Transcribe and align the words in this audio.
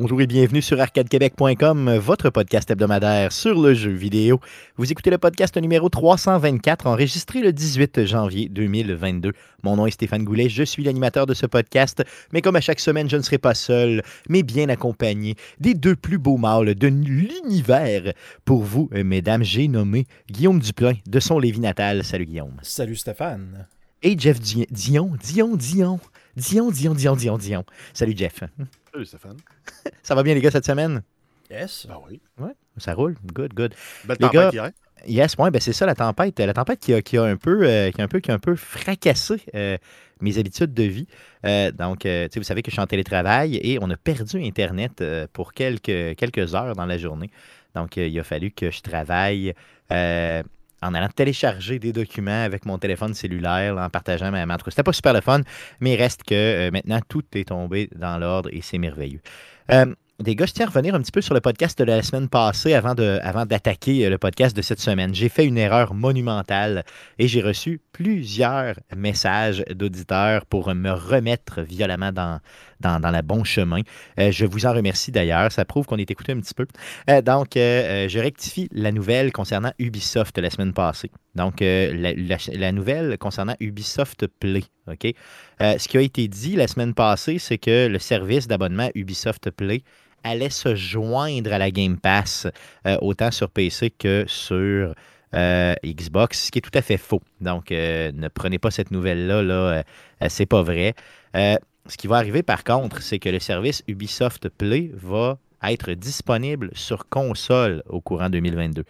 Bonjour 0.00 0.20
et 0.20 0.28
bienvenue 0.28 0.62
sur 0.62 0.80
arcadequebec.com, 0.80 1.96
votre 1.96 2.30
podcast 2.30 2.70
hebdomadaire 2.70 3.32
sur 3.32 3.60
le 3.60 3.74
jeu 3.74 3.90
vidéo. 3.90 4.38
Vous 4.76 4.92
écoutez 4.92 5.10
le 5.10 5.18
podcast 5.18 5.56
numéro 5.56 5.88
324, 5.88 6.86
enregistré 6.86 7.40
le 7.40 7.52
18 7.52 8.06
janvier 8.06 8.48
2022. 8.48 9.32
Mon 9.64 9.74
nom 9.74 9.86
est 9.86 9.90
Stéphane 9.90 10.22
Goulet, 10.22 10.48
je 10.48 10.62
suis 10.62 10.84
l'animateur 10.84 11.26
de 11.26 11.34
ce 11.34 11.46
podcast, 11.46 12.04
mais 12.32 12.42
comme 12.42 12.54
à 12.54 12.60
chaque 12.60 12.78
semaine, 12.78 13.10
je 13.10 13.16
ne 13.16 13.22
serai 13.22 13.38
pas 13.38 13.54
seul, 13.54 14.04
mais 14.28 14.44
bien 14.44 14.68
accompagné 14.68 15.34
des 15.58 15.74
deux 15.74 15.96
plus 15.96 16.18
beaux 16.18 16.36
mâles 16.36 16.76
de 16.76 16.86
l'univers. 16.86 18.12
Pour 18.44 18.62
vous, 18.62 18.88
mesdames, 18.92 19.42
j'ai 19.42 19.66
nommé 19.66 20.06
Guillaume 20.30 20.60
Duplain 20.60 20.94
de 21.08 21.18
son 21.18 21.40
Lévis 21.40 21.58
natal. 21.58 22.04
Salut 22.04 22.26
Guillaume. 22.26 22.60
Salut 22.62 22.94
Stéphane. 22.94 23.66
Et 24.04 24.16
Jeff 24.16 24.38
Dion, 24.38 25.16
Dion, 25.20 25.56
Dion. 25.56 25.98
Dion, 26.36 26.70
Dion, 26.70 26.94
Dion, 26.94 27.16
Dion, 27.16 27.36
Dion. 27.36 27.64
Salut 27.92 28.14
Jeff. 28.16 28.44
Salut 28.92 29.06
Stéphane. 29.06 29.36
Ça 30.02 30.14
va 30.14 30.22
bien 30.22 30.34
les 30.34 30.40
gars 30.40 30.50
cette 30.50 30.64
semaine? 30.66 31.02
Yes. 31.50 31.86
Ben 31.88 31.98
oui. 32.08 32.20
Ouais, 32.38 32.52
ça 32.76 32.92
roule. 32.92 33.16
Good, 33.32 33.54
good. 33.54 33.74
Belle 34.04 34.16
Les 34.20 34.26
tempête 34.26 34.32
gars- 34.34 34.50
hier. 34.52 34.70
Yes, 35.06 35.34
ouais, 35.38 35.50
ben 35.50 35.60
c'est 35.60 35.72
ça 35.72 35.86
la 35.86 35.94
tempête. 35.94 36.38
La 36.40 36.52
tempête 36.52 36.80
qui 36.80 36.92
a, 36.92 37.00
qui 37.00 37.16
a 37.16 37.22
un 37.22 37.36
peu, 37.36 37.62
euh, 37.66 37.90
qui 37.90 38.00
a 38.00 38.04
un 38.04 38.08
peu, 38.08 38.20
qui 38.20 38.30
a 38.30 38.34
un 38.34 38.38
peu 38.38 38.54
fracassé 38.56 39.36
euh, 39.54 39.78
mes 40.20 40.36
habitudes 40.38 40.74
de 40.74 40.82
vie. 40.82 41.06
Euh, 41.46 41.70
donc, 41.70 42.04
euh, 42.04 42.26
tu 42.26 42.34
sais, 42.34 42.40
vous 42.40 42.44
savez 42.44 42.60
que 42.62 42.70
je 42.70 42.74
suis 42.74 42.82
en 42.82 42.86
télétravail 42.86 43.56
et 43.62 43.78
on 43.80 43.88
a 43.90 43.96
perdu 43.96 44.42
Internet 44.44 45.00
euh, 45.00 45.26
pour 45.32 45.52
quelques, 45.54 46.16
quelques 46.16 46.54
heures 46.54 46.74
dans 46.74 46.84
la 46.86 46.98
journée. 46.98 47.30
Donc, 47.74 47.96
euh, 47.96 48.06
il 48.08 48.18
a 48.18 48.24
fallu 48.24 48.50
que 48.50 48.70
je 48.70 48.80
travaille 48.82 49.54
euh, 49.92 50.42
en 50.82 50.94
allant 50.94 51.08
télécharger 51.08 51.78
des 51.78 51.92
documents 51.92 52.44
avec 52.44 52.66
mon 52.66 52.78
téléphone 52.78 53.14
cellulaire, 53.14 53.76
en 53.76 53.88
partageant 53.88 54.30
ma 54.30 54.46
ma- 54.46 54.56
C'était 54.68 54.82
pas 54.82 54.92
super 54.92 55.12
le 55.12 55.20
fun, 55.20 55.40
mais 55.80 55.94
il 55.94 55.96
reste 55.96 56.22
que 56.24 56.34
euh, 56.34 56.70
maintenant 56.70 57.00
tout 57.08 57.24
est 57.34 57.48
tombé 57.48 57.88
dans 57.94 58.18
l'ordre 58.18 58.48
et 58.52 58.60
c'est 58.62 58.78
merveilleux. 58.78 59.20
Euh, 59.70 59.94
des 60.20 60.34
gars, 60.34 60.46
je 60.46 60.52
tiens 60.52 60.66
à 60.66 60.68
revenir 60.70 60.96
un 60.96 61.00
petit 61.00 61.12
peu 61.12 61.20
sur 61.20 61.32
le 61.34 61.40
podcast 61.40 61.78
de 61.78 61.84
la 61.84 62.02
semaine 62.02 62.28
passée 62.28 62.74
avant 62.74 62.94
avant 63.22 63.46
d'attaquer 63.46 64.04
euh, 64.06 64.10
le 64.10 64.18
podcast 64.18 64.56
de 64.56 64.62
cette 64.62 64.80
semaine. 64.80 65.14
J'ai 65.14 65.28
fait 65.28 65.44
une 65.44 65.58
erreur 65.58 65.94
monumentale 65.94 66.84
et 67.18 67.28
j'ai 67.28 67.40
reçu 67.40 67.80
plusieurs 67.98 68.76
messages 68.96 69.64
d'auditeurs 69.74 70.46
pour 70.46 70.72
me 70.72 70.92
remettre 70.92 71.62
violemment 71.62 72.12
dans, 72.12 72.38
dans, 72.78 73.00
dans 73.00 73.10
le 73.10 73.22
bon 73.22 73.42
chemin. 73.42 73.80
Euh, 74.20 74.30
je 74.30 74.46
vous 74.46 74.66
en 74.66 74.72
remercie 74.72 75.10
d'ailleurs. 75.10 75.50
Ça 75.50 75.64
prouve 75.64 75.84
qu'on 75.86 75.96
est 75.96 76.08
écouté 76.08 76.30
un 76.30 76.38
petit 76.38 76.54
peu. 76.54 76.64
Euh, 77.10 77.22
donc, 77.22 77.56
euh, 77.56 78.08
je 78.08 78.20
rectifie 78.20 78.68
la 78.70 78.92
nouvelle 78.92 79.32
concernant 79.32 79.72
Ubisoft 79.80 80.38
la 80.38 80.48
semaine 80.48 80.72
passée. 80.72 81.10
Donc, 81.34 81.56
la, 81.60 82.12
la- 82.14 82.72
nouvelle 82.72 83.18
concernant 83.18 83.56
Ubisoft 83.58 84.28
Play. 84.38 84.62
OK? 84.86 85.12
Ce 85.60 85.88
qui 85.88 85.96
a 85.96 86.00
été 86.00 86.28
dit 86.28 86.54
la 86.54 86.68
semaine 86.68 86.94
passée, 86.94 87.40
c'est 87.40 87.58
que 87.58 87.88
le 87.88 87.98
service 87.98 88.46
d'abonnement 88.46 88.90
Ubisoft 88.94 89.50
Play 89.50 89.82
allait 90.22 90.50
se 90.50 90.76
joindre 90.76 91.52
à 91.52 91.58
la 91.58 91.70
Game 91.72 91.98
Pass, 91.98 92.46
autant 93.00 93.30
sur 93.30 93.50
PC 93.50 93.90
que 93.90 94.24
sur 94.26 94.94
euh, 95.34 95.74
Xbox, 95.84 96.46
ce 96.46 96.50
qui 96.50 96.58
est 96.58 96.62
tout 96.62 96.76
à 96.76 96.82
fait 96.82 96.96
faux. 96.96 97.20
Donc, 97.40 97.70
euh, 97.70 98.12
ne 98.12 98.28
prenez 98.28 98.58
pas 98.58 98.70
cette 98.70 98.90
nouvelle-là, 98.90 99.42
là, 99.42 99.54
euh, 99.54 99.82
c'est 100.28 100.46
pas 100.46 100.62
vrai. 100.62 100.94
Ce 101.34 101.96
qui 101.96 102.06
va 102.06 102.16
arriver 102.16 102.42
par 102.42 102.64
contre, 102.64 103.00
c'est 103.00 103.18
que 103.18 103.30
le 103.30 103.38
service 103.38 103.82
Ubisoft 103.88 104.48
Play 104.50 104.90
va 104.94 105.38
être 105.62 105.92
disponible 105.92 106.70
sur 106.74 107.08
console 107.08 107.82
au 107.88 108.00
courant 108.00 108.28
2022. 108.28 108.84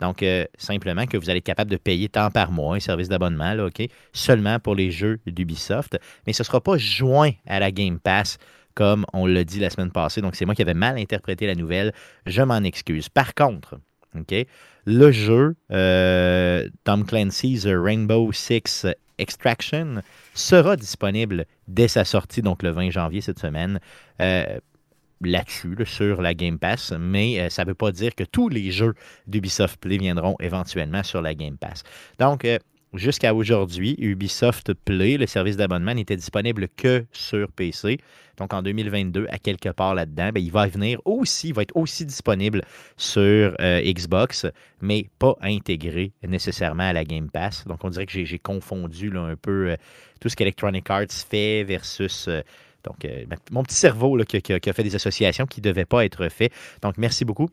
Donc, 0.00 0.24
simplement 0.56 1.06
que 1.06 1.16
vous 1.18 1.28
allez 1.28 1.38
être 1.38 1.44
capable 1.44 1.70
de 1.70 1.76
payer 1.76 2.08
tant 2.08 2.30
par 2.30 2.50
mois 2.50 2.76
un 2.76 2.80
service 2.80 3.08
d'abonnement, 3.08 3.52
OK, 3.66 3.82
seulement 4.12 4.58
pour 4.58 4.74
les 4.74 4.90
jeux 4.90 5.20
d'Ubisoft, 5.26 5.98
mais 6.26 6.32
ce 6.32 6.42
ne 6.42 6.46
sera 6.46 6.60
pas 6.60 6.78
joint 6.78 7.32
à 7.46 7.60
la 7.60 7.70
Game 7.70 8.00
Pass 8.00 8.38
comme 8.74 9.04
on 9.12 9.26
l'a 9.26 9.44
dit 9.44 9.58
la 9.58 9.68
semaine 9.70 9.90
passée. 9.90 10.22
Donc, 10.22 10.36
c'est 10.36 10.46
moi 10.46 10.54
qui 10.54 10.62
avais 10.62 10.74
mal 10.74 10.96
interprété 10.98 11.46
la 11.46 11.54
nouvelle. 11.54 11.92
Je 12.24 12.42
m'en 12.42 12.62
excuse. 12.62 13.08
Par 13.08 13.34
contre, 13.34 13.78
OK, 14.18 14.34
le 14.86 15.12
jeu 15.12 15.54
euh, 15.70 16.68
Tom 16.84 17.04
Clancy's 17.04 17.66
Rainbow 17.66 18.32
Six 18.32 18.86
Extraction 19.18 20.02
sera 20.34 20.76
disponible 20.76 21.44
dès 21.68 21.88
sa 21.88 22.04
sortie, 22.04 22.42
donc 22.42 22.62
le 22.62 22.70
20 22.70 22.90
janvier 22.90 23.20
cette 23.20 23.38
semaine. 23.38 23.78
euh, 24.20 24.58
là-dessus, 25.22 25.74
là, 25.74 25.84
sur 25.84 26.22
la 26.22 26.32
Game 26.32 26.58
Pass, 26.58 26.94
mais 26.98 27.38
euh, 27.38 27.50
ça 27.50 27.64
ne 27.64 27.68
veut 27.68 27.74
pas 27.74 27.92
dire 27.92 28.14
que 28.14 28.24
tous 28.24 28.48
les 28.48 28.70
jeux 28.70 28.94
d'Ubisoft 29.26 29.78
Play 29.78 29.98
viendront 29.98 30.34
éventuellement 30.40 31.02
sur 31.02 31.20
la 31.20 31.34
Game 31.34 31.58
Pass. 31.58 31.82
Donc, 32.18 32.46
jusqu'à 32.94 33.34
aujourd'hui, 33.34 33.94
Ubisoft 33.98 34.74
Play, 34.74 35.16
le 35.16 35.26
service 35.26 35.56
d'abonnement, 35.56 35.94
n'était 35.94 36.16
disponible 36.16 36.68
que 36.76 37.04
sur 37.12 37.50
PC. 37.52 37.98
Donc, 38.36 38.54
en 38.54 38.62
2022, 38.62 39.26
à 39.28 39.38
quelque 39.38 39.68
part 39.68 39.94
là-dedans, 39.94 40.30
ben, 40.32 40.42
il 40.42 40.50
va 40.50 40.66
venir 40.66 40.98
aussi, 41.04 41.52
va 41.52 41.62
être 41.62 41.76
aussi 41.76 42.06
disponible 42.06 42.62
sur 42.96 43.54
euh, 43.60 43.82
Xbox, 43.82 44.46
mais 44.80 45.08
pas 45.18 45.36
intégré 45.42 46.12
nécessairement 46.26 46.84
à 46.88 46.92
la 46.94 47.04
Game 47.04 47.30
Pass. 47.30 47.66
Donc, 47.66 47.84
on 47.84 47.90
dirait 47.90 48.06
que 48.06 48.24
j'ai 48.24 48.38
confondu 48.38 49.12
un 49.16 49.36
peu 49.36 49.70
euh, 49.70 49.76
tout 50.20 50.28
ce 50.28 50.36
qu'Electronic 50.36 50.88
Arts 50.88 51.10
fait 51.10 51.64
versus 51.64 52.28
euh, 52.28 52.40
ma- 53.28 53.36
mon 53.50 53.62
petit 53.62 53.76
cerveau 53.76 54.16
qui, 54.24 54.40
qui 54.40 54.70
a 54.70 54.72
fait 54.72 54.82
des 54.82 54.94
associations 54.94 55.44
qui 55.46 55.60
ne 55.60 55.64
devaient 55.64 55.84
pas 55.84 56.04
être 56.04 56.28
faites. 56.30 56.52
Donc, 56.82 56.96
merci 56.96 57.24
beaucoup 57.26 57.50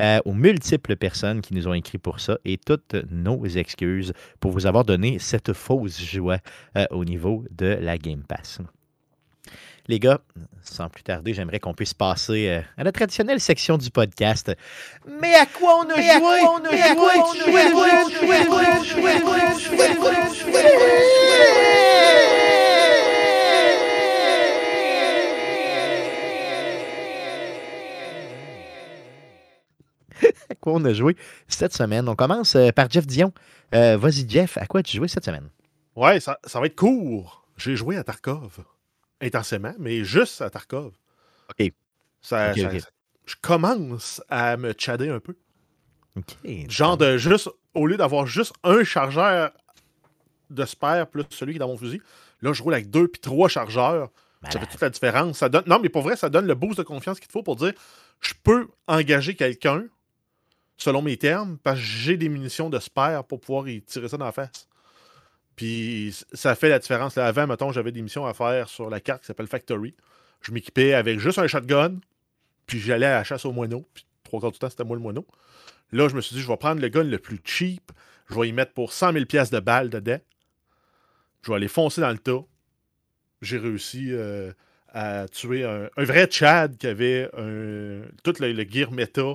euh, 0.00 0.18
aux 0.24 0.32
multiples 0.32 0.96
personnes 0.96 1.40
qui 1.42 1.54
nous 1.54 1.68
ont 1.68 1.74
écrit 1.74 1.98
pour 1.98 2.20
ça 2.20 2.38
et 2.44 2.56
toutes 2.58 2.96
nos 3.10 3.44
excuses 3.44 4.12
pour 4.40 4.50
vous 4.52 4.66
avoir 4.66 4.84
donné 4.84 5.18
cette 5.18 5.52
fausse 5.52 6.00
joie 6.00 6.38
euh, 6.76 6.86
au 6.90 7.04
niveau 7.04 7.44
de 7.50 7.78
la 7.80 7.98
Game 7.98 8.22
Pass. 8.26 8.60
Les 9.88 9.98
gars, 9.98 10.20
sans 10.62 10.88
plus 10.88 11.02
tarder, 11.02 11.34
j'aimerais 11.34 11.58
qu'on 11.58 11.74
puisse 11.74 11.94
passer 11.94 12.48
euh, 12.48 12.60
à 12.76 12.84
la 12.84 12.92
traditionnelle 12.92 13.40
section 13.40 13.76
du 13.76 13.90
podcast. 13.90 14.52
Mais 15.20 15.34
à 15.34 15.46
quoi 15.46 15.84
on 15.84 15.90
a 15.90 16.00
joué? 16.00 16.40
À 30.50 30.54
quoi 30.60 30.74
on 30.74 30.84
a 30.84 30.92
joué 30.92 31.16
cette 31.48 31.74
semaine. 31.74 32.08
On 32.08 32.16
commence 32.16 32.56
euh, 32.56 32.70
par 32.70 32.90
Jeff 32.90 33.06
Dion. 33.06 33.32
Euh, 33.74 33.96
Vas-y, 33.96 34.28
Jeff, 34.28 34.56
à 34.58 34.66
quoi 34.66 34.80
as-tu 34.80 34.96
joué 34.96 35.08
cette 35.08 35.24
semaine? 35.24 35.48
Ouais, 35.96 36.20
ça, 36.20 36.38
ça 36.44 36.60
va 36.60 36.66
être 36.66 36.76
court. 36.76 37.46
J'ai 37.56 37.76
joué 37.76 37.96
à 37.96 38.04
Tarkov. 38.04 38.58
Intensément, 39.20 39.74
mais 39.78 40.04
juste 40.04 40.40
à 40.40 40.50
Tarkov. 40.50 40.92
OK. 41.50 41.72
Ça, 42.22 42.52
je 42.54 43.34
commence 43.40 44.22
à 44.28 44.56
me 44.56 44.72
tchader 44.72 45.08
un 45.08 45.20
peu. 45.20 45.36
OK. 46.16 46.68
Genre 46.68 46.96
de 46.96 47.16
juste, 47.16 47.48
au 47.74 47.86
lieu 47.86 47.96
d'avoir 47.96 48.26
juste 48.26 48.52
un 48.64 48.82
chargeur 48.82 49.52
de 50.48 50.64
spare 50.64 51.06
plus 51.06 51.24
celui 51.30 51.52
qui 51.52 51.56
est 51.56 51.60
dans 51.60 51.68
mon 51.68 51.76
fusil, 51.76 52.00
là, 52.42 52.52
je 52.52 52.62
roule 52.62 52.74
avec 52.74 52.90
deux 52.90 53.08
puis 53.08 53.20
trois 53.20 53.48
chargeurs. 53.48 54.10
Ça 54.50 54.58
fait 54.58 54.66
toute 54.66 54.80
la 54.80 54.88
différence. 54.88 55.38
Ça 55.38 55.50
donne... 55.50 55.64
Non, 55.66 55.78
mais 55.80 55.90
pour 55.90 56.00
vrai, 56.02 56.16
ça 56.16 56.30
donne 56.30 56.46
le 56.46 56.54
boost 56.54 56.78
de 56.78 56.82
confiance 56.82 57.20
qu'il 57.20 57.26
te 57.26 57.32
faut 57.32 57.42
pour 57.42 57.56
dire 57.56 57.74
je 58.20 58.32
peux 58.42 58.68
engager 58.86 59.34
quelqu'un 59.34 59.84
selon 60.80 61.02
mes 61.02 61.16
termes 61.16 61.58
parce 61.62 61.78
que 61.78 61.84
j'ai 61.84 62.16
des 62.16 62.28
munitions 62.28 62.70
de 62.70 62.78
spare 62.78 63.24
pour 63.24 63.40
pouvoir 63.40 63.68
y 63.68 63.82
tirer 63.82 64.08
ça 64.08 64.16
dans 64.16 64.24
la 64.24 64.32
face. 64.32 64.66
Puis 65.54 66.14
ça 66.32 66.54
fait 66.54 66.70
la 66.70 66.78
différence. 66.78 67.16
Là, 67.16 67.26
avant, 67.26 67.46
mettons, 67.46 67.70
j'avais 67.70 67.92
des 67.92 68.02
missions 68.02 68.26
à 68.26 68.32
faire 68.32 68.68
sur 68.68 68.88
la 68.88 68.98
carte 68.98 69.20
qui 69.20 69.26
s'appelle 69.26 69.46
Factory. 69.46 69.94
Je 70.40 70.52
m'équipais 70.52 70.94
avec 70.94 71.20
juste 71.20 71.38
un 71.38 71.46
shotgun, 71.46 71.98
puis 72.66 72.80
j'allais 72.80 73.06
à 73.06 73.18
la 73.18 73.24
chasse 73.24 73.44
au 73.44 73.52
moineau. 73.52 73.86
Puis 73.92 74.06
trois 74.24 74.40
quarts 74.40 74.52
du 74.52 74.58
temps, 74.58 74.70
c'était 74.70 74.84
moi 74.84 74.96
le 74.96 75.02
moineau. 75.02 75.26
Là, 75.92 76.08
je 76.08 76.16
me 76.16 76.22
suis 76.22 76.34
dit, 76.34 76.40
je 76.40 76.48
vais 76.48 76.56
prendre 76.56 76.80
le 76.80 76.88
gun 76.88 77.04
le 77.04 77.18
plus 77.18 77.40
cheap. 77.44 77.92
Je 78.30 78.34
vais 78.38 78.48
y 78.48 78.52
mettre 78.52 78.72
pour 78.72 78.92
100 78.92 79.12
000 79.12 79.24
pièces 79.26 79.50
de 79.50 79.60
balles 79.60 79.90
dedans. 79.90 80.20
Je 81.42 81.50
vais 81.50 81.56
aller 81.56 81.68
foncer 81.68 82.00
dans 82.00 82.10
le 82.10 82.18
tas. 82.18 82.44
J'ai 83.42 83.58
réussi 83.58 84.12
euh, 84.12 84.52
à 84.88 85.28
tuer 85.28 85.64
un, 85.64 85.90
un 85.96 86.04
vrai 86.04 86.26
Chad 86.30 86.78
qui 86.78 86.86
avait 86.86 87.28
un, 87.36 88.02
tout 88.22 88.34
le, 88.40 88.52
le 88.52 88.64
gear 88.64 88.92
méta 88.92 89.34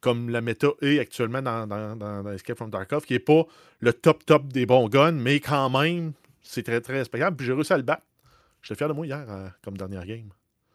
comme 0.00 0.30
la 0.30 0.40
méta 0.40 0.68
est 0.82 0.98
actuellement 0.98 1.42
dans, 1.42 1.66
dans, 1.66 1.96
dans- 1.96 2.32
Escape 2.32 2.56
from 2.56 2.70
Tarkov, 2.70 3.04
qui 3.04 3.12
n'est 3.14 3.18
pas 3.18 3.44
le 3.80 3.92
top 3.92 4.24
top 4.24 4.46
des 4.48 4.66
bons 4.66 4.88
guns, 4.88 5.12
mais 5.12 5.40
quand 5.40 5.68
même, 5.70 6.12
c'est 6.42 6.62
très 6.62 6.80
très 6.80 6.94
respectable. 6.94 7.36
Puis 7.36 7.46
j'ai 7.46 7.52
réussi 7.52 7.72
à 7.72 7.76
le 7.76 7.82
battre. 7.82 8.02
J'étais 8.62 8.76
fier 8.76 8.88
de 8.88 8.92
moi 8.94 9.06
hier 9.06 9.24
euh, 9.28 9.48
comme 9.62 9.76
dernière 9.76 10.04
game. 10.06 10.28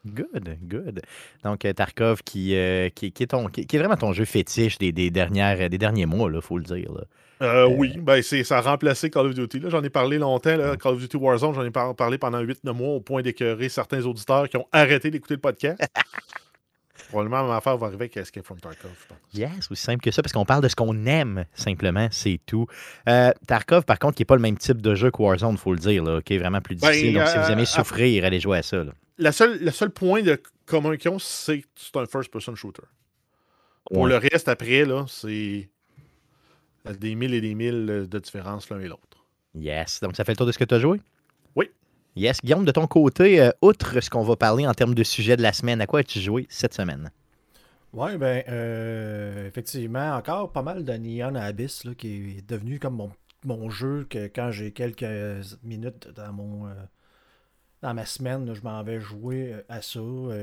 Good, 0.06 0.58
good. 0.62 1.02
Donc, 1.42 1.64
euh, 1.64 1.72
Tarkov, 1.72 2.22
qui, 2.22 2.54
euh, 2.56 2.88
qui, 2.90 3.10
qui 3.10 3.24
est 3.24 3.26
ton, 3.26 3.48
qui, 3.48 3.66
qui 3.66 3.74
est 3.74 3.78
vraiment 3.80 3.96
ton 3.96 4.12
jeu 4.12 4.24
fétiche 4.24 4.78
des, 4.78 4.92
des, 4.92 5.10
dernières, 5.10 5.68
des 5.68 5.78
derniers 5.78 6.06
mois, 6.06 6.30
il 6.32 6.40
faut 6.40 6.58
le 6.58 6.64
dire. 6.64 6.92
là. 6.92 7.00
Euh, 7.42 7.66
Oui, 7.68 7.98
ben 7.98 8.22
c'est, 8.22 8.44
ça 8.44 8.58
a 8.58 8.60
remplacé 8.60 9.10
Call 9.10 9.26
of 9.26 9.34
Duty. 9.34 9.60
J'en 9.66 9.82
ai 9.82 9.90
parlé 9.90 10.18
longtemps. 10.18 10.56
là. 10.56 10.76
Call 10.76 10.94
of 10.94 11.00
Duty 11.00 11.16
Warzone, 11.16 11.54
j'en 11.54 11.64
ai 11.64 11.70
par- 11.72 11.94
parlé 11.96 12.18
pendant 12.18 12.40
8-9 12.40 12.72
mois 12.72 12.94
au 12.94 13.00
point 13.00 13.20
d'écœurer 13.22 13.68
certains 13.68 14.00
auditeurs 14.06 14.48
qui 14.48 14.56
ont 14.56 14.66
arrêté 14.70 15.10
d'écouter 15.10 15.34
le 15.34 15.40
podcast. 15.40 15.80
Probablement, 17.08 17.46
ma 17.46 17.56
affaire 17.56 17.76
va 17.76 17.86
arriver 17.86 18.04
avec 18.04 18.16
Escape 18.16 18.44
from 18.44 18.58
Tarkov. 18.60 18.90
je 19.00 19.06
pense. 19.06 19.18
Yes, 19.34 19.70
aussi 19.70 19.82
simple 19.82 20.02
que 20.02 20.10
ça, 20.10 20.22
parce 20.22 20.32
qu'on 20.32 20.44
parle 20.44 20.62
de 20.62 20.68
ce 20.68 20.74
qu'on 20.76 21.06
aime, 21.06 21.44
simplement, 21.54 22.08
c'est 22.10 22.40
tout. 22.46 22.66
Euh, 23.08 23.30
Tarkov, 23.46 23.84
par 23.84 23.98
contre, 23.98 24.16
qui 24.16 24.22
n'est 24.22 24.26
pas 24.26 24.34
le 24.36 24.42
même 24.42 24.58
type 24.58 24.82
de 24.82 24.94
jeu 24.94 25.10
que 25.10 25.22
Warzone, 25.22 25.52
il 25.52 25.58
faut 25.58 25.72
le 25.72 25.78
dire, 25.78 26.02
là, 26.02 26.18
OK? 26.18 26.30
Vraiment 26.32 26.60
plus 26.60 26.76
Ben, 26.76 26.88
difficile. 26.90 27.14
Donc, 27.14 27.28
si 27.28 27.36
vous 27.38 27.44
euh, 27.44 27.48
aimez 27.50 27.62
à- 27.62 27.66
souffrir, 27.66 28.24
allez 28.24 28.40
jouer 28.40 28.58
à 28.58 28.62
ça. 28.62 28.82
là. 28.84 28.92
La 29.18 29.32
seule, 29.32 29.58
le 29.62 29.70
seul 29.70 29.90
point 29.90 30.22
de 30.22 30.40
commun 30.66 30.96
qu'ils 30.96 31.10
ont, 31.10 31.18
c'est 31.18 31.60
que 31.60 31.66
c'est 31.76 31.96
un 31.96 32.06
first-person 32.06 32.54
shooter. 32.54 32.82
Pour 33.90 34.06
le 34.08 34.16
reste, 34.16 34.48
après, 34.48 34.84
là, 34.84 35.04
c'est 35.08 35.68
des 36.98 37.14
mille 37.14 37.34
et 37.34 37.40
des 37.40 37.54
mille 37.54 38.06
de 38.10 38.18
différence 38.18 38.68
l'un 38.70 38.80
et 38.80 38.88
l'autre. 38.88 39.02
Yes. 39.54 40.00
Donc, 40.00 40.16
ça 40.16 40.24
fait 40.24 40.32
le 40.32 40.36
tour 40.36 40.46
de 40.46 40.52
ce 40.52 40.58
que 40.58 40.64
tu 40.64 40.74
as 40.74 40.78
joué? 40.80 41.00
Yes. 42.16 42.40
Guillaume, 42.42 42.64
de 42.64 42.70
ton 42.72 42.86
côté, 42.86 43.42
euh, 43.42 43.50
outre 43.60 44.00
ce 44.00 44.08
qu'on 44.08 44.22
va 44.22 44.36
parler 44.36 44.66
en 44.66 44.72
termes 44.72 44.94
de 44.94 45.04
sujet 45.04 45.36
de 45.36 45.42
la 45.42 45.52
semaine, 45.52 45.82
à 45.82 45.86
quoi 45.86 46.00
as-tu 46.00 46.18
joué 46.18 46.46
cette 46.48 46.72
semaine? 46.72 47.10
Oui, 47.92 48.16
ben, 48.16 48.42
euh, 48.48 49.46
effectivement, 49.46 50.16
encore 50.16 50.50
pas 50.50 50.62
mal 50.62 50.82
de 50.82 50.92
Neon 50.94 51.34
Abyss 51.34 51.84
là, 51.84 51.94
qui 51.94 52.38
est 52.38 52.48
devenu 52.48 52.78
comme 52.78 53.10
mon, 53.44 53.70
jeu 53.70 54.06
que 54.08 54.28
quand 54.28 54.50
j'ai 54.50 54.72
quelques 54.72 55.04
minutes 55.62 56.08
dans 56.16 56.32
mon. 56.32 56.66
Euh, 56.66 56.72
dans 57.82 57.92
ma 57.92 58.06
semaine, 58.06 58.54
je 58.54 58.62
m'en 58.62 58.82
vais 58.82 58.98
jouer 58.98 59.54
à 59.68 59.82
ça. 59.82 60.00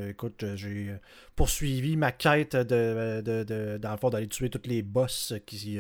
écoute, 0.08 0.46
j'ai 0.54 0.96
poursuivi 1.36 1.98
ma 1.98 2.12
quête 2.12 2.56
de, 2.56 3.22
de, 3.22 3.78
d'aller 3.78 4.28
tuer 4.28 4.52
tous 4.52 4.70
les 4.70 4.84
boss 4.84 5.34
qui, 5.48 5.80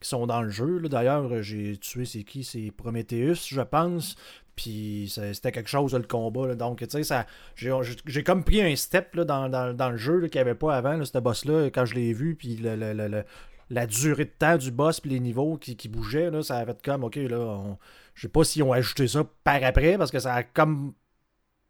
qui 0.00 0.08
sont 0.08 0.26
dans 0.26 0.42
le 0.42 0.50
jeu. 0.50 0.80
D'ailleurs, 0.88 1.42
j'ai 1.42 1.76
tué, 1.76 2.04
c'est 2.04 2.24
qui 2.24 2.44
C'est 2.44 2.70
Prometheus, 2.76 3.48
je 3.48 3.60
pense. 3.60 4.16
Puis 4.56 5.12
c'était 5.14 5.52
quelque 5.52 5.70
chose, 5.70 5.94
le 5.94 6.02
combat. 6.02 6.54
Donc, 6.54 6.86
tu 6.86 7.02
sais, 7.04 7.26
j'ai 7.54 8.24
comme 8.24 8.42
pris 8.42 8.60
un 8.60 8.74
step 8.74 9.14
là, 9.14 9.24
dans, 9.24 9.90
le 9.90 9.96
jeu 9.96 10.20
qu'il 10.22 10.38
n'y 10.38 10.40
avait 10.40 10.54
pas 10.54 10.76
avant, 10.76 11.04
ce 11.04 11.18
boss-là, 11.18 11.66
quand 11.66 11.84
je 11.84 11.94
l'ai 11.94 12.12
vu. 12.12 12.34
Puis 12.34 12.56
la 13.70 13.86
durée 13.86 14.24
de 14.24 14.30
temps 14.30 14.56
du 14.56 14.70
boss, 14.70 15.00
puis 15.00 15.10
les 15.10 15.20
niveaux 15.20 15.56
qui, 15.58 15.88
bougeaient, 15.88 16.30
là, 16.30 16.42
ça 16.42 16.56
avait 16.58 16.74
comme, 16.82 17.04
ok, 17.04 17.16
là, 17.16 17.76
je 18.14 18.22
sais 18.22 18.28
pas 18.28 18.42
s'ils 18.42 18.64
ont 18.64 18.72
ajouté 18.72 19.06
ça 19.06 19.24
par 19.44 19.62
après, 19.62 19.96
parce 19.96 20.10
que 20.10 20.18
ça 20.18 20.34
a 20.34 20.42
comme 20.42 20.92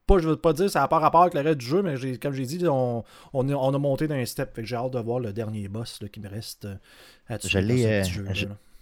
pas, 0.09 0.19
je 0.19 0.29
veux 0.29 0.37
pas 0.37 0.53
dire 0.53 0.69
ça 0.71 0.81
n'a 0.81 0.89
pas 0.89 0.99
rapport 0.99 1.23
avec 1.23 1.35
le 1.35 1.41
reste 1.41 1.59
du 1.59 1.67
jeu, 1.67 1.83
mais 1.83 1.95
comme 2.19 2.33
j'ai 2.33 2.47
dit, 2.47 2.67
on, 2.67 3.05
on, 3.33 3.75
a 3.75 3.79
monté 3.79 4.09
d'un 4.09 4.25
step. 4.25 4.55
Fait 4.55 4.63
que 4.63 4.67
j'ai 4.67 4.77
hâte 4.77 4.93
de 4.93 4.99
voir 4.99 5.21
le 5.21 5.33
dernier 5.33 5.69
boss 5.69 6.01
qui 6.13 6.21
me 6.21 6.29
reste 6.29 6.65
euh, 6.65 6.75
à 7.29 7.39
tuer. 7.39 7.49
Je 7.49 7.59
l'ai. 7.59 8.03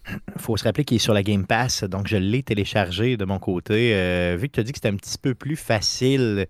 Il 0.09 0.15
faut 0.39 0.57
se 0.57 0.65
rappeler 0.65 0.85
qu'il 0.85 0.97
est 0.97 1.01
sur 1.01 1.15
la 1.15 1.23
Game 1.23 1.47
Pass, 1.47 1.85
donc 1.85 2.07
je 2.07 2.17
l'ai 2.17 2.43
téléchargé 2.43 3.17
de 3.17 3.25
mon 3.25 3.39
côté. 3.39 3.95
Euh, 3.95 4.37
vu 4.39 4.49
que 4.49 4.55
tu 4.55 4.61
as 4.61 4.63
dit 4.63 4.73
que 4.73 4.79
c'était 4.79 4.89
un 4.89 4.97
petit 4.97 5.19
peu 5.19 5.35
plus 5.35 5.57
facile 5.57 6.47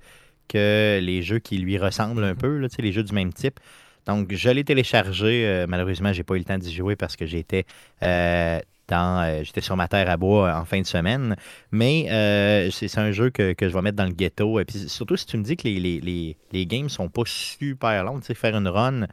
que 0.48 1.00
les 1.02 1.22
jeux 1.22 1.38
qui 1.38 1.58
lui 1.58 1.78
ressemblent 1.78 2.22
un 2.22 2.34
peu, 2.34 2.58
là, 2.58 2.68
les 2.78 2.92
jeux 2.92 3.02
du 3.02 3.14
même 3.14 3.32
type. 3.32 3.58
Donc, 4.06 4.32
je 4.32 4.50
l'ai 4.50 4.64
téléchargé. 4.64 5.46
Euh, 5.46 5.66
malheureusement, 5.68 6.12
j'ai 6.12 6.22
pas 6.22 6.34
eu 6.34 6.38
le 6.38 6.44
temps 6.44 6.58
d'y 6.58 6.72
jouer 6.72 6.96
parce 6.96 7.16
que 7.16 7.26
j'étais 7.26 7.66
euh, 8.02 8.60
j'étais 8.88 9.60
sur 9.60 9.76
ma 9.76 9.88
terre 9.88 10.08
à 10.08 10.16
bois 10.16 10.54
en 10.54 10.64
fin 10.64 10.80
de 10.80 10.86
semaine. 10.86 11.36
Mais 11.72 12.06
euh, 12.10 12.70
c'est 12.70 12.98
un 12.98 13.12
jeu 13.12 13.30
que, 13.30 13.54
je 13.60 13.66
vais 13.66 13.82
mettre 13.82 13.96
dans 13.96 14.04
le 14.04 14.12
ghetto. 14.12 14.60
Et 14.60 14.64
puis 14.64 14.88
surtout 14.88 15.16
si 15.16 15.26
tu 15.26 15.36
me 15.36 15.42
dis 15.42 15.56
que 15.56 15.64
les, 15.64 15.78
les, 15.78 16.36
les, 16.52 16.66
games 16.66 16.88
sont 16.88 17.08
pas 17.08 17.22
super 17.24 18.04
longs, 18.04 18.20
tu 18.20 18.26
sais, 18.26 18.34
faire 18.34 18.56
une 18.56 18.68
run, 18.68 19.06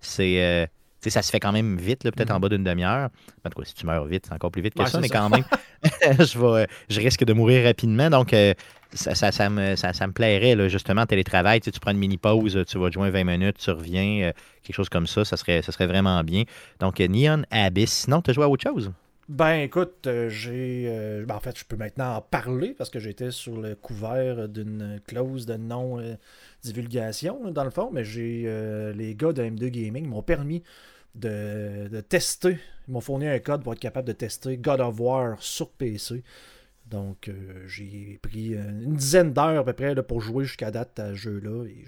c'est. 0.00 0.42
Euh, 0.42 0.66
ça 1.06 1.22
se 1.22 1.30
fait 1.30 1.40
quand 1.40 1.52
même 1.52 1.78
vite, 1.78 2.02
peut-être 2.02 2.30
en 2.32 2.36
mm-hmm. 2.36 2.40
bas 2.40 2.48
d'une 2.50 2.64
demi-heure. 2.64 3.08
En 3.44 3.50
tout 3.50 3.60
cas, 3.60 3.64
si 3.64 3.72
tu 3.72 3.86
meurs 3.86 4.04
vite, 4.04 4.26
c'est 4.26 4.34
encore 4.34 4.50
plus 4.50 4.60
vite 4.60 4.74
que 4.74 4.84
ça, 4.84 5.00
mais 5.00 5.08
quand 5.08 5.30
même, 5.30 5.44
je, 6.02 6.38
vais, 6.38 6.66
je 6.90 7.00
risque 7.00 7.24
de 7.24 7.32
mourir 7.32 7.64
rapidement. 7.64 8.10
Donc, 8.10 8.34
ça, 8.92 9.14
ça, 9.14 9.48
me, 9.48 9.76
ça, 9.76 10.06
me 10.06 10.12
plairait, 10.12 10.54
là, 10.54 10.68
justement, 10.68 11.06
télétravail. 11.06 11.60
Tu, 11.60 11.70
tu 11.70 11.80
prends 11.80 11.92
une 11.92 11.98
mini-pause, 11.98 12.62
tu 12.68 12.78
vas 12.78 12.90
jouer 12.90 13.10
20 13.10 13.24
minutes, 13.24 13.56
tu 13.58 13.70
reviens, 13.70 14.32
quelque 14.62 14.76
chose 14.76 14.90
comme 14.90 15.06
ça, 15.06 15.24
ça 15.24 15.38
serait, 15.38 15.62
ça 15.62 15.72
serait 15.72 15.86
vraiment 15.86 16.22
bien. 16.24 16.42
Donc, 16.80 16.98
Neon 16.98 17.44
Abyss. 17.52 17.90
Sinon, 17.90 18.20
tu 18.20 18.30
as 18.30 18.34
joué 18.34 18.44
à 18.44 18.48
autre 18.48 18.68
chose? 18.68 18.92
Ben 19.28 19.56
écoute, 19.56 20.06
euh, 20.06 20.30
j'ai. 20.30 20.86
Euh, 20.88 21.26
ben, 21.26 21.34
en 21.34 21.40
fait, 21.40 21.58
je 21.58 21.64
peux 21.66 21.76
maintenant 21.76 22.14
en 22.16 22.22
parler 22.22 22.72
parce 22.72 22.88
que 22.88 22.98
j'étais 22.98 23.30
sur 23.30 23.60
le 23.60 23.74
couvert 23.74 24.48
d'une 24.48 25.00
clause 25.06 25.44
de 25.44 25.56
non-divulgation, 25.56 27.50
dans 27.50 27.64
le 27.64 27.70
fond, 27.70 27.90
mais 27.92 28.04
j'ai. 28.04 28.44
Euh, 28.46 28.90
les 28.94 29.14
gars 29.14 29.34
de 29.34 29.42
M2 29.42 29.68
Gaming 29.68 30.06
m'ont 30.06 30.22
permis 30.22 30.62
de, 31.14 32.00
tester. 32.08 32.58
Ils 32.88 32.92
m'ont 32.92 33.02
fourni 33.02 33.28
un 33.28 33.38
code 33.38 33.62
pour 33.62 33.74
être 33.74 33.80
capable 33.80 34.08
de 34.08 34.12
tester 34.12 34.56
God 34.56 34.80
of 34.80 34.98
War 34.98 35.36
sur 35.42 35.70
PC. 35.72 36.22
Donc, 36.86 37.30
j'ai 37.66 38.18
pris 38.22 38.54
une 38.54 38.94
dizaine 38.96 39.34
d'heures 39.34 39.58
à 39.58 39.64
peu 39.64 39.74
près 39.74 39.94
pour 40.02 40.22
jouer 40.22 40.44
jusqu'à 40.46 40.70
date 40.70 40.98
à 40.98 41.10
ce 41.10 41.16
jeu-là. 41.16 41.66
Et 41.66 41.84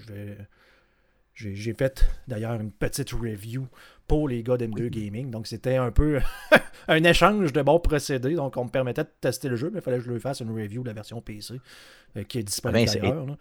j'ai 1.34 1.72
fait 1.72 2.06
d'ailleurs 2.28 2.60
une 2.60 2.70
petite 2.70 3.12
review 3.12 3.66
pour 4.10 4.28
les 4.28 4.42
gars 4.42 4.56
d'M2 4.56 4.88
Gaming. 4.88 5.30
Donc 5.30 5.46
c'était 5.46 5.76
un 5.76 5.92
peu 5.92 6.18
un 6.88 7.04
échange 7.04 7.52
de 7.52 7.62
bons 7.62 7.78
procédés. 7.78 8.34
Donc 8.34 8.56
on 8.56 8.64
me 8.64 8.68
permettait 8.68 9.04
de 9.04 9.10
tester 9.20 9.48
le 9.48 9.54
jeu, 9.54 9.70
mais 9.72 9.78
il 9.78 9.82
fallait 9.82 9.98
que 9.98 10.02
je 10.02 10.10
lui 10.10 10.18
fasse 10.18 10.40
une 10.40 10.50
review 10.50 10.82
de 10.82 10.88
la 10.88 10.94
version 10.94 11.20
PC 11.20 11.60
euh, 12.16 12.24
qui 12.24 12.40
est 12.40 12.42
disponible 12.42 12.90
ah 12.90 12.92
ben, 12.92 13.00
d'ailleurs. 13.02 13.36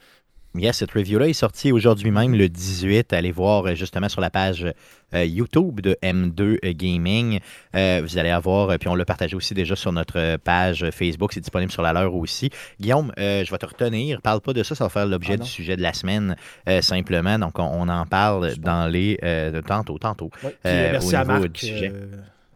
Yes, 0.56 0.78
cette 0.78 0.92
review-là 0.92 1.28
est 1.28 1.34
sortie 1.34 1.72
aujourd'hui 1.72 2.10
même, 2.10 2.34
le 2.34 2.50
18. 2.50 3.13
Allez 3.13 3.31
voir 3.31 3.68
euh, 3.68 3.75
justement 3.75 4.10
sur 4.10 4.19
la 4.19 4.31
page 4.31 4.66
euh, 5.13 5.24
YouTube 5.24 5.80
de 5.80 5.96
M2 6.01 6.74
Gaming. 6.74 7.40
Euh, 7.75 8.01
vous 8.04 8.18
allez 8.18 8.31
avoir, 8.31 8.75
puis 8.80 8.90
on 8.90 8.96
l'a 8.96 9.06
partagé 9.06 9.36
aussi 9.36 9.54
déjà 9.54 9.75
sur 9.75 9.92
notre 9.92 10.38
page 10.38 10.90
Facebook, 10.90 11.34
c'est 11.34 11.42
disponible 11.42 11.72
sur 11.72 11.84
la 11.84 11.94
leur 11.94 12.16
aussi. 12.16 12.50
Guillaume, 12.80 13.12
je 13.18 13.50
vais 13.50 13.57
te 13.60 13.66
retenir. 13.66 14.22
Parle 14.24 14.42
pas 14.42 14.54
de 14.54 14.63
ça, 14.63 14.74
ça 14.74 14.86
va 14.86 14.90
faire 14.90 15.06
l'objet 15.06 15.34
ah 15.36 15.44
du 15.44 15.48
sujet 15.48 15.78
de 15.78 15.84
la 15.84 15.94
semaine 15.94 16.36
simplement. 16.81 17.38
Donc 17.38 17.60
on, 17.60 17.88
en 17.88 18.06
parle 18.07 18.56
dans 18.56 18.88
les. 18.88 19.19
tantôt, 19.68 20.00
tantôt. 20.00 20.31
merci 20.66 21.16
à 21.16 21.25
Marc, 21.25 21.66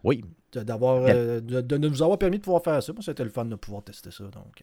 oui. 0.02 0.24
D'avoir, 0.52 1.04
de, 1.04 1.76
nous 1.76 2.02
avoir 2.02 2.18
permis 2.18 2.38
de 2.38 2.42
pouvoir 2.42 2.62
faire 2.62 2.80
ça. 2.80 2.92
Moi, 2.92 3.02
c'était 3.02 3.24
le 3.24 3.30
fun 3.30 3.44
de 3.44 3.56
pouvoir 3.56 3.82
tester 3.82 4.10
ça. 4.10 4.24
Donc. 4.24 4.62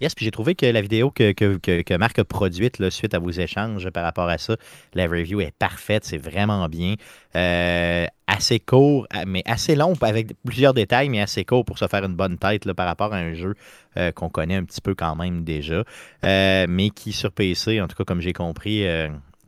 Yes, 0.00 0.14
puis 0.14 0.24
j'ai 0.24 0.30
trouvé 0.30 0.54
que 0.54 0.64
la 0.64 0.80
vidéo 0.80 1.10
que, 1.10 1.32
que, 1.32 1.96
Marc 1.96 2.18
a 2.18 2.24
produite 2.24 2.88
suite 2.88 3.12
à 3.12 3.18
vos 3.18 3.30
échanges 3.30 3.90
par 3.90 4.02
rapport 4.02 4.28
à 4.28 4.38
ça, 4.38 4.56
la 4.94 5.06
review 5.06 5.40
est 5.42 5.52
parfaite, 5.58 6.04
c'est 6.04 6.16
vraiment 6.16 6.68
bien. 6.68 6.94
Euh, 7.36 8.06
assez 8.26 8.60
court, 8.60 9.06
mais 9.26 9.42
assez 9.44 9.74
long, 9.76 9.92
avec 10.00 10.32
plusieurs 10.44 10.72
détails, 10.72 11.08
mais 11.10 11.20
assez 11.20 11.44
court 11.44 11.64
pour 11.64 11.78
se 11.78 11.86
faire 11.86 12.04
une 12.04 12.14
bonne 12.14 12.38
tête 12.38 12.64
là, 12.64 12.74
par 12.74 12.86
rapport 12.86 13.12
à 13.12 13.18
un 13.18 13.34
jeu 13.34 13.54
euh, 13.96 14.10
qu'on 14.12 14.30
connaît 14.30 14.56
un 14.56 14.64
petit 14.64 14.80
peu 14.80 14.94
quand 14.94 15.16
même 15.16 15.44
déjà, 15.44 15.84
euh, 16.24 16.66
mais 16.68 16.90
qui 16.90 17.12
sur 17.12 17.32
PC, 17.32 17.80
en 17.80 17.88
tout 17.88 17.96
cas 17.96 18.04
comme 18.04 18.20
j'ai 18.20 18.32
compris, 18.32 18.86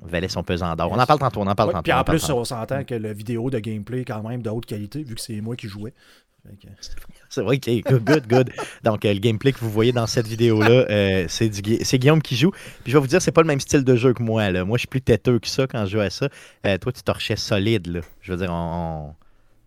valait 0.03 0.29
son 0.29 0.43
pesant 0.43 0.75
d'or. 0.75 0.91
On 0.93 0.99
en 0.99 1.07
parle 1.07 1.21
tantôt, 1.21 1.41
on 1.41 1.47
en 1.47 1.55
parle 1.55 1.71
tantôt. 1.71 1.83
Puis 1.83 1.93
en 1.93 2.05
plus, 2.05 2.29
on 2.31 2.45
s'entend 2.45 2.85
que 2.85 2.95
la 2.95 3.13
vidéo 3.13 3.51
de 3.51 3.59
gameplay 3.59 4.01
est 4.01 4.05
quand 4.05 4.23
même 4.23 4.43
de 4.43 4.51
haute 4.51 4.67
qualité, 4.67 5.03
vu 5.03 5.15
que 5.15 5.21
c'est 5.21 5.41
moi 5.41 5.57
qui 5.57 5.69
jouais. 5.69 5.95
C'est 7.29 7.41
vrai, 7.41 7.57
ok, 7.57 8.03
good, 8.05 8.29
good, 8.29 8.51
Donc, 8.83 9.05
euh, 9.05 9.15
le 9.15 9.19
gameplay 9.19 9.53
que 9.53 9.59
vous 9.61 9.71
voyez 9.71 9.93
dans 9.93 10.07
cette 10.07 10.27
vidéo-là, 10.27 10.87
euh, 10.91 11.25
c'est 11.29 11.99
Guillaume 11.99 12.21
qui 12.21 12.37
joue. 12.37 12.51
Puis 12.51 12.93
je 12.93 12.93
vais 12.93 13.01
vous 13.01 13.07
dire, 13.07 13.23
c'est 13.23 13.33
pas 13.33 13.41
le 13.41 13.47
même 13.47 13.61
style 13.61 13.85
de 13.85 13.97
jeu 13.97 14.13
que 14.13 14.23
moi. 14.23 14.51
Là. 14.51 14.65
Moi, 14.65 14.77
je 14.77 14.81
suis 14.81 14.89
plus 14.89 15.01
têteux 15.01 15.39
que 15.39 15.49
ça 15.49 15.67
quand 15.67 15.87
je 15.87 15.93
joue 15.93 16.01
à 16.01 16.11
ça. 16.11 16.29
Euh, 16.67 16.77
toi, 16.77 16.93
tu 16.93 17.03
torchais 17.03 17.37
solide. 17.37 17.87
Là. 17.87 18.01
Je 18.21 18.33
veux 18.33 18.39
dire, 18.39 18.53
on. 18.53 19.15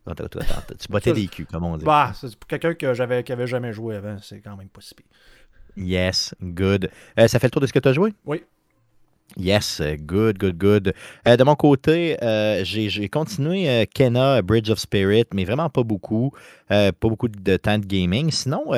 tu 0.08 0.88
bottais 0.90 1.14
des 1.14 1.28
culs, 1.28 1.48
comme 1.48 1.64
on 1.64 1.78
dit. 1.78 1.86
Bah, 1.86 2.12
c'est 2.14 2.36
pour 2.36 2.48
quelqu'un 2.48 2.76
que 2.76 2.94
j'avais, 2.94 3.24
qui 3.24 3.32
avait 3.32 3.48
jamais 3.48 3.74
joué 3.74 3.96
avant, 3.96 4.18
c'est 4.22 4.42
quand 4.42 4.56
même 4.56 4.70
pas 4.70 4.82
si 4.82 4.94
pire. 4.94 5.06
Yes, 5.76 6.36
good. 6.42 6.90
ça 7.18 7.40
fait 7.40 7.48
le 7.48 7.52
tour 7.52 7.62
de 7.62 7.68
ce 7.68 7.74
que 7.74 7.80
tu 7.80 7.90
as 7.90 7.94
joué? 7.94 8.14
Oui. 8.26 8.44
Yes, 9.38 9.82
good, 9.82 10.38
good, 10.38 10.58
good. 10.58 10.94
Euh, 11.28 11.36
de 11.36 11.44
mon 11.44 11.56
côté, 11.56 12.18
euh, 12.24 12.64
j'ai 12.64 13.10
continué 13.10 13.68
euh, 13.68 13.86
Kena 13.94 14.42
Bridge 14.42 14.70
of 14.70 14.80
Spirit, 14.80 15.26
mais 15.34 15.44
vraiment 15.44 15.70
pas 15.70 15.84
beaucoup. 15.84 16.32
pas 16.70 16.92
beaucoup 17.02 17.28
de 17.28 17.58
temps 17.58 17.78
de 17.78 17.86
gaming. 17.86 18.32
Sinon, 18.32 18.72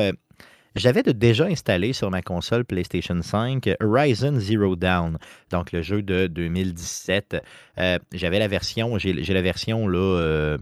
j'avais 0.75 1.03
déjà 1.03 1.45
installé 1.45 1.93
sur 1.93 2.09
ma 2.09 2.21
console 2.21 2.65
PlayStation 2.65 3.21
5 3.21 3.69
Horizon 3.81 4.39
Zero 4.39 4.75
Down, 4.75 5.17
donc 5.51 5.71
le 5.71 5.81
jeu 5.83 6.01
de 6.01 6.27
2017. 6.27 7.37
J'avais 8.13 8.39
la 8.39 8.47
version, 8.47 8.97
j'ai 8.97 9.13
la 9.13 9.41
version 9.41 9.87
là 9.87 10.57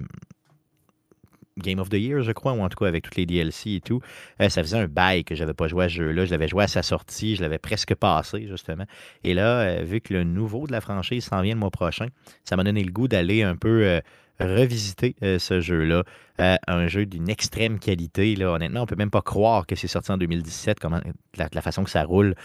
Game 1.57 1.79
of 1.79 1.89
the 1.89 1.93
Year, 1.93 2.21
je 2.21 2.31
crois, 2.33 2.53
ou 2.53 2.62
en 2.62 2.69
tout 2.69 2.77
cas 2.77 2.88
avec 2.88 3.03
toutes 3.03 3.15
les 3.15 3.25
DLC 3.25 3.75
et 3.75 3.81
tout. 3.81 4.01
Euh, 4.41 4.50
ça 4.50 4.62
faisait 4.62 4.77
un 4.77 4.88
bail 4.88 5.24
que 5.24 5.35
j'avais 5.35 5.53
pas 5.53 5.67
joué 5.67 5.85
à 5.85 5.89
ce 5.89 5.95
jeu-là. 5.95 6.25
Je 6.25 6.31
l'avais 6.31 6.47
joué 6.47 6.63
à 6.63 6.67
sa 6.67 6.83
sortie, 6.83 7.35
je 7.35 7.41
l'avais 7.41 7.59
presque 7.59 7.95
passé, 7.95 8.47
justement. 8.47 8.85
Et 9.24 9.33
là, 9.33 9.62
euh, 9.62 9.83
vu 9.83 10.01
que 10.01 10.13
le 10.13 10.24
nouveau 10.24 10.67
de 10.67 10.74
la 10.74 10.81
franchise 10.81 11.25
s'en 11.25 11.41
vient 11.41 11.53
le 11.53 11.59
mois 11.59 11.71
prochain, 11.71 12.07
ça 12.43 12.57
m'a 12.57 12.63
donné 12.63 12.83
le 12.83 12.91
goût 12.91 13.07
d'aller 13.07 13.41
un 13.41 13.55
peu 13.55 13.85
euh, 13.85 14.01
revisiter 14.39 15.15
ce 15.21 15.62
jeu-là. 15.62 16.03
un 16.38 16.88
jeu 16.88 17.05
d'une 17.05 17.29
extrême 17.29 17.79
qualité. 17.79 18.35
Là. 18.35 18.51
Honnêtement, 18.51 18.81
on 18.81 18.85
peut 18.85 18.97
même 18.97 19.09
pas 19.09 19.21
croire 19.21 19.65
que 19.65 19.77
c'est 19.77 19.88
sorti 19.88 20.12
en 20.12 20.17
2017, 20.17 20.77
comment, 20.77 21.00
la 21.38 21.62
façon 21.62 21.85
que 21.85 21.89
ça 21.89 22.03
roule. 22.03 22.35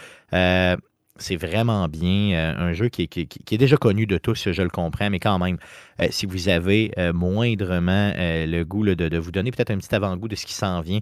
C'est 1.21 1.35
vraiment 1.35 1.87
bien. 1.87 2.33
Euh, 2.33 2.53
un 2.57 2.73
jeu 2.73 2.89
qui, 2.89 3.03
est 3.03 3.57
déjà 3.57 3.77
connu 3.77 4.07
de 4.07 4.17
tous, 4.17 4.51
je 4.51 4.61
le 4.61 4.69
comprends, 4.69 5.09
mais 5.09 5.19
quand 5.19 5.37
même, 5.37 5.57
euh, 6.01 6.07
si 6.09 6.25
vous 6.25 6.49
avez 6.49 6.91
euh, 6.97 7.13
moindrement 7.13 8.11
le 8.17 8.63
goût 8.63 8.83
de, 8.83 9.17
vous 9.17 9.31
donner 9.31 9.51
peut-être 9.51 9.69
un 9.69 9.77
petit 9.77 9.93
avant-goût 9.93 10.27
de 10.27 10.35
ce 10.35 10.45
qui 10.45 10.53
s'en 10.53 10.81
vient 10.81 10.99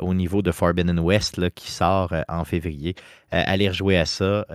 au 0.00 0.14
niveau 0.14 0.40
de 0.40 0.52
Forbidden 0.52 1.00
West 1.00 1.50
qui 1.54 1.70
sort 1.70 2.12
en 2.28 2.44
février, 2.44 2.94
allez 3.30 3.68
rejouer 3.68 3.98
à 3.98 4.06
ça. 4.06 4.46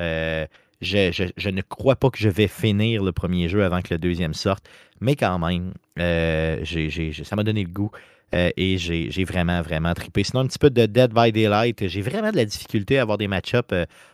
je, 0.81 1.49
ne 1.49 1.61
crois 1.61 1.95
pas 1.97 2.09
que 2.09 2.17
je 2.17 2.29
vais 2.29 2.47
finir 2.47 3.03
le 3.03 3.11
premier 3.11 3.49
jeu 3.49 3.63
avant 3.65 3.81
que 3.81 3.93
le 3.93 3.97
deuxième 3.97 4.33
sorte, 4.33 4.69
mais 5.01 5.15
quand 5.15 5.39
même, 5.39 5.73
ça 5.97 7.35
m'a 7.35 7.43
donné 7.43 7.63
le 7.63 7.69
goût. 7.69 7.91
Euh, 8.33 8.49
et 8.55 8.77
j'ai 8.77 9.23
vraiment, 9.23 9.61
vraiment 9.61 9.93
trippé. 9.93 10.23
Sinon, 10.23 10.41
un 10.41 10.47
petit 10.47 10.59
peu 10.59 10.69
de 10.69 10.85
Dead 10.85 11.13
by 11.13 11.31
Daylight. 11.31 11.87
J'ai 11.87 12.01
vraiment 12.01 12.31
de 12.31 12.37
la 12.37 12.45
difficulté 12.45 12.97
à 12.97 13.01
avoir 13.01 13.17
des 13.17 13.27
match-ups. 13.27 13.73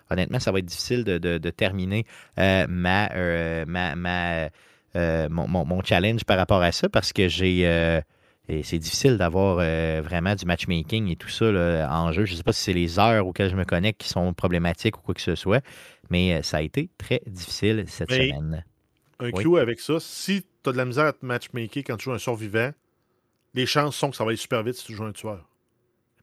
honnêtement, 0.09 0.39
ça 0.39 0.51
va 0.51 0.59
être 0.59 0.65
difficile 0.65 1.03
de, 1.03 1.49
terminer 1.49 2.05
ma, 2.37 3.09
ma, 3.65 4.49
mon, 5.29 5.81
challenge 5.83 6.23
par 6.23 6.37
rapport 6.37 6.61
à 6.61 6.71
ça 6.71 6.89
parce 6.89 7.13
que 7.13 7.27
j'ai 7.27 8.01
c'est 8.63 8.79
difficile 8.79 9.17
d'avoir 9.17 9.57
euh, 9.59 10.01
vraiment 10.03 10.33
du 10.35 10.45
matchmaking 10.45 11.09
et 11.11 11.15
tout 11.15 11.29
ça 11.29 11.45
en 11.91 12.11
jeu. 12.11 12.25
Je 12.25 12.31
ne 12.31 12.37
sais 12.37 12.43
pas 12.43 12.53
si 12.53 12.63
c'est 12.63 12.73
les 12.73 12.97
heures 12.99 13.27
auxquelles 13.27 13.49
je 13.49 13.55
me 13.55 13.65
connecte 13.65 14.01
qui 14.01 14.09
sont 14.09 14.33
problématiques 14.33 14.97
ou 14.97 15.01
quoi 15.01 15.13
que 15.13 15.21
ce 15.21 15.35
soit, 15.35 15.63
mais 16.09 16.35
euh, 16.35 16.41
ça 16.41 16.57
a 16.57 16.61
été 16.61 16.89
très 16.97 17.21
difficile 17.27 17.83
cette 17.87 18.11
semaine. 18.11 18.63
Un 19.19 19.31
clou 19.31 19.57
avec 19.57 19.79
ça, 19.79 19.99
si 19.99 20.43
tu 20.63 20.69
as 20.69 20.71
de 20.71 20.77
la 20.77 20.85
misère 20.85 21.05
à 21.05 21.13
te 21.13 21.25
matchmaker 21.25 21.83
quand 21.85 21.97
tu 21.97 22.05
joues 22.05 22.13
un 22.13 22.19
survivant, 22.19 22.71
les 23.57 23.65
chances 23.65 23.95
sont 23.95 24.09
que 24.09 24.15
ça 24.15 24.23
va 24.23 24.29
aller 24.29 24.37
super 24.37 24.63
vite 24.63 24.75
si 24.75 24.85
tu 24.85 24.93
joues 24.93 25.03
un 25.03 25.11
tueur. 25.11 25.43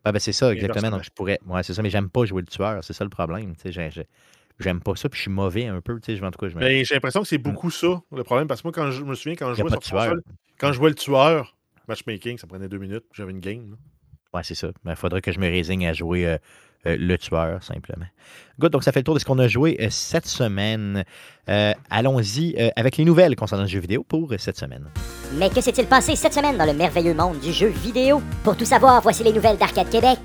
Ah 0.05 0.13
ben 0.13 0.19
c'est 0.19 0.33
ça, 0.33 0.53
exactement. 0.53 0.91
Donc 0.91 1.03
je 1.03 1.11
pourrais. 1.11 1.39
Ouais, 1.47 1.63
c'est 1.63 1.75
ça, 1.75 1.83
mais 1.83 1.91
j'aime 1.91 2.09
pas 2.09 2.25
jouer 2.25 2.43
le 2.43 2.47
tueur. 2.47 2.83
C'est 2.85 2.93
ça 2.93 3.05
le 3.05 3.11
problème. 3.11 3.55
J'aime 4.61 4.81
pas 4.81 4.95
ça, 4.95 5.09
puis 5.09 5.17
je 5.17 5.23
suis 5.23 5.31
mauvais 5.31 5.67
un 5.67 5.81
peu. 5.81 5.95
En 5.95 5.99
tout 5.99 6.39
cas, 6.39 6.49
je 6.49 6.55
ben, 6.55 6.85
J'ai 6.85 6.95
l'impression 6.95 7.23
que 7.23 7.29
c'est 7.29 7.39
mm. 7.39 7.43
beaucoup 7.43 7.71
ça, 7.71 8.01
le 8.13 8.23
problème. 8.23 8.47
Parce 8.47 8.63
que 8.63 8.69
moi, 8.69 8.73
quand 8.73 8.91
je 8.91 9.03
me 9.03 9.15
souviens, 9.15 9.35
quand 9.35 9.53
je 9.53 9.61
jouais 9.61 9.71
sur 9.83 10.15
quand 10.59 10.69
je 10.69 10.77
jouais 10.77 10.91
le 10.91 10.95
tueur, 10.95 11.57
Matchmaking, 11.89 12.39
ça 12.39 12.47
prenait 12.47 12.69
deux 12.69 12.79
minutes. 12.79 13.05
J'avais 13.13 13.33
une 13.33 13.41
game. 13.41 13.77
Ouais, 14.33 14.43
c'est 14.45 14.55
ça. 14.55 14.69
Il 14.69 14.73
ben, 14.85 14.95
faudrait 14.95 15.23
que 15.23 15.33
je 15.33 15.41
me 15.41 15.49
résigne 15.49 15.87
à 15.87 15.93
jouer 15.93 16.27
euh, 16.27 16.39
euh, 16.87 16.97
le 16.99 17.17
tueur, 17.19 17.63
simplement. 17.63 18.07
Good, 18.59 18.73
donc 18.73 18.85
ça 18.85 18.93
fait 18.93 19.01
le 19.01 19.05
tour 19.05 19.15
de 19.15 19.19
ce 19.19 19.25
qu'on 19.25 19.39
a 19.39 19.49
joué 19.49 19.77
euh, 19.81 19.89
cette 19.91 20.27
semaine. 20.27 21.05
Allons-y 21.91 22.57
avec 22.77 22.97
les 22.97 23.05
nouvelles 23.05 23.37
concernant 23.37 23.65
le 23.65 23.69
jeu 23.69 23.81
vidéo 23.81 24.03
pour 24.03 24.33
cette 24.39 24.57
semaine. 24.57 24.89
Mais 25.35 25.51
que 25.51 25.61
s'est-il 25.61 25.87
passé 25.87 26.17
cette 26.17 26.33
semaine 26.33 26.57
dans 26.57 26.65
le 26.65 26.73
merveilleux 26.73 27.15
monde 27.15 27.39
du 27.41 27.53
jeu 27.53 27.69
vidéo? 27.69 28.23
Pour 28.43 28.57
tout 28.57 28.65
savoir, 28.65 29.03
voici 29.03 29.23
les 29.25 29.33
nouvelles 29.33 29.59
d'Arcade 29.59 29.91
Québec. 29.91 30.21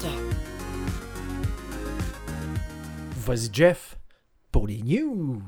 Vas-y, 3.25 3.49
Jeff, 3.51 3.97
pour 4.51 4.67
les 4.67 4.81
news. 4.81 5.41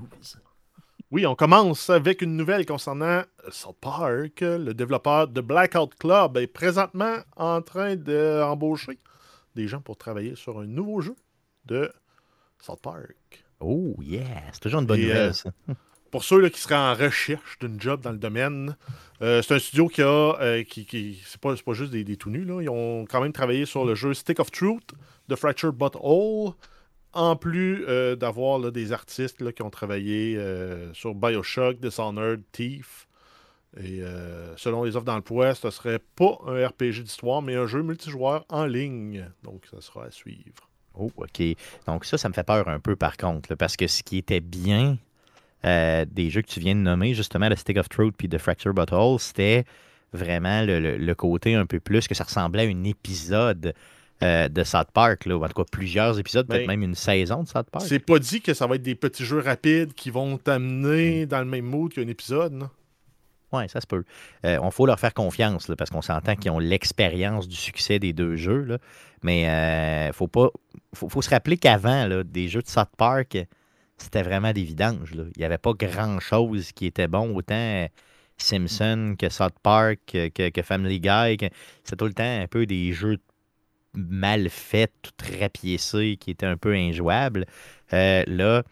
Oui, 1.10 1.26
on 1.26 1.36
commence 1.36 1.90
avec 1.90 2.22
une 2.22 2.38
nouvelle 2.38 2.66
concernant 2.66 3.24
South 3.50 3.76
Park. 3.82 4.40
Le 4.42 4.74
développeur 4.74 5.28
de 5.28 5.42
Blackout 5.42 5.94
Club 5.96 6.38
est 6.38 6.48
présentement 6.48 7.16
en 7.36 7.62
train 7.62 7.96
d'embaucher 7.96 8.98
des 9.56 9.68
gens 9.68 9.82
pour 9.82 9.98
travailler 9.98 10.36
sur 10.36 10.60
un 10.60 10.66
nouveau 10.66 11.02
jeu 11.02 11.16
de 11.66 11.92
South 12.60 12.82
Park. 12.82 13.44
Oh, 13.60 13.96
yeah! 14.02 14.44
C'est 14.54 14.62
toujours 14.62 14.82
une 14.82 14.88
bonne 14.88 15.02
nouvelle, 15.02 15.18
euh, 15.18 15.34
ça. 15.34 15.52
Pour 16.10 16.24
ceux 16.24 16.50
qui 16.50 16.60
seraient 16.60 16.76
en 16.76 16.94
recherche 16.94 17.58
d'une 17.60 17.80
job 17.80 18.02
dans 18.02 18.12
le 18.12 18.18
domaine, 18.18 18.76
euh, 19.22 19.42
c'est 19.42 19.54
un 19.56 19.60
studio 19.60 19.88
qui 19.88 20.02
a. 20.02 20.36
Euh, 20.42 20.64
qui, 20.64 20.86
qui 20.86 21.22
c'est 21.26 21.40
pas, 21.40 21.56
juste 21.74 21.92
des, 21.92 22.04
des 22.04 22.18
tout 22.18 22.30
nus, 22.30 22.44
là. 22.44 22.62
Ils 22.62 22.70
ont 22.70 23.06
quand 23.06 23.22
même 23.22 23.32
travaillé 23.32 23.66
sur 23.66 23.86
le 23.86 23.96
jeu 23.96 24.14
Stick 24.14 24.40
of 24.40 24.52
Truth 24.52 24.92
de 25.30 25.36
Fractured 25.36 25.76
But 25.76 25.96
All 26.04 26.54
en 27.14 27.36
plus 27.36 27.86
euh, 27.88 28.16
d'avoir 28.16 28.72
des 28.72 28.92
artistes 28.92 29.52
qui 29.54 29.62
ont 29.62 29.70
travaillé 29.70 30.38
sur 30.94 31.16
Bioshock, 31.16 31.80
Dishonored, 31.80 32.42
Thief. 32.52 33.08
Et 33.78 34.02
euh, 34.02 34.56
selon 34.58 34.84
les 34.84 34.96
offres 34.96 35.06
d'emploi, 35.06 35.56
ce 35.56 35.70
serait 35.70 36.00
pas 36.16 36.38
un 36.46 36.68
RPG 36.68 37.04
d'histoire, 37.04 37.42
mais 37.42 37.56
un 37.56 37.68
jeu 37.68 37.82
multijoueur 37.84 38.46
en 38.50 38.66
ligne. 38.66 39.26
Donc, 39.44 39.64
ça 39.72 39.80
sera 39.82 40.06
à 40.06 40.12
suivre. 40.12 40.70
Oh, 40.94 41.10
OK. 41.16 41.42
Donc, 41.88 42.04
ça, 42.04 42.18
ça 42.18 42.28
me 42.28 42.34
fait 42.34 42.44
peur 42.44 42.68
un 42.68 42.80
peu, 42.80 42.96
par 42.96 43.16
contre, 43.16 43.56
parce 43.56 43.78
que 43.78 43.88
ce 43.88 44.04
qui 44.04 44.18
était 44.18 44.42
bien 44.42 44.98
des 45.64 46.30
jeux 46.32 46.42
que 46.42 46.48
tu 46.48 46.60
viens 46.60 46.74
de 46.74 46.82
nommer, 46.82 47.14
justement, 47.14 47.48
le 47.48 47.56
Stick 47.56 47.78
of 47.78 47.88
Truth 47.88 48.16
puis 48.18 48.28
The 48.28 48.40
Fracture 48.40 48.74
Bottle, 48.74 49.20
c'était 49.20 49.64
vraiment 50.14 50.64
le, 50.66 51.14
côté 51.14 51.56
un 51.56 51.66
peu 51.66 51.80
plus 51.80 52.08
que 52.08 52.16
ça 52.16 52.24
ressemblait 52.24 52.66
à 52.66 52.70
un 52.70 52.84
épisode 52.84 53.74
euh, 54.24 54.50
de 54.50 54.64
South 54.64 54.90
Park, 54.94 55.26
là, 55.26 55.36
ou 55.36 55.44
en 55.44 55.48
tout 55.48 55.64
cas 55.64 55.70
plusieurs 55.72 56.20
épisodes, 56.20 56.48
peut-être 56.48 56.68
ben, 56.68 56.80
même 56.80 56.84
une 56.84 56.96
saison 56.96 57.44
de 57.44 57.48
South 57.48 57.68
Park. 57.72 57.86
C'est 57.88 58.00
pas 58.00 58.20
dit 58.20 58.42
que 58.42 58.54
ça 58.54 58.68
va 58.68 58.76
être 58.76 58.84
des 58.84 58.96
petits 58.96 59.26
jeux 59.26 59.40
rapides 59.40 59.94
qui 59.94 60.10
vont 60.10 60.38
t'amener 60.38 61.26
dans 61.26 61.40
le 61.40 61.46
même 61.46 61.66
mood 61.66 61.92
qu'un 61.92 62.08
épisode, 62.08 62.54
non? 62.54 62.70
Oui, 63.54 63.68
ça 63.68 63.82
se 63.82 63.88
peut. 63.88 64.04
Euh, 64.46 64.58
on 64.62 64.72
faut 64.72 64.86
leur 64.86 65.00
faire 65.00 65.14
confiance 65.14 65.70
parce 65.78 65.90
qu'on 65.90 66.02
s'entend 66.02 66.36
qu'ils 66.36 66.52
ont 66.52 66.60
l'expérience 66.60 67.48
du 67.48 67.56
succès 67.56 68.00
des 68.00 68.14
deux 68.14 68.36
jeux. 68.36 68.78
Mais 69.24 69.50
euh, 69.50 70.14
faut 70.14 70.28
pas. 70.28 70.50
Faut, 70.94 71.22
se 71.22 71.30
rappeler 71.30 71.58
qu'avant, 71.58 72.08
des 72.24 72.48
jeux 72.48 72.62
de 72.62 72.68
South 72.68 72.90
Park, 72.98 73.38
c'était 73.98 74.24
vraiment 74.24 74.52
des 74.52 74.64
vidanges. 74.64 75.12
Il 75.14 75.32
n'y 75.38 75.46
avait 75.46 75.58
pas 75.58 75.74
grand-chose 75.74 76.72
qui 76.72 76.86
était 76.86 77.08
bon. 77.08 77.36
Autant 77.36 77.88
Simpson 78.42 79.16
que 79.18 79.30
South 79.30 79.56
Park 79.62 80.00
que, 80.12 80.62
Family 80.62 81.00
Guy. 81.00 81.38
C'était 81.84 81.96
tout 81.98 82.06
le 82.06 82.14
temps 82.14 82.24
un 82.24 82.48
peu 82.48 82.66
des 82.66 82.94
jeux 82.94 83.18
mal 83.94 84.50
fait, 84.50 84.92
tout 85.02 85.14
rapiécé, 85.40 86.18
qui 86.20 86.32
était 86.32 86.46
un 86.46 86.58
peu 86.58 86.74
injouable. 86.74 87.46
Euh, 87.94 88.24
là, 88.28 88.64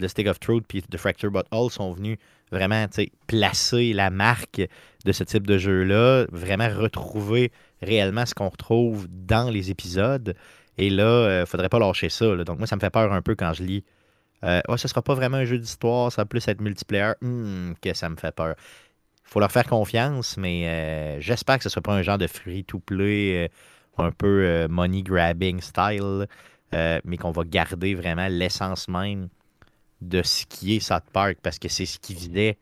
The 0.00 0.08
Stick 0.08 0.28
of 0.28 0.38
Truth 0.40 0.74
et 0.74 0.82
The 0.82 0.96
Fracture 0.96 1.30
But 1.30 1.46
All 1.50 1.70
sont 1.70 1.92
venus 1.92 2.18
vraiment 2.50 2.86
placer 3.26 3.92
la 3.92 4.10
marque 4.10 4.62
de 5.04 5.12
ce 5.12 5.24
type 5.24 5.46
de 5.46 5.58
jeu-là, 5.58 6.26
vraiment 6.32 6.68
retrouver 6.68 7.52
réellement 7.82 8.26
ce 8.26 8.34
qu'on 8.34 8.48
retrouve 8.48 9.06
dans 9.08 9.50
les 9.50 9.70
épisodes. 9.70 10.34
Et 10.76 10.90
là, 10.90 11.24
il 11.24 11.30
euh, 11.30 11.40
ne 11.40 11.44
faudrait 11.46 11.68
pas 11.68 11.78
lâcher 11.78 12.08
ça. 12.08 12.36
Donc 12.36 12.58
moi, 12.58 12.66
ça 12.66 12.76
me 12.76 12.80
fait 12.80 12.90
peur 12.90 13.12
un 13.12 13.22
peu 13.22 13.34
quand 13.34 13.52
je 13.52 13.62
lis. 13.62 13.84
Euh, 14.44 14.60
oh, 14.68 14.76
ce 14.76 14.86
sera 14.86 15.02
pas 15.02 15.14
vraiment 15.14 15.38
un 15.38 15.44
jeu 15.44 15.58
d'histoire, 15.58 16.12
ça 16.12 16.22
va 16.22 16.26
plus 16.26 16.46
être 16.46 16.60
multiplayer. 16.60 17.14
Hmm, 17.20 17.72
que 17.82 17.94
ça 17.94 18.08
me 18.08 18.16
fait 18.16 18.34
peur. 18.34 18.54
Il 19.26 19.30
faut 19.30 19.40
leur 19.40 19.50
faire 19.50 19.66
confiance, 19.66 20.36
mais 20.36 20.66
euh, 20.66 21.20
j'espère 21.20 21.58
que 21.58 21.64
ce 21.64 21.68
ne 21.68 21.72
sera 21.72 21.82
pas 21.82 21.94
un 21.94 22.02
genre 22.02 22.18
de 22.18 22.26
free-to-play 22.26 23.50
un 23.98 24.12
peu 24.12 24.44
euh, 24.44 24.68
money 24.68 25.02
grabbing 25.02 25.60
style, 25.60 26.26
euh, 26.74 27.00
mais 27.04 27.16
qu'on 27.16 27.30
va 27.30 27.44
garder 27.44 27.94
vraiment 27.94 28.28
l'essence 28.28 28.88
même 28.88 29.28
de 30.00 30.22
ce 30.22 30.46
qui 30.46 30.76
est 30.76 30.80
South 30.80 31.04
Park 31.12 31.38
parce 31.42 31.58
que 31.58 31.68
c'est 31.68 31.86
ce 31.86 31.98
qui 31.98 32.14
vidait 32.14 32.58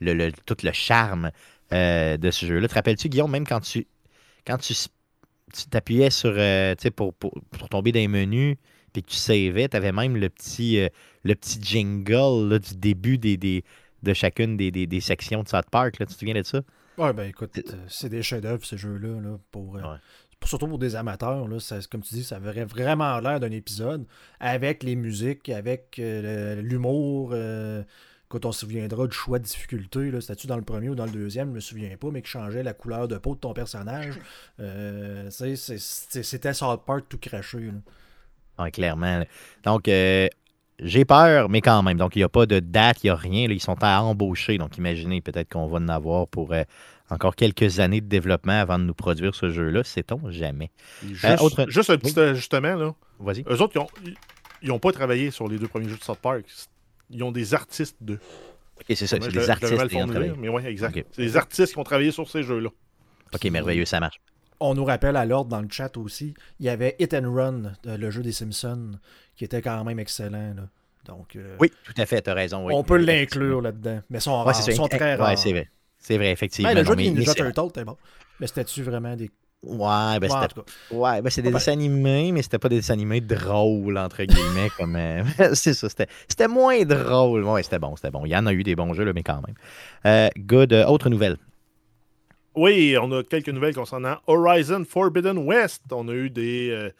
le, 0.00 0.30
tout 0.46 0.56
le 0.62 0.72
charme 0.72 1.30
euh, 1.72 2.16
de 2.16 2.30
ce 2.30 2.46
jeu-là. 2.46 2.68
Te 2.68 2.74
rappelles-tu, 2.74 3.08
Guillaume, 3.08 3.30
même 3.30 3.46
quand 3.46 3.60
tu 3.60 3.86
quand 4.46 4.58
tu 4.58 4.74
t'appuyais 5.68 6.10
sur 6.10 6.34
pour, 6.96 7.12
pour, 7.14 7.32
pour, 7.50 7.68
tomber 7.68 7.92
dans 7.92 8.00
les 8.00 8.08
menus 8.08 8.56
puis 8.92 9.02
que 9.02 9.08
tu 9.10 9.16
savais, 9.16 9.68
tu 9.68 9.76
avais 9.76 9.92
même 9.92 10.16
le 10.16 10.28
petit, 10.30 10.80
le 11.22 11.34
petit 11.34 11.60
jingle 11.62 12.58
du 12.58 12.74
début 12.76 13.18
des, 13.18 13.64
de 14.02 14.14
chacune 14.14 14.56
des, 14.56 15.00
sections 15.00 15.42
de 15.42 15.48
South 15.48 15.68
Park. 15.70 15.98
Là. 15.98 16.06
Tu 16.06 16.14
te 16.14 16.18
souviens 16.18 16.34
de 16.34 16.42
ça? 16.42 16.62
Ouais, 16.98 17.12
ben 17.12 17.28
écoute, 17.28 17.58
c'est 17.88 18.08
des 18.08 18.22
chefs-d'œuvre, 18.22 18.64
ces 18.64 18.76
jeux-là, 18.76 19.20
là, 19.20 19.38
pour, 19.50 19.78
surtout 20.48 20.68
pour 20.68 20.78
des 20.78 20.96
amateurs, 20.96 21.46
là, 21.48 21.58
comme 21.90 22.02
tu 22.02 22.14
dis, 22.14 22.24
ça 22.24 22.38
aurait 22.38 22.64
vraiment 22.64 23.18
l'air 23.20 23.40
d'un 23.40 23.50
épisode 23.50 24.06
avec 24.38 24.82
les 24.82 24.96
musiques, 24.96 25.48
avec 25.48 25.96
euh, 25.98 26.60
l'humour. 26.62 27.30
Euh, 27.32 27.82
quand 28.28 28.44
on 28.44 28.52
se 28.52 28.60
souviendra 28.60 29.06
du 29.08 29.12
choix 29.12 29.40
de 29.40 29.44
difficulté, 29.44 30.12
c'était-tu 30.20 30.46
dans 30.46 30.56
le 30.56 30.62
premier 30.62 30.88
ou 30.88 30.94
dans 30.94 31.04
le 31.04 31.10
deuxième, 31.10 31.48
je 31.48 31.54
me 31.54 31.60
souviens 31.60 31.96
pas, 31.96 32.08
mais 32.12 32.22
qui 32.22 32.30
changeait 32.30 32.62
la 32.62 32.72
couleur 32.72 33.08
de 33.08 33.18
peau 33.18 33.34
de 33.34 33.40
ton 33.40 33.52
personnage. 33.52 34.14
Euh, 34.60 35.30
c'était 35.30 36.52
South 36.52 36.84
Park 36.84 37.06
tout 37.08 37.16
craché. 37.18 37.70
clairement. 38.72 39.24
Donc, 39.64 39.84
j'ai 39.86 41.04
peur, 41.06 41.48
mais 41.48 41.62
quand 41.62 41.82
même. 41.82 41.96
Donc, 41.96 42.14
il 42.14 42.18
n'y 42.18 42.24
a 42.24 42.28
pas 42.28 42.44
de 42.44 42.60
date, 42.60 43.02
il 43.02 43.06
n'y 43.06 43.10
a 43.10 43.16
rien. 43.16 43.48
ils 43.48 43.60
sont 43.60 43.82
à 43.82 44.02
embaucher. 44.02 44.58
Donc, 44.58 44.76
imaginez 44.76 45.22
peut-être 45.22 45.50
qu'on 45.50 45.66
va 45.66 45.78
en 45.78 45.88
avoir 45.88 46.28
pour 46.28 46.52
encore 47.10 47.34
quelques 47.34 47.80
années 47.80 48.00
de 48.00 48.06
développement 48.06 48.60
avant 48.60 48.78
de 48.78 48.84
nous 48.84 48.94
produire 48.94 49.34
ce 49.34 49.50
jeu-là, 49.50 49.84
sait-on 49.84 50.30
jamais. 50.30 50.70
Euh, 51.24 51.36
juste, 51.68 51.90
un 51.90 51.98
petit 51.98 52.18
ajustement, 52.18 52.74
là. 52.74 52.94
Vas-y. 53.18 53.44
Eux 53.48 53.60
autres, 53.60 53.86
ils 54.62 54.68
n'ont 54.68 54.76
ont 54.76 54.78
pas 54.78 54.92
travaillé 54.92 55.30
sur 55.30 55.48
les 55.48 55.58
deux 55.58 55.68
premiers 55.68 55.88
jeux 55.88 55.96
de 55.96 56.02
South 56.02 56.18
Park. 56.20 56.44
Ils 57.10 57.22
ont 57.24 57.32
des 57.32 57.54
artistes 57.54 57.96
d'eux. 58.00 58.20
Ok, 58.76 58.86
c'est 58.88 59.06
ça, 59.06 59.18
c'est 59.20 59.30
des 59.30 59.50
artistes. 59.50 59.88
qui 59.88 59.96
ont 59.96 60.06
mais 60.06 60.48
oui, 60.48 60.64
exact. 60.64 61.04
C'est 61.12 61.22
des 61.22 61.36
artistes 61.36 61.72
qui 61.72 61.78
ont 61.78 61.84
travaillé 61.84 62.12
sur 62.12 62.28
ces 62.28 62.42
jeux-là. 62.42 62.70
Ok, 63.34 63.44
merveilleux, 63.44 63.84
ça 63.84 64.00
marche. 64.00 64.20
On 64.62 64.74
nous 64.74 64.84
rappelle 64.84 65.16
à 65.16 65.24
l'ordre 65.24 65.50
dans 65.50 65.62
le 65.62 65.68
chat 65.70 65.96
aussi, 65.96 66.34
il 66.58 66.66
y 66.66 66.68
avait 66.68 66.94
Hit 66.98 67.14
and 67.14 67.32
Run, 67.32 67.62
euh, 67.86 67.96
le 67.96 68.10
jeu 68.10 68.22
des 68.22 68.32
Simpsons, 68.32 68.90
qui 69.34 69.44
était 69.44 69.62
quand 69.62 69.82
même 69.84 69.98
excellent. 69.98 70.54
Donc, 71.06 71.34
euh, 71.34 71.56
oui, 71.58 71.72
tout 71.84 71.94
à 71.96 72.04
fait, 72.04 72.20
tu 72.20 72.28
as 72.28 72.34
raison. 72.34 72.68
On 72.70 72.84
peut 72.84 72.98
l'inclure 72.98 73.62
là-dedans, 73.62 74.02
mais 74.10 74.18
ils 74.18 74.20
sont, 74.20 74.52
sont 74.52 74.88
très 74.88 75.14
rares. 75.14 75.30
Ouais, 75.30 75.36
c'est 75.36 75.52
vrai. 75.52 75.70
C'est 76.00 76.16
vrai, 76.16 76.32
effectivement. 76.32 76.72
le 76.72 76.84
jeu 76.84 76.96
de 76.96 77.02
Ninja 77.02 77.34
Turtle, 77.34 77.72
t'es 77.72 77.84
bon. 77.84 77.96
Mais 78.40 78.46
c'était-tu 78.46 78.82
vraiment 78.82 79.14
des. 79.14 79.30
Ouais, 79.62 80.18
ben 80.18 80.30
c'était. 80.30 80.60
Ouais, 80.90 81.20
ben 81.20 81.28
c'est 81.28 81.42
des 81.42 81.50
dessins 81.50 81.72
animés, 81.72 82.32
mais 82.32 82.40
c'était 82.40 82.58
pas 82.58 82.70
des 82.70 82.76
dessins 82.76 82.94
animés 82.94 83.20
drôles, 83.20 83.98
entre 83.98 84.24
guillemets. 84.24 84.70
comme 84.78 84.96
euh, 84.96 85.22
C'est 85.54 85.74
ça, 85.74 85.88
c'était 85.90 86.48
moins 86.48 86.82
drôle. 86.84 87.44
Ouais, 87.44 87.62
c'était 87.62 87.78
bon, 87.78 87.94
c'était 87.96 88.10
bon. 88.10 88.24
Il 88.24 88.30
y 88.30 88.36
en 88.36 88.46
a 88.46 88.52
eu 88.54 88.62
des 88.62 88.74
bons 88.74 88.94
jeux, 88.94 89.04
là, 89.04 89.12
mais 89.12 89.22
quand 89.22 89.42
même. 89.46 89.54
Euh, 90.06 90.28
good. 90.38 90.72
Euh, 90.72 90.86
autre 90.86 91.10
nouvelle. 91.10 91.36
Oui, 92.54 92.96
on 93.00 93.12
a 93.12 93.22
quelques 93.22 93.50
nouvelles 93.50 93.74
concernant 93.74 94.16
Horizon 94.26 94.84
Forbidden 94.88 95.38
West. 95.38 95.82
On 95.92 96.08
a 96.08 96.12
eu 96.12 96.30
des, 96.30 96.90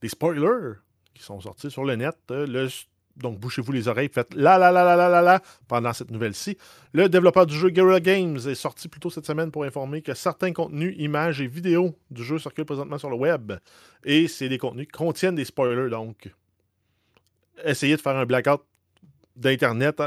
des 0.00 0.08
spoilers 0.08 0.76
qui 1.12 1.22
sont 1.22 1.40
sortis 1.40 1.70
sur 1.70 1.84
le 1.84 1.96
net. 1.96 2.16
Le, 2.30 2.68
donc 3.16 3.38
bouchez-vous 3.38 3.72
les 3.72 3.88
oreilles, 3.88 4.10
faites 4.12 4.34
la 4.34 4.58
la 4.58 4.70
la 4.70 4.84
la 4.84 4.96
la 4.96 5.08
la 5.08 5.22
la 5.22 5.40
pendant 5.68 5.92
cette 5.92 6.10
nouvelle-ci. 6.10 6.56
Le 6.92 7.08
développeur 7.08 7.46
du 7.46 7.54
jeu 7.54 7.70
Guerrilla 7.70 8.00
Games 8.00 8.36
est 8.36 8.54
sorti 8.54 8.88
plus 8.88 9.00
tôt 9.00 9.10
cette 9.10 9.26
semaine 9.26 9.50
pour 9.50 9.64
informer 9.64 10.02
que 10.02 10.14
certains 10.14 10.52
contenus, 10.52 10.94
images 10.98 11.40
et 11.40 11.46
vidéos 11.46 11.96
du 12.10 12.22
jeu 12.24 12.38
circulent 12.38 12.64
présentement 12.64 12.98
sur 12.98 13.10
le 13.10 13.16
web. 13.16 13.52
Et 14.04 14.28
c'est 14.28 14.48
des 14.48 14.58
contenus 14.58 14.86
qui 14.86 14.92
contiennent 14.92 15.34
des 15.34 15.44
spoilers, 15.44 15.90
donc 15.90 16.30
essayez 17.64 17.96
de 17.96 18.00
faire 18.00 18.16
un 18.16 18.26
blackout 18.26 18.62
d'Internet 19.34 20.02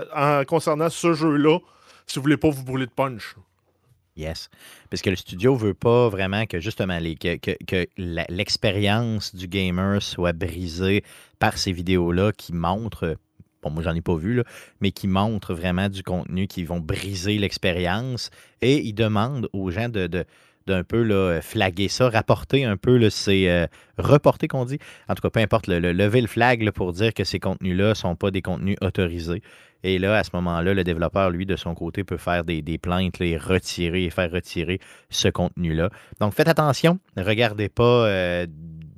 concernant 0.48 0.90
ce 0.90 1.14
jeu-là 1.14 1.60
si 2.06 2.18
vous 2.18 2.24
voulez 2.24 2.38
pas 2.38 2.50
vous 2.50 2.64
brûler 2.64 2.86
de 2.86 2.92
punch. 2.92 3.36
Yes. 4.20 4.50
Parce 4.90 5.02
que 5.02 5.10
le 5.10 5.16
studio 5.16 5.56
veut 5.56 5.74
pas 5.74 6.10
vraiment 6.10 6.46
que 6.46 6.60
justement 6.60 7.00
l'expérience 7.98 9.34
du 9.34 9.48
gamer 9.48 10.02
soit 10.02 10.34
brisée 10.34 11.06
par 11.40 11.58
ces 11.58 11.72
vidéos-là 11.72 12.34
qui 12.34 12.52
montrent, 12.52 13.16
bon, 13.64 13.70
moi 13.70 13.82
j'en 13.82 13.96
ai 13.96 14.02
pas 14.02 14.18
vu, 14.18 14.36
là, 14.36 14.44
mais 14.82 14.92
qui 14.92 15.08
montrent 15.08 15.54
vraiment 15.54 15.88
du 15.88 16.04
contenu 16.04 16.48
qui 16.48 16.66
vont 16.66 16.82
briser 16.82 17.38
l'expérience. 17.38 18.30
Et 18.62 18.80
ils 18.80 18.92
demandent 18.92 19.48
aux 19.54 19.72
gens 19.72 19.88
de 19.88 20.26
d'un 20.70 20.84
peu 20.84 21.04
là, 21.04 21.42
flaguer 21.42 21.88
ça, 21.88 22.10
rapporter 22.10 22.64
un 22.64 22.78
peu, 22.78 23.10
c'est 23.10 23.50
euh, 23.50 23.68
reporter 23.98 24.48
qu'on 24.48 24.66
dit. 24.66 24.78
En 25.08 25.16
tout 25.16 25.22
cas, 25.22 25.30
peu 25.30 25.40
importe, 25.40 25.68
le, 25.68 25.80
lever 25.80 26.22
le 26.22 26.28
flag 26.28 26.62
là, 26.62 26.72
pour 26.72 26.94
dire 26.94 27.14
que 27.14 27.24
ces 27.24 27.40
contenus-là 27.40 27.90
ne 27.90 27.94
sont 27.94 28.16
pas 28.16 28.32
des 28.32 28.42
contenus 28.42 28.78
autorisés. 28.82 29.42
Et 29.84 29.98
là, 29.98 30.18
à 30.18 30.24
ce 30.24 30.32
moment-là, 30.34 30.74
le 30.74 30.84
développeur, 30.84 31.30
lui, 31.30 31.46
de 31.46 31.56
son 31.56 31.74
côté, 31.74 32.04
peut 32.04 32.18
faire 32.18 32.44
des, 32.44 32.78
plaintes 32.78 33.20
et 33.22 33.38
retirer 33.38 34.06
et 34.06 34.10
faire 34.10 34.32
retirer 34.32 34.80
ce 35.10 35.30
contenu-là. 35.30 35.90
Donc, 36.20 36.34
faites 36.34 36.50
attention. 36.50 37.00
Ne 37.16 37.24
regardez 37.24 37.70
pas 37.70 38.08
euh, 38.08 38.48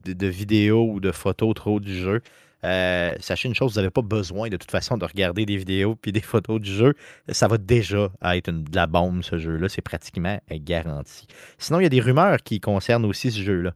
de, 0.05 0.27
vidéos 0.27 0.87
ou 0.91 0.99
de 0.99 1.11
photos 1.11 1.53
trop 1.53 1.79
du 1.79 1.95
jeu. 1.95 2.21
Euh, 2.63 3.13
sachez 3.19 3.47
une 3.47 3.55
chose, 3.55 3.73
vous 3.73 3.79
n'avez 3.79 3.89
pas 3.89 4.01
besoin 4.01 4.49
de 4.49 4.57
toute 4.57 4.71
façon 4.71 4.97
de 4.97 5.05
regarder 5.05 5.45
des 5.45 5.57
vidéos 5.57 5.95
puis 5.95 6.11
des 6.11 6.21
photos 6.21 6.59
du 6.59 6.71
jeu. 6.71 6.93
Ça 7.29 7.47
va 7.47 7.57
déjà 7.57 8.09
être 8.23 8.51
de 8.51 8.75
la 8.75 8.87
bombe, 8.87 9.23
ce 9.23 9.37
jeu-là. 9.37 9.69
C'est 9.69 9.81
pratiquement 9.81 10.39
garanti. 10.49 11.27
Sinon, 11.57 11.79
il 11.79 11.83
y 11.83 11.85
a 11.87 11.89
des 11.89 12.01
rumeurs 12.01 12.43
qui 12.43 12.59
concernent 12.59 13.05
aussi 13.05 13.31
ce 13.31 13.41
jeu-là. 13.41 13.73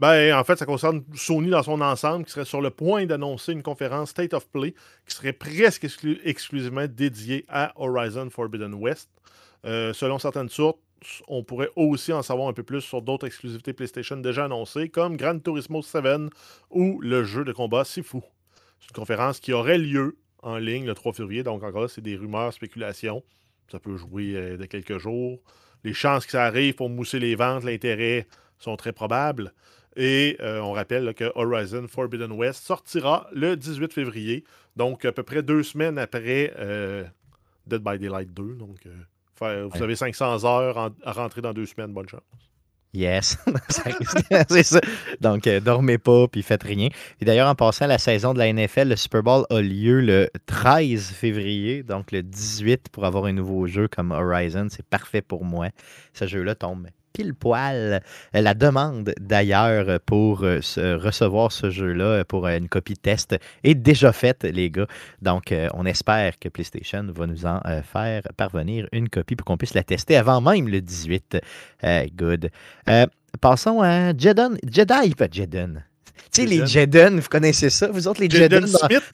Ben, 0.00 0.34
en 0.36 0.42
fait, 0.42 0.56
ça 0.56 0.66
concerne 0.66 1.04
Sony 1.14 1.50
dans 1.50 1.62
son 1.62 1.80
ensemble, 1.80 2.24
qui 2.24 2.32
serait 2.32 2.44
sur 2.44 2.60
le 2.60 2.70
point 2.70 3.06
d'annoncer 3.06 3.52
une 3.52 3.62
conférence 3.62 4.10
State 4.10 4.34
of 4.34 4.48
Play 4.50 4.74
qui 5.06 5.14
serait 5.14 5.32
presque 5.32 5.86
exclusivement 6.24 6.86
dédiée 6.88 7.44
à 7.48 7.72
Horizon 7.76 8.28
Forbidden 8.30 8.74
West. 8.74 9.08
Euh, 9.64 9.94
selon 9.94 10.18
certaines 10.18 10.50
sources, 10.50 10.78
on 11.28 11.42
pourrait 11.42 11.70
aussi 11.76 12.12
en 12.12 12.22
savoir 12.22 12.48
un 12.48 12.52
peu 12.52 12.62
plus 12.62 12.80
sur 12.80 13.02
d'autres 13.02 13.26
exclusivités 13.26 13.72
PlayStation 13.72 14.16
déjà 14.16 14.44
annoncées, 14.44 14.88
comme 14.88 15.16
Gran 15.16 15.38
Turismo 15.38 15.82
7 15.82 16.04
ou 16.70 17.00
le 17.00 17.24
jeu 17.24 17.44
de 17.44 17.52
combat 17.52 17.84
Sifu. 17.84 18.20
C'est 18.80 18.88
une 18.90 18.96
conférence 18.96 19.40
qui 19.40 19.52
aurait 19.52 19.78
lieu 19.78 20.16
en 20.42 20.58
ligne 20.58 20.86
le 20.86 20.94
3 20.94 21.12
février, 21.12 21.42
donc 21.42 21.62
encore 21.62 21.88
c'est 21.88 22.02
des 22.02 22.16
rumeurs, 22.16 22.52
spéculations. 22.52 23.22
Ça 23.70 23.78
peut 23.78 23.96
jouer 23.96 24.36
euh, 24.36 24.56
de 24.56 24.66
quelques 24.66 24.98
jours. 24.98 25.40
Les 25.84 25.94
chances 25.94 26.26
que 26.26 26.32
ça 26.32 26.44
arrive 26.44 26.74
pour 26.74 26.90
mousser 26.90 27.18
les 27.18 27.34
ventes, 27.34 27.64
l'intérêt 27.64 28.26
sont 28.58 28.76
très 28.76 28.92
probables. 28.92 29.52
Et 29.96 30.36
euh, 30.40 30.60
on 30.60 30.72
rappelle 30.72 31.14
que 31.14 31.30
Horizon 31.34 31.86
Forbidden 31.88 32.32
West 32.32 32.64
sortira 32.64 33.28
le 33.32 33.56
18 33.56 33.92
février, 33.92 34.44
donc 34.76 35.04
à 35.04 35.12
peu 35.12 35.22
près 35.22 35.42
deux 35.42 35.62
semaines 35.62 35.98
après 35.98 36.52
euh, 36.58 37.04
Dead 37.66 37.82
by 37.82 37.98
Daylight 37.98 38.34
2. 38.34 38.54
Donc, 38.54 38.86
euh, 39.42 39.68
vous 39.72 39.82
avez 39.82 39.96
500 39.96 40.44
heures 40.44 40.92
à 41.04 41.12
rentrer 41.12 41.40
dans 41.40 41.52
deux 41.52 41.66
semaines, 41.66 41.92
bonne 41.92 42.08
chance. 42.08 42.22
Yes, 42.94 43.36
c'est 44.48 44.62
ça. 44.62 44.80
Donc, 45.20 45.48
dormez 45.48 45.98
pas 45.98 46.28
puis 46.28 46.42
faites 46.42 46.62
rien. 46.62 46.88
Et 47.20 47.24
d'ailleurs, 47.24 47.48
en 47.48 47.56
passant 47.56 47.86
à 47.86 47.88
la 47.88 47.98
saison 47.98 48.32
de 48.32 48.38
la 48.38 48.52
NFL, 48.52 48.88
le 48.88 48.96
Super 48.96 49.22
Bowl 49.24 49.44
a 49.50 49.60
lieu 49.60 50.00
le 50.00 50.30
13 50.46 51.10
février, 51.10 51.82
donc 51.82 52.12
le 52.12 52.22
18 52.22 52.90
pour 52.90 53.04
avoir 53.04 53.24
un 53.24 53.32
nouveau 53.32 53.66
jeu 53.66 53.88
comme 53.88 54.12
Horizon. 54.12 54.68
C'est 54.70 54.86
parfait 54.86 55.22
pour 55.22 55.44
moi. 55.44 55.70
Ce 56.12 56.28
jeu-là 56.28 56.54
tombe 56.54 56.86
pile 57.14 57.32
poil 57.32 58.02
la 58.34 58.54
demande 58.54 59.14
d'ailleurs 59.20 60.00
pour 60.00 60.42
euh, 60.42 60.60
recevoir 60.76 61.52
ce 61.52 61.70
jeu-là 61.70 62.04
euh, 62.04 62.24
pour 62.24 62.46
euh, 62.46 62.58
une 62.58 62.68
copie 62.68 62.96
test 62.96 63.36
est 63.62 63.74
déjà 63.76 64.12
faite, 64.12 64.42
les 64.42 64.68
gars. 64.70 64.88
Donc, 65.22 65.54
on 65.74 65.86
espère 65.86 66.38
que 66.38 66.48
PlayStation 66.48 67.06
va 67.14 67.26
nous 67.26 67.46
en 67.46 67.60
faire 67.82 68.22
parvenir 68.36 68.88
une 68.92 69.08
copie 69.08 69.36
pour 69.36 69.44
qu'on 69.44 69.56
puisse 69.56 69.74
la 69.74 69.84
tester 69.84 70.16
avant 70.16 70.40
même 70.40 70.68
le 70.68 70.80
18. 70.80 71.38
good. 72.16 72.50
passons 73.40 73.80
à 73.80 74.16
Jedon, 74.16 74.56
Jedi, 74.68 75.14
pas 75.14 75.28
Jedon. 75.30 75.76
Tu 76.32 76.42
sais, 76.42 76.46
les 76.46 76.66
Jeden, 76.66 77.20
vous 77.20 77.28
connaissez 77.28 77.70
ça? 77.70 77.88
Vous 77.88 78.08
autres, 78.08 78.20
les 78.20 78.28
Jeden, 78.28 78.66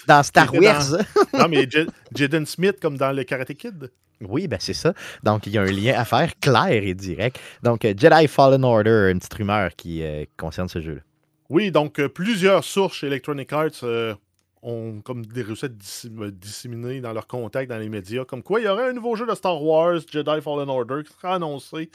dans, 0.07 0.23
Star 0.23 0.55
Wars? 0.55 0.97
non, 1.39 1.49
mais 1.49 1.69
Jeden 2.15 2.47
Smith, 2.47 2.77
comme 2.81 2.97
dans 2.97 3.13
le 3.13 3.25
Karate 3.25 3.55
Kid. 3.55 3.91
Oui, 4.29 4.49
ben 4.49 4.59
c'est 4.61 4.75
ça. 4.75 4.93
Donc, 5.23 5.47
il 5.47 5.53
y 5.55 5.59
a 5.59 5.63
un 5.63 5.73
lien 5.73 5.95
à 5.99 6.05
faire 6.05 6.39
clair 6.41 6.83
et 6.83 6.95
direct. 6.95 7.41
Donc, 7.63 7.85
euh, 7.85 7.95
Jedi 7.97 8.29
Fallen 8.29 8.65
Order, 8.65 9.09
une 9.11 9.19
petite 9.19 9.35
rumeur 9.35 9.71
qui 9.77 10.03
euh, 10.03 10.25
concerne 10.37 10.69
ce 10.69 10.81
jeu-là. 10.81 11.01
Oui, 11.49 11.71
donc 11.71 11.99
euh, 11.99 12.09
plusieurs 12.09 12.63
sources 12.63 12.99
chez 12.99 13.07
Electronic 13.07 13.53
Arts 13.53 14.17
ont 14.63 15.01
comme 15.01 15.25
des 15.25 15.43
recettes 15.43 15.79
disséminées 15.79 17.01
dans 17.01 17.15
leurs 17.15 17.27
contacts 17.27 17.71
dans 17.71 17.79
les 17.79 17.89
médias, 17.89 18.27
comme 18.27 18.43
quoi 18.43 18.61
il 18.61 18.67
y 18.67 18.69
aurait 18.69 18.91
un 18.91 18.93
nouveau 18.93 19.17
jeu 19.17 19.27
de 19.27 19.35
Star 19.35 19.61
Wars, 19.63 20.01
Jedi 20.13 20.41
Fallen 20.43 20.69
Order, 20.69 21.03
qui 21.03 21.13
sera 21.15 21.37
annoncé 21.37 21.91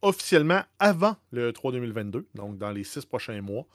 officiellement 0.00 0.62
avant 0.78 1.16
le 1.30 1.52
3 1.52 1.72
2022, 1.72 2.26
donc 2.34 2.56
dans 2.56 2.70
les 2.70 2.84
six 2.84 3.04
prochains 3.04 3.42
mois. 3.42 3.66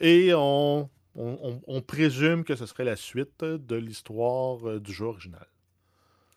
Et 0.00 0.32
on, 0.34 0.88
on 1.14 1.80
présume 1.82 2.42
que 2.42 2.56
ce 2.56 2.64
serait 2.64 2.84
la 2.84 2.96
suite 2.96 3.44
de 3.44 3.76
l'histoire 3.76 4.80
du 4.80 4.92
jeu 4.92 5.04
original. 5.04 5.46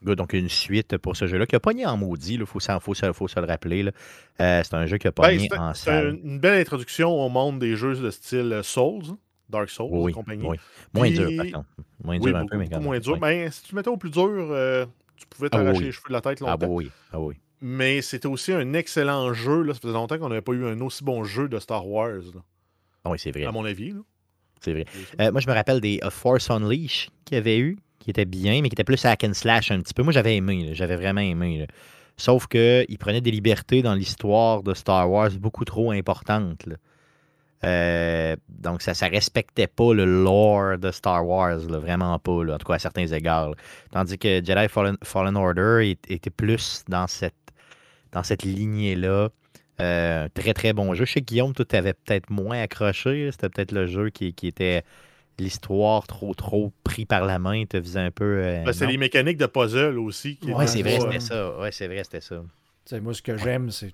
Donc, 0.01 0.33
une 0.33 0.49
suite 0.49 0.97
pour 0.97 1.15
ce 1.15 1.25
jeu-là 1.25 1.45
qui 1.45 1.55
a 1.55 1.60
pogné 1.60 1.86
en 1.86 1.97
maudit. 1.97 2.36
Il 2.36 2.45
faut, 2.45 2.60
faut, 2.60 2.93
faut, 2.93 3.27
se 3.27 3.39
le 3.39 3.45
rappeler. 3.45 3.89
Euh, 4.39 4.62
c'est 4.63 4.73
un 4.75 4.86
jeu 4.86 4.97
qui 4.97 5.07
a 5.07 5.12
pogné 5.12 5.47
ben, 5.49 5.69
en 5.69 5.73
salle. 5.73 6.19
C'est 6.21 6.27
une 6.27 6.39
belle 6.39 6.62
introduction 6.62 7.10
au 7.10 7.29
monde 7.29 7.60
des 7.60 7.75
jeux 7.75 7.95
de 7.95 8.12
style 8.12 8.60
Souls, 8.63 9.17
Dark 9.49 9.69
Souls 9.69 9.89
oui, 9.91 10.13
compagnie. 10.13 10.45
Oui. 10.45 10.57
Moins 10.93 11.10
dur, 11.10 11.31
par 11.36 11.45
contre. 11.45 11.69
Moins 12.03 12.19
dur 12.19 12.36
un 12.36 12.45
peu, 12.45 12.57
mais 12.57 12.67
quand 12.67 12.75
même. 12.77 12.83
Moins 12.83 12.99
dur. 12.99 13.17
Ben, 13.17 13.51
si 13.51 13.63
tu 13.63 13.75
mettais 13.75 13.89
au 13.89 13.97
plus 13.97 14.12
dur, 14.12 14.27
euh, 14.27 14.86
tu 15.15 15.25
pouvais 15.27 15.49
ah 15.51 15.57
t'arracher 15.57 15.83
les 15.86 15.91
cheveux 15.91 16.10
de 16.10 16.13
la 16.13 16.21
tête 16.21 16.39
ah 16.41 16.51
longtemps. 16.51 16.65
Ah 16.65 16.69
oui, 16.69 16.91
ah 17.12 17.19
oui. 17.19 17.36
Mais 17.60 18.03
c'était 18.03 18.27
aussi 18.27 18.53
un 18.53 18.73
excellent 18.73 19.33
jeu. 19.33 19.63
Là. 19.63 19.73
Ça 19.73 19.79
faisait 19.79 19.93
longtemps 19.93 20.19
qu'on 20.19 20.29
n'avait 20.29 20.41
pas 20.41 20.53
eu 20.53 20.65
un 20.67 20.79
aussi 20.81 21.03
bon 21.03 21.23
jeu 21.23 21.49
de 21.49 21.57
Star 21.57 21.88
Wars. 21.88 22.21
Ah 23.03 23.10
oui, 23.10 23.17
c'est 23.17 23.31
vrai. 23.31 23.45
À 23.45 23.51
mon 23.51 23.65
avis. 23.65 23.95
C'est 24.62 24.73
vrai. 24.73 24.86
Euh, 25.19 25.31
moi, 25.31 25.41
je 25.41 25.47
me 25.47 25.53
rappelle 25.53 25.81
des 25.81 25.99
Force 26.12 26.51
Unleashed 26.51 27.10
qu'il 27.25 27.36
y 27.36 27.39
avait 27.39 27.57
eu 27.57 27.77
qui 27.99 28.10
était 28.10 28.25
bien, 28.25 28.62
mais 28.62 28.69
qui 28.69 28.75
était 28.75 28.83
plus 28.83 29.03
hack 29.05 29.23
and 29.23 29.33
slash 29.33 29.71
un 29.71 29.81
petit 29.81 29.93
peu. 29.93 30.03
Moi, 30.03 30.13
j'avais 30.13 30.36
aimé, 30.36 30.69
j'avais 30.73 30.95
vraiment 30.95 31.21
aimé. 31.21 31.67
Sauf 32.17 32.47
qu'il 32.47 32.97
prenait 32.99 33.21
des 33.21 33.31
libertés 33.31 33.81
dans 33.81 33.93
l'histoire 33.93 34.63
de 34.63 34.73
Star 34.73 35.10
Wars 35.10 35.31
beaucoup 35.39 35.65
trop 35.65 35.91
importantes. 35.91 36.65
Euh, 37.63 38.36
donc, 38.49 38.81
ça 38.81 38.91
ne 38.91 39.12
respectait 39.12 39.67
pas 39.67 39.93
le 39.93 40.05
lore 40.05 40.77
de 40.77 40.91
Star 40.91 41.25
Wars, 41.25 41.60
vraiment 41.60 42.17
pas, 42.19 42.31
en 42.31 42.57
tout 42.57 42.67
cas 42.67 42.75
à 42.75 42.79
certains 42.79 43.07
égards. 43.07 43.53
Tandis 43.91 44.17
que 44.17 44.43
Jedi 44.43 44.67
Fallen, 44.67 45.36
Order 45.36 45.95
était 46.10 46.29
plus 46.29 46.83
dans 46.88 47.07
cette, 47.07 47.36
dans 48.12 48.23
cette 48.23 48.43
lignée-là. 48.43 49.29
Euh, 49.79 50.27
très 50.33 50.53
très 50.55 50.73
bon 50.73 50.95
jeu. 50.95 51.05
Que 51.05 51.19
Guillaume, 51.19 51.53
tout 51.53 51.67
avait 51.71 51.93
peut-être 51.93 52.31
moins 52.31 52.62
accroché. 52.62 53.29
C'était 53.31 53.49
peut-être 53.49 53.71
le 53.71 53.86
jeu 53.86 54.10
qui 54.10 54.33
était 54.43 54.83
l'histoire 55.39 56.08
trop 56.08 56.34
trop 56.34 56.71
pris 56.84 57.06
par 57.06 57.26
la 57.26 57.39
main 57.39 57.65
te 57.65 57.82
faisait 57.82 58.00
un 58.00 58.12
peu. 58.12 58.41
Euh, 58.43 58.63
ben, 58.63 58.73
c'est 58.73 58.88
les 58.88 58.97
mécaniques 58.97 59.38
de 59.38 59.45
puzzle 59.45 59.97
aussi. 60.00 60.38
Qui 60.38 60.52
ouais, 60.52 60.67
c'est 60.67 60.82
vrai, 60.82 61.00
c'était 61.00 61.19
ça. 61.19 61.58
Ouais, 61.60 61.71
c'est 61.71 61.88
vrai, 61.88 62.04
c'était 62.04 62.21
ça. 62.21 62.41
moi, 63.02 63.13
ce 63.13 63.21
que 63.21 63.38
j'aime, 63.38 63.71
c'est 63.71 63.93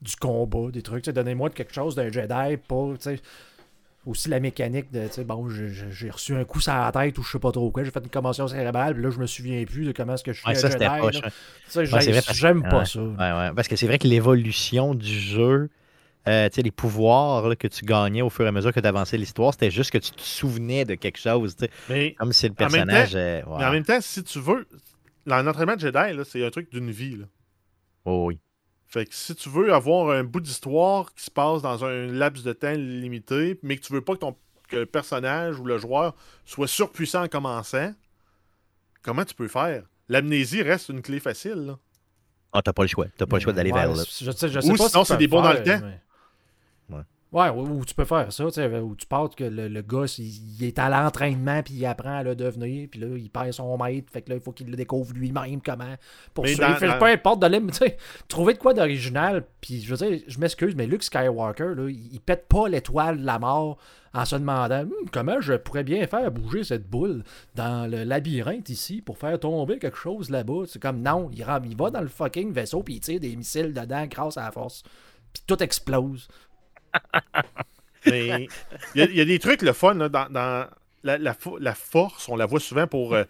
du 0.00 0.16
combat, 0.16 0.70
des 0.70 0.82
trucs. 0.82 1.04
Donnez-moi 1.04 1.50
quelque 1.50 1.74
chose 1.74 1.94
d'un 1.94 2.10
Jedi, 2.10 2.56
pas. 2.68 2.94
Aussi 4.06 4.28
la 4.28 4.38
mécanique 4.38 4.92
de, 4.92 5.08
bon, 5.22 5.48
j'ai 5.48 6.10
reçu 6.10 6.36
un 6.36 6.44
coup 6.44 6.60
sur 6.60 6.74
la 6.74 6.92
tête 6.92 7.16
ou 7.16 7.22
je 7.22 7.32
sais 7.32 7.38
pas 7.38 7.50
trop 7.50 7.70
quoi, 7.70 7.84
j'ai 7.84 7.90
fait 7.90 8.04
une 8.04 8.10
commotion 8.10 8.46
cérébrale, 8.46 8.92
puis 8.92 9.02
là, 9.02 9.08
je 9.08 9.18
me 9.18 9.26
souviens 9.26 9.64
plus 9.64 9.86
de 9.86 9.92
comment 9.92 10.12
est-ce 10.12 10.22
que 10.22 10.34
je 10.34 10.40
suis 10.40 10.46
ouais, 10.46 10.54
ça, 10.54 10.68
Jedi. 10.68 11.22
J'aime 12.34 12.62
pas 12.62 12.84
ça. 12.84 13.00
Ouais, 13.00 13.16
ouais, 13.16 13.50
parce 13.56 13.66
que 13.66 13.76
c'est 13.76 13.86
vrai 13.86 13.98
que 13.98 14.06
l'évolution 14.06 14.94
du 14.94 15.18
jeu, 15.18 15.70
euh, 16.26 16.48
les 16.56 16.70
pouvoirs 16.70 17.56
que 17.58 17.68
tu 17.68 17.84
gagnais 17.84 18.22
au 18.22 18.30
fur 18.30 18.44
et 18.44 18.48
à 18.48 18.52
mesure 18.52 18.72
que 18.72 18.80
tu 18.80 18.86
avançais 18.86 19.16
l'histoire, 19.16 19.52
c'était 19.52 19.70
juste 19.70 19.90
que 19.90 19.98
tu 19.98 20.10
te 20.10 20.22
souvenais 20.22 20.84
de 20.84 20.94
quelque 20.94 21.18
chose. 21.18 21.56
Mais 21.88 22.14
comme 22.14 22.32
si 22.32 22.48
le 22.48 22.54
personnage. 22.54 23.14
Euh, 23.14 23.42
mais 23.58 23.64
en 23.64 23.72
même 23.72 23.84
temps, 23.84 24.00
si 24.00 24.22
tu 24.24 24.40
veux, 24.40 24.66
l'entraînement 25.26 25.76
de 25.76 25.80
Jedi, 25.80 26.20
c'est 26.24 26.44
un 26.44 26.50
truc 26.50 26.70
d'une 26.70 26.90
vie. 26.90 27.16
Là. 27.16 27.26
Oh, 28.04 28.26
oui. 28.28 28.38
Fait 28.86 29.06
que 29.06 29.14
si 29.14 29.34
tu 29.34 29.48
veux 29.48 29.74
avoir 29.74 30.10
un 30.10 30.24
bout 30.24 30.40
d'histoire 30.40 31.12
qui 31.14 31.24
se 31.24 31.30
passe 31.30 31.62
dans 31.62 31.84
un 31.84 32.06
laps 32.06 32.44
de 32.44 32.52
temps 32.52 32.72
limité, 32.72 33.58
mais 33.62 33.76
que 33.76 33.82
tu 33.82 33.92
veux 33.92 34.02
pas 34.02 34.14
que, 34.14 34.20
ton, 34.20 34.36
que 34.68 34.76
le 34.76 34.86
personnage 34.86 35.58
ou 35.58 35.64
le 35.64 35.78
joueur 35.78 36.14
soit 36.44 36.68
surpuissant 36.68 37.24
en 37.24 37.28
commençant, 37.28 37.92
comment 39.02 39.24
tu 39.24 39.34
peux 39.34 39.48
faire? 39.48 39.82
L'amnésie 40.08 40.62
reste 40.62 40.90
une 40.90 41.02
clé 41.02 41.18
facile. 41.18 41.66
Là. 41.66 41.78
Ah, 42.52 42.62
t'as 42.62 42.72
pas 42.72 42.82
le 42.82 42.88
choix. 42.88 43.06
T'as 43.16 43.26
pas 43.26 43.36
le 43.38 43.42
choix 43.42 43.52
d'aller 43.52 43.72
vers 43.72 43.88
là. 43.88 44.04
Je 44.06 44.30
sais, 44.30 44.48
je 44.48 44.60
sais 44.60 44.70
Ou 44.70 44.76
sinon, 44.76 45.04
c'est 45.04 45.16
des 45.16 45.26
bons 45.26 45.42
dans 45.42 45.52
le 45.52 45.62
temps. 45.62 45.80
Ouais, 47.32 47.48
ou, 47.48 47.62
ou 47.80 47.84
tu 47.84 47.94
peux 47.96 48.04
faire 48.04 48.32
ça, 48.32 48.44
tu 48.44 48.52
sais, 48.52 48.78
où 48.78 48.94
tu 48.94 49.06
parles 49.08 49.28
que 49.34 49.42
le, 49.42 49.66
le 49.66 49.82
gars, 49.82 50.04
il, 50.18 50.54
il 50.60 50.64
est 50.64 50.78
à 50.78 50.88
l'entraînement, 50.88 51.64
puis 51.64 51.74
il 51.74 51.84
apprend 51.84 52.18
à 52.18 52.22
le 52.22 52.36
devenir, 52.36 52.86
puis 52.88 53.00
là, 53.00 53.08
il 53.16 53.28
perd 53.28 53.50
son 53.50 53.76
maître, 53.76 54.08
fait 54.12 54.22
que 54.22 54.30
là, 54.30 54.36
il 54.36 54.40
faut 54.40 54.52
qu'il 54.52 54.70
le 54.70 54.76
découvre 54.76 55.12
lui-même 55.14 55.60
comment. 55.60 55.96
Pour 56.32 56.44
suivre. 56.52 56.60
dans- 56.74 56.78
dans- 56.86 56.98
peu 57.00 57.06
importe 57.06 57.42
de 57.42 57.46
l'im- 57.48 57.66
tu 57.72 57.78
sais, 57.78 57.96
trouver 58.28 58.52
de 58.54 58.60
quoi 58.60 58.72
d'original, 58.72 59.44
puis 59.60 59.80
je 59.80 59.92
veux 59.92 60.06
dire, 60.08 60.20
je 60.28 60.38
m'excuse, 60.38 60.76
mais 60.76 60.86
Luke 60.86 61.02
Skywalker, 61.02 61.74
là, 61.74 61.88
il, 61.88 62.12
il 62.14 62.20
pète 62.20 62.46
pas 62.46 62.68
l'étoile 62.68 63.18
de 63.20 63.26
la 63.26 63.40
mort 63.40 63.78
en 64.12 64.24
se 64.24 64.36
demandant 64.36 64.82
Hum, 64.82 64.92
comment 65.12 65.40
je 65.40 65.54
pourrais 65.54 65.82
bien 65.82 66.06
faire 66.06 66.30
bouger 66.30 66.62
cette 66.62 66.88
boule 66.88 67.24
dans 67.56 67.90
le 67.90 68.04
labyrinthe 68.04 68.68
ici 68.68 69.02
pour 69.02 69.18
faire 69.18 69.40
tomber 69.40 69.80
quelque 69.80 69.98
chose 69.98 70.30
là-bas? 70.30 70.66
C'est 70.68 70.80
comme 70.80 71.02
non, 71.02 71.30
il, 71.32 71.44
il 71.68 71.76
va 71.76 71.90
dans 71.90 72.00
le 72.00 72.06
fucking 72.06 72.52
vaisseau, 72.52 72.84
puis 72.84 72.94
il 72.94 73.00
tire 73.00 73.18
des 73.18 73.34
missiles 73.34 73.72
dedans 73.74 74.06
grâce 74.06 74.36
à 74.36 74.44
la 74.44 74.52
force. 74.52 74.84
Puis 75.32 75.42
tout 75.48 75.60
explose. 75.60 76.28
Mais 78.06 78.48
il 78.94 79.00
y, 79.00 79.02
a- 79.02 79.06
il 79.10 79.16
y 79.16 79.20
a 79.20 79.24
des 79.24 79.38
trucs 79.38 79.62
le 79.62 79.72
fun 79.72 79.94
là, 79.94 80.08
dans, 80.08 80.28
dans 80.30 80.68
la, 81.02 81.18
la 81.18 81.32
fo- 81.32 81.58
la 81.58 81.74
force, 81.74 82.28
on 82.28 82.36
la 82.36 82.46
voit 82.46 82.60
souvent 82.60 82.86
pour 82.86 83.14
euh, 83.14 83.24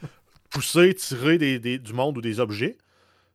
pousser, 0.51 0.95
tirer 0.95 1.39
des, 1.39 1.59
des- 1.59 1.79
du 1.79 1.93
monde 1.93 2.19
ou 2.19 2.21
des 2.21 2.41
objets. 2.41 2.77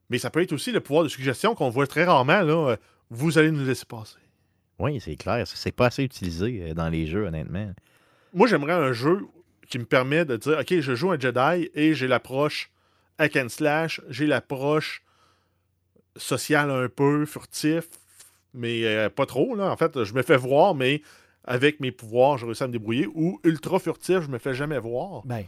Mais 0.09 0.17
ça 0.17 0.29
peut 0.29 0.41
être 0.41 0.53
aussi 0.53 0.71
le 0.71 0.79
pouvoir 0.81 1.03
de 1.03 1.09
suggestion 1.09 1.55
qu'on 1.55 1.69
voit 1.69 1.87
très 1.87 2.03
rarement. 2.03 2.41
Là, 2.41 2.69
euh, 2.71 2.77
vous 3.09 3.37
allez 3.37 3.51
nous 3.51 3.63
laisser 3.65 3.85
passer. 3.85 4.17
Oui, 4.79 4.99
c'est 4.99 5.15
clair. 5.15 5.45
C'est 5.47 5.71
pas 5.71 5.87
assez 5.87 6.03
utilisé 6.03 6.61
euh, 6.69 6.73
dans 6.73 6.89
les 6.89 7.05
jeux, 7.07 7.25
honnêtement. 7.25 7.71
Moi, 8.33 8.47
j'aimerais 8.47 8.73
un 8.73 8.91
jeu 8.93 9.25
qui 9.69 9.77
me 9.79 9.85
permet 9.85 10.25
de 10.25 10.35
dire 10.35 10.57
OK, 10.59 10.79
je 10.79 10.95
joue 10.95 11.11
un 11.11 11.19
Jedi 11.19 11.69
et 11.73 11.93
j'ai 11.93 12.07
l'approche 12.07 12.69
hack 13.17 13.35
and 13.37 13.49
slash, 13.49 14.01
j'ai 14.09 14.25
l'approche 14.27 15.03
sociale 16.17 16.69
un 16.71 16.89
peu, 16.89 17.25
furtif, 17.25 17.85
mais 18.53 18.83
euh, 18.85 19.09
pas 19.09 19.25
trop. 19.25 19.55
Là. 19.55 19.71
En 19.71 19.77
fait, 19.77 20.03
je 20.03 20.13
me 20.13 20.21
fais 20.21 20.37
voir, 20.37 20.75
mais 20.75 21.01
avec 21.45 21.79
mes 21.79 21.91
pouvoirs, 21.91 22.37
je 22.37 22.45
réussis 22.45 22.63
à 22.63 22.67
me 22.67 22.71
débrouiller. 22.73 23.07
Ou 23.13 23.39
ultra 23.43 23.79
furtif, 23.79 24.21
je 24.21 24.27
me 24.29 24.37
fais 24.37 24.53
jamais 24.53 24.79
voir. 24.79 25.25
Ben, 25.25 25.43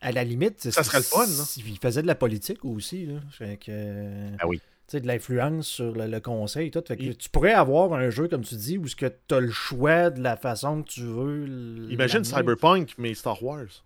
à 0.00 0.12
la 0.12 0.24
limite, 0.24 0.70
Ça 0.70 0.82
serait 0.82 0.98
le 0.98 1.04
fun, 1.04 1.26
là. 1.26 1.44
Il 1.58 1.78
faisait 1.78 2.02
de 2.02 2.06
la 2.06 2.14
politique 2.14 2.64
aussi, 2.64 3.06
là. 3.06 3.20
Fait 3.30 3.56
que, 3.56 4.30
Ah 4.38 4.46
oui. 4.48 4.60
Tu 4.88 4.96
sais, 4.98 5.00
de 5.00 5.06
l'influence 5.06 5.68
sur 5.68 5.92
le, 5.92 6.06
le 6.08 6.20
conseil 6.20 6.66
et 6.66 6.70
tout. 6.70 6.82
Fait 6.86 6.96
que 6.96 7.02
Il- 7.04 7.16
tu 7.16 7.28
pourrais 7.30 7.52
avoir 7.52 7.92
un 7.94 8.10
jeu, 8.10 8.26
comme 8.28 8.42
tu 8.42 8.56
dis, 8.56 8.78
où 8.78 8.84
tu 8.86 9.04
as 9.06 9.40
le 9.40 9.50
choix 9.50 10.10
de 10.10 10.20
la 10.20 10.36
façon 10.36 10.82
que 10.82 10.88
tu 10.88 11.02
veux. 11.02 11.86
Imagine. 11.90 12.24
Cyberpunk, 12.24 12.94
mais 12.98 13.14
Star 13.14 13.42
Wars. 13.42 13.84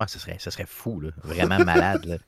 Ah, 0.00 0.08
ce 0.08 0.18
serait, 0.18 0.36
ce 0.40 0.50
serait 0.50 0.66
fou, 0.66 1.00
là. 1.00 1.10
Vraiment 1.22 1.58
malade. 1.64 2.18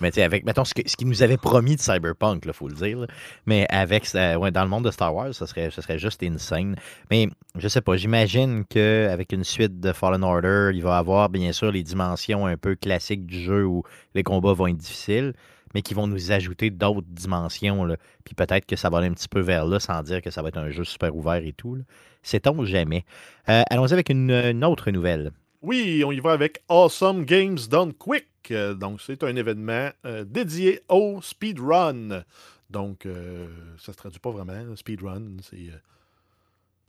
Mais 0.00 0.10
tu 0.10 0.16
sais, 0.16 0.22
avec, 0.22 0.44
mettons, 0.44 0.64
ce, 0.64 0.74
qu'ils 0.74 1.08
nous 1.08 1.22
avait 1.22 1.36
promis 1.36 1.74
de 1.74 1.80
Cyberpunk, 1.80 2.44
il 2.46 2.52
faut 2.52 2.68
le 2.68 2.74
dire. 2.74 3.06
Mais 3.46 3.66
avec, 3.68 4.08
ouais, 4.14 4.50
dans 4.52 4.62
le 4.62 4.68
monde 4.68 4.84
de 4.84 4.92
Star 4.92 5.12
Wars, 5.12 5.34
ce 5.34 5.44
serait, 5.44 5.70
ce 5.70 5.82
serait 5.82 5.98
juste 5.98 6.22
insane. 6.22 6.76
Mais 7.10 7.28
je 7.56 7.66
sais 7.66 7.80
pas, 7.80 7.96
j'imagine 7.96 8.64
qu'avec 8.64 9.32
une 9.32 9.42
suite 9.42 9.80
de 9.80 9.92
Fallen 9.92 10.22
Order, 10.22 10.70
il 10.72 10.82
va 10.82 10.98
avoir, 10.98 11.28
bien 11.28 11.50
sûr, 11.50 11.72
les 11.72 11.82
dimensions 11.82 12.46
un 12.46 12.56
peu 12.56 12.76
classiques 12.76 13.26
du 13.26 13.40
jeu 13.40 13.64
où 13.64 13.82
les 14.14 14.22
combats 14.22 14.52
vont 14.52 14.68
être 14.68 14.76
difficiles, 14.76 15.34
mais 15.74 15.82
qui 15.82 15.94
vont 15.94 16.06
nous 16.06 16.30
ajouter 16.30 16.70
d'autres 16.70 17.08
dimensions. 17.10 17.84
Là. 17.84 17.96
Puis 18.24 18.34
peut-être 18.34 18.66
que 18.66 18.76
ça 18.76 18.88
va 18.88 18.98
aller 18.98 19.08
un 19.08 19.14
petit 19.14 19.28
peu 19.28 19.40
vers 19.40 19.66
là, 19.66 19.80
sans 19.80 20.00
dire 20.02 20.22
que 20.22 20.30
ça 20.30 20.42
va 20.42 20.48
être 20.48 20.58
un 20.58 20.70
jeu 20.70 20.84
super 20.84 21.14
ouvert 21.16 21.44
et 21.44 21.52
tout. 21.52 21.78
Sait-on 22.22 22.64
jamais. 22.64 23.04
Euh, 23.48 23.62
Allons-y 23.68 23.92
avec 23.94 24.10
une 24.10 24.64
autre 24.64 24.90
nouvelle. 24.92 25.32
Oui, 25.66 26.04
on 26.06 26.12
y 26.12 26.20
va 26.20 26.30
avec 26.30 26.62
Awesome 26.68 27.24
Games 27.24 27.58
Done 27.68 27.92
Quick. 27.92 28.52
Euh, 28.52 28.72
donc, 28.74 29.00
c'est 29.00 29.24
un 29.24 29.34
événement 29.34 29.90
euh, 30.04 30.22
dédié 30.22 30.80
au 30.88 31.20
speedrun. 31.20 32.22
Donc, 32.70 33.04
euh, 33.04 33.48
ça 33.76 33.92
se 33.92 33.98
traduit 33.98 34.20
pas 34.20 34.30
vraiment. 34.30 34.76
Speedrun, 34.76 35.38
c'est 35.42 35.72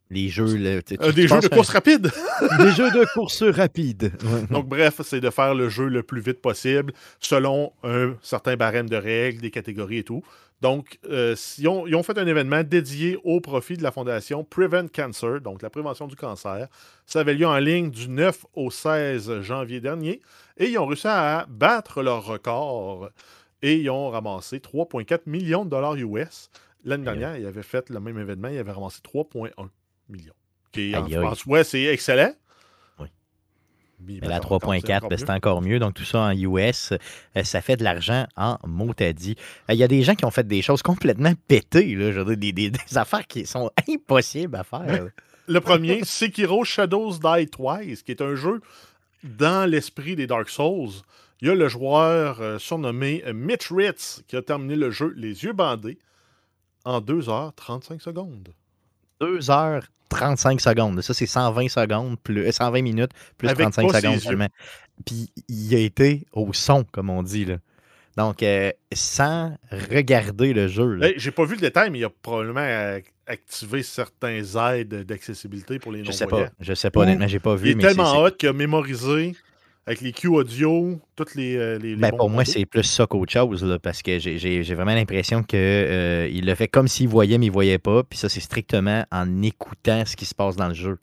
Les 0.10 0.30
jeux. 0.30 0.56
là, 0.56 0.80
euh, 1.02 1.12
des 1.12 1.28
jeux 1.28 1.42
de 1.42 1.48
course 1.48 1.70
rapide. 1.70 2.12
Des 2.60 2.72
jeux 2.72 2.92
de 2.92 3.06
course 3.14 3.44
rapide. 3.44 4.14
Donc, 4.50 4.68
bref, 4.68 5.02
c'est 5.04 5.20
de 5.20 5.30
faire 5.30 5.54
le 5.54 5.70
jeu 5.70 5.88
le 5.88 6.04
plus 6.04 6.22
vite 6.22 6.42
possible 6.42 6.94
selon 7.20 7.74
un 7.84 8.16
certain 8.22 8.56
barème 8.56 8.90
de 8.90 8.96
règles, 8.96 9.42
des 9.42 9.52
catégories 9.52 10.00
et 10.00 10.04
tout. 10.04 10.24
Donc, 10.62 10.98
euh, 11.10 11.36
ils, 11.60 11.68
ont, 11.68 11.86
ils 11.86 11.96
ont 11.96 12.02
fait 12.04 12.18
un 12.18 12.26
événement 12.26 12.64
dédié 12.64 13.18
au 13.24 13.42
profit 13.42 13.78
de 13.78 13.84
la 13.84 13.92
fondation 13.92 14.44
Prevent 14.44 14.88
Cancer, 14.88 15.40
donc 15.40 15.62
la 15.62 15.70
prévention 15.70 16.08
du 16.08 16.16
cancer. 16.16 16.68
Ça 17.06 17.20
avait 17.20 17.36
lieu 17.36 17.46
en 17.46 17.58
ligne 17.60 17.92
du 17.92 18.10
9 18.10 18.46
au 18.56 18.72
16 18.72 19.42
janvier 19.42 19.82
dernier 19.82 20.22
et 20.58 20.70
ils 20.70 20.78
ont 20.80 20.88
réussi 20.88 21.08
à 21.08 21.46
battre 21.48 22.02
leur 22.02 22.26
record 22.26 23.10
et 23.62 23.76
ils 23.76 23.90
ont 23.92 24.10
ramassé 24.10 24.58
3,4 24.58 25.22
millions 25.28 25.64
de 25.64 25.70
dollars 25.70 25.96
US. 25.96 26.50
L'année 26.84 27.04
dernière, 27.04 27.38
ils 27.38 27.46
avaient 27.46 27.62
fait 27.64 27.90
le 27.90 28.00
même 28.00 28.18
événement, 28.18 28.48
ils 28.48 28.58
avaient 28.58 28.72
ramassé 28.72 29.00
3,1 29.04 29.52
millions. 30.10 30.34
Qui, 30.72 30.96
en, 30.96 31.06
en 31.24 31.36
soi, 31.36 31.64
c'est 31.64 31.84
excellent. 31.84 32.34
Oui. 33.00 33.08
Mais 34.00 34.20
Mais 34.22 34.28
la 34.28 34.36
maintenant, 34.40 34.58
3.4, 34.58 34.96
encore 34.98 35.10
ben, 35.10 35.18
c'est 35.18 35.30
encore 35.30 35.62
mieux. 35.62 35.80
Donc, 35.80 35.94
tout 35.96 36.04
ça 36.04 36.20
en 36.20 36.32
US, 36.32 36.92
euh, 36.94 37.44
ça 37.44 37.62
fait 37.62 37.78
de 37.78 37.84
l'argent 37.84 38.28
en 38.36 38.58
motadi. 38.68 39.36
Euh, 39.70 39.74
Il 39.74 39.80
y 39.80 39.84
a 39.84 39.88
des 39.88 40.04
gens 40.04 40.16
qui 40.16 40.26
ont 40.26 40.32
fait 40.32 40.48
des 40.48 40.62
choses 40.62 40.82
complètement 40.82 41.34
pétées, 41.48 41.96
là, 41.96 42.12
je 42.12 42.20
veux 42.20 42.36
dire, 42.36 42.54
des, 42.54 42.70
des- 42.70 42.78
des 42.88 42.98
affaires 42.98 43.26
qui 43.26 43.46
sont 43.46 43.72
impossibles 43.90 44.56
à 44.56 44.64
faire. 44.64 45.08
Le 45.50 45.62
premier, 45.62 46.04
Sekiro 46.04 46.66
Shadows 46.66 47.20
Die 47.20 47.48
Twice, 47.48 48.04
qui 48.04 48.12
est 48.12 48.22
un 48.22 48.36
jeu 48.36 48.60
dans 49.24 49.70
l'esprit 49.70 50.16
des 50.18 50.28
Dark 50.28 50.50
Souls. 50.50 50.92
Il 51.42 51.48
y 51.48 51.52
a 51.52 51.56
le 51.56 51.70
joueur 51.70 52.42
euh, 52.42 52.58
surnommé 52.60 53.24
Mitch 53.34 53.72
Ritz 53.72 54.24
qui 54.28 54.36
a 54.36 54.42
terminé 54.42 54.76
le 54.76 54.92
jeu 54.92 55.14
les 55.16 55.44
yeux 55.46 55.54
bandés 55.54 56.00
en 56.84 57.00
2h35 57.00 58.02
secondes. 58.02 58.50
2 59.22 59.50
heures 59.50 59.84
35 60.10 60.62
secondes. 60.62 61.02
Ça, 61.02 61.14
c'est 61.14 61.26
120 61.26 61.70
secondes, 61.70 62.18
plus, 62.22 62.48
euh, 62.48 62.52
120 62.52 62.82
minutes, 62.82 63.12
plus 63.38 63.50
Avec 63.50 63.72
35 63.72 63.88
pas 63.88 63.94
ses 63.94 64.02
secondes 64.02 64.20
seulement. 64.20 64.50
Puis, 65.06 65.30
il 65.48 65.76
a 65.76 65.80
été 65.80 66.26
au 66.34 66.52
son, 66.54 66.84
comme 66.84 67.10
on 67.10 67.24
dit. 67.24 67.46
Là. 67.46 67.58
Donc, 68.18 68.42
euh, 68.42 68.72
sans 68.94 69.56
regarder 69.92 70.54
le 70.54 70.68
jeu. 70.68 71.00
Hey, 71.04 71.14
J'ai 71.18 71.32
pas 71.32 71.46
vu 71.46 71.56
le 71.56 71.62
détail, 71.62 71.92
mais 71.92 72.00
il 72.00 72.06
a 72.06 72.10
probablement 72.10 72.62
euh, 72.62 73.00
activé 73.28 73.84
certaines 73.84 74.44
aides 74.58 75.06
d'accessibilité 75.06 75.78
pour 75.78 75.92
les 75.92 76.04
je 76.04 76.12
sais 76.12 76.24
non-voyants. 76.26 76.48
pas. 76.48 76.54
Je 76.60 76.74
sais 76.74 76.90
pas, 76.90 77.02
honnêtement, 77.02 77.28
j'ai 77.28 77.40
pas 77.40 77.56
vu. 77.56 77.68
Il 77.68 77.72
est 77.72 77.76
mais 77.76 77.84
tellement 77.84 78.24
hot 78.24 78.32
qu'il 78.32 78.50
a 78.50 78.54
mémorisé 78.54 79.36
avec 79.88 80.02
les 80.02 80.12
cues 80.12 80.28
audio, 80.28 81.00
toutes 81.16 81.34
les. 81.36 81.56
euh, 81.56 81.80
les, 81.80 81.96
les 81.96 81.96
Ben, 81.96 82.12
pour 82.12 82.30
moi, 82.30 82.44
c'est 82.46 82.66
plus 82.66 82.84
ça 82.84 83.08
qu'autre 83.08 83.32
chose, 83.32 83.64
là, 83.64 83.80
parce 83.80 84.02
que 84.04 84.20
j'ai- 84.20 84.62
vraiment 84.76 84.94
l'impression 84.94 85.42
qu'il 85.44 85.58
le 86.46 86.56
fait 86.56 86.68
comme 86.68 86.88
s'il 86.88 87.08
voyait, 87.08 87.38
mais 87.38 87.48
il 87.48 87.52
voyait 87.52 87.80
pas. 87.80 88.04
Puis 88.04 88.20
ça, 88.20 88.30
c'est 88.30 88.42
strictement 88.42 89.06
en 89.12 89.42
écoutant 89.42 90.04
ce 90.06 90.16
qui 90.16 90.26
se 90.26 90.36
passe 90.36 90.56
dans 90.58 90.68
le 90.68 90.74
jeu. 90.76 91.00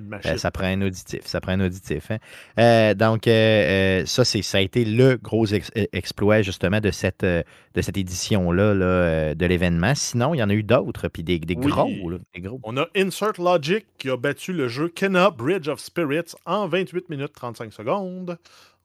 Une 0.00 0.06
Euh, 0.06 0.08
machine. 0.16 0.36
ça 0.38 0.50
prend 0.50 0.66
un 0.66 0.82
auditif. 0.82 1.20
Ça 1.26 1.40
prend 1.40 1.52
un 1.52 1.60
auditif. 1.60 2.10
hein. 2.10 2.18
Euh, 2.58 2.94
donc, 2.94 3.26
euh, 3.28 3.30
euh, 3.30 4.06
ça, 4.06 4.24
c'est- 4.24 4.42
ça 4.42 4.58
a 4.58 4.60
été 4.60 4.84
le 4.84 5.16
gros 5.16 5.46
ex- 5.46 5.70
exploit, 5.92 6.42
justement, 6.42 6.80
de 6.80 6.90
cette, 6.90 7.24
de 7.24 7.44
cette 7.80 7.96
édition-là 7.96 8.74
là, 8.74 9.34
de 9.34 9.46
l'événement. 9.46 9.94
Sinon, 9.94 10.34
il 10.34 10.38
y 10.38 10.42
en 10.42 10.50
a 10.50 10.54
eu 10.54 10.62
d'autres, 10.62 11.08
puis 11.08 11.22
des, 11.22 11.38
des 11.38 11.54
Oui. 11.56 11.66
gros. 11.70 12.10
là, 12.10 12.18
des 12.34 12.40
gros. 12.40 12.60
On 12.64 12.76
a 12.76 12.86
Insert 12.96 13.38
Logic 13.40 13.86
qui 13.98 14.10
a 14.10 14.16
battu 14.16 14.52
le 14.52 14.66
jeu 14.68 14.88
Kenna 14.88 15.30
Bridge 15.30 15.68
of 15.68 15.78
Spirits 15.80 16.34
en 16.46 16.66
28 16.68 17.08
minutes 17.08 17.32
35 17.32 17.72
secondes. 17.72 18.36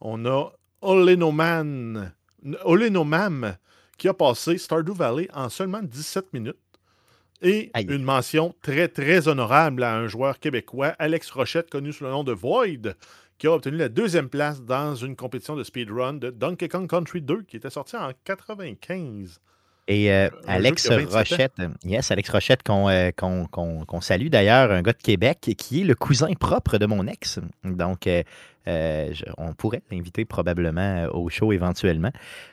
On 0.01 0.25
a 0.25 0.51
Olenoman, 0.81 2.11
Olenomam 2.63 3.55
qui 3.97 4.07
a 4.09 4.13
passé 4.13 4.57
Stardew 4.57 4.93
Valley 4.93 5.27
en 5.33 5.47
seulement 5.49 5.81
17 5.81 6.33
minutes. 6.33 6.57
Et 7.41 7.69
Aïe. 7.73 7.85
une 7.89 8.03
mention 8.03 8.55
très, 8.61 8.87
très 8.87 9.27
honorable 9.27 9.83
à 9.83 9.95
un 9.95 10.07
joueur 10.07 10.39
québécois, 10.39 10.95
Alex 10.99 11.29
Rochette, 11.31 11.69
connu 11.69 11.91
sous 11.91 12.05
le 12.05 12.09
nom 12.09 12.23
de 12.23 12.31
Void, 12.31 12.95
qui 13.37 13.47
a 13.47 13.51
obtenu 13.51 13.77
la 13.77 13.89
deuxième 13.89 14.29
place 14.29 14.61
dans 14.61 14.95
une 14.95 15.15
compétition 15.15 15.55
de 15.55 15.63
speedrun 15.63 16.13
de 16.13 16.29
Donkey 16.29 16.69
Kong 16.69 16.89
Country 16.89 17.21
2 17.21 17.43
qui 17.43 17.57
était 17.57 17.69
sorti 17.69 17.97
en 17.97 18.11
95. 18.23 19.41
Et 19.87 20.11
euh, 20.11 20.29
Un 20.47 20.53
Alex 20.55 20.83
jeu 20.83 20.89
qui 20.89 20.93
a 20.95 20.97
27 21.05 21.13
ans. 21.13 21.19
Rochette, 21.19 21.71
yes, 21.83 22.09
Alex 22.11 22.29
Rochette, 22.31 22.63
qu'on 22.63 22.89
euh, 22.89 23.11
qu'on- 23.11 24.01
salue 24.01 24.27
d'ailleurs, 24.29 24.71
un 24.71 24.81
gars 24.81 24.93
de 24.93 25.01
Québec, 25.01 25.51
qui 25.57 25.81
est 25.81 25.83
le 25.83 25.93
cousin 25.95 26.33
propre 26.39 26.77
de 26.79 26.85
mon 26.87 27.05
ex. 27.05 27.39
Donc, 27.63 28.07
euh, 28.07 28.23
euh, 28.67 29.09
je- 29.13 29.25
on 29.37 29.53
pourrait 29.53 29.83
l'inviter 29.91 30.25
probablement 30.25 30.81
euh, 31.05 31.09
au 31.11 31.29
show 31.29 31.51
éventuellement. 31.53 32.11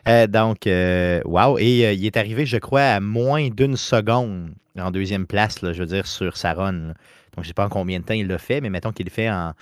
Euh, 0.09 0.27
donc, 0.27 0.66
euh, 0.66 1.23
wow. 1.25 1.59
Et 1.59 1.87
euh, 1.87 1.92
il 1.95 2.05
est 2.05 2.18
arrivé, 2.18 2.45
je 2.45 2.59
crois, 2.59 2.83
à 2.83 3.01
moins 3.01 3.49
d'une 3.49 3.77
seconde 3.79 4.51
en 4.79 4.90
deuxième 4.90 5.27
place, 5.27 5.62
là, 5.62 5.73
je 5.73 5.81
veux 5.81 5.87
dire, 5.88 6.07
sur 6.07 6.37
sa 6.37 6.53
run. 6.53 6.73
là. 6.73 6.87
Donc, 6.88 6.95
je 7.38 7.40
ne 7.40 7.47
sais 7.47 7.55
pas 7.55 7.64
en 7.64 7.71
combien 7.71 7.99
de 7.99 8.05
temps 8.05 8.12
il 8.14 8.27
l'a 8.27 8.37
fait, 8.38 8.61
mais 8.61 8.68
mettons 8.68 8.92
qu'il 8.92 9.07
le 9.07 9.11
fait 9.11 9.31
en. 9.31 9.53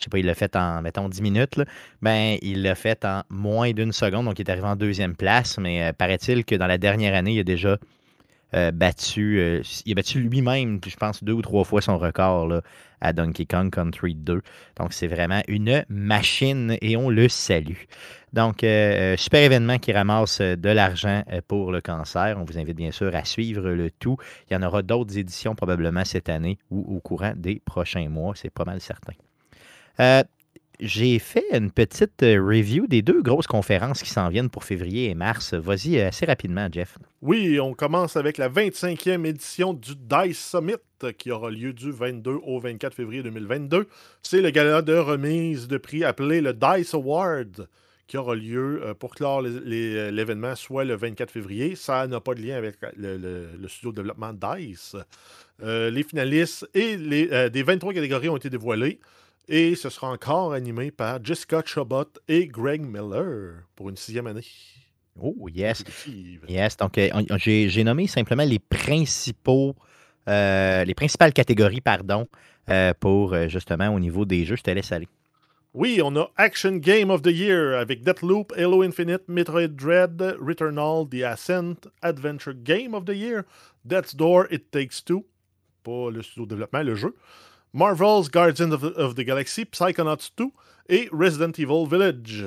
Je 0.00 0.04
sais 0.04 0.10
pas, 0.10 0.18
il 0.18 0.26
l'a 0.26 0.34
fait 0.34 0.56
en, 0.56 0.80
mettons, 0.80 1.08
10 1.08 1.20
minutes. 1.20 1.56
là. 1.56 1.64
Ben, 2.00 2.38
il 2.40 2.62
l'a 2.62 2.74
fait 2.74 3.04
en 3.04 3.22
moins 3.28 3.72
d'une 3.72 3.92
seconde, 3.92 4.24
donc 4.24 4.38
il 4.38 4.48
est 4.48 4.50
arrivé 4.50 4.66
en 4.66 4.76
deuxième 4.76 5.14
place. 5.14 5.58
Mais 5.58 5.82
euh, 5.82 5.92
paraît-il 5.92 6.44
que 6.46 6.54
dans 6.54 6.66
la 6.66 6.78
dernière 6.78 7.14
année, 7.14 7.34
il 7.34 7.40
a 7.40 7.44
déjà 7.44 7.78
battu, 8.72 9.62
il 9.86 9.92
a 9.92 9.94
battu 9.94 10.18
lui-même, 10.18 10.80
je 10.84 10.96
pense, 10.96 11.22
deux 11.22 11.34
ou 11.34 11.42
trois 11.42 11.62
fois 11.62 11.80
son 11.80 11.98
record 11.98 12.52
à 13.00 13.12
Donkey 13.12 13.46
Kong 13.46 13.70
Country 13.70 14.16
2. 14.16 14.42
Donc, 14.76 14.92
c'est 14.92 15.06
vraiment 15.06 15.40
une 15.46 15.84
machine 15.88 16.76
et 16.82 16.96
on 16.96 17.10
le 17.10 17.28
salue. 17.28 17.84
Donc, 18.32 18.66
super 19.16 19.42
événement 19.42 19.78
qui 19.78 19.92
ramasse 19.92 20.40
de 20.40 20.68
l'argent 20.68 21.22
pour 21.46 21.70
le 21.70 21.80
cancer. 21.80 22.36
On 22.40 22.44
vous 22.44 22.58
invite 22.58 22.76
bien 22.76 22.90
sûr 22.90 23.14
à 23.14 23.24
suivre 23.24 23.70
le 23.70 23.88
tout. 23.88 24.16
Il 24.50 24.54
y 24.54 24.56
en 24.56 24.62
aura 24.64 24.82
d'autres 24.82 25.16
éditions 25.16 25.54
probablement 25.54 26.04
cette 26.04 26.28
année 26.28 26.58
ou 26.72 26.96
au 26.96 26.98
courant 26.98 27.34
des 27.36 27.62
prochains 27.64 28.08
mois, 28.08 28.32
c'est 28.34 28.50
pas 28.50 28.64
mal 28.64 28.80
certain 28.80 29.12
j'ai 30.80 31.18
fait 31.18 31.44
une 31.52 31.70
petite 31.70 32.22
euh, 32.22 32.42
review 32.42 32.86
des 32.86 33.02
deux 33.02 33.20
grosses 33.20 33.46
conférences 33.46 34.02
qui 34.02 34.08
s'en 34.08 34.28
viennent 34.28 34.48
pour 34.48 34.64
février 34.64 35.10
et 35.10 35.14
mars. 35.14 35.52
Vas-y 35.52 35.98
euh, 35.98 36.08
assez 36.08 36.24
rapidement, 36.24 36.68
Jeff. 36.72 36.96
Oui, 37.20 37.60
on 37.60 37.74
commence 37.74 38.16
avec 38.16 38.38
la 38.38 38.48
25e 38.48 39.26
édition 39.26 39.74
du 39.74 39.92
DICE 39.94 40.38
Summit 40.38 40.76
qui 41.18 41.30
aura 41.30 41.50
lieu 41.50 41.72
du 41.72 41.90
22 41.90 42.38
au 42.42 42.60
24 42.60 42.94
février 42.94 43.22
2022. 43.22 43.88
C'est 44.22 44.40
le 44.40 44.50
gala 44.50 44.80
de 44.82 44.94
remise 44.94 45.68
de 45.68 45.76
prix 45.76 46.02
appelé 46.02 46.40
le 46.40 46.54
DICE 46.54 46.94
Award 46.94 47.68
qui 48.06 48.16
aura 48.16 48.34
lieu 48.34 48.82
euh, 48.82 48.94
pour 48.94 49.14
clore 49.14 49.42
l'événement, 49.42 50.56
soit 50.56 50.84
le 50.84 50.96
24 50.96 51.30
février. 51.30 51.76
Ça 51.76 52.06
n'a 52.06 52.20
pas 52.20 52.34
de 52.34 52.40
lien 52.40 52.56
avec 52.56 52.76
le, 52.96 53.68
studio 53.68 53.92
de 53.92 53.96
développement 53.96 54.32
DICE. 54.32 54.96
les 55.62 56.02
finalistes 56.02 56.66
et 56.72 56.96
les, 56.96 57.50
des 57.50 57.62
23 57.62 57.92
catégories 57.92 58.30
ont 58.30 58.38
été 58.38 58.48
dévoilés. 58.48 58.98
Et 59.48 59.74
ce 59.74 59.90
sera 59.90 60.10
encore 60.10 60.52
animé 60.52 60.90
par 60.90 61.22
Jessica 61.24 61.62
Chabot 61.64 62.04
et 62.28 62.46
Greg 62.46 62.82
Miller 62.82 63.64
pour 63.74 63.88
une 63.88 63.96
sixième 63.96 64.26
année. 64.26 64.44
Oh, 65.20 65.48
yes. 65.52 65.84
Yes. 66.48 66.76
Donc, 66.76 66.96
euh, 66.98 67.08
j'ai 67.36 67.84
nommé 67.84 68.06
simplement 68.06 68.44
les 68.44 68.58
principaux, 68.58 69.74
euh, 70.28 70.84
les 70.84 70.94
principales 70.94 71.32
catégories, 71.32 71.80
pardon, 71.80 72.28
euh, 72.68 72.92
pour 72.98 73.36
justement 73.48 73.88
au 73.88 74.00
niveau 74.00 74.24
des 74.24 74.44
jeux. 74.44 74.56
Je 74.56 74.62
te 74.62 74.70
laisse 74.70 74.92
aller. 74.92 75.08
Oui, 75.72 76.00
on 76.02 76.16
a 76.16 76.28
Action 76.36 76.78
Game 76.78 77.10
of 77.10 77.22
the 77.22 77.30
Year 77.30 77.78
avec 77.78 78.02
Deathloop, 78.02 78.52
Halo 78.56 78.82
Infinite, 78.82 79.22
Metroid 79.28 79.68
Dread, 79.68 80.20
Returnal, 80.40 81.08
The 81.08 81.22
Ascent, 81.22 81.86
Adventure 82.02 82.54
Game 82.54 82.92
of 82.92 83.04
the 83.04 83.14
Year, 83.14 83.44
Death's 83.84 84.16
Door, 84.16 84.48
It 84.50 84.72
Takes 84.72 85.04
Two, 85.04 85.24
pas 85.84 86.10
le 86.10 86.22
studio 86.22 86.44
de 86.44 86.50
développement, 86.50 86.82
le 86.82 86.96
jeu, 86.96 87.14
Marvel's 87.72 88.28
Guardians 88.28 88.72
of 88.72 89.14
the, 89.14 89.24
Galaxy, 89.24 89.64
Psychonauts 89.64 90.30
2 90.36 90.50
et 90.88 91.08
Resident 91.12 91.58
Evil 91.58 91.86
Village. 91.86 92.44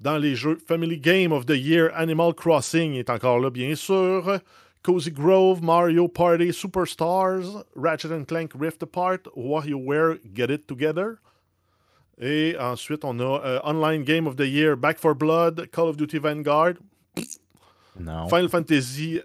Dans 0.00 0.18
les 0.18 0.34
jeux 0.34 0.56
Family 0.56 0.98
Game 0.98 1.32
of 1.32 1.46
the 1.46 1.56
Year, 1.56 1.90
Animal 1.94 2.34
Crossing 2.34 2.94
est 2.94 3.08
encore 3.08 3.40
là, 3.40 3.50
bien 3.50 3.74
sûr. 3.74 4.40
Cozy 4.82 5.12
Grove, 5.12 5.62
Mario 5.62 6.08
Party 6.08 6.52
Superstars, 6.52 7.64
Ratchet 7.76 8.26
Clank 8.26 8.52
Rift 8.54 8.82
Apart, 8.82 9.28
WarioWare 9.36 10.18
Get 10.34 10.50
It 10.50 10.66
Together. 10.66 11.18
Et 12.20 12.56
ensuite, 12.58 13.04
on 13.04 13.18
a 13.20 13.40
euh, 13.40 13.60
Online 13.62 14.02
Game 14.02 14.26
of 14.26 14.36
the 14.36 14.46
Year, 14.46 14.76
Back 14.76 14.98
for 14.98 15.14
Blood, 15.14 15.70
Call 15.72 15.88
of 15.88 15.96
Duty 15.96 16.18
Vanguard. 16.18 16.78
Final 18.28 18.48
Fantasy 18.48 19.20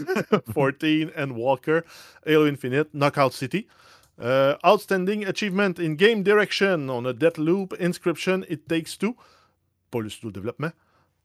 14 0.52 1.12
and 1.16 1.32
Walker, 1.32 1.84
Halo 2.26 2.46
Infinite, 2.46 2.92
Knockout 2.92 3.32
City. 3.32 3.68
Uh, 4.18 4.56
outstanding 4.64 5.26
Achievement 5.26 5.78
in 5.78 5.94
Game 5.94 6.22
Direction. 6.22 6.88
On 6.88 7.04
a 7.04 7.12
Deathloop, 7.12 7.74
Inscription, 7.78 8.44
It 8.48 8.66
Takes 8.68 8.96
Two. 8.96 9.14
Pas 9.90 10.00
le 10.00 10.08
studio 10.08 10.30
développement. 10.30 10.72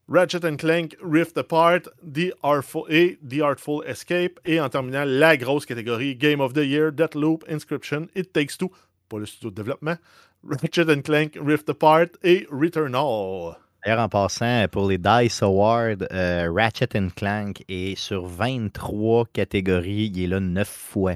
Ratchet 0.09 0.41
Clank, 0.57 0.97
Rift 1.01 1.37
Apart, 1.37 1.87
The 2.03 2.33
Artful, 2.43 2.85
et 2.89 3.17
The 3.25 3.41
Artful 3.41 3.83
Escape. 3.85 4.39
Et 4.45 4.59
en 4.59 4.67
terminant, 4.67 5.05
la 5.05 5.37
grosse 5.37 5.65
catégorie 5.65 6.15
Game 6.15 6.41
of 6.41 6.53
the 6.53 6.65
Year, 6.65 6.91
Deathloop, 6.91 7.45
Inscription, 7.47 8.09
It 8.13 8.33
Takes 8.33 8.57
Two. 8.57 8.71
Pas 9.07 9.19
le 9.19 9.25
studio 9.25 9.51
de 9.51 9.55
développement. 9.55 9.97
Ratchet 10.43 11.01
Clank, 11.03 11.37
Rift 11.41 11.69
Apart 11.69 12.09
et 12.23 12.45
Returnal. 12.51 13.55
D'ailleurs, 13.85 13.99
en 13.99 14.09
passant, 14.09 14.65
pour 14.69 14.89
les 14.89 14.97
DICE 14.97 15.41
Awards, 15.43 16.03
euh, 16.11 16.51
Ratchet 16.53 16.89
Clank 17.15 17.63
est 17.69 17.95
sur 17.95 18.25
23 18.25 19.25
catégories. 19.31 20.11
Il 20.13 20.23
est 20.23 20.27
là 20.27 20.39
9 20.39 20.67
fois. 20.67 21.15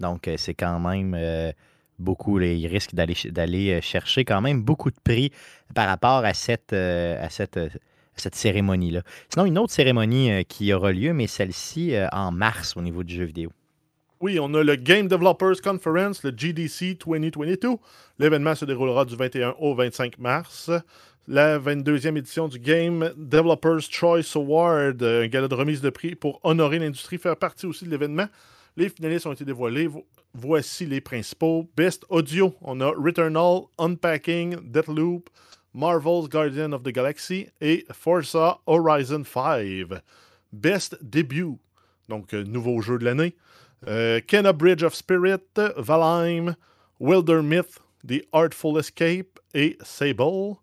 Donc, 0.00 0.28
euh, 0.28 0.34
c'est 0.36 0.54
quand 0.54 0.78
même 0.78 1.14
euh, 1.16 1.52
beaucoup. 1.98 2.40
il 2.40 2.66
risque 2.66 2.94
d'aller 2.94 3.70
euh, 3.72 3.80
chercher 3.80 4.24
quand 4.24 4.40
même 4.40 4.62
beaucoup 4.62 4.90
de 4.90 5.00
prix 5.02 5.32
par 5.74 5.86
rapport 5.88 6.24
à 6.24 6.34
cette, 6.34 6.72
à 6.72 7.30
cette, 7.30 7.58
cette 8.14 8.34
cérémonie-là. 8.34 9.02
Sinon, 9.32 9.46
une 9.46 9.58
autre 9.58 9.72
cérémonie 9.72 10.44
qui 10.46 10.72
aura 10.72 10.92
lieu, 10.92 11.12
mais 11.12 11.26
celle-ci 11.26 11.94
en 12.12 12.32
mars 12.32 12.76
au 12.76 12.82
niveau 12.82 13.02
du 13.02 13.14
jeu 13.14 13.24
vidéo. 13.24 13.50
Oui, 14.20 14.38
on 14.40 14.54
a 14.54 14.62
le 14.62 14.76
Game 14.76 15.08
Developers 15.08 15.60
Conference, 15.62 16.22
le 16.22 16.32
GDC 16.34 16.96
2022. 17.04 17.68
L'événement 18.18 18.54
se 18.54 18.64
déroulera 18.64 19.04
du 19.04 19.14
21 19.14 19.54
au 19.58 19.74
25 19.74 20.18
mars. 20.18 20.70
La 21.28 21.58
22e 21.58 22.16
édition 22.16 22.48
du 22.48 22.58
Game 22.58 23.12
Developers 23.16 23.82
Choice 23.90 24.36
Award, 24.36 25.02
un 25.02 25.26
gala 25.26 25.48
de 25.48 25.54
remise 25.54 25.82
de 25.82 25.90
prix 25.90 26.14
pour 26.14 26.40
honorer 26.44 26.78
l'industrie, 26.78 27.18
faire 27.18 27.36
partie 27.36 27.66
aussi 27.66 27.84
de 27.84 27.90
l'événement. 27.90 28.28
Les 28.76 28.90
finalistes 28.90 29.26
ont 29.26 29.32
été 29.32 29.44
dévoilés. 29.44 29.88
Voici 30.34 30.84
les 30.84 31.00
principaux. 31.00 31.66
Best 31.74 32.04
Audio, 32.10 32.54
on 32.60 32.80
a 32.82 32.90
Returnal, 32.90 33.62
Unpacking, 33.78 34.70
Deathloop, 34.70 35.30
Marvel's 35.72 36.28
Guardian 36.28 36.72
of 36.72 36.82
the 36.82 36.92
Galaxy 36.92 37.48
et 37.62 37.86
Forza 37.90 38.58
Horizon 38.66 39.24
5. 39.24 40.02
Best 40.52 40.98
Debut, 41.02 41.56
donc 42.10 42.34
euh, 42.34 42.44
nouveau 42.44 42.82
jeu 42.82 42.98
de 42.98 43.06
l'année. 43.06 43.34
Euh, 43.88 44.20
Kenna 44.26 44.52
Bridge 44.52 44.82
of 44.82 44.94
Spirit, 44.94 45.40
Valheim, 45.78 46.54
Wilder 47.00 47.40
Myth, 47.42 47.80
The 48.06 48.26
Artful 48.32 48.78
Escape 48.78 49.38
et 49.54 49.78
Sable. 49.82 50.56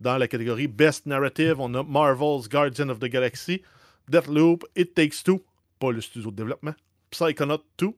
Dans 0.00 0.18
la 0.18 0.28
catégorie 0.28 0.68
Best 0.68 1.06
Narrative, 1.06 1.58
on 1.58 1.74
a 1.74 1.82
Marvel's 1.82 2.48
Guardian 2.48 2.90
of 2.90 3.00
the 3.00 3.08
Galaxy, 3.08 3.62
Deathloop, 4.08 4.62
It 4.76 4.94
Takes 4.94 5.24
Two, 5.24 5.40
pas 5.80 5.90
le 5.90 6.00
studio 6.00 6.30
de 6.30 6.36
développement, 6.36 6.74
Psychonaut 7.10 7.62
2, 7.78 7.88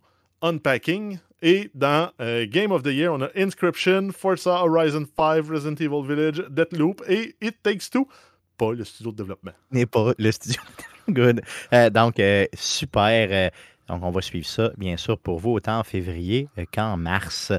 Unpacking. 0.42 1.18
Et 1.40 1.70
dans 1.74 2.10
euh, 2.20 2.46
Game 2.48 2.72
of 2.72 2.82
the 2.82 2.88
Year, 2.88 3.12
on 3.12 3.22
a 3.22 3.28
Inscription, 3.36 4.10
Forza 4.10 4.64
Horizon 4.64 5.06
5, 5.16 5.48
Resident 5.48 5.76
Evil 5.80 6.02
Village, 6.02 6.42
Deathloop 6.50 7.02
et 7.08 7.36
It 7.40 7.62
Takes 7.62 7.90
Two. 7.90 8.08
Pas 8.56 8.72
le 8.72 8.84
studio 8.84 9.12
de 9.12 9.18
développement. 9.18 9.52
Mais 9.70 9.86
pas 9.86 10.12
le 10.18 10.32
studio. 10.32 10.60
Good. 11.08 11.42
Euh, 11.72 11.90
donc, 11.90 12.18
euh, 12.18 12.46
super. 12.54 13.52
donc, 13.88 14.02
on 14.02 14.10
va 14.10 14.20
suivre 14.20 14.46
ça, 14.46 14.72
bien 14.76 14.96
sûr, 14.96 15.16
pour 15.16 15.38
vous, 15.38 15.52
autant 15.52 15.78
en 15.78 15.84
février 15.84 16.48
qu'en 16.72 16.96
mars. 16.96 17.52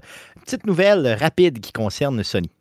Petite 0.43 0.65
nouvelle 0.65 1.15
rapide 1.17 1.61
qui 1.61 1.71
concerne 1.71 2.21
Sony. 2.21 2.51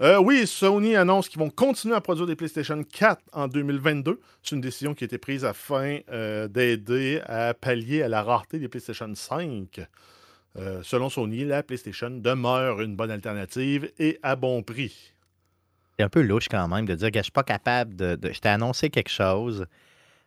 Euh, 0.00 0.18
oui, 0.18 0.46
Sony 0.46 0.96
annonce 0.96 1.28
qu'ils 1.28 1.38
vont 1.38 1.50
continuer 1.50 1.94
à 1.94 2.00
produire 2.00 2.26
des 2.26 2.34
PlayStation 2.34 2.82
4 2.82 3.22
en 3.32 3.46
2022. 3.46 4.20
C'est 4.42 4.56
une 4.56 4.60
décision 4.60 4.92
qui 4.92 5.04
a 5.04 5.06
été 5.06 5.18
prise 5.18 5.44
afin 5.44 6.00
euh, 6.10 6.48
d'aider 6.48 7.20
à 7.26 7.54
pallier 7.54 8.02
à 8.02 8.08
la 8.08 8.22
rareté 8.22 8.58
des 8.58 8.68
PlayStation 8.68 9.12
5. 9.14 9.80
Euh, 10.56 10.80
selon 10.82 11.10
Sony, 11.10 11.44
la 11.44 11.62
PlayStation 11.62 12.10
demeure 12.10 12.80
une 12.80 12.96
bonne 12.96 13.10
alternative 13.10 13.90
et 13.98 14.18
à 14.22 14.34
bon 14.34 14.62
prix. 14.62 15.14
C'est 15.96 16.04
un 16.04 16.08
peu 16.08 16.22
louche 16.22 16.48
quand 16.48 16.66
même 16.66 16.86
de 16.86 16.94
dire 16.96 17.12
que 17.12 17.18
je 17.20 17.24
suis 17.24 17.32
pas 17.32 17.44
capable 17.44 17.94
de. 17.94 18.18
je 18.20 18.40
t'ai 18.40 18.48
annoncé 18.48 18.90
quelque 18.90 19.10
chose. 19.10 19.66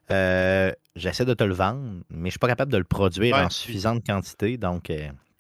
J'essaie 0.10 1.26
de 1.26 1.34
te 1.34 1.44
le 1.44 1.54
vendre, 1.54 2.04
mais 2.10 2.30
je 2.30 2.32
suis 2.32 2.40
pas 2.40 2.48
capable 2.48 2.72
de 2.72 2.78
le 2.78 2.86
produire 2.86 3.36
en 3.36 3.50
suffisante 3.50 4.06
quantité. 4.06 4.58
Donc. 4.58 4.90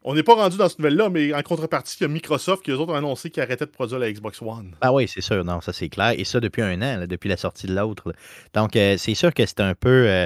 On 0.09 0.15
n'est 0.15 0.23
pas 0.23 0.35
rendu 0.35 0.55
dans 0.55 0.69
cette 0.69 0.79
nouvelle-là, 0.79 1.09
mais 1.09 1.33
en 1.33 1.41
contrepartie, 1.41 1.97
il 1.99 2.03
y 2.03 2.05
a 2.05 2.07
Microsoft 2.07 2.63
qui, 2.63 2.71
eux 2.71 2.77
autres, 2.77 2.93
ont 2.93 2.95
annoncé 2.95 3.29
qu'ils 3.29 3.43
arrêtaient 3.43 3.65
de 3.65 3.71
produire 3.71 3.99
la 3.99 4.09
Xbox 4.09 4.41
One. 4.41 4.73
Ah 4.79 4.93
oui, 4.93 5.05
c'est 5.05 5.19
sûr. 5.19 5.43
Non, 5.43 5.59
ça, 5.59 5.73
c'est 5.73 5.89
clair. 5.89 6.13
Et 6.17 6.23
ça, 6.23 6.39
depuis 6.39 6.61
un 6.61 6.81
an, 6.81 7.05
depuis 7.05 7.27
la 7.27 7.35
sortie 7.35 7.67
de 7.67 7.75
l'autre. 7.75 8.13
Donc, 8.53 8.77
euh, 8.77 8.95
c'est 8.97 9.15
sûr 9.15 9.33
que 9.33 9.45
c'est 9.45 9.59
un 9.59 9.75
peu. 9.75 10.07
Euh, 10.07 10.25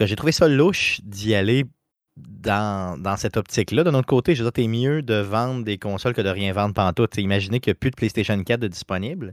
j'ai 0.00 0.16
trouvé 0.16 0.32
ça 0.32 0.48
louche 0.48 1.00
d'y 1.02 1.34
aller 1.34 1.64
dans, 2.18 3.00
dans 3.00 3.16
cette 3.16 3.38
optique-là. 3.38 3.84
De 3.84 3.90
notre 3.90 4.06
côté, 4.06 4.34
je 4.34 4.44
veux 4.44 4.50
dire, 4.50 4.68
mieux 4.68 5.00
de 5.00 5.14
vendre 5.14 5.64
des 5.64 5.78
consoles 5.78 6.12
que 6.12 6.20
de 6.20 6.28
rien 6.28 6.52
vendre 6.52 6.74
pantoute. 6.74 7.16
Imaginez 7.16 7.60
qu'il 7.60 7.70
n'y 7.70 7.76
a 7.76 7.80
plus 7.80 7.90
de 7.90 7.96
PlayStation 7.96 8.38
4 8.38 8.60
de 8.60 8.68
disponible 8.68 9.32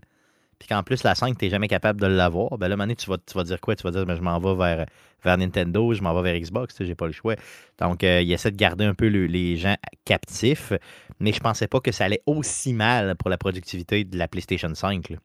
puis 0.62 0.67
qu'en 0.67 0.84
plus 0.84 1.04
la 1.04 1.15
5, 1.15 1.39
tu 1.39 1.45
n'es 1.45 1.50
jamais 1.50 1.67
capable 1.67 2.00
de 2.00 2.06
l'avoir, 2.06 2.56
ben 2.60 2.67
là, 2.67 2.76
à 2.80 2.95
tu 2.95 3.10
vas, 3.10 3.17
tu 3.17 3.34
vas 3.34 3.43
dire 3.43 3.60
quoi? 3.60 3.76
Tu 3.76 3.82
vas 3.82 3.89
dire, 3.89 4.06
ben, 4.06 4.15
je 4.15 4.21
m'en 4.21 4.38
vais 4.38 4.54
vers, 4.54 4.86
vers 5.24 5.38
Nintendo, 5.39 5.91
je 5.91 6.04
m'en 6.04 6.13
vais 6.13 6.32
vers 6.32 6.39
Xbox, 6.39 6.76
j'ai 6.80 6.93
pas 6.93 7.08
le 7.08 7.13
choix. 7.13 7.34
Donc, 7.80 8.04
euh, 8.04 8.21
il 8.21 8.32
essaie 8.32 8.52
de 8.52 8.58
garder 8.58 8.86
un 8.86 8.93
peu 8.93 9.08
les 9.08 9.58
gens 9.58 9.76
captifs, 10.06 10.71
mais 11.19 11.34
je 11.34 11.39
pensais 11.39 11.67
pas 11.67 11.80
que 11.80 11.91
ça 11.91 12.06
allait 12.06 12.21
aussi 12.28 12.74
mal 12.74 13.15
pour 13.15 13.32
la 13.32 13.39
productivité 13.39 14.04
de 14.04 14.15
la 14.19 14.28
PlayStation 14.28 14.71
5. 14.71 15.15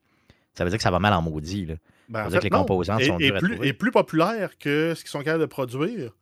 Ça 0.55 0.63
veut 0.63 0.71
dire 0.71 0.77
que 0.77 0.83
ça 0.83 0.89
va 0.89 0.97
mal 0.97 1.13
en 1.13 1.21
maudit. 1.21 1.67
Là. 1.67 1.75
Ben, 2.09 2.21
ça 2.21 2.25
veut 2.25 2.31
dire 2.31 2.39
que 2.39 2.43
les 2.45 2.49
composants 2.49 2.97
sont 2.97 3.19
et 3.19 3.31
plus, 3.31 3.59
et 3.63 3.73
plus 3.73 3.91
populaire 3.91 4.57
que 4.57 4.95
ce 4.95 5.01
qu'ils 5.01 5.11
sont 5.11 5.19
capables 5.19 5.41
de 5.41 5.45
produire. 5.45 6.13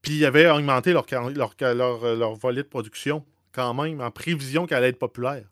Puis 0.00 0.14
ils 0.14 0.24
avaient 0.24 0.48
augmenté 0.48 0.94
leur, 0.94 1.04
leur, 1.12 1.74
leur, 1.74 2.16
leur 2.16 2.34
volet 2.34 2.62
de 2.62 2.68
production 2.68 3.26
quand 3.52 3.74
même 3.74 4.00
en 4.00 4.10
prévision 4.10 4.66
qu'elle 4.66 4.78
allait 4.78 4.88
être 4.88 4.98
populaire. 4.98 5.44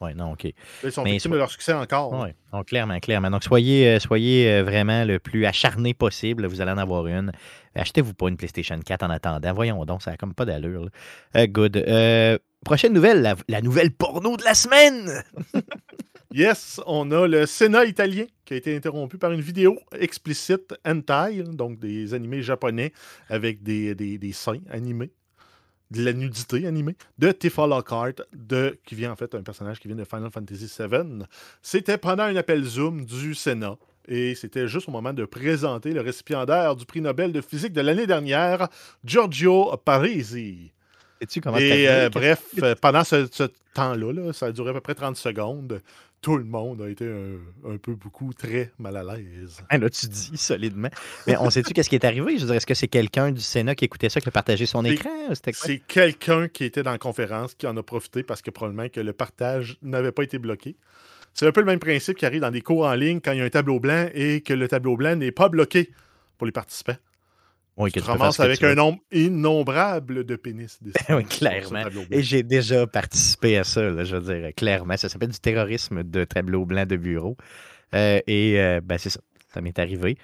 Oui, 0.00 0.14
non, 0.14 0.32
OK. 0.32 0.44
Ils 0.84 0.92
sont 0.92 1.02
Mais 1.02 1.12
victimes 1.12 1.30
so- 1.30 1.34
de 1.34 1.38
leur 1.40 1.50
succès 1.50 1.72
encore. 1.72 2.12
Oui, 2.12 2.28
donc 2.52 2.66
clairement, 2.68 2.98
clairement. 3.00 3.30
Donc, 3.30 3.42
soyez, 3.42 3.88
euh, 3.96 3.98
soyez 3.98 4.48
euh, 4.48 4.62
vraiment 4.62 5.04
le 5.04 5.18
plus 5.18 5.44
acharné 5.44 5.92
possible. 5.92 6.46
Vous 6.46 6.60
allez 6.60 6.70
en 6.70 6.78
avoir 6.78 7.06
une. 7.08 7.32
Achetez-vous 7.74 8.14
pas 8.14 8.28
une 8.28 8.36
PlayStation 8.36 8.78
4 8.78 9.02
en 9.02 9.10
attendant. 9.10 9.52
Voyons 9.52 9.84
donc, 9.84 10.02
ça 10.02 10.12
n'a 10.12 10.16
comme 10.16 10.34
pas 10.34 10.44
d'allure. 10.44 10.88
Euh, 11.36 11.46
good. 11.48 11.76
Euh, 11.76 12.38
prochaine 12.64 12.92
nouvelle, 12.92 13.22
la, 13.22 13.34
la 13.48 13.60
nouvelle 13.60 13.90
porno 13.90 14.36
de 14.36 14.44
la 14.44 14.54
semaine. 14.54 15.22
Yes, 16.30 16.78
on 16.86 17.10
a 17.10 17.26
le 17.26 17.46
Sénat 17.46 17.86
italien 17.86 18.26
qui 18.44 18.52
a 18.52 18.56
été 18.58 18.76
interrompu 18.76 19.16
par 19.16 19.32
une 19.32 19.40
vidéo 19.40 19.78
explicite 19.98 20.74
hentai, 20.86 21.42
donc 21.42 21.78
des 21.78 22.12
animés 22.12 22.42
japonais 22.42 22.92
avec 23.30 23.62
des, 23.62 23.94
des, 23.94 24.18
des 24.18 24.32
seins 24.32 24.60
animés, 24.70 25.10
de 25.90 26.02
la 26.04 26.12
nudité 26.12 26.66
animée, 26.66 26.96
de 27.18 27.32
Tifa 27.32 27.66
Lockhart, 27.66 28.14
de, 28.32 28.78
qui 28.84 28.94
vient 28.94 29.12
en 29.12 29.16
fait 29.16 29.34
un 29.34 29.42
personnage 29.42 29.80
qui 29.80 29.88
vient 29.88 29.96
de 29.96 30.04
Final 30.04 30.30
Fantasy 30.30 30.70
VII. 30.78 31.24
C'était 31.62 31.98
pendant 31.98 32.24
un 32.24 32.36
appel 32.36 32.62
Zoom 32.64 33.04
du 33.04 33.34
Sénat. 33.34 33.76
Et 34.06 34.34
c'était 34.34 34.68
juste 34.68 34.88
au 34.88 34.92
moment 34.92 35.12
de 35.12 35.26
présenter 35.26 35.92
le 35.92 36.00
récipiendaire 36.00 36.74
du 36.76 36.86
prix 36.86 37.02
Nobel 37.02 37.30
de 37.30 37.42
physique 37.42 37.74
de 37.74 37.82
l'année 37.82 38.06
dernière, 38.06 38.68
Giorgio 39.04 39.76
Parisi. 39.84 40.72
Sais-tu 41.20 41.40
comment 41.40 41.58
Et 41.58 41.88
euh, 41.88 42.08
bref, 42.08 42.42
euh, 42.62 42.74
pendant 42.80 43.04
ce, 43.04 43.26
ce 43.30 43.44
temps-là, 43.74 44.12
là, 44.12 44.32
ça 44.32 44.46
a 44.46 44.52
duré 44.52 44.70
à 44.70 44.72
peu 44.72 44.80
près 44.80 44.94
30 44.94 45.16
secondes. 45.16 45.80
Tout 46.20 46.36
le 46.36 46.44
monde 46.44 46.82
a 46.82 46.88
été 46.88 47.06
un, 47.06 47.72
un 47.72 47.76
peu 47.76 47.94
beaucoup 47.94 48.32
très 48.34 48.72
mal 48.78 48.96
à 48.96 49.04
l'aise. 49.04 49.62
Ah, 49.68 49.78
là, 49.78 49.88
tu 49.88 50.06
dis 50.08 50.36
solidement. 50.36 50.88
Mais 51.26 51.36
on 51.36 51.48
sait-tu 51.48 51.72
qu'est-ce 51.72 51.88
qui 51.88 51.94
est 51.94 52.04
arrivé? 52.04 52.36
Je 52.36 52.40
veux 52.40 52.46
dire, 52.46 52.56
est-ce 52.56 52.66
que 52.66 52.74
c'est 52.74 52.88
quelqu'un 52.88 53.30
du 53.30 53.40
Sénat 53.40 53.76
qui 53.76 53.84
écoutait 53.84 54.08
ça, 54.08 54.20
qui 54.20 54.28
a 54.28 54.32
partagé 54.32 54.66
son 54.66 54.84
écran? 54.84 55.10
C'est 55.52 55.78
quelqu'un 55.86 56.48
qui 56.48 56.64
était 56.64 56.82
dans 56.82 56.90
la 56.90 56.98
conférence 56.98 57.54
qui 57.54 57.68
en 57.68 57.76
a 57.76 57.82
profité 57.82 58.24
parce 58.24 58.42
que 58.42 58.50
probablement 58.50 58.88
que 58.88 59.00
le 59.00 59.12
partage 59.12 59.78
n'avait 59.82 60.12
pas 60.12 60.24
été 60.24 60.38
bloqué. 60.38 60.76
C'est 61.34 61.46
un 61.46 61.52
peu 61.52 61.60
le 61.60 61.66
même 61.66 61.78
principe 61.78 62.16
qui 62.16 62.26
arrive 62.26 62.40
dans 62.40 62.50
des 62.50 62.62
cours 62.62 62.84
en 62.84 62.94
ligne 62.94 63.20
quand 63.20 63.30
il 63.30 63.38
y 63.38 63.40
a 63.40 63.44
un 63.44 63.50
tableau 63.50 63.78
blanc 63.78 64.08
et 64.12 64.40
que 64.40 64.54
le 64.54 64.66
tableau 64.66 64.96
blanc 64.96 65.14
n'est 65.14 65.30
pas 65.30 65.48
bloqué 65.48 65.92
pour 66.36 66.46
les 66.46 66.52
participants. 66.52 66.96
Oui, 67.78 67.92
que 67.92 68.00
Tu 68.00 68.04
tu 68.04 68.10
ramasses 68.10 68.40
avec 68.40 68.58
tu 68.58 68.66
un 68.66 68.74
nombre 68.74 68.98
innombrable 69.12 70.24
de 70.24 70.36
pénis. 70.36 70.78
Oui, 71.10 71.24
clairement. 71.24 71.84
Et 72.10 72.22
j'ai 72.22 72.42
déjà 72.42 72.86
participé 72.86 73.56
à 73.56 73.64
ça, 73.64 73.82
là, 73.82 74.04
je 74.04 74.16
veux 74.16 74.34
dire, 74.34 74.50
clairement. 74.56 74.96
Ça 74.96 75.08
s'appelle 75.08 75.30
du 75.30 75.38
terrorisme 75.38 76.02
de 76.02 76.24
tableau 76.24 76.64
blanc 76.66 76.84
de 76.86 76.96
bureau. 76.96 77.36
Euh, 77.94 78.20
et 78.26 78.60
euh, 78.60 78.80
ben, 78.82 78.98
c'est 78.98 79.10
ça. 79.10 79.20
Ça 79.54 79.60
m'est 79.62 79.78
arrivé 79.78 80.18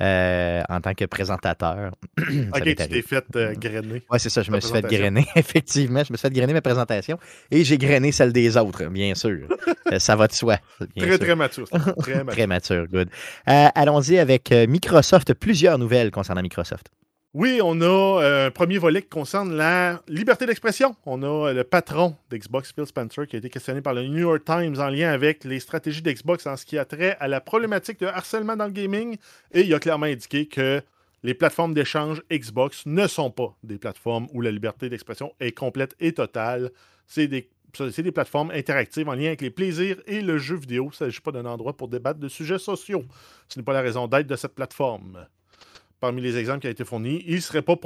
euh, 0.00 0.62
en 0.70 0.80
tant 0.80 0.94
que 0.94 1.04
présentateur. 1.04 1.92
Ok, 2.54 2.62
tu 2.64 2.74
t'es 2.74 3.02
fait 3.02 3.24
euh, 3.36 3.54
grainer. 3.54 4.02
Oui, 4.10 4.18
c'est 4.18 4.30
ça. 4.30 4.42
Je 4.42 4.50
me 4.50 4.58
suis 4.60 4.72
fait 4.72 4.82
grainer, 4.82 5.26
effectivement. 5.36 6.02
Je 6.04 6.12
me 6.12 6.16
suis 6.16 6.26
fait 6.28 6.32
grainer 6.32 6.52
ma 6.54 6.62
présentation 6.62 7.18
et 7.50 7.64
j'ai 7.64 7.76
grainé 7.76 8.10
celle 8.12 8.32
des 8.32 8.56
autres, 8.56 8.86
bien 8.86 9.14
sûr. 9.14 9.46
Euh, 9.92 9.98
ça 9.98 10.16
va 10.16 10.26
de 10.26 10.32
soi. 10.32 10.58
bien 10.96 11.06
Très, 11.06 11.16
sûr. 11.16 11.18
très 11.18 11.36
mature. 11.36 11.68
Très 11.68 11.78
mature. 12.24 12.26
Très 12.32 12.46
mature, 12.46 12.86
good. 12.86 13.10
Allons-y 13.44 14.18
avec 14.18 14.50
Microsoft. 14.52 15.34
Plusieurs 15.34 15.76
nouvelles 15.78 16.10
concernant 16.10 16.42
Microsoft. 16.42 16.86
Oui, 17.32 17.60
on 17.62 17.80
a 17.80 17.84
euh, 17.84 18.46
un 18.48 18.50
premier 18.50 18.78
volet 18.78 19.02
qui 19.02 19.08
concerne 19.08 19.54
la 19.54 20.02
liberté 20.08 20.46
d'expression. 20.46 20.96
On 21.06 21.22
a 21.22 21.50
euh, 21.50 21.52
le 21.52 21.62
patron 21.62 22.16
d'Xbox, 22.28 22.72
Phil 22.72 22.86
Spencer, 22.86 23.24
qui 23.28 23.36
a 23.36 23.38
été 23.38 23.48
questionné 23.48 23.80
par 23.80 23.94
le 23.94 24.02
New 24.02 24.18
York 24.18 24.42
Times 24.44 24.80
en 24.80 24.88
lien 24.88 25.12
avec 25.12 25.44
les 25.44 25.60
stratégies 25.60 26.02
d'Xbox 26.02 26.48
en 26.48 26.56
ce 26.56 26.66
qui 26.66 26.76
a 26.76 26.84
trait 26.84 27.16
à 27.20 27.28
la 27.28 27.40
problématique 27.40 28.00
de 28.00 28.06
harcèlement 28.06 28.56
dans 28.56 28.64
le 28.64 28.72
gaming. 28.72 29.16
Et 29.52 29.60
il 29.60 29.72
a 29.72 29.78
clairement 29.78 30.06
indiqué 30.06 30.46
que 30.46 30.82
les 31.22 31.34
plateformes 31.34 31.72
d'échange 31.72 32.20
Xbox 32.32 32.84
ne 32.86 33.06
sont 33.06 33.30
pas 33.30 33.56
des 33.62 33.78
plateformes 33.78 34.26
où 34.32 34.40
la 34.40 34.50
liberté 34.50 34.88
d'expression 34.88 35.32
est 35.38 35.52
complète 35.52 35.94
et 36.00 36.12
totale. 36.12 36.72
C'est 37.06 37.28
des, 37.28 37.48
des 37.78 38.12
plateformes 38.12 38.50
interactives 38.50 39.08
en 39.08 39.14
lien 39.14 39.28
avec 39.28 39.42
les 39.42 39.50
plaisirs 39.50 40.02
et 40.08 40.20
le 40.20 40.38
jeu 40.38 40.56
vidéo. 40.56 40.86
Il 40.86 40.88
ne 40.88 40.94
s'agit 40.94 41.20
pas 41.20 41.30
d'un 41.30 41.46
endroit 41.46 41.76
pour 41.76 41.86
débattre 41.86 42.18
de 42.18 42.28
sujets 42.28 42.58
sociaux. 42.58 43.04
Ce 43.48 43.56
n'est 43.56 43.64
pas 43.64 43.72
la 43.72 43.82
raison 43.82 44.08
d'être 44.08 44.26
de 44.26 44.34
cette 44.34 44.56
plateforme 44.56 45.28
parmi 46.00 46.20
les 46.22 46.36
exemples 46.36 46.60
qui 46.60 46.66
ont 46.66 46.70
été 46.70 46.84
fournis, 46.84 47.22
il 47.26 47.36
ne 47.36 47.40
serait 47.40 47.62
pas 47.62 47.76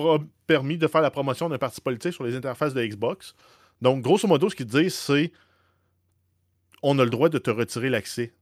permis 0.47 0.79
de 0.79 0.87
faire 0.87 1.01
la 1.03 1.11
promotion 1.11 1.49
d'un 1.49 1.59
parti 1.59 1.81
politique 1.81 2.13
sur 2.13 2.25
les 2.25 2.35
interfaces 2.37 2.73
de 2.75 2.85
Xbox. 2.85 3.35
Donc, 3.83 4.03
grosso 4.03 4.27
modo, 4.29 4.49
ce 4.49 4.55
qu'ils 4.55 4.67
disent, 4.67 4.95
c'est 4.95 5.33
on 6.83 6.99
a 6.99 7.05
le 7.05 7.11
droit 7.11 7.29
de 7.29 7.39
te 7.39 7.51
retirer 7.51 7.91
l'accès. 7.91 8.33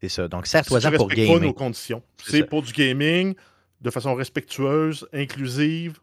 C'est 0.00 0.08
ça. 0.08 0.28
Donc, 0.28 0.46
Si 0.46 0.52
tu 0.52 0.58
sers-toi-en 0.68 0.96
pour 0.96 1.08
pas 1.08 1.14
nos 1.46 1.52
conditions. 1.52 2.02
C'est 2.22 2.44
pour 2.44 2.62
du 2.62 2.72
gaming, 2.72 3.34
de 3.80 3.90
façon 3.90 4.14
respectueuse, 4.14 5.08
inclusive, 5.12 5.98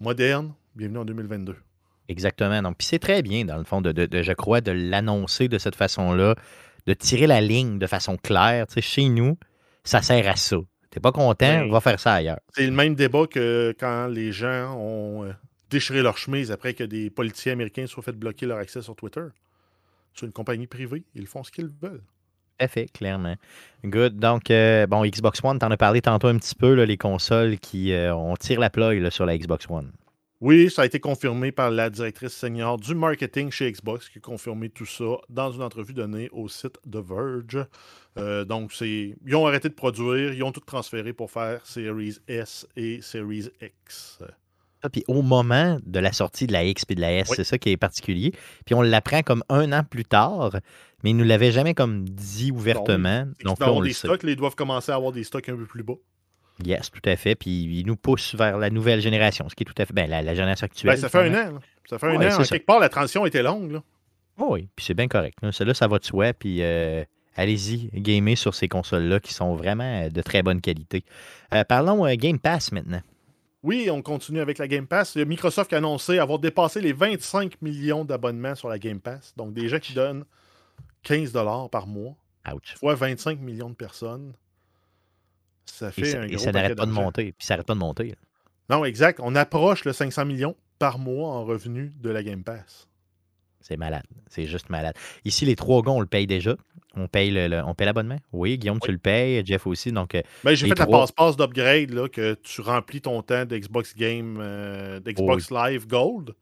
moderne. 0.00 0.52
Bienvenue 0.74 0.98
en 0.98 1.04
2022. 1.04 1.56
Exactement. 2.08 2.62
Donc, 2.62 2.76
puis 2.78 2.86
c'est 2.86 2.98
très 2.98 3.22
bien, 3.22 3.44
dans 3.44 3.56
le 3.56 3.64
fond, 3.64 3.80
de, 3.80 3.92
de- 3.92 4.06
de- 4.06 4.22
je 4.22 4.32
crois, 4.32 4.60
de 4.60 4.72
l'annoncer 4.72 5.48
de 5.48 5.58
cette 5.58 5.76
façon-là, 5.76 6.34
de 6.86 6.94
tirer 6.94 7.26
la 7.26 7.40
ligne 7.40 7.78
de 7.78 7.86
façon 7.86 8.16
claire. 8.16 8.66
Tu 8.66 8.74
sais, 8.74 8.80
chez 8.82 9.08
nous, 9.08 9.36
ça 9.84 10.02
sert 10.02 10.26
à 10.28 10.36
ça. 10.36 10.56
T'es 10.90 11.00
pas 11.00 11.12
content, 11.12 11.62
Oui. 11.62 11.70
va 11.70 11.80
faire 11.80 12.00
ça 12.00 12.14
ailleurs. 12.14 12.40
C'est 12.54 12.66
le 12.66 12.72
même 12.72 12.94
débat 12.94 13.26
que 13.26 13.74
quand 13.78 14.08
les 14.08 14.32
gens 14.32 14.74
ont 14.76 15.24
euh, 15.24 15.32
déchiré 15.70 16.02
leur 16.02 16.18
chemise 16.18 16.50
après 16.50 16.74
que 16.74 16.82
des 16.84 17.10
politiciens 17.10 17.52
américains 17.52 17.86
soient 17.86 18.02
fait 18.02 18.12
bloquer 18.12 18.46
leur 18.46 18.58
accès 18.58 18.82
sur 18.82 18.96
Twitter. 18.96 19.24
C'est 20.14 20.26
une 20.26 20.32
compagnie 20.32 20.66
privée. 20.66 21.04
Ils 21.14 21.26
font 21.26 21.44
ce 21.44 21.52
qu'ils 21.52 21.70
veulent. 21.80 22.02
Fait, 22.68 22.86
clairement. 22.92 23.36
Good. 23.84 24.18
Donc, 24.18 24.50
euh, 24.50 24.86
bon, 24.86 25.02
Xbox 25.06 25.42
One, 25.42 25.58
t'en 25.58 25.70
as 25.70 25.76
parlé 25.78 26.02
tantôt 26.02 26.28
un 26.28 26.36
petit 26.36 26.54
peu, 26.54 26.74
là, 26.74 26.84
les 26.84 26.98
consoles 26.98 27.58
qui, 27.58 27.92
euh, 27.92 28.14
on 28.14 28.36
tire 28.36 28.60
la 28.60 28.70
là, 28.74 29.10
sur 29.10 29.24
la 29.24 29.38
Xbox 29.38 29.66
One. 29.70 29.92
Oui, 30.40 30.70
ça 30.70 30.82
a 30.82 30.86
été 30.86 31.00
confirmé 31.00 31.52
par 31.52 31.70
la 31.70 31.90
directrice 31.90 32.32
senior 32.32 32.78
du 32.78 32.94
marketing 32.94 33.50
chez 33.50 33.70
Xbox 33.70 34.08
qui 34.08 34.18
a 34.18 34.20
confirmé 34.22 34.70
tout 34.70 34.86
ça 34.86 35.16
dans 35.28 35.52
une 35.52 35.60
entrevue 35.62 35.92
donnée 35.92 36.30
au 36.32 36.48
site 36.48 36.78
The 36.90 36.96
Verge. 36.96 37.66
Euh, 38.16 38.46
donc, 38.46 38.72
c'est, 38.72 39.16
ils 39.26 39.36
ont 39.36 39.46
arrêté 39.46 39.68
de 39.68 39.74
produire, 39.74 40.32
ils 40.32 40.42
ont 40.42 40.50
tout 40.52 40.60
transféré 40.60 41.12
pour 41.12 41.30
faire 41.30 41.64
Series 41.66 42.16
S 42.26 42.66
et 42.74 43.02
Series 43.02 43.50
X. 43.60 44.18
Ça, 44.82 44.88
Puis 44.88 45.04
au 45.08 45.20
moment 45.20 45.78
de 45.84 45.98
la 45.98 46.10
sortie 46.12 46.46
de 46.46 46.52
la 46.52 46.64
X 46.64 46.84
et 46.88 46.94
de 46.94 47.02
la 47.02 47.12
S, 47.18 47.28
Oui. 47.28 47.36
c'est 47.36 47.44
ça 47.44 47.58
qui 47.58 47.68
est 47.70 47.76
particulier. 47.76 48.32
Puis 48.64 48.74
on 48.74 48.80
l'apprend 48.80 49.20
comme 49.22 49.44
un 49.50 49.70
an 49.72 49.84
plus 49.84 50.06
tard, 50.06 50.56
mais 51.04 51.10
ils 51.10 51.16
nous 51.18 51.24
l'avaient 51.24 51.52
jamais 51.52 51.74
comme 51.74 52.08
dit 52.08 52.50
ouvertement. 52.50 53.26
Donc 53.44 53.60
là, 53.60 53.70
on 53.70 53.80
le 53.80 53.88
des 53.88 53.92
sait. 53.92 54.06
stocks, 54.06 54.22
là, 54.22 54.30
ils 54.30 54.36
doivent 54.36 54.54
commencer 54.56 54.90
à 54.90 54.94
avoir 54.94 55.12
des 55.12 55.22
stocks 55.24 55.50
un 55.50 55.56
peu 55.56 55.66
plus 55.66 55.82
bas. 55.82 55.96
Yes, 56.64 56.90
tout 56.90 57.00
à 57.04 57.16
fait. 57.16 57.34
Puis 57.34 57.50
ils 57.50 57.86
nous 57.86 57.96
poussent 57.96 58.34
vers 58.34 58.58
la 58.58 58.70
nouvelle 58.70 59.00
génération, 59.00 59.48
ce 59.48 59.54
qui 59.54 59.62
est 59.62 59.66
tout 59.66 59.80
à 59.80 59.86
fait. 59.86 59.92
Ben, 59.92 60.08
la, 60.08 60.22
la 60.22 60.34
génération 60.34 60.64
actuelle. 60.66 60.92
Ben, 60.94 60.96
ça 61.00 61.08
fait 61.08 61.18
un 61.18 61.32
an. 61.34 61.52
là. 61.54 61.60
Ça 61.88 61.98
fait 61.98 62.06
un 62.06 62.16
Ouais, 62.18 62.32
an. 62.32 62.40
En 62.40 62.44
ça. 62.44 62.56
quelque 62.56 62.66
part, 62.66 62.80
la 62.80 62.88
transition 62.88 63.24
était 63.26 63.42
longue. 63.42 63.72
là. 63.72 63.82
Oh 64.38 64.48
oui, 64.52 64.68
puis 64.74 64.84
c'est 64.86 64.94
bien 64.94 65.08
correct. 65.08 65.38
là. 65.42 65.52
Celle-là, 65.52 65.74
ça 65.74 65.86
va 65.88 65.98
de 65.98 66.04
soi. 66.04 66.32
Puis 66.32 66.62
euh, 66.62 67.04
allez-y, 67.36 67.88
gamer 67.94 68.36
sur 68.36 68.54
ces 68.54 68.68
consoles-là 68.68 69.20
qui 69.20 69.34
sont 69.34 69.54
vraiment 69.54 70.08
de 70.08 70.22
très 70.22 70.42
bonne 70.42 70.60
qualité. 70.60 71.04
Euh, 71.52 71.64
parlons 71.64 72.06
euh, 72.06 72.14
Game 72.14 72.38
Pass 72.38 72.72
maintenant. 72.72 73.00
Oui, 73.62 73.90
on 73.90 74.00
continue 74.00 74.40
avec 74.40 74.56
la 74.56 74.66
Game 74.68 74.86
Pass. 74.86 75.14
Il 75.16 75.26
Microsoft 75.26 75.72
a 75.74 75.76
annoncé 75.76 76.18
avoir 76.18 76.38
dépassé 76.38 76.80
les 76.80 76.94
25 76.94 77.60
millions 77.60 78.06
d'abonnements 78.06 78.54
sur 78.54 78.70
la 78.70 78.78
Game 78.78 79.00
Pass. 79.00 79.34
Donc, 79.36 79.52
des 79.52 79.68
gens 79.68 79.78
qui 79.78 79.92
donnent 79.92 80.24
15 81.02 81.32
par 81.70 81.86
mois, 81.86 82.14
Ouch. 82.50 82.76
fois 82.78 82.94
25 82.94 83.38
millions 83.40 83.68
de 83.68 83.74
personnes. 83.74 84.32
Ça 85.66 85.88
Et 85.88 85.92
fait 85.92 86.04
ça, 86.04 86.20
un 86.20 86.22
et 86.24 86.30
gros 86.30 86.38
ça 86.44 86.52
n'arrête 86.52 86.76
pas 86.76 86.86
de 86.86 86.90
monter. 86.90 87.32
Puis 87.32 87.46
ça 87.46 87.54
n'arrête 87.54 87.66
pas 87.66 87.74
de 87.74 87.78
monter. 87.78 88.14
Non, 88.68 88.84
exact. 88.84 89.20
On 89.22 89.34
approche 89.34 89.84
le 89.84 89.92
500 89.92 90.24
millions 90.26 90.56
par 90.78 90.98
mois 90.98 91.30
en 91.30 91.44
revenus 91.44 91.92
de 92.00 92.10
la 92.10 92.22
Game 92.22 92.42
Pass. 92.44 92.86
C'est 93.60 93.76
malade. 93.76 94.04
C'est 94.28 94.46
juste 94.46 94.70
malade. 94.70 94.94
Ici, 95.24 95.44
les 95.44 95.54
trois 95.54 95.82
gars, 95.82 95.90
on 95.92 96.00
le 96.00 96.06
paye 96.06 96.26
déjà. 96.26 96.56
On 96.96 97.06
paye 97.06 97.30
le- 97.30 97.46
le- 97.46 97.62
on 97.62 97.74
paye 97.74 97.84
l'abonnement. 97.86 98.16
Oui, 98.32 98.58
Guillaume, 98.58 98.80
tu 98.80 98.90
le 98.90 98.98
payes. 98.98 99.44
Jeff 99.44 99.66
aussi. 99.66 99.92
Donc, 99.92 100.14
euh, 100.14 100.22
Ben, 100.42 100.54
j'ai 100.54 100.66
fait 100.68 100.78
la 100.78 100.86
trois. 100.86 101.00
passe-passe 101.00 101.36
d'upgrade, 101.36 101.90
là, 101.90 102.08
que 102.08 102.34
tu 102.42 102.62
remplis 102.62 103.00
ton 103.00 103.22
temps 103.22 103.44
d'Xbox 103.44 103.94
Game, 103.94 104.38
euh, 104.40 104.98
d'Xbox 105.00 105.50
Live 105.50 105.86
Gold. 105.86 106.34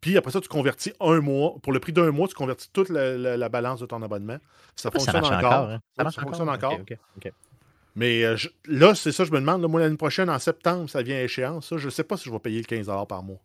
Puis 0.00 0.16
après 0.16 0.30
ça, 0.32 0.40
tu 0.40 0.48
convertis 0.48 0.92
un 1.00 1.20
mois. 1.20 1.56
Pour 1.62 1.72
le 1.72 1.80
prix 1.80 1.92
d'un 1.92 2.10
mois, 2.10 2.28
tu 2.28 2.34
convertis 2.34 2.70
toute 2.72 2.88
la, 2.88 3.16
la- 3.16 3.36
la 3.36 3.48
balance 3.48 3.80
de 3.80 3.86
ton 3.86 4.02
abonnement. 4.02 4.38
Ça 4.74 4.90
ça 4.90 4.90
fonctionne 4.90 5.24
encore. 5.24 5.70
hein? 5.70 5.80
Ça 5.96 6.02
marche 6.04 6.16
ça 6.16 6.22
fonctionne 6.22 6.48
encore. 6.48 6.78
Mais 7.96 8.24
euh, 8.24 8.36
je- 8.36 8.48
là, 8.68 8.94
c'est 8.94 9.10
ça, 9.12 9.24
je 9.24 9.32
me 9.32 9.40
demande. 9.40 9.62
là, 9.62 9.68
moi, 9.68 9.80
l'année 9.80 9.96
prochaine, 9.96 10.28
en 10.30 10.38
septembre, 10.38 10.88
ça 10.88 11.02
vient 11.02 11.16
à 11.16 11.22
échéance. 11.22 11.68
Ça, 11.68 11.76
je 11.78 11.86
ne 11.86 11.90
sais 11.90 12.04
pas 12.04 12.16
si 12.16 12.24
je 12.26 12.30
vais 12.30 12.38
payer 12.38 12.58
le 12.58 12.64
15 12.66 12.86
par 13.08 13.22
mois. 13.22 13.38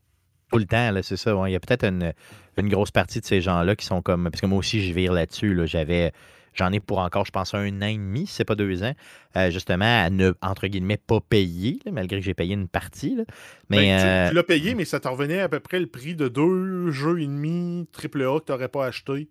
Tout 0.51 0.59
le 0.59 0.65
temps, 0.65 0.91
là, 0.91 1.01
c'est 1.01 1.15
ça. 1.17 1.33
ouais. 1.35 1.49
Il 1.49 1.53
y 1.53 1.55
a 1.55 1.59
peut-être 1.61 1.85
une, 1.85 2.13
une 2.57 2.67
grosse 2.69 2.91
partie 2.91 3.21
de 3.21 3.25
ces 3.25 3.39
gens-là 3.41 3.75
qui 3.77 3.85
sont 3.85 4.01
comme. 4.01 4.29
Parce 4.29 4.41
que 4.41 4.45
moi 4.45 4.59
aussi, 4.59 4.85
je 4.85 4.93
vire 4.93 5.13
là-dessus. 5.13 5.53
là. 5.55 5.65
J'avais. 5.65 6.11
J'en 6.53 6.69
ai 6.73 6.81
pour 6.81 6.97
encore, 6.99 7.25
je 7.25 7.31
pense, 7.31 7.53
un 7.53 7.81
an 7.81 7.85
et 7.85 7.93
demi, 7.95 8.27
si 8.27 8.33
c'est 8.33 8.43
pas 8.43 8.55
deux 8.55 8.83
ans, 8.83 8.93
euh, 9.37 9.49
justement, 9.51 9.85
à 10.03 10.09
ne, 10.09 10.33
entre 10.41 10.67
guillemets, 10.67 10.97
pas 10.97 11.21
payer, 11.21 11.79
là, 11.85 11.93
malgré 11.93 12.19
que 12.19 12.25
j'ai 12.25 12.33
payé 12.33 12.53
une 12.55 12.67
partie. 12.67 13.15
là. 13.15 13.23
Mais 13.69 13.77
Ben, 13.77 13.97
tu- 13.99 14.05
euh, 14.05 14.29
tu, 14.31 14.35
l'as 14.35 14.43
payé, 14.43 14.75
mais 14.75 14.83
ça 14.83 14.99
t'en 14.99 15.11
revenait 15.13 15.39
à 15.39 15.47
peu 15.47 15.61
près 15.61 15.79
le 15.79 15.87
prix 15.87 16.13
de 16.13 16.27
deux 16.27 16.91
jeux 16.91 17.21
et 17.21 17.25
demi 17.25 17.87
AAA 17.93 18.39
que 18.41 18.45
tu 18.47 18.51
n'aurais 18.51 18.67
pas 18.67 18.85
acheté. 18.85 19.29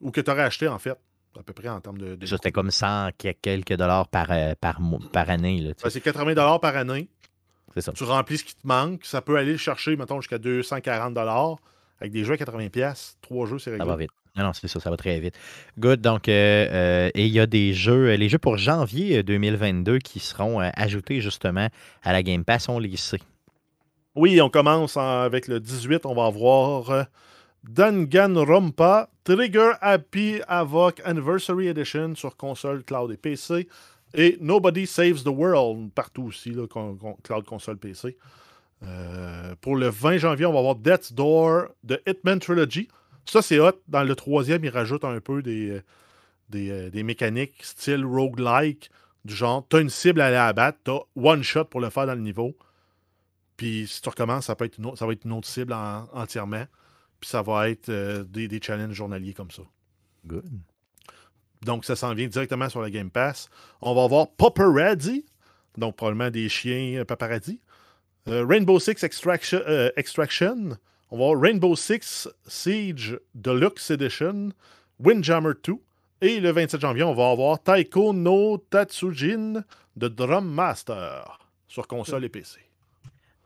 Ou 0.00 0.12
que 0.12 0.20
tu 0.20 0.30
aurais 0.30 0.44
acheté, 0.44 0.68
en 0.68 0.78
fait. 0.78 0.94
À 1.38 1.42
peu 1.42 1.52
près 1.52 1.68
en 1.68 1.80
termes 1.80 1.98
de. 1.98 2.14
de 2.16 2.26
ça, 2.26 2.36
c'était 2.36 2.52
comme 2.52 2.70
100 2.70 3.10
que- 3.18 3.32
quelques 3.42 3.74
dollars 3.74 4.08
par, 4.08 4.28
euh, 4.30 4.54
par, 4.60 4.78
année. 5.30 5.72
Ben, 5.82 5.90
c'est 5.90 6.00
80 6.00 6.58
par 6.58 6.76
année. 6.76 7.08
c'est 7.74 7.80
ça. 7.82 7.92
Tu 7.92 8.04
remplis 8.04 8.38
ce 8.38 8.44
qui 8.44 8.54
te 8.54 8.66
manque. 8.66 9.04
Ça 9.04 9.20
peut 9.20 9.36
aller 9.36 9.52
le 9.52 9.58
chercher, 9.58 9.96
mettons, 9.96 10.20
jusqu'à 10.20 10.38
240 10.38 11.16
avec 12.00 12.12
des 12.12 12.24
jeux 12.24 12.34
à 12.34 12.36
80 12.36 12.68
Trois 13.22 13.46
jeux, 13.46 13.58
c'est 13.58 13.70
Ça 13.70 13.76
réglé. 13.76 13.86
va 13.88 13.96
vite. 13.96 14.10
Non, 14.36 14.44
non, 14.44 14.52
c'est 14.52 14.68
ça, 14.68 14.80
ça 14.80 14.90
va 14.90 14.96
très 14.98 15.18
vite. 15.18 15.34
Good, 15.78 16.02
donc, 16.02 16.28
euh, 16.28 16.32
euh, 16.70 17.10
et 17.14 17.24
il 17.24 17.32
y 17.32 17.40
a 17.40 17.46
des 17.46 17.72
jeux, 17.72 18.12
les 18.16 18.28
jeux 18.28 18.36
pour 18.38 18.58
janvier 18.58 19.22
2022 19.22 19.98
qui 19.98 20.20
seront 20.20 20.58
ajoutés 20.60 21.22
justement 21.22 21.68
à 22.02 22.12
la 22.12 22.22
Game 22.22 22.44
Pass, 22.44 22.68
on 22.68 22.78
les 22.78 22.96
sait. 22.98 23.20
Oui, 24.14 24.38
on 24.42 24.50
commence 24.50 24.96
avec 24.98 25.48
le 25.48 25.58
18, 25.58 26.04
on 26.04 26.14
va 26.14 26.26
avoir 26.26 27.06
Danganronpa 27.68 29.10
Trigger 29.24 29.72
Happy 29.80 30.40
Havoc 30.46 31.00
Anniversary 31.04 31.68
Edition 31.68 32.14
sur 32.14 32.36
console, 32.36 32.84
cloud 32.84 33.10
et 33.10 33.16
PC. 33.16 33.68
Et 34.14 34.38
Nobody 34.40 34.86
Saves 34.86 35.22
the 35.24 35.28
World 35.28 35.90
partout 35.92 36.24
aussi, 36.24 36.50
là, 36.50 36.66
cloud, 36.66 37.44
console, 37.44 37.76
PC. 37.76 38.16
Euh, 38.82 39.54
pour 39.60 39.76
le 39.76 39.88
20 39.88 40.18
janvier, 40.18 40.46
on 40.46 40.52
va 40.52 40.60
avoir 40.60 40.76
Death's 40.76 41.12
Door 41.12 41.68
de 41.82 42.00
Hitman 42.06 42.38
Trilogy. 42.38 42.88
Ça, 43.24 43.42
c'est 43.42 43.58
hot. 43.58 43.72
Dans 43.88 44.04
le 44.04 44.14
troisième, 44.14 44.64
il 44.64 44.70
rajoute 44.70 45.04
un 45.04 45.20
peu 45.20 45.42
des, 45.42 45.70
euh, 45.70 45.82
euh, 46.54 46.90
des, 46.90 47.02
mécaniques 47.02 47.62
style 47.62 48.04
roguelike, 48.04 48.90
du 49.24 49.34
genre, 49.34 49.66
tu 49.68 49.76
as 49.76 49.80
une 49.80 49.90
cible 49.90 50.20
à 50.20 50.26
aller 50.26 50.36
abattre, 50.36 50.78
tu 50.84 50.92
as 50.92 51.00
one 51.16 51.42
shot 51.42 51.64
pour 51.64 51.80
le 51.80 51.90
faire 51.90 52.06
dans 52.06 52.14
le 52.14 52.20
niveau. 52.20 52.56
Puis 53.56 53.86
si 53.88 54.00
tu 54.00 54.08
recommences, 54.08 54.46
ça, 54.46 54.54
peut 54.54 54.66
être 54.66 54.78
ça 54.96 55.06
va 55.06 55.12
être 55.12 55.24
une 55.24 55.32
autre 55.32 55.48
cible 55.48 55.74
entièrement. 56.12 56.66
Puis 57.26 57.32
ça 57.32 57.42
va 57.42 57.68
être 57.68 57.90
des, 57.90 58.46
des, 58.46 58.60
challenges 58.62 58.94
journaliers 58.94 59.34
comme 59.34 59.50
ça. 59.50 59.62
Good. 60.26 60.48
Donc 61.62 61.84
ça 61.84 61.96
s'en 61.96 62.14
vient 62.14 62.28
directement 62.28 62.68
sur 62.68 62.80
la 62.80 62.88
Game 62.88 63.10
Pass. 63.10 63.48
On 63.82 63.96
va 63.96 64.04
avoir 64.04 64.30
Paparazzi, 64.30 65.26
donc 65.76 65.96
probablement 65.96 66.30
des 66.30 66.48
chiens 66.48 67.04
paparazzi. 67.04 67.60
Euh, 68.28 68.46
Rainbow 68.46 68.78
Six 68.78 69.02
Extraction, 69.02 69.60
euh, 69.66 69.90
Extraction. 69.96 70.78
On 71.10 71.18
va 71.18 71.24
avoir 71.24 71.40
Rainbow 71.40 71.74
Six 71.74 72.28
Siege 72.46 73.18
Deluxe 73.34 73.90
Edition, 73.90 74.50
Windjammer 75.00 75.54
2. 75.64 75.74
Et 76.20 76.38
le 76.38 76.52
27 76.52 76.80
janvier, 76.80 77.02
on 77.02 77.14
va 77.14 77.30
avoir 77.30 77.60
Taiko 77.60 78.12
no 78.12 78.58
Tatsujin 78.70 79.64
de 79.96 80.06
Drum 80.06 80.48
Master 80.48 81.40
sur 81.66 81.88
console 81.88 82.24
et 82.24 82.28
PC. 82.28 82.65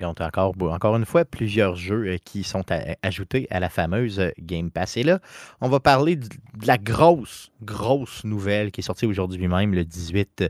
Encore, 0.02 0.54
encore 0.60 0.96
une 0.96 1.04
fois 1.04 1.24
plusieurs 1.24 1.76
jeux 1.76 2.06
euh, 2.06 2.16
qui 2.24 2.42
sont 2.42 2.64
ajoutés 3.02 3.46
à 3.50 3.60
la 3.60 3.68
fameuse 3.68 4.22
Game 4.38 4.70
Pass. 4.70 4.96
Et 4.96 5.02
là, 5.02 5.20
on 5.60 5.68
va 5.68 5.80
parler 5.80 6.16
de, 6.16 6.28
la 6.64 6.78
grosse, 6.78 7.50
grosse 7.62 8.24
nouvelle 8.24 8.70
qui 8.70 8.80
est 8.80 8.84
sortie 8.84 9.06
aujourd'hui 9.06 9.48
même, 9.48 9.74
le 9.74 9.84
18 9.84 10.44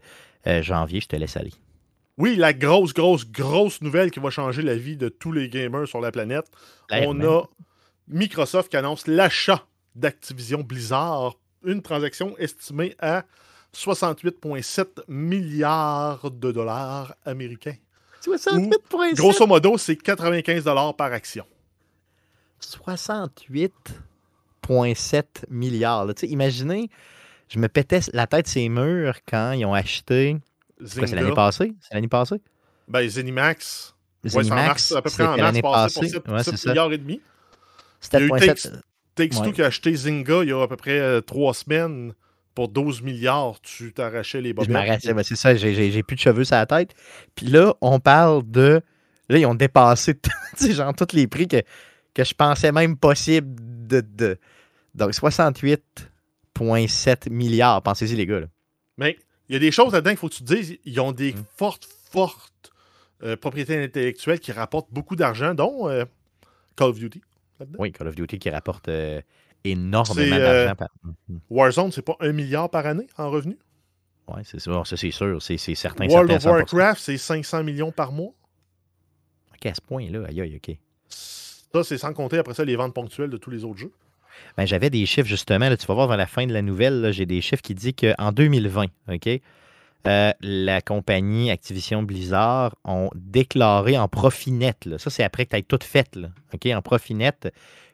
janvier. 0.63 1.01
Je 1.01 1.07
te 1.07 1.17
laisse 1.17 1.37
aller. 1.37 1.53
Oui, 2.21 2.37
la 2.37 2.53
grosse, 2.53 2.93
grosse, 2.93 3.27
grosse 3.27 3.81
nouvelle 3.81 4.11
qui 4.11 4.21
va 4.21 4.29
changer 4.29 4.61
la 4.61 4.77
vie 4.77 4.97
de 4.99 5.09
tous 5.09 5.33
les 5.33 5.49
gamers 5.49 5.89
sur 5.89 6.03
la 6.03 6.13
planète. 6.13 6.45
On 6.91 7.19
a 7.25 7.45
Microsoft 8.09 8.71
qui 8.71 8.77
annonce 8.77 9.07
l'achat 9.07 9.65
d'Activision 9.95 10.61
Blizzard, 10.61 11.37
une 11.65 11.81
transaction 11.81 12.37
estimée 12.37 12.95
à 12.99 13.25
68,7 13.75 15.05
milliards 15.09 16.31
de 16.31 16.53
dollars 16.53 17.15
américains. 17.25 17.77
68,7 18.25 19.15
Grosso 19.15 19.47
modo, 19.47 19.79
c'est 19.79 19.97
95 19.97 20.65
dollars 20.65 20.95
par 20.95 21.13
action. 21.13 21.45
68,7 22.61 25.25
milliards. 25.49 26.07
imaginez, 26.23 26.91
je 27.49 27.59
me 27.59 27.69
pétais 27.69 28.01
la 28.13 28.27
tête 28.27 28.47
ces 28.47 28.69
murs 28.69 29.21
quand 29.27 29.53
ils 29.53 29.65
ont 29.65 29.75
acheté 29.75 30.37
c'est 30.85 31.15
l'année 31.15 31.35
passée? 31.35 31.75
C'est 31.81 31.95
l'année 31.95 32.09
passée? 32.09 32.41
Ben, 32.89 33.09
Zenimax. 33.09 33.95
Zenimax, 34.27 34.91
ouais, 34.91 34.97
à 34.99 35.03
peu 35.03 35.11
près 35.11 35.27
en 35.27 35.37
l'année 35.37 35.63
passée. 35.63 36.21
Pour 36.21 36.41
7, 36.41 36.67
milliards 36.67 36.93
et 36.93 36.99
demi. 36.99 37.21
C'était 38.01 38.29
Takes-Two 39.15 39.53
qui 39.53 39.63
a 39.63 39.67
acheté 39.67 39.95
Zynga 39.95 40.43
il 40.43 40.49
y 40.49 40.53
a 40.53 40.63
à 40.63 40.69
peu 40.69 40.77
près 40.77 40.99
euh, 40.99 41.21
trois 41.21 41.53
semaines 41.53 42.15
pour 42.61 42.69
12 42.69 43.01
milliards, 43.01 43.59
tu 43.63 43.95
t'arrachais 43.95 44.43
les 44.43 44.53
bobettes. 44.53 44.69
Je 44.69 44.73
m'arrachais, 44.75 45.15
ben, 45.15 45.23
c'est 45.23 45.35
ça, 45.35 45.55
j'ai 45.55 46.03
plus 46.03 46.17
de 46.17 46.21
cheveux 46.21 46.45
sur 46.45 46.57
la 46.57 46.67
tête. 46.67 46.95
Puis 47.35 47.47
là, 47.47 47.75
on 47.81 48.01
parle 48.01 48.43
de. 48.51 48.83
Là, 49.31 49.39
ils 49.39 49.47
ont 49.47 49.55
dépassé 49.55 50.13
genre 50.61 50.95
tous 50.95 51.17
les 51.17 51.27
prix 51.27 51.49
que, 51.49 51.63
que 52.13 52.23
je 52.23 52.35
pensais 52.35 52.71
même 52.71 52.99
possible 52.99 53.57
de. 53.89 54.03
de... 54.03 54.37
Donc 54.95 55.13
68,7 55.13 57.31
milliards, 57.31 57.83
pensez-y, 57.83 58.15
les 58.15 58.27
gars. 58.27 58.41
Là. 58.41 58.49
Mais 58.99 59.17
il 59.49 59.55
y 59.55 59.57
a 59.57 59.59
des 59.59 59.71
choses 59.71 59.95
là-dedans 59.95 60.11
qu'il 60.11 60.19
faut 60.19 60.29
que 60.29 60.35
tu 60.35 60.45
te 60.45 60.55
dises. 60.55 60.77
Ils 60.85 61.01
ont 61.01 61.13
des 61.13 61.33
mm. 61.33 61.45
fortes, 61.57 61.89
fortes 62.13 62.73
euh, 63.23 63.37
propriétés 63.37 63.83
intellectuelles 63.83 64.41
qui 64.41 64.53
rapportent 64.53 64.93
beaucoup 64.93 65.17
d'argent, 65.17 65.55
dont 65.55 65.89
euh, 65.89 66.05
Call 66.77 66.91
of 66.91 66.99
Duty. 66.99 67.23
Oui, 67.79 67.91
Call 67.91 68.09
of 68.09 68.17
Duty 68.17 68.39
qui 68.39 68.51
rapporte 68.51 68.89
euh, 68.89 69.23
énormément 69.65 70.39
d'argent. 70.39 70.75
Par... 70.75 70.89
Mm-hmm. 71.07 71.39
Warzone, 71.51 71.93
c'est 71.93 72.03
pas 72.03 72.17
un 72.21 72.33
milliard 72.33 72.71
par 72.71 72.87
année 72.87 73.07
en 73.17 73.31
revenus? 73.31 73.59
Oui, 74.29 74.43
c'est 74.45 74.61
sûr. 74.61 74.87
Ça, 74.87 74.97
c'est 74.97 75.11
sûr. 75.11 75.43
C'est 75.43 75.59
certain. 75.59 76.07
World 76.07 76.31
of 76.31 76.45
Warcraft, 76.45 77.01
c'est 77.01 77.19
500 77.19 77.65
millions 77.65 77.93
par 77.93 78.13
mois. 78.13 78.33
OK, 79.55 79.67
à 79.67 79.75
ce 79.75 79.81
point-là. 79.81 80.27
Aïe, 80.29 80.41
aïe, 80.41 80.57
OK. 80.57 80.77
Ça, 81.09 81.85
c'est 81.85 81.99
sans 81.99 82.13
compter 82.13 82.39
après 82.39 82.55
ça 82.55 82.65
les 82.65 82.77
ventes 82.77 82.95
ponctuelles 82.95 83.31
de 83.31 83.37
tous 83.37 83.51
les 83.51 83.65
autres 83.65 83.79
jeux. 83.79 83.93
Ben, 84.57 84.67
j'avais 84.67 84.91
des 84.91 85.07
chiffres 85.07 85.29
justement, 85.29 85.69
là, 85.69 85.77
tu 85.77 85.87
vas 85.87 85.95
voir 85.95 86.09
vers 86.09 86.17
la 86.17 86.27
fin 86.27 86.47
de 86.47 86.53
la 86.53 86.63
nouvelle, 86.63 87.13
j'ai 87.13 87.27
des 87.27 87.41
chiffres 87.41 87.63
qui 87.63 87.75
disent 87.75 87.93
qu'en 87.93 88.33
2020, 88.33 88.87
OK, 89.09 89.29
euh, 90.07 90.33
la 90.41 90.81
compagnie 90.81 91.51
Activision 91.51 92.03
Blizzard 92.03 92.75
ont 92.85 93.11
déclaré 93.15 93.99
en 93.99 94.09
profit 94.09 94.53
net, 94.53 94.89
ça 94.97 95.11
c'est 95.11 95.23
après 95.23 95.45
que 95.45 95.51
tu 95.51 95.57
aies 95.57 95.63
tout 95.63 95.79
fait, 95.83 96.19
OK, 96.55 96.67
en 96.67 96.81
profit 96.81 97.15
net, 97.15 97.53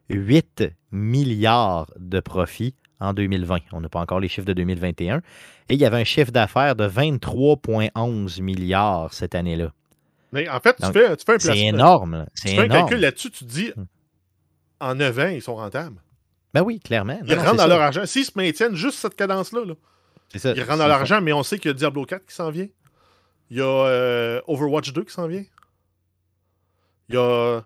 8 0.08 0.64
milliards 0.92 1.90
de 1.98 2.20
profits 2.20 2.74
en 3.00 3.12
2020. 3.12 3.58
On 3.72 3.80
n'a 3.80 3.88
pas 3.88 4.00
encore 4.00 4.20
les 4.20 4.28
chiffres 4.28 4.46
de 4.46 4.52
2021. 4.52 5.18
Et 5.68 5.74
il 5.74 5.80
y 5.80 5.84
avait 5.84 6.00
un 6.00 6.04
chiffre 6.04 6.30
d'affaires 6.30 6.76
de 6.76 6.88
23,11 6.88 8.42
milliards 8.42 9.12
cette 9.12 9.34
année-là. 9.34 9.72
Mais 10.32 10.48
en 10.48 10.60
fait, 10.60 10.76
tu, 10.76 10.86
fais, 10.92 11.16
tu 11.16 11.24
fais 11.24 11.34
un 11.34 11.38
C'est 11.38 11.58
énorme. 11.58 12.26
Tu 12.40 12.48
fais 12.48 12.58
un 12.58 12.68
calcul 12.68 12.98
là-dessus, 12.98 13.30
tu 13.30 13.44
te 13.44 13.50
dis, 13.50 13.72
hmm. 13.76 13.84
en 14.80 14.94
9 14.94 15.18
ans, 15.18 15.28
ils 15.28 15.42
sont 15.42 15.56
rentables. 15.56 16.00
Ben 16.54 16.62
oui, 16.62 16.80
clairement. 16.80 17.18
Ils 17.26 17.34
rentrent 17.34 17.56
dans 17.56 17.66
leur 17.66 17.80
argent. 17.80 18.06
S'ils 18.06 18.24
se 18.24 18.32
maintiennent 18.34 18.74
juste 18.74 18.98
cette 18.98 19.14
cadence-là, 19.14 19.62
ils 20.34 20.62
rentrent 20.62 20.78
dans 20.78 20.86
l'argent, 20.86 21.20
mais 21.20 21.32
on 21.32 21.42
sait 21.42 21.58
qu'il 21.58 21.70
y 21.70 21.74
a 21.74 21.74
Diablo 21.74 22.04
4 22.04 22.26
qui 22.26 22.34
s'en 22.34 22.50
vient. 22.50 22.68
Il 23.50 23.58
y 23.58 23.60
a 23.60 23.64
euh, 23.64 24.40
Overwatch 24.46 24.92
2 24.92 25.04
qui 25.04 25.12
s'en 25.12 25.28
vient. 25.28 25.44
Il 27.08 27.14
y 27.14 27.18
a 27.18 27.60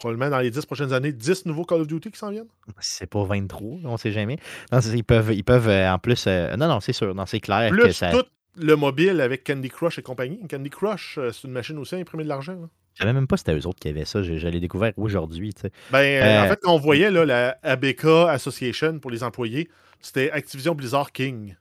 probablement 0.00 0.30
dans 0.30 0.40
les 0.40 0.50
10 0.50 0.66
prochaines 0.66 0.92
années 0.92 1.12
10 1.12 1.46
nouveaux 1.46 1.64
Call 1.64 1.82
of 1.82 1.86
Duty 1.86 2.10
qui 2.10 2.18
s'en 2.18 2.30
viennent? 2.30 2.48
C'est 2.80 3.08
pas 3.08 3.22
23, 3.22 3.78
on 3.84 3.92
ne 3.92 3.96
sait 3.96 4.10
jamais. 4.10 4.38
Non, 4.72 4.80
ils 4.80 5.04
peuvent, 5.04 5.32
ils 5.32 5.44
peuvent 5.44 5.68
euh, 5.68 5.92
en 5.92 5.98
plus. 5.98 6.24
Euh, 6.26 6.56
non, 6.56 6.66
non, 6.66 6.80
c'est 6.80 6.92
sûr. 6.92 7.14
c'est 7.26 7.40
clair. 7.40 7.70
Plus 7.70 7.84
que 7.84 7.92
ça... 7.92 8.10
tout 8.10 8.24
le 8.56 8.74
mobile 8.74 9.20
avec 9.20 9.44
Candy 9.46 9.68
Crush 9.68 9.98
et 9.98 10.02
compagnie. 10.02 10.40
Candy 10.48 10.70
Crush, 10.70 11.20
c'est 11.32 11.44
une 11.44 11.52
machine 11.52 11.78
aussi 11.78 11.94
à 11.94 11.98
imprimer 11.98 12.24
de 12.24 12.28
l'argent. 12.28 12.56
Je 12.94 13.02
savais 13.02 13.12
même 13.12 13.26
pas 13.26 13.36
si 13.36 13.44
c'était 13.46 13.58
eux 13.58 13.66
autres 13.66 13.78
qui 13.78 13.88
avaient 13.88 14.04
ça. 14.04 14.22
Je, 14.22 14.48
l'ai 14.48 14.60
découvert 14.60 14.92
aujourd'hui. 14.96 15.54
Ben, 15.90 15.98
euh, 15.98 16.44
en 16.44 16.48
fait, 16.48 16.60
quand 16.60 16.74
on 16.74 16.78
voyait 16.78 17.10
là, 17.10 17.24
la 17.24 17.56
ABK 17.62 18.04
Association 18.28 18.98
pour 18.98 19.10
les 19.10 19.22
employés, 19.22 19.70
c'était 20.00 20.30
Activision 20.30 20.74
Blizzard 20.74 21.12
King. 21.12 21.54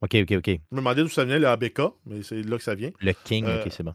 OK, 0.00 0.16
OK, 0.22 0.32
OK. 0.32 0.46
Je 0.46 0.52
me 0.72 0.78
demandais 0.78 1.02
d'où 1.02 1.08
ça 1.08 1.24
venait, 1.24 1.38
le 1.38 1.48
ABK, 1.48 1.80
mais 2.06 2.22
c'est 2.22 2.42
là 2.42 2.56
que 2.56 2.62
ça 2.62 2.74
vient. 2.74 2.90
Le 3.00 3.12
King, 3.12 3.46
OK, 3.46 3.70
c'est 3.70 3.82
bon. 3.82 3.94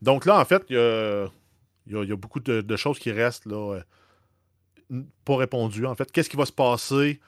Donc 0.00 0.26
là, 0.26 0.38
en 0.38 0.44
fait, 0.44 0.62
il 0.70 0.76
y 0.76 0.78
a, 0.78 1.26
beaucoup 2.16 2.40
de, 2.40 2.76
choses 2.76 2.98
qui 2.98 3.10
restent 3.10 3.46
là, 3.46 3.80
euh, 4.90 5.02
pas 5.24 5.36
répondues. 5.36 5.86
En 5.86 5.94
fait, 5.94 6.10
qu'est-ce 6.10 6.30
qui 6.30 6.36
va 6.36 6.46
se 6.46 6.52
passer? 6.52 7.20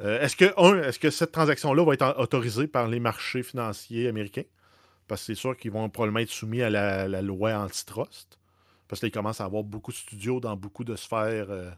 Euh, 0.00 0.20
est-ce 0.20 0.36
que, 0.36 0.52
un, 0.56 0.82
est-ce 0.82 0.98
que 0.98 1.10
cette 1.10 1.32
transaction-là 1.32 1.84
va 1.84 1.94
être 1.94 2.14
autorisée 2.18 2.66
par 2.66 2.88
les 2.88 3.00
marchés 3.00 3.42
financiers 3.42 4.08
américains? 4.08 4.44
Parce 5.06 5.20
que 5.22 5.26
c'est 5.26 5.34
sûr 5.34 5.56
qu'ils 5.56 5.70
vont 5.70 5.88
probablement 5.88 6.20
être 6.20 6.30
soumis 6.30 6.62
à 6.62 6.70
la, 6.70 7.22
loi 7.22 7.54
antitrust. 7.54 8.38
Parce 8.88 9.00
qu'ils 9.00 9.10
commencent 9.10 9.40
à 9.40 9.44
avoir 9.44 9.62
beaucoup 9.62 9.92
de 9.92 9.96
studios 9.96 10.40
dans 10.40 10.56
beaucoup 10.56 10.84
de 10.84 10.96
sphères. 10.96 11.46
Euh, 11.50 11.70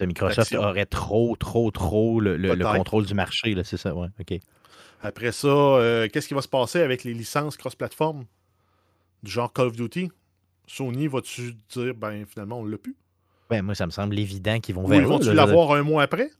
Microsoft 0.00 0.54
aurait 0.54 0.86
trop, 0.86 1.36
trop, 1.36 1.70
trop 1.70 2.20
le, 2.20 2.56
contrôle 2.76 3.04
du 3.04 3.14
marché, 3.14 3.54
c'est 3.64 3.76
ça, 3.76 3.94
ouais, 3.94 4.08
OK. 4.18 4.38
Après 5.02 5.32
ça, 5.32 5.48
euh, 5.48 6.08
qu'est-ce 6.08 6.28
qui 6.28 6.34
va 6.34 6.42
se 6.42 6.48
passer 6.48 6.80
avec 6.80 7.04
les 7.04 7.14
licences 7.14 7.56
cross-platform? 7.56 8.24
Du 9.22 9.30
genre 9.30 9.52
Call 9.52 9.66
of 9.66 9.76
Duty? 9.76 10.10
Sony, 10.70 11.08
va-tu 11.08 11.54
dire, 11.70 11.94
ben 11.94 12.24
finalement, 12.26 12.60
on 12.60 12.64
l'a 12.64 12.78
plus? 12.78 12.96
Ben, 13.48 13.62
moi, 13.62 13.74
ça 13.74 13.86
me 13.86 13.90
semble 13.90 14.16
évident 14.18 14.60
qu'ils 14.60 14.74
vont 14.76 14.86
vers 14.86 15.00
Ils 15.00 15.06
vont-tu 15.06 15.32
l'avoir 15.32 15.72
un 15.72 15.82
mois 15.82 16.02
après? 16.02 16.30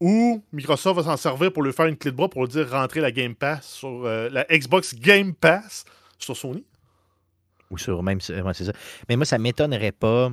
ou 0.00 0.44
Microsoft 0.52 0.96
va 0.96 1.02
s'en 1.02 1.16
servir 1.16 1.52
pour 1.52 1.62
lui 1.62 1.72
faire 1.72 1.86
une 1.86 1.96
clé 1.96 2.12
de 2.12 2.16
bras 2.16 2.28
pour 2.28 2.42
lui 2.42 2.48
dire 2.50 2.70
rentrer 2.70 3.00
la 3.00 3.10
Game 3.10 3.34
Pass 3.34 3.66
sur 3.66 4.04
euh, 4.04 4.28
la 4.30 4.44
Xbox 4.44 4.94
Game 4.94 5.34
Pass 5.34 5.84
sur 6.18 6.36
Sony? 6.36 6.64
Ou 7.70 7.78
sur 7.78 8.02
même. 8.02 8.20
c'est 8.20 8.42
ça. 8.64 8.72
Mais 9.08 9.16
moi, 9.16 9.24
ça 9.24 9.38
m'étonnerait 9.38 9.92
pas 9.92 10.30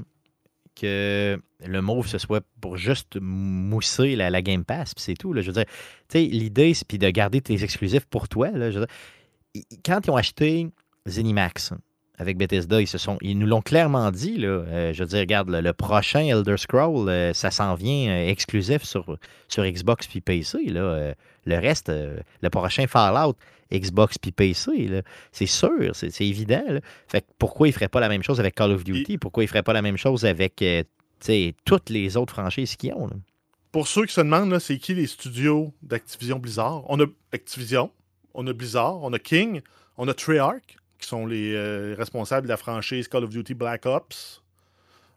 que 0.76 1.40
le 1.66 1.82
move 1.82 2.08
ce 2.08 2.18
soit 2.18 2.44
pour 2.62 2.78
juste 2.78 3.18
mousser 3.20 4.16
la, 4.16 4.42
Game 4.42 4.66
Pass, 4.66 4.94
puis 4.94 5.04
c'est 5.04 5.16
tout. 5.16 5.34
Là. 5.34 5.42
Je 5.42 5.48
veux 5.48 5.54
dire, 5.54 5.66
tu 6.10 6.20
sais, 6.20 6.26
l'idée, 6.26 6.74
c'est 6.74 6.98
de 6.98 7.10
garder 7.10 7.42
tes 7.42 7.64
exclusifs 7.64 8.06
pour 8.06 8.28
toi. 8.28 8.52
Là, 8.52 8.86
quand 9.84 10.06
ils 10.06 10.12
ont 10.12 10.18
acheté 10.18 10.68
Zenimax, 11.08 11.74
avec 12.18 12.38
Bethesda. 12.38 12.82
Ils, 12.82 12.88
se 12.88 12.98
sont, 12.98 13.18
ils 13.22 13.38
nous 13.38 13.48
l'ont 13.48 13.62
clairement 13.62 14.12
dit. 14.12 14.38
Là. 14.38 14.48
Euh, 14.48 14.94
je 14.94 15.04
veux 15.04 15.10
dire, 15.10 15.20
regarde, 15.20 15.50
le, 15.50 15.62
le 15.62 15.74
prochain 15.74 16.22
Elder 16.22 16.58
Scroll, 16.58 17.10
euh, 17.10 17.34
ça 17.34 17.52
s'en 17.52 17.76
vient 17.76 18.10
euh, 18.10 18.30
exclusif 18.30 18.84
sur, 18.84 19.18
sur 19.48 19.64
Xbox 19.64 20.08
puis 20.08 20.22
PC. 20.22 20.66
Là. 20.66 21.14
Le 21.46 21.60
reste, 21.60 21.90
le 21.90 22.50
prochain 22.50 22.88
Fallout, 22.88 23.36
Xbox 23.72 24.18
puis 24.18 24.32
PC. 24.32 25.04
C'est 25.32 25.46
sûr, 25.46 25.92
c'est 25.94 26.22
évident. 26.22 26.64
là. 26.68 26.80
Fait 27.08 27.22
que 27.22 27.28
pourquoi 27.38 27.68
ils 27.68 27.72
ne 27.72 27.76
feraient 27.76 27.88
pas 27.88 28.00
la 28.00 28.10
même 28.10 28.24
chose 28.24 28.40
avec 28.40 28.56
Call 28.56 28.72
of 28.72 28.84
Duty? 28.84 29.18
Pourquoi 29.18 29.44
ils 29.44 29.48
ne 29.48 29.50
feraient 29.50 29.64
pas 29.64 29.74
la 29.74 29.82
même 29.82 29.98
chose 29.98 30.26
avec 30.26 30.64
toutes 31.66 31.90
les 31.90 32.18
autres 32.18 32.34
franchises 32.34 32.76
qu'ils 32.76 32.94
ont? 32.94 33.08
là? 33.08 33.16
Pour 33.76 33.90
ceux 33.90 34.06
qui 34.06 34.14
se 34.14 34.22
demandent, 34.22 34.58
c'est 34.60 34.78
qui 34.78 34.94
les 34.94 35.06
studios 35.06 35.74
d'Activision 35.84 36.40
Blizzard? 36.40 36.84
On 36.88 36.98
a 37.02 37.06
Activision, 37.34 37.92
on 38.34 38.48
a 38.48 38.54
Blizzard, 38.54 39.04
on 39.04 39.12
a 39.12 39.20
King, 39.20 39.60
on 39.98 40.08
a 40.08 40.14
Treyarch, 40.14 40.78
qui 41.00 41.08
sont 41.08 41.26
les 41.26 41.54
euh, 41.54 41.96
responsables 41.98 42.48
de 42.48 42.52
la 42.52 42.58
franchise 42.58 43.08
Call 43.08 43.24
of 43.24 43.30
Duty 43.30 43.54
Black 43.54 43.86
Ops. 43.86 44.42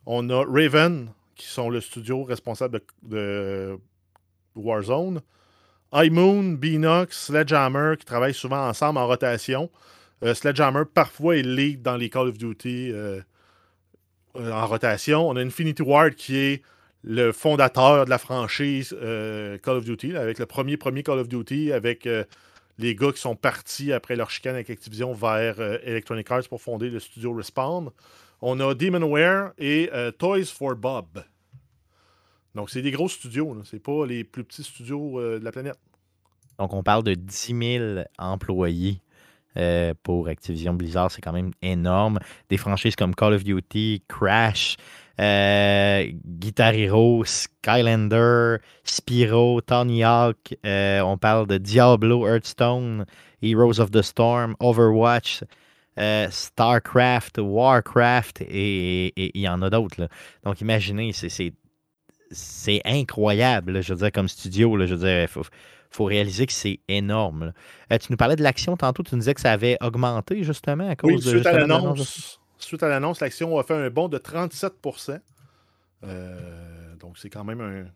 On 0.06 0.28
a 0.30 0.44
Raven, 0.44 1.10
qui 1.34 1.46
sont 1.46 1.70
le 1.70 1.80
studio 1.80 2.24
responsable 2.24 2.80
de, 3.02 3.10
de 3.16 3.78
Warzone. 4.54 5.20
iMoon, 5.92 6.54
Beanox, 6.54 7.26
Sledgehammer, 7.26 7.94
qui 7.98 8.04
travaillent 8.04 8.34
souvent 8.34 8.68
ensemble 8.68 8.98
en 8.98 9.06
rotation. 9.06 9.70
Euh, 10.24 10.34
Sledgehammer, 10.34 10.82
parfois, 10.92 11.36
est 11.36 11.42
lead 11.42 11.82
dans 11.82 11.96
les 11.96 12.10
Call 12.10 12.28
of 12.28 12.38
Duty 12.38 12.90
euh, 12.92 13.20
euh, 14.36 14.52
en 14.52 14.66
rotation. 14.66 15.28
On 15.28 15.36
a 15.36 15.40
Infinity 15.40 15.82
Ward, 15.82 16.14
qui 16.14 16.36
est 16.36 16.62
le 17.04 17.32
fondateur 17.32 18.04
de 18.04 18.10
la 18.10 18.18
franchise 18.18 18.90
Call 18.90 19.76
of 19.76 19.84
Duty, 19.84 20.16
avec 20.16 20.38
le 20.38 20.46
premier 20.46 20.76
premier 20.76 21.02
Call 21.02 21.20
of 21.20 21.28
Duty, 21.28 21.72
avec 21.72 22.08
les 22.78 22.94
gars 22.94 23.12
qui 23.12 23.20
sont 23.20 23.36
partis 23.36 23.92
après 23.92 24.16
leur 24.16 24.30
chicane 24.30 24.54
avec 24.54 24.70
Activision 24.70 25.12
vers 25.12 25.58
euh, 25.58 25.78
Electronic 25.82 26.30
Arts 26.30 26.48
pour 26.48 26.62
fonder 26.62 26.88
le 26.88 27.00
studio 27.00 27.34
Respawn. 27.34 27.90
On 28.40 28.60
a 28.60 28.74
Demonware 28.74 29.52
et 29.58 29.90
euh, 29.92 30.12
Toys 30.12 30.46
for 30.46 30.76
Bob. 30.76 31.24
Donc, 32.54 32.70
c'est 32.70 32.82
des 32.82 32.92
gros 32.92 33.08
studios. 33.08 33.54
là. 33.54 33.62
C'est 33.64 33.82
pas 33.82 34.06
les 34.06 34.22
plus 34.24 34.44
petits 34.44 34.62
studios 34.62 35.20
euh, 35.20 35.40
de 35.40 35.44
la 35.44 35.50
planète. 35.52 35.78
Donc, 36.58 36.72
on 36.72 36.82
parle 36.82 37.02
de 37.02 37.14
10 37.14 37.78
000 37.78 38.04
employés 38.18 39.00
pour 40.04 40.28
Activision 40.28 40.72
Blizzard. 40.72 41.10
C'est 41.10 41.20
quand 41.20 41.32
même 41.32 41.50
énorme. 41.62 42.20
Des 42.48 42.56
franchises 42.56 42.94
comme 42.94 43.12
Call 43.12 43.34
of 43.34 43.42
Duty, 43.42 44.04
Crash, 44.06 44.76
Guitar 45.18 46.72
Hero, 46.74 47.24
Skylander, 47.24 48.58
Spyro, 48.84 49.60
Tony 49.60 50.02
Hawk. 50.04 50.54
euh, 50.64 51.00
on 51.00 51.18
parle 51.18 51.46
de 51.46 51.58
Diablo, 51.58 52.26
Hearthstone, 52.26 53.04
Heroes 53.42 53.80
of 53.80 53.90
the 53.90 54.02
Storm, 54.02 54.54
Overwatch. 54.60 55.42
euh, 55.98 56.28
StarCraft, 56.30 57.38
Warcraft 57.38 58.42
et 58.42 59.12
il 59.16 59.40
y 59.42 59.48
en 59.48 59.60
a 59.62 59.68
d'autres. 59.70 60.08
Donc 60.44 60.60
imaginez, 60.60 61.12
c'est- 61.12 61.52
incroyable, 62.84 63.72
là, 63.72 63.80
je 63.80 63.92
veux 63.94 63.98
dire, 63.98 64.12
comme 64.12 64.28
studio. 64.28 64.76
là, 64.76 64.86
je 64.86 64.94
veux 64.94 65.04
dire, 65.04 65.22
il 65.22 65.28
faut, 65.28 65.42
faut 65.90 66.04
réaliser 66.04 66.46
que 66.46 66.52
c'est 66.52 66.78
énorme. 66.86 67.52
Euh, 67.92 67.98
tu 67.98 68.08
nous 68.12 68.16
parlais 68.16 68.36
de 68.36 68.42
l'action 68.44 68.76
tantôt, 68.76 69.02
tu 69.02 69.14
nous 69.14 69.20
disais 69.20 69.34
que 69.34 69.40
ça 69.40 69.50
avait 69.50 69.76
augmenté 69.82 70.44
justement 70.44 70.88
à 70.88 70.94
cause 70.94 71.10
Oui, 71.10 71.16
de. 71.16 71.20
suite 71.38 71.46
à 71.46 71.52
l'annonce, 71.66 72.38
suite 72.58 72.82
à 72.82 72.88
l'annonce, 72.88 73.20
l'action 73.20 73.58
a 73.58 73.62
fait 73.62 73.74
un 73.74 73.90
bond 73.90 74.08
de 74.08 74.18
37% 74.18 75.20
Euh, 76.04 76.94
Donc, 77.00 77.18
c'est 77.18 77.30
quand 77.30 77.44
même 77.44 77.60
un. 77.60 77.86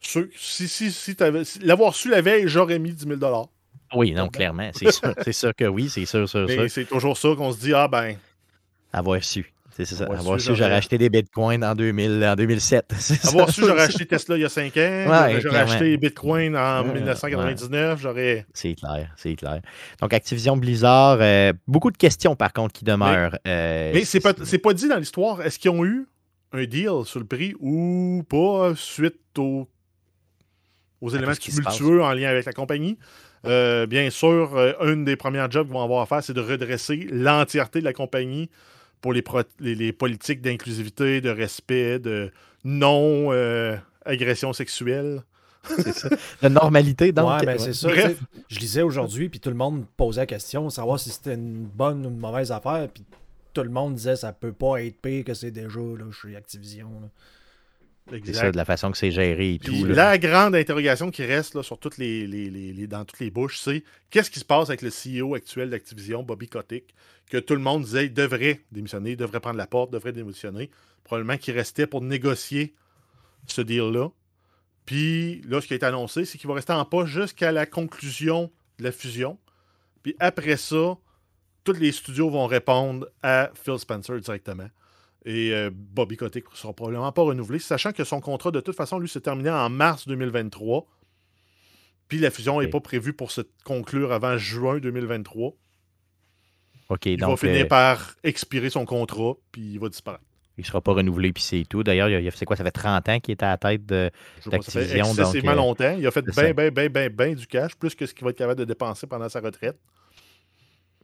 Si 0.00 0.20
si, 0.36 0.68
si 0.68 0.92
si- 0.92 1.58
l'avoir 1.60 1.94
su 1.94 2.08
la 2.08 2.20
veille, 2.20 2.46
j'aurais 2.46 2.78
mis 2.78 2.92
10 2.92 3.06
000 3.18 3.48
Oui, 3.94 4.12
non, 4.12 4.28
clairement. 4.28 4.70
C'est 4.74 4.92
sûr, 4.92 5.12
sûr 5.32 5.52
que 5.56 5.64
oui, 5.64 5.88
c'est 5.88 6.06
sûr, 6.06 6.28
sûr, 6.28 6.48
sûr. 6.48 6.70
C'est 6.70 6.84
toujours 6.84 7.16
ça 7.16 7.28
qu'on 7.36 7.52
se 7.52 7.58
dit, 7.58 7.74
ah 7.74 7.88
ben, 7.88 8.16
Avoir 8.92 9.22
su. 9.24 9.52
C'est 9.84 9.94
ça. 9.94 10.04
Avoir 10.04 10.40
su, 10.40 10.54
j'aurais 10.54 10.72
acheté 10.74 10.98
des 10.98 11.08
bitcoins 11.08 11.64
en, 11.64 11.74
2000, 11.74 12.24
en 12.24 12.34
2007. 12.34 12.92
C'est 12.98 13.14
ça. 13.14 13.28
avoir 13.28 13.50
su, 13.50 13.60
j'aurais 13.64 13.82
acheté 13.82 14.06
Tesla 14.06 14.36
il 14.36 14.40
y 14.42 14.44
a 14.44 14.48
5 14.48 14.76
ans, 14.76 15.28
j'aurais 15.40 15.58
acheté 15.60 15.96
Bitcoin 15.96 16.56
en 16.56 16.84
Ouais, 16.84 16.94
1999, 16.94 18.00
j'aurais. 18.00 18.46
C'est 18.52 18.74
clair, 18.74 19.12
c'est 19.16 19.34
clair. 19.36 19.60
Donc, 20.00 20.12
Activision 20.12 20.56
Blizzard, 20.56 21.18
euh, 21.20 21.52
beaucoup 21.66 21.90
de 21.90 21.96
questions 21.96 22.34
par 22.36 22.52
contre 22.52 22.72
qui 22.72 22.84
demeurent. 22.84 23.38
euh, 23.46 23.92
Mais 23.94 24.04
c'est 24.04 24.20
pas, 24.20 24.32
dit 24.74 24.88
dans 24.88 24.96
l'histoire, 24.98 25.42
est-ce 25.42 25.58
qu'ils 25.58 25.70
ont 25.70 25.84
eu 25.84 26.06
un 26.52 26.64
deal 26.64 27.04
sur 27.04 27.20
le 27.20 27.26
prix 27.26 27.54
ou 27.60 28.24
pas 28.28 28.72
suite 28.74 29.16
aux, 29.38 29.68
aux 31.00 31.10
éléments 31.10 31.34
tumultueux 31.34 32.02
en 32.02 32.12
lien 32.12 32.28
avec 32.28 32.44
la 32.46 32.52
compagnie? 32.52 32.98
Euh, 33.46 33.86
bien 33.86 34.10
sûr, 34.10 34.56
euh, 34.56 34.72
une 34.92 35.04
des 35.04 35.14
premières 35.16 35.50
jobs 35.50 35.66
qu'ils 35.66 35.74
vont 35.74 35.82
avoir 35.84 36.02
à 36.02 36.06
faire, 36.06 36.22
c'est 36.24 36.32
de 36.34 36.40
redresser 36.40 37.06
l'entièreté 37.10 37.78
de 37.80 37.84
la 37.84 37.92
compagnie 37.92 38.50
pour 39.00 39.12
les, 39.12 39.22
pro- 39.22 39.42
les, 39.60 39.74
les 39.74 39.92
politiques 39.92 40.40
d'inclusivité, 40.40 41.20
de 41.20 41.30
respect, 41.30 41.98
de 41.98 42.30
non-agression 42.64 44.52
sexuelle. 44.52 45.22
de 46.42 46.48
normalité, 46.48 47.12
donc. 47.12 47.30
ouais, 47.40 47.44
ben 47.46 47.52
ouais. 47.52 47.58
c'est 47.58 47.74
ça. 47.74 47.88
Bref. 47.88 48.20
Je 48.48 48.58
lisais 48.58 48.82
aujourd'hui, 48.82 49.28
puis 49.28 49.40
tout 49.40 49.50
le 49.50 49.56
monde 49.56 49.84
posait 49.96 50.22
la 50.22 50.26
question, 50.26 50.70
savoir 50.70 50.98
si 50.98 51.10
c'était 51.10 51.34
une 51.34 51.64
bonne 51.66 52.06
ou 52.06 52.08
une 52.08 52.18
mauvaise 52.18 52.52
affaire, 52.52 52.88
puis 52.92 53.04
tout 53.52 53.62
le 53.62 53.70
monde 53.70 53.94
disait 53.96 54.16
ça 54.16 54.32
peut 54.32 54.52
pas 54.52 54.82
être 54.82 55.00
pire 55.00 55.24
que 55.24 55.34
c'est 55.34 55.50
déjà 55.50 55.80
là, 55.80 56.10
chez 56.12 56.36
Activision. 56.36 56.88
là. 57.02 57.08
C'est 58.24 58.32
ça, 58.32 58.50
de 58.50 58.56
la 58.56 58.64
façon 58.64 58.90
que 58.90 58.96
c'est 58.98 59.10
géré 59.10 59.54
et 59.54 59.58
Puis 59.58 59.80
tout. 59.80 59.86
là. 59.86 59.94
la 59.94 60.18
grande 60.18 60.54
interrogation 60.54 61.10
qui 61.10 61.24
reste 61.24 61.54
là, 61.54 61.62
sur 61.62 61.78
toutes 61.78 61.98
les, 61.98 62.26
les- 62.26 62.48
les- 62.50 62.72
les- 62.72 62.86
dans 62.86 63.04
toutes 63.04 63.20
les 63.20 63.30
bouches, 63.30 63.58
c'est 63.58 63.84
qu'est-ce 64.10 64.30
qui 64.30 64.40
se 64.40 64.44
passe 64.44 64.68
avec 64.70 64.82
le 64.82 64.90
CEO 64.90 65.34
actuel 65.34 65.70
d'Activision, 65.70 66.22
Bobby 66.22 66.48
Kotick, 66.48 66.94
que 67.30 67.36
tout 67.36 67.54
le 67.54 67.60
monde 67.60 67.82
disait 67.84 68.06
il 68.06 68.14
devrait 68.14 68.60
démissionner, 68.72 69.10
il 69.10 69.16
devrait 69.16 69.40
prendre 69.40 69.58
la 69.58 69.66
porte, 69.66 69.90
devrait 69.92 70.12
démissionner. 70.12 70.70
Probablement 71.04 71.36
qu'il 71.36 71.54
restait 71.54 71.86
pour 71.86 72.00
négocier 72.02 72.74
ce 73.46 73.60
deal-là. 73.60 74.08
Puis 74.86 75.42
là, 75.46 75.60
ce 75.60 75.66
qui 75.66 75.74
a 75.74 75.76
été 75.76 75.86
annoncé, 75.86 76.24
c'est 76.24 76.38
qu'il 76.38 76.48
va 76.48 76.54
rester 76.54 76.72
en 76.72 76.84
poste 76.84 77.12
jusqu'à 77.12 77.52
la 77.52 77.66
conclusion 77.66 78.50
de 78.78 78.84
la 78.84 78.92
fusion. 78.92 79.38
Puis 80.02 80.14
après 80.18 80.56
ça, 80.56 80.96
tous 81.64 81.72
les 81.74 81.92
studios 81.92 82.30
vont 82.30 82.46
répondre 82.46 83.06
à 83.22 83.50
Phil 83.54 83.78
Spencer 83.78 84.18
directement. 84.20 84.68
Et 85.30 85.52
euh, 85.52 85.68
Bobby 85.72 86.16
Kotick 86.16 86.50
ne 86.50 86.56
sera 86.56 86.72
probablement 86.72 87.12
pas 87.12 87.20
renouvelé, 87.20 87.58
sachant 87.58 87.92
que 87.92 88.02
son 88.02 88.18
contrat, 88.20 88.50
de 88.50 88.60
toute 88.60 88.74
façon, 88.74 88.98
lui, 88.98 89.10
s'est 89.10 89.20
terminé 89.20 89.50
en 89.50 89.68
mars 89.68 90.08
2023. 90.08 90.86
Puis 92.08 92.18
la 92.18 92.30
fusion 92.30 92.60
n'est 92.62 92.68
pas 92.68 92.80
prévue 92.80 93.12
pour 93.12 93.30
se 93.30 93.42
conclure 93.62 94.10
avant 94.12 94.38
juin 94.38 94.78
2023. 94.78 95.52
OK, 96.88 97.06
Il 97.06 97.18
donc. 97.18 97.30
va 97.30 97.36
finir 97.36 97.64
euh, 97.66 97.68
par 97.68 98.14
expirer 98.24 98.70
son 98.70 98.86
contrat, 98.86 99.34
puis 99.52 99.60
il 99.74 99.78
va 99.78 99.90
disparaître. 99.90 100.24
Il 100.56 100.62
ne 100.62 100.66
sera 100.66 100.80
pas 100.80 100.92
renouvelé, 100.94 101.32
puis 101.34 101.42
c'est 101.42 101.64
tout. 101.68 101.82
D'ailleurs, 101.84 102.08
il 102.08 102.26
a- 102.26 102.30
c'est 102.30 102.46
quoi, 102.46 102.56
ça 102.56 102.64
fait 102.64 102.70
30 102.70 103.08
ans 103.10 103.20
qu'il 103.20 103.32
est 103.32 103.42
à 103.42 103.50
la 103.50 103.58
tête 103.58 103.84
de. 103.84 104.10
Pas, 104.10 104.42
ça 104.42 104.50
fait 104.50 104.50
D'Activision, 104.80 105.04
donc, 105.08 105.18
excessivement 105.18 105.52
euh, 105.52 105.56
longtemps. 105.56 105.96
Il 105.98 106.06
a 106.06 106.10
fait 106.10 106.22
bien, 106.22 106.32
ça. 106.32 106.52
bien, 106.54 106.70
bien, 106.70 106.88
bien, 106.88 107.10
bien 107.10 107.34
du 107.34 107.46
cash, 107.46 107.76
plus 107.76 107.94
que 107.94 108.06
ce 108.06 108.14
qu'il 108.14 108.24
va 108.24 108.30
être 108.30 108.38
capable 108.38 108.58
de 108.60 108.64
dépenser 108.64 109.06
pendant 109.06 109.28
sa 109.28 109.40
retraite. 109.40 109.78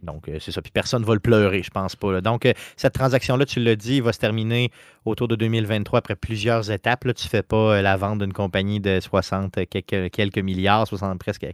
Donc, 0.03 0.29
euh, 0.29 0.39
c'est 0.41 0.53
ça. 0.53 0.61
Puis 0.61 0.71
personne 0.71 1.01
ne 1.03 1.07
va 1.07 1.15
le 1.15 1.21
pleurer, 1.21 1.63
je 1.63 1.71
pense 1.71 1.97
pas. 1.97 2.13
là. 2.13 2.21
Donc, 2.21 2.45
euh, 2.45 2.53
cette 2.77 2.93
transaction-là, 2.95 3.47
tu 3.47 3.61
l'as 3.61 3.77
dit, 3.77 4.01
va 4.01 4.13
se 4.13 4.19
terminer 4.19 4.71
autour 5.07 5.29
de 5.29 5.37
2023 5.37 5.99
après 6.01 6.15
plusieurs 6.17 6.71
étapes. 6.71 7.05
Là, 7.05 7.15
tu 7.15 7.25
ne 7.27 7.31
fais 7.31 7.43
pas 7.43 7.77
euh, 7.77 7.83
la 7.83 7.97
vente 7.97 8.19
d'une 8.19 8.33
compagnie 8.35 8.81
de 8.81 9.01
60 9.01 9.59
quelques, 9.71 10.11
quelques 10.11 10.39
milliards, 10.39 10.87
60 10.87 11.19
presque. 11.19 11.47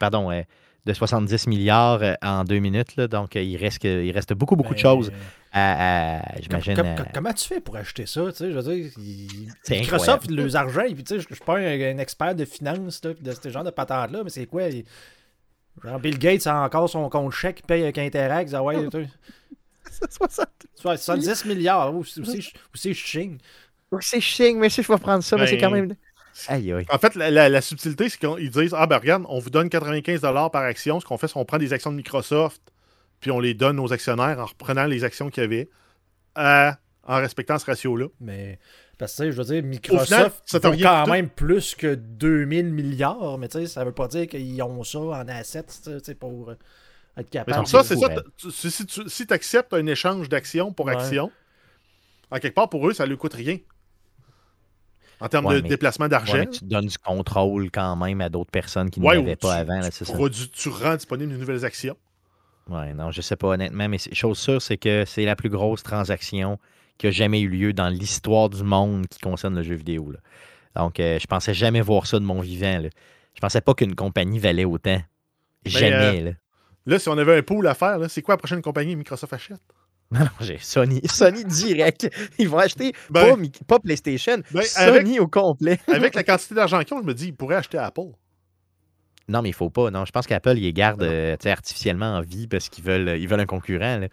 Pardon, 0.00 0.30
de 0.84 0.92
70 0.92 1.46
milliards 1.46 2.00
en 2.22 2.42
deux 2.42 2.58
minutes. 2.58 2.96
là. 2.96 3.06
Donc, 3.06 3.36
il, 3.36 3.56
reste, 3.56 3.84
il 3.84 4.10
reste 4.10 4.32
beaucoup, 4.34 4.56
beaucoup 4.56 4.70
de 4.74 4.78
Mais, 4.78 4.82
choses 4.82 5.12
à, 5.52 6.18
à- 6.18 6.40
j'imagine. 6.40 6.80
à- 6.80 7.04
comment 7.14 7.32
tu 7.32 7.46
fais 7.46 7.60
pour 7.60 7.76
acheter 7.76 8.04
ça? 8.06 8.22
tu 8.32 8.38
sais, 8.38 8.50
Je 8.50 8.58
veux 8.58 8.74
dire, 8.74 8.90
il- 8.98 9.48
Microsoft, 9.70 10.24
incroyable. 10.24 10.34
leurs 10.34 10.56
argent, 10.56 10.92
puis 10.92 11.04
tu 11.04 11.14
sais, 11.14 11.20
je 11.20 11.26
je 11.30 11.34
suis 11.36 11.44
pas 11.44 11.58
un, 11.58 11.80
un 11.94 11.98
expert 11.98 12.34
de 12.34 12.44
finance, 12.44 13.00
là, 13.04 13.12
de 13.20 13.30
ce 13.32 13.48
genre 13.48 13.62
de 13.62 13.70
patente-là, 13.70 14.22
mais 14.24 14.30
c'est 14.30 14.46
quoi? 14.46 14.64
il- 14.64 14.84
Genre 15.82 15.98
Bill 16.00 16.18
Gates 16.18 16.46
a 16.46 16.62
encore 16.64 16.88
son 16.88 17.08
compte 17.08 17.32
chèque, 17.32 17.60
il 17.60 17.66
paye 17.66 17.82
avec 17.82 17.98
Interact, 17.98 18.52
ah 18.54 18.62
ouais, 18.62 18.88
tu 18.88 19.04
sais, 19.04 20.06
60. 20.10 20.48
soit 20.74 20.96
70 20.96 21.44
milliards, 21.46 21.94
ou 21.94 22.04
c'est 22.04 22.20
ou 22.20 22.24
c'est 22.74 22.94
ching. 22.94 23.38
C'est 24.00 24.20
ching, 24.20 24.58
mais 24.58 24.68
si 24.70 24.82
je 24.82 24.90
vais 24.90 24.98
prendre 24.98 25.22
ça, 25.22 25.36
mais 25.36 25.46
c'est 25.46 25.58
quand 25.58 25.70
Ben, 25.70 25.86
même. 25.86 25.96
Aïe, 26.48 26.72
aïe. 26.72 26.86
En 26.90 26.98
fait, 26.98 27.14
la, 27.14 27.30
la- 27.30 27.48
la 27.50 27.60
subtilité, 27.60 28.08
c'est 28.08 28.18
qu'ils 28.18 28.50
disent 28.50 28.74
Ah, 28.76 28.86
ben 28.86 28.96
regarde, 28.98 29.24
on 29.28 29.38
vous 29.38 29.50
donne 29.50 29.68
95 29.68 30.20
par 30.50 30.56
action. 30.62 30.98
Ce 30.98 31.04
qu'on 31.04 31.18
fait, 31.18 31.26
c'est 31.28 31.34
qu'on 31.34 31.44
prend 31.44 31.58
des 31.58 31.72
actions 31.74 31.90
de 31.90 31.96
Microsoft, 31.96 32.62
puis 33.20 33.30
on 33.30 33.38
les 33.40 33.52
donne 33.54 33.78
aux 33.78 33.92
actionnaires 33.92 34.38
en 34.38 34.46
reprenant 34.46 34.86
les 34.86 35.04
actions 35.04 35.28
qu'il 35.28 35.42
y 35.42 35.46
avait, 35.46 35.68
à- 36.34 36.78
en 37.06 37.16
respectant 37.16 37.58
ce 37.58 37.66
ratio-là. 37.66 38.06
Mais, 38.20 38.58
parce 39.02 39.16
que, 39.16 39.30
je 39.32 39.36
veux 39.36 39.44
dire, 39.44 39.56
final, 39.56 39.64
Microsoft 39.70 40.42
ça 40.46 40.58
vaut 40.60 40.76
quand 40.80 41.06
même 41.08 41.28
plus 41.28 41.74
que 41.74 41.94
2000 41.96 42.72
milliards, 42.72 43.36
mais 43.38 43.48
tu 43.48 43.58
sais, 43.58 43.66
ça 43.66 43.84
veut 43.84 43.90
pas 43.92 44.06
dire 44.06 44.28
qu'ils 44.28 44.62
ont 44.62 44.84
ça 44.84 44.98
en 45.00 45.26
assets, 45.28 45.64
tu 45.82 45.90
sais, 46.02 46.14
pour 46.14 46.50
euh, 46.50 46.52
être 46.52 46.58
Mais 47.16 47.24
capable. 47.24 47.66
ça, 47.66 47.78
de- 47.82 47.84
c'est 47.86 47.96
ça. 47.96 48.08
Si, 48.70 48.86
tu 48.86 49.02
si 49.08 49.26
acceptes 49.30 49.72
un 49.74 49.86
échange 49.86 50.28
d'action 50.28 50.72
pour 50.72 50.86
Ouais. 50.86 50.92
action, 50.96 51.32
en 52.30 52.38
quelque 52.38 52.54
part, 52.54 52.68
pour 52.68 52.88
eux, 52.88 52.92
ça 52.92 53.04
ne 53.04 53.08
leur 53.10 53.18
coûte 53.18 53.34
rien. 53.34 53.58
En 55.20 55.28
termes 55.28 55.46
Ouais, 55.46 55.56
de 55.56 55.62
mais- 55.62 55.68
déplacement 55.68 56.08
d'argent, 56.08 56.34
mais 56.38 56.46
tu 56.48 56.64
donnes 56.64 56.86
du 56.86 56.98
contrôle 56.98 57.70
quand 57.70 57.94
même 57.96 58.20
à 58.20 58.28
d'autres 58.28 58.50
personnes 58.50 58.90
qui 58.90 59.00
ne 59.00 59.06
Ouais, 59.06 59.16
l'avaient 59.16 59.32
ou 59.34 59.36
pas 59.36 59.54
tu- 59.54 59.60
avant. 59.60 59.78
là, 59.80 59.90
tu, 59.90 59.96
c'est 59.98 60.04
ça. 60.04 60.12
tu 60.52 60.68
rends 60.68 60.96
disponible 60.96 61.32
de 61.32 61.36
nouvelles 61.38 61.64
actions. 61.64 61.96
Ouais, 62.68 62.94
non, 62.94 63.10
je 63.10 63.20
sais 63.20 63.36
pas 63.36 63.48
honnêtement, 63.48 63.88
mais 63.88 63.98
chose 64.12 64.38
sûre, 64.38 64.62
c'est 64.62 64.76
que 64.76 65.04
c'est 65.04 65.24
la 65.24 65.34
plus 65.36 65.48
grosse 65.48 65.82
transaction 65.82 66.58
qui 67.02 67.08
a 67.08 67.10
jamais 67.10 67.40
eu 67.40 67.48
lieu 67.48 67.72
dans 67.72 67.88
l'histoire 67.88 68.48
du 68.48 68.62
monde 68.62 69.08
qui 69.08 69.18
concerne 69.18 69.56
le 69.56 69.62
jeu 69.64 69.74
vidéo. 69.74 70.12
Là. 70.12 70.18
Donc, 70.80 71.00
euh, 71.00 71.18
je 71.18 71.26
pensais 71.26 71.52
jamais 71.52 71.80
voir 71.80 72.06
ça 72.06 72.20
de 72.20 72.24
mon 72.24 72.40
vivant. 72.40 72.78
Là. 72.78 72.88
Je 73.34 73.40
pensais 73.40 73.60
pas 73.60 73.74
qu'une 73.74 73.96
compagnie 73.96 74.38
valait 74.38 74.64
autant. 74.64 75.02
Jamais. 75.66 76.20
euh, 76.20 76.24
là. 76.26 76.30
Là, 76.86 76.98
si 77.00 77.08
on 77.08 77.18
avait 77.18 77.36
un 77.36 77.42
pool 77.42 77.66
à 77.66 77.74
faire, 77.74 77.98
c'est 78.08 78.22
quoi 78.22 78.34
la 78.34 78.38
prochaine 78.38 78.62
compagnie? 78.62 78.94
Microsoft 78.96 79.32
achète? 79.32 79.58
Non, 80.12 80.20
non, 80.20 80.26
j'ai 80.40 80.58
Sony. 80.58 81.00
Sony 81.06 81.42
direct. 81.44 82.08
Ils 82.38 82.46
vont 82.48 82.58
acheter 82.58 82.92
Ben- 83.08 83.34
pas 83.66 83.78
PlayStation, 83.80 84.42
Ben, 84.52 84.62
Sony 84.62 85.18
au 85.18 85.26
complet. 85.26 85.80
Avec 85.88 86.14
la 86.14 86.22
quantité 86.22 86.54
d'argent 86.54 86.80
qu'ils 86.84 86.94
ont, 86.98 87.00
je 87.00 87.06
me 87.06 87.14
dis, 87.14 87.28
ils 87.28 87.34
pourraient 87.34 87.56
acheter 87.56 87.78
Apple. 87.78 88.10
Non, 89.28 89.40
mais 89.42 89.50
il 89.50 89.54
faut 89.54 89.70
pas. 89.70 89.90
Non, 89.90 90.04
je 90.04 90.10
pense 90.12 90.26
qu'Apple, 90.26 90.54
ils 90.56 90.62
les 90.62 90.72
garde 90.72 91.02
euh, 91.02 91.36
artificiellement 91.46 92.16
en 92.16 92.20
vie 92.20 92.46
parce 92.48 92.68
qu'ils 92.68 92.84
veulent, 92.84 93.16
ils 93.20 93.28
veulent 93.28 93.40
un 93.40 93.46
concurrent. 93.46 93.98
là. 93.98 94.08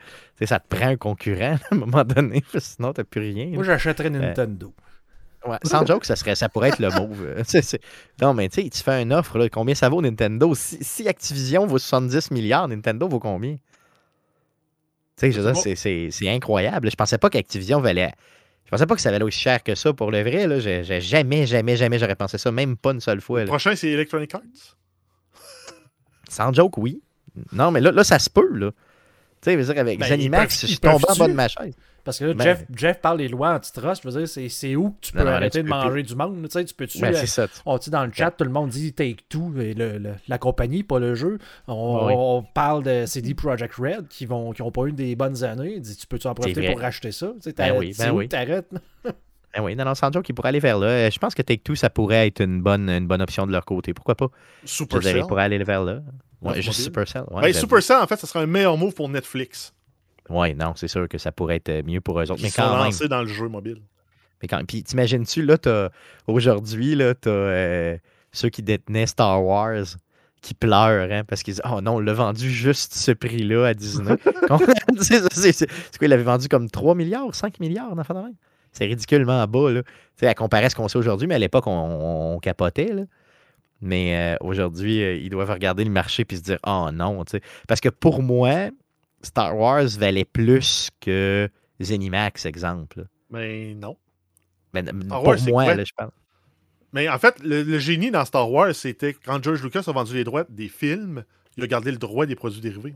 Ça 0.45 0.59
te 0.59 0.67
prend 0.73 0.87
un 0.87 0.97
concurrent 0.97 1.57
à 1.71 1.75
un 1.75 1.77
moment 1.77 2.03
donné, 2.03 2.43
sinon, 2.59 2.93
t'as 2.93 3.03
plus 3.03 3.21
rien. 3.21 3.47
Moi, 3.47 3.63
j'achèterais 3.63 4.09
Nintendo. 4.09 4.73
Ouais, 5.45 5.57
sans 5.63 5.85
joke, 5.85 6.03
ça, 6.03 6.17
serait, 6.17 6.35
ça 6.35 6.49
pourrait 6.49 6.67
être 6.69 6.79
le 6.79 6.89
move. 6.89 7.23
euh, 7.25 7.43
Non, 8.21 8.33
mais 8.33 8.49
tu 8.49 8.61
sais, 8.61 8.69
tu 8.69 8.83
fais 8.83 9.01
une 9.01 9.13
offre, 9.13 9.37
là, 9.37 9.47
combien 9.49 9.73
ça 9.73 9.87
vaut 9.87 10.01
Nintendo? 10.01 10.53
Si, 10.53 10.77
si 10.81 11.07
Activision 11.07 11.65
vaut 11.65 11.77
70 11.79 12.31
milliards, 12.31 12.67
Nintendo 12.67 13.07
vaut 13.07 13.19
combien? 13.19 13.55
Tu 15.17 15.31
sais, 15.33 16.11
c'est- 16.11 16.29
incroyable. 16.29 16.89
Je 16.91 16.95
pensais 16.95 17.17
pas 17.17 17.29
qu'Activision 17.29 17.79
valait. 17.81 18.11
Je 18.65 18.69
pensais 18.69 18.85
pas 18.85 18.95
que 18.95 19.01
ça 19.01 19.11
valait 19.11 19.23
aussi 19.23 19.39
cher 19.39 19.63
que 19.63 19.75
ça 19.75 19.93
pour 19.93 20.11
le 20.11 20.21
vrai. 20.21 20.45
Là. 20.47 20.59
Jamais, 20.99 21.45
jamais, 21.47 21.75
jamais 21.75 21.99
j'aurais 21.99 22.15
pensé 22.15 22.37
ça, 22.37 22.51
même 22.51 22.77
pas 22.77 22.91
une 22.91 22.99
seule 23.01 23.19
fois. 23.21 23.41
Le 23.41 23.47
prochain, 23.47 23.75
c'est 23.75 23.89
Electronic 23.89 24.35
Arts? 24.35 24.41
Sans 26.29 26.53
joke, 26.53 26.77
oui. 26.77 27.01
Non, 27.51 27.71
mais 27.71 27.81
là, 27.81 27.91
là 27.91 28.03
ça 28.03 28.19
se 28.19 28.29
peut, 28.29 28.49
là. 28.55 28.71
Tu 28.71 28.75
sais, 29.45 29.53
je 29.53 29.57
veux 29.57 29.73
dire, 29.73 29.81
avec 29.81 29.99
Ben, 29.99 30.05
je 30.49 30.65
suis 30.67 30.77
tombé 30.79 31.05
en 31.07 31.15
bas 31.15 31.27
de 31.27 31.33
ma 31.33 31.47
chaise. 31.47 31.73
Parce 32.03 32.17
que 32.19 32.25
là, 32.25 32.33
Ben- 32.33 32.43
Jeff, 32.43 32.65
Jeff 32.75 32.99
parle 33.01 33.19
des 33.19 33.27
lois 33.27 33.55
antitrust. 33.55 34.01
Je 34.03 34.09
veux 34.09 34.25
dire, 34.25 34.49
c'est- 34.49 34.75
où 34.75 34.91
que 34.91 34.95
tu 35.01 35.11
peux 35.11 35.19
Non, 35.19 35.25
non, 35.25 35.31
là, 35.31 35.37
arrêter 35.37 35.59
tu 35.59 35.63
de 35.65 35.69
peux 35.69 35.75
manger 35.75 36.03
du 36.03 36.15
monde? 36.15 36.41
Tu 36.43 36.49
sais, 36.51 36.65
tu 36.65 36.73
peux-tu. 36.73 36.99
Ben, 36.99 37.13
euh, 37.13 37.17
c'est 37.17 37.27
ça. 37.27 37.47
on 37.65 37.77
dit 37.77 37.89
dans 37.89 38.05
le 38.05 38.11
chat, 38.11 38.31
tout 38.31 38.43
le 38.45 38.49
monde 38.49 38.69
dit 38.69 38.93
Take 38.93 39.17
Two, 39.29 39.53
et 39.59 39.73
le- 39.73 39.97
le- 39.97 40.15
la 40.27 40.37
compagnie, 40.37 40.83
pas 40.83 40.99
le 40.99 41.13
jeu. 41.15 41.37
On, 41.67 42.07
Oui. 42.07 42.13
on 42.15 42.41
parle 42.41 42.83
de 42.83 43.05
CD 43.05 43.33
Projekt 43.33 43.75
Red 43.75 44.07
qui 44.09 44.25
n'ont 44.27 44.51
qui 44.53 44.61
ont 44.61 44.71
pas 44.71 44.85
eu 44.87 44.91
des 44.91 45.15
bonnes 45.15 45.43
années. 45.43 45.73
Il 45.75 45.81
dit 45.81 45.95
Tu 45.95 46.07
peux-tu 46.07 46.27
en 46.27 46.33
profiter 46.33 46.71
pour 46.71 46.79
racheter 46.81 47.11
ça? 47.11 47.27
Tu 47.35 47.49
sais, 47.49 47.53
Ben 47.55 47.77
oui, 47.77 47.93
ben 47.97 48.11
où 48.11 48.17
oui. 48.17 48.27
t'arrêtes? 48.29 48.71
Ben 49.55 49.63
oui, 49.63 49.75
non, 49.75 49.83
non, 49.85 49.95
sans 49.95 50.11
ils 50.11 50.33
pourraient 50.33 50.49
aller 50.49 50.59
vers 50.59 50.77
là. 50.77 50.87
Euh, 50.87 51.09
Je 51.11 51.17
pense 51.17 51.33
que 51.33 51.41
Take-Two, 51.41 51.75
ça 51.75 51.89
pourrait 51.89 52.27
être 52.27 52.41
une 52.41 52.61
bonne, 52.61 52.89
une 52.89 53.07
bonne 53.07 53.21
option 53.21 53.47
de 53.47 53.51
leur 53.51 53.65
côté. 53.65 53.93
Pourquoi 53.93 54.15
pas? 54.15 54.27
Supercell. 54.63 55.17
ils 55.17 55.25
pourraient 55.25 55.43
aller 55.43 55.63
vers 55.63 55.83
là. 55.83 56.01
Ouais, 56.41 56.51
Ouais, 56.53 56.61
juste. 56.61 56.81
Supercell. 56.81 57.23
Ouais, 57.31 57.41
Ben. 57.41 57.53
Supercell, 57.53 57.97
en 57.97 58.07
fait, 58.07 58.17
ça 58.17 58.27
serait 58.27 58.39
un 58.39 58.45
meilleur 58.45 58.77
move 58.77 58.93
pour 58.93 59.09
Netflix. 59.09 59.73
Ouais, 60.29 60.53
non, 60.53 60.73
c'est 60.75 60.87
sûr 60.87 61.07
que 61.09 61.17
ça 61.17 61.31
pourrait 61.31 61.55
être 61.57 61.83
mieux 61.85 62.01
pour 62.01 62.19
eux 62.19 62.31
autres. 62.31 62.39
Ils 62.39 62.43
Mais 62.43 62.49
sont 62.49 62.61
quand 62.61 62.75
même. 62.75 62.85
lancés 62.85 63.07
dans 63.07 63.21
le 63.21 63.27
jeu 63.27 63.47
mobile. 63.47 63.81
Mais 64.41 64.47
quand... 64.47 64.63
Puis 64.65 64.83
t'imagines-tu, 64.83 65.41
là, 65.43 65.57
t'as... 65.57 65.89
aujourd'hui, 66.27 66.95
là, 66.95 67.15
t'as 67.15 67.29
euh, 67.29 67.97
ceux 68.31 68.49
qui 68.49 68.61
détenaient 68.61 69.07
Star 69.07 69.43
Wars 69.43 69.83
qui 70.41 70.53
pleurent, 70.53 71.11
hein, 71.11 71.23
parce 71.27 71.43
qu'ils 71.43 71.55
disent 71.55 71.63
Oh 71.69 71.81
non, 71.81 71.95
on 71.95 71.99
l'a 71.99 72.13
vendu 72.13 72.49
juste 72.49 72.93
ce 72.93 73.11
prix-là 73.11 73.65
à 73.67 73.73
Disney. 73.73 74.15
C'est, 75.01 75.67
quoi, 75.67 75.73
il 76.03 76.07
l'avait 76.07 76.23
vendu 76.23 76.47
comme 76.47 76.69
3 76.69 76.95
milliards, 76.95 77.33
5 77.35 77.59
milliards, 77.59 77.91
en 77.97 78.03
fin 78.03 78.13
de 78.13 78.19
même? 78.19 78.35
C'est 78.71 78.85
ridiculement 78.85 79.45
bas, 79.47 79.71
là. 79.71 79.83
Tu 79.83 79.89
sais, 80.17 80.27
à 80.27 80.33
comparer 80.33 80.65
à 80.65 80.69
ce 80.69 80.75
qu'on 80.75 80.87
sait 80.87 80.97
aujourd'hui, 80.97 81.27
mais 81.27 81.35
à 81.35 81.39
l'époque, 81.39 81.67
on, 81.67 81.71
on- 81.71 82.35
on 82.35 82.39
capotait, 82.39 82.93
là. 82.93 83.03
Mais 83.81 84.33
euh, 84.33 84.37
aujourd'hui, 84.41 85.01
euh, 85.01 85.15
ils 85.15 85.29
doivent 85.29 85.49
regarder 85.51 85.85
le 85.85 85.89
marché 85.91 86.25
puis 86.25 86.37
se 86.37 86.41
dire 86.41 86.59
Oh 86.67 86.89
non, 86.93 87.23
tu 87.23 87.31
sais. 87.37 87.41
Parce 87.67 87.79
que 87.79 87.87
pour 87.89 88.21
moi, 88.21 88.69
Star 89.21 89.57
Wars 89.57 89.87
valait 89.97 90.25
plus 90.25 90.89
que 90.99 91.49
Zenimax, 91.81 92.45
exemple. 92.45 92.99
là. 92.99 93.05
Mais 93.31 93.73
non. 93.75 93.95
Star 95.05 95.19
pour 95.19 95.27
Wars, 95.29 95.37
moi, 95.47 95.75
là, 95.75 95.83
je 95.85 95.93
parle. 95.95 96.11
Mais 96.91 97.07
en 97.07 97.17
fait, 97.19 97.39
le, 97.43 97.63
le 97.63 97.79
génie 97.79 98.11
dans 98.11 98.25
Star 98.25 98.51
Wars, 98.51 98.73
c'était 98.75 99.13
quand 99.13 99.41
George 99.43 99.63
Lucas 99.63 99.83
a 99.87 99.91
vendu 99.91 100.13
les 100.13 100.23
droits 100.23 100.43
des 100.49 100.67
films, 100.67 101.23
il 101.55 101.63
a 101.63 101.67
gardé 101.67 101.91
le 101.91 101.97
droit 101.97 102.25
des 102.25 102.35
produits 102.35 102.61
dérivés. 102.61 102.95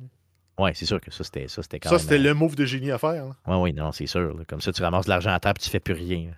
Oui, 0.59 0.71
c'est 0.75 0.85
sûr 0.85 1.01
que 1.01 1.09
ça, 1.11 1.23
c'était 1.23 1.47
ça, 1.47 1.63
c'était 1.63 1.79
quand 1.79 1.89
Ça, 1.89 1.95
même. 1.95 2.01
c'était 2.01 2.17
le 2.19 2.33
move 2.33 2.55
de 2.55 2.65
génie 2.65 2.91
à 2.91 2.97
faire. 2.99 3.25
là. 3.25 3.31
Oui, 3.47 3.55
oui, 3.57 3.73
non, 3.73 3.91
c'est 3.91 4.05
sûr. 4.05 4.35
là. 4.37 4.43
Comme 4.47 4.61
ça, 4.61 4.71
tu 4.71 4.81
ramasses 4.83 5.05
de 5.05 5.09
l'argent 5.09 5.31
à 5.31 5.39
terre 5.39 5.53
et 5.55 5.59
tu 5.61 5.69
fais 5.69 5.79
plus 5.79 5.93
rien. 5.95 6.25
là. 6.27 6.31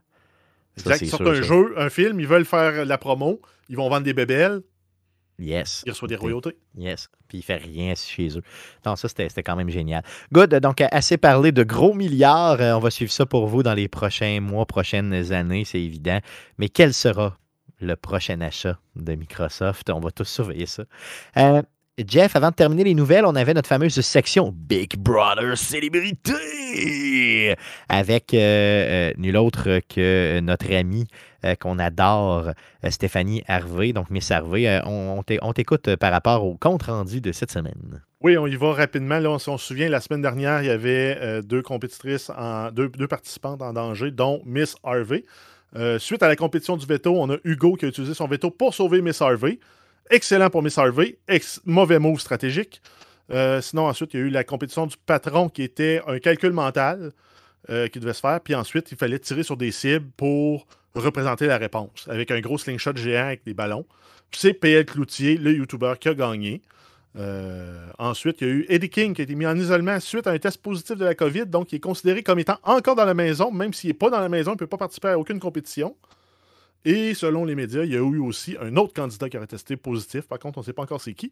Ça, 0.77 0.81
Exact. 0.91 0.97
c'est 0.99 1.05
Ils 1.05 1.09
sortent 1.09 1.23
sûr, 1.23 1.31
un 1.31 1.35
ça. 1.35 1.41
jeu, 1.41 1.73
un 1.77 1.89
film, 1.89 2.19
ils 2.19 2.27
veulent 2.27 2.45
faire 2.45 2.85
la 2.85 2.97
promo, 2.97 3.41
ils 3.69 3.77
vont 3.77 3.89
vendre 3.89 4.03
des 4.03 4.13
bébelles, 4.13 4.61
Yes. 5.37 5.83
ils 5.85 5.91
reçoivent 5.91 6.07
des 6.09 6.15
royautés. 6.15 6.57
Yes. 6.77 7.09
Puis 7.27 7.39
il 7.39 7.41
fait 7.41 7.57
rien 7.57 7.93
chez 7.95 8.37
eux. 8.37 8.41
Non, 8.85 8.95
ça, 8.95 9.09
c'était 9.09 9.43
quand 9.43 9.57
même 9.57 9.69
génial. 9.69 10.01
Good. 10.31 10.55
Donc, 10.55 10.79
euh, 10.79 10.87
assez 10.91 11.17
parlé 11.17 11.51
de 11.51 11.63
gros 11.63 11.93
milliards. 11.93 12.61
Euh, 12.61 12.73
On 12.73 12.79
va 12.79 12.89
suivre 12.89 13.11
ça 13.11 13.25
pour 13.25 13.47
vous 13.47 13.61
dans 13.63 13.73
les 13.73 13.89
prochains 13.89 14.39
mois, 14.39 14.65
prochaines 14.65 15.33
années, 15.33 15.65
c'est 15.65 15.81
évident. 15.81 16.19
Mais 16.57 16.69
quel 16.69 16.93
sera 16.93 17.37
le 17.81 17.95
prochain 17.97 18.39
achat 18.39 18.77
de 18.95 19.13
Microsoft? 19.15 19.89
On 19.89 19.99
va 19.99 20.11
tous 20.11 20.23
surveiller 20.23 20.67
ça. 20.67 20.83
Euh, 21.35 21.61
Jeff, 22.05 22.35
avant 22.35 22.49
de 22.49 22.55
terminer 22.55 22.83
les 22.83 22.93
nouvelles, 22.93 23.25
on 23.25 23.35
avait 23.35 23.53
notre 23.53 23.69
fameuse 23.69 24.01
section 24.01 24.53
Big 24.53 24.97
Brother 24.97 25.57
Célébrité 25.57 27.55
avec 27.87 28.33
euh, 28.33 28.37
euh, 28.37 29.13
nul 29.15 29.37
autre 29.37 29.79
que 29.87 30.41
notre 30.41 30.69
ami 30.75 31.07
euh, 31.45 31.55
qu'on 31.55 31.79
adore, 31.79 32.51
Stéphanie 32.89 33.43
Harvey. 33.47 33.93
Donc, 33.93 34.09
Miss 34.09 34.29
Harvey, 34.29 34.81
on, 34.83 35.19
on 35.19 35.23
t'é- 35.23 35.39
on 35.41 35.53
t'écoute 35.53 35.95
par 35.95 36.11
rapport 36.11 36.43
au 36.43 36.57
compte 36.57 36.83
rendu 36.83 37.21
de 37.21 37.31
cette 37.31 37.51
semaine. 37.51 38.01
Oui, 38.19 38.37
on 38.37 38.45
y 38.45 38.57
va 38.57 38.73
rapidement. 38.73 39.19
Là, 39.19 39.29
on, 39.31 39.39
si 39.39 39.47
on 39.47 39.57
se 39.57 39.67
souvient, 39.67 39.87
la 39.87 40.01
semaine 40.01 40.21
dernière, 40.21 40.63
il 40.63 40.67
y 40.67 40.71
avait 40.71 41.41
deux 41.43 41.61
compétitrices, 41.61 42.29
en, 42.29 42.71
deux, 42.71 42.89
participantes 43.07 43.61
en 43.61 43.71
danger, 43.71 44.11
dont 44.11 44.41
Miss 44.45 44.75
Harvey. 44.83 45.23
Suite 45.99 46.23
à 46.23 46.27
la 46.27 46.35
compétition 46.35 46.75
du 46.75 46.85
veto, 46.85 47.13
on 47.15 47.29
a 47.29 47.37
Hugo 47.45 47.75
qui 47.75 47.85
a 47.85 47.87
utilisé 47.87 48.13
son 48.13 48.27
veto 48.27 48.51
pour 48.51 48.73
sauver 48.73 49.01
Miss 49.01 49.21
Harvey. 49.21 49.59
Excellent 50.09 50.49
pour 50.49 50.61
Miss 50.61 50.77
Harvey. 50.77 51.17
Mauvais 51.65 51.99
move 51.99 52.19
stratégique. 52.19 52.81
Euh, 53.31 53.59
sinon, 53.61 53.87
ensuite, 53.87 54.13
il 54.13 54.19
y 54.19 54.23
a 54.23 54.25
eu 54.27 54.29
la 54.29 54.43
compétition 54.43 54.85
du 54.85 54.95
patron 55.05 55.49
qui 55.49 55.63
était 55.63 56.01
un 56.05 56.19
calcul 56.19 56.51
mental 56.51 57.11
euh, 57.69 57.87
qui 57.87 57.99
devait 57.99 58.13
se 58.13 58.19
faire. 58.19 58.39
Puis 58.41 58.53
ensuite, 58.53 58.91
il 58.91 58.97
fallait 58.97 59.19
tirer 59.19 59.43
sur 59.43 59.57
des 59.57 59.71
cibles 59.71 60.09
pour 60.15 60.67
représenter 60.93 61.47
la 61.47 61.57
réponse 61.57 62.07
avec 62.07 62.31
un 62.31 62.39
gros 62.39 62.57
slingshot 62.57 62.95
géant 62.95 63.25
avec 63.25 63.43
des 63.45 63.53
ballons. 63.53 63.85
C'est 64.31 64.53
PL 64.53 64.85
Cloutier, 64.85 65.37
le 65.37 65.53
YouTuber, 65.53 65.93
qui 65.99 66.09
a 66.09 66.13
gagné. 66.13 66.61
Euh, 67.17 67.87
ensuite, 67.97 68.41
il 68.41 68.47
y 68.47 68.49
a 68.49 68.53
eu 68.53 68.65
Eddie 68.69 68.89
King 68.89 69.13
qui 69.13 69.21
a 69.21 69.23
été 69.23 69.35
mis 69.35 69.47
en 69.47 69.57
isolement 69.57 69.99
suite 69.99 70.27
à 70.27 70.31
un 70.31 70.37
test 70.37 70.61
positif 70.61 70.97
de 70.97 71.05
la 71.05 71.15
COVID, 71.15 71.45
donc 71.45 71.71
il 71.71 71.77
est 71.77 71.79
considéré 71.79 72.23
comme 72.23 72.39
étant 72.39 72.57
encore 72.63 72.95
dans 72.95 73.05
la 73.05 73.13
maison, 73.13 73.51
même 73.51 73.73
s'il 73.73 73.89
n'est 73.89 73.93
pas 73.93 74.09
dans 74.09 74.19
la 74.19 74.27
maison, 74.27 74.51
il 74.51 74.55
ne 74.55 74.59
peut 74.59 74.67
pas 74.67 74.77
participer 74.77 75.09
à 75.09 75.17
aucune 75.17 75.39
compétition. 75.39 75.95
Et 76.85 77.13
selon 77.15 77.45
les 77.45 77.55
médias, 77.55 77.83
il 77.83 77.91
y 77.91 77.95
a 77.95 77.99
eu 77.99 78.19
aussi 78.19 78.55
un 78.61 78.75
autre 78.77 78.93
candidat 78.93 79.27
qui 79.27 79.37
aurait 79.37 79.47
testé 79.47 79.75
positif. 79.75 80.27
Par 80.27 80.39
contre, 80.39 80.59
on 80.59 80.61
ne 80.61 80.65
sait 80.65 80.73
pas 80.73 80.83
encore 80.83 81.01
c'est 81.01 81.13
qui. 81.15 81.31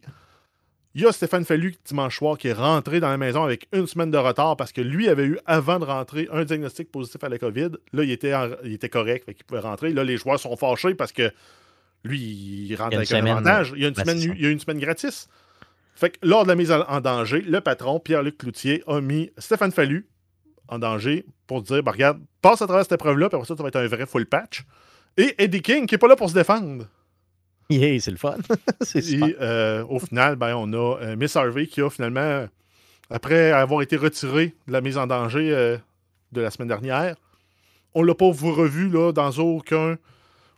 Il 0.96 1.02
y 1.02 1.06
a 1.06 1.12
Stéphane 1.12 1.44
Fallu 1.44 1.74
dimanche 1.84 2.18
soir 2.18 2.38
qui 2.38 2.48
est 2.48 2.52
rentré 2.52 3.00
dans 3.00 3.08
la 3.08 3.16
maison 3.16 3.42
avec 3.42 3.66
une 3.72 3.86
semaine 3.86 4.10
de 4.12 4.18
retard 4.18 4.56
parce 4.56 4.72
que 4.72 4.80
lui 4.80 5.08
avait 5.08 5.24
eu, 5.24 5.38
avant 5.46 5.78
de 5.80 5.84
rentrer, 5.84 6.28
un 6.32 6.44
diagnostic 6.44 6.90
positif 6.90 7.22
à 7.24 7.28
la 7.28 7.38
COVID. 7.38 7.70
Là, 7.92 8.04
il 8.04 8.10
était, 8.12 8.34
en- 8.34 8.50
il 8.64 8.72
était 8.74 8.88
correct, 8.88 9.24
fait 9.24 9.34
qu'il 9.34 9.44
pouvait 9.44 9.60
rentrer. 9.60 9.92
Là, 9.92 10.04
les 10.04 10.16
joueurs 10.16 10.38
sont 10.38 10.56
fâchés 10.56 10.94
parce 10.94 11.12
que 11.12 11.32
lui, 12.04 12.20
il 12.20 12.76
rentre 12.76 12.92
Il 12.92 12.96
avec 12.96 13.08
un 13.12 13.24
avantage. 13.26 13.72
Il 13.76 13.82
y 13.82 13.84
a 13.86 13.88
une, 13.88 13.94
ben, 13.94 14.02
semaine, 14.04 14.18
il 14.36 14.42
y 14.42 14.46
a 14.46 14.50
une 14.50 14.60
semaine 14.60 14.78
gratis. 14.78 15.28
Fait 15.96 16.10
que 16.10 16.18
lors 16.22 16.42
de 16.44 16.48
la 16.48 16.54
mise 16.56 16.70
en 16.72 16.82
en 16.82 17.00
danger, 17.00 17.40
le 17.40 17.60
patron, 17.60 17.98
Pierre-Luc 18.00 18.38
Cloutier, 18.38 18.82
a 18.86 19.00
mis 19.00 19.30
Stéphane 19.38 19.72
Fallu 19.72 20.06
en 20.68 20.78
danger 20.78 21.24
pour 21.46 21.62
dire 21.62 21.82
bah, 21.82 21.92
regarde, 21.92 22.20
passe 22.42 22.62
à 22.62 22.66
travers 22.66 22.84
cette 22.84 22.92
épreuve-là, 22.92 23.28
puis 23.28 23.36
après 23.36 23.46
ça, 23.46 23.56
ça 23.56 23.62
va 23.62 23.68
être 23.68 23.76
un 23.76 23.86
vrai 23.86 24.06
full 24.06 24.26
patch. 24.26 24.64
Et 25.16 25.34
Eddie 25.38 25.62
King, 25.62 25.86
qui 25.86 25.94
n'est 25.94 25.98
pas 25.98 26.08
là 26.08 26.16
pour 26.16 26.28
se 26.28 26.34
défendre. 26.34 26.86
Yeah, 27.70 27.98
c'est 28.00 28.10
le 28.10 28.16
fun. 28.16 28.36
c'est. 28.80 29.04
Et 29.04 29.36
euh, 29.40 29.84
au 29.88 29.98
final, 29.98 30.36
ben, 30.36 30.54
on 30.56 30.72
a 30.72 30.98
euh, 31.00 31.16
Miss 31.16 31.34
Harvey 31.36 31.66
qui 31.66 31.80
a 31.80 31.88
finalement, 31.88 32.46
après 33.10 33.52
avoir 33.52 33.80
été 33.82 33.96
retiré 33.96 34.54
de 34.66 34.72
la 34.72 34.80
mise 34.80 34.98
en 34.98 35.06
danger 35.06 35.50
euh, 35.52 35.78
de 36.32 36.40
la 36.40 36.50
semaine 36.50 36.68
dernière, 36.68 37.16
on 37.94 38.02
l'a 38.02 38.14
pas 38.14 38.26
revu 38.26 38.88
là, 38.90 39.12
dans 39.12 39.30
aucun 39.38 39.96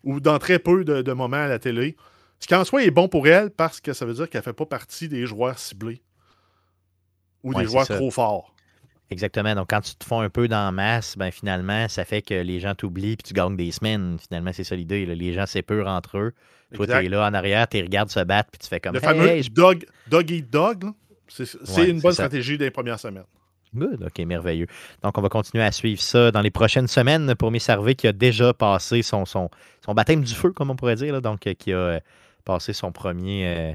ou 0.05 0.21
dans 0.21 0.39
très 0.39 0.59
peu 0.59 0.85
de, 0.85 1.03
de 1.03 1.13
moments 1.13 1.37
à 1.37 1.49
la 1.49 1.59
télé. 1.59 1.97
Ce 2.41 2.47
qui 2.47 2.55
en 2.55 2.65
soi 2.65 2.83
est 2.83 2.91
bon 2.91 3.09
pour 3.09 3.27
elle 3.29 3.51
parce 3.51 3.81
que 3.81 3.93
ça 3.93 4.05
veut 4.07 4.15
dire 4.15 4.29
qu'elle 4.29 4.43
fait 4.43 4.53
pas 4.53 4.67
partie 4.67 5.09
des 5.09 5.27
joueurs 5.27 5.59
ciblés 5.59 6.03
ou 7.43 7.53
Ouais, 7.53 7.63
des 7.63 7.69
joueurs 7.69 7.87
ça. 7.87 7.97
trop 7.97 8.11
forts. 8.11 8.55
Exactement. 9.11 9.55
Donc, 9.55 9.71
quand 9.71 9.81
tu 9.81 9.95
te 9.95 10.05
fais 10.05 10.17
un 10.17 10.29
peu 10.29 10.49
dans 10.49 10.65
la 10.65 10.73
masse, 10.73 11.17
ben, 11.17 11.31
finalement, 11.31 11.89
ça 11.89 12.05
fait 12.05 12.23
que 12.23 12.35
les 12.35 12.59
gens 12.59 12.75
t'oublient 12.75 13.17
puis 13.17 13.29
tu 13.29 13.35
gagnes 13.35 13.57
des 13.57 13.71
semaines. 13.71 14.17
Finalement, 14.27 14.51
c'est 14.53 14.65
ça 14.65 14.75
l'idée. 14.75 15.07
Les 15.07 15.33
gens 15.33 15.47
s'épurent 15.47 15.87
entre 15.89 16.19
eux. 16.19 16.33
Toi, 16.75 16.87
tu 16.87 16.93
es 16.93 17.09
là 17.09 17.29
en 17.29 17.33
arrière, 17.35 17.69
tu 17.69 17.81
regardes 17.81 18.11
se 18.11 18.19
battre 18.21 18.51
puis 18.51 18.59
tu 18.59 18.69
fais 18.69 18.81
comme 18.81 18.95
Le 18.95 18.99
Hey, 18.99 19.05
fameux 19.05 19.29
hey, 19.29 19.43
je- 19.45 19.51
dog, 19.53 19.87
dog 20.09 20.29
eat 20.31 20.51
dog, 20.51 20.85
c'est 21.29 21.45
Ouais, 21.77 21.89
une 21.91 22.01
bonne 22.01 22.11
ça. 22.13 22.25
stratégie 22.25 22.59
des 22.59 22.71
premières 22.73 22.99
semaines. 22.99 23.25
Good, 23.75 24.03
ok, 24.05 24.19
merveilleux. 24.27 24.67
Donc, 25.03 25.17
on 25.19 25.21
va 25.23 25.29
continuer 25.29 25.63
à 25.63 25.71
suivre 25.71 26.01
ça 26.01 26.31
dans 26.33 26.41
les 26.41 26.51
prochaines 26.51 26.89
semaines 26.89 27.35
pour 27.37 27.51
Miss 27.53 27.69
Harvey 27.69 27.95
qui 27.95 28.09
a 28.09 28.13
déjà 28.13 28.53
passé 28.55 29.03
son, 29.03 29.25
son, 29.27 29.51
son 29.85 29.95
baptême 29.95 30.23
du 30.25 30.35
feu, 30.35 30.51
comme 30.53 30.71
on 30.71 30.77
pourrait 30.77 30.97
dire. 30.97 31.13
là. 31.13 31.21
donc, 31.21 31.47
euh, 31.47 31.55
qui 31.55 31.73
a 31.73 31.77
euh, 31.77 32.01
passé 32.45 32.73
son 32.73 32.91
premier, 32.91 33.47
euh. 33.47 33.73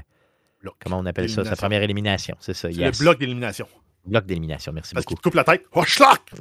Comment 0.84 0.98
on 0.98 1.06
appelle 1.06 1.30
ça? 1.30 1.44
Sa 1.44 1.56
première 1.56 1.82
élimination, 1.82 2.36
c'est 2.40 2.54
ça. 2.54 2.70
Yes. 2.70 2.98
le 2.98 3.04
bloc 3.04 3.18
d'élimination. 3.18 3.66
Bloc 4.04 4.26
d'élimination, 4.26 4.72
merci 4.72 4.94
Parce 4.94 5.06
qu'il 5.06 5.14
beaucoup. 5.14 5.22
te 5.22 5.28
coupe 5.28 5.34
la 5.36 5.44
tête. 5.44 5.64
Oh! 5.74 5.84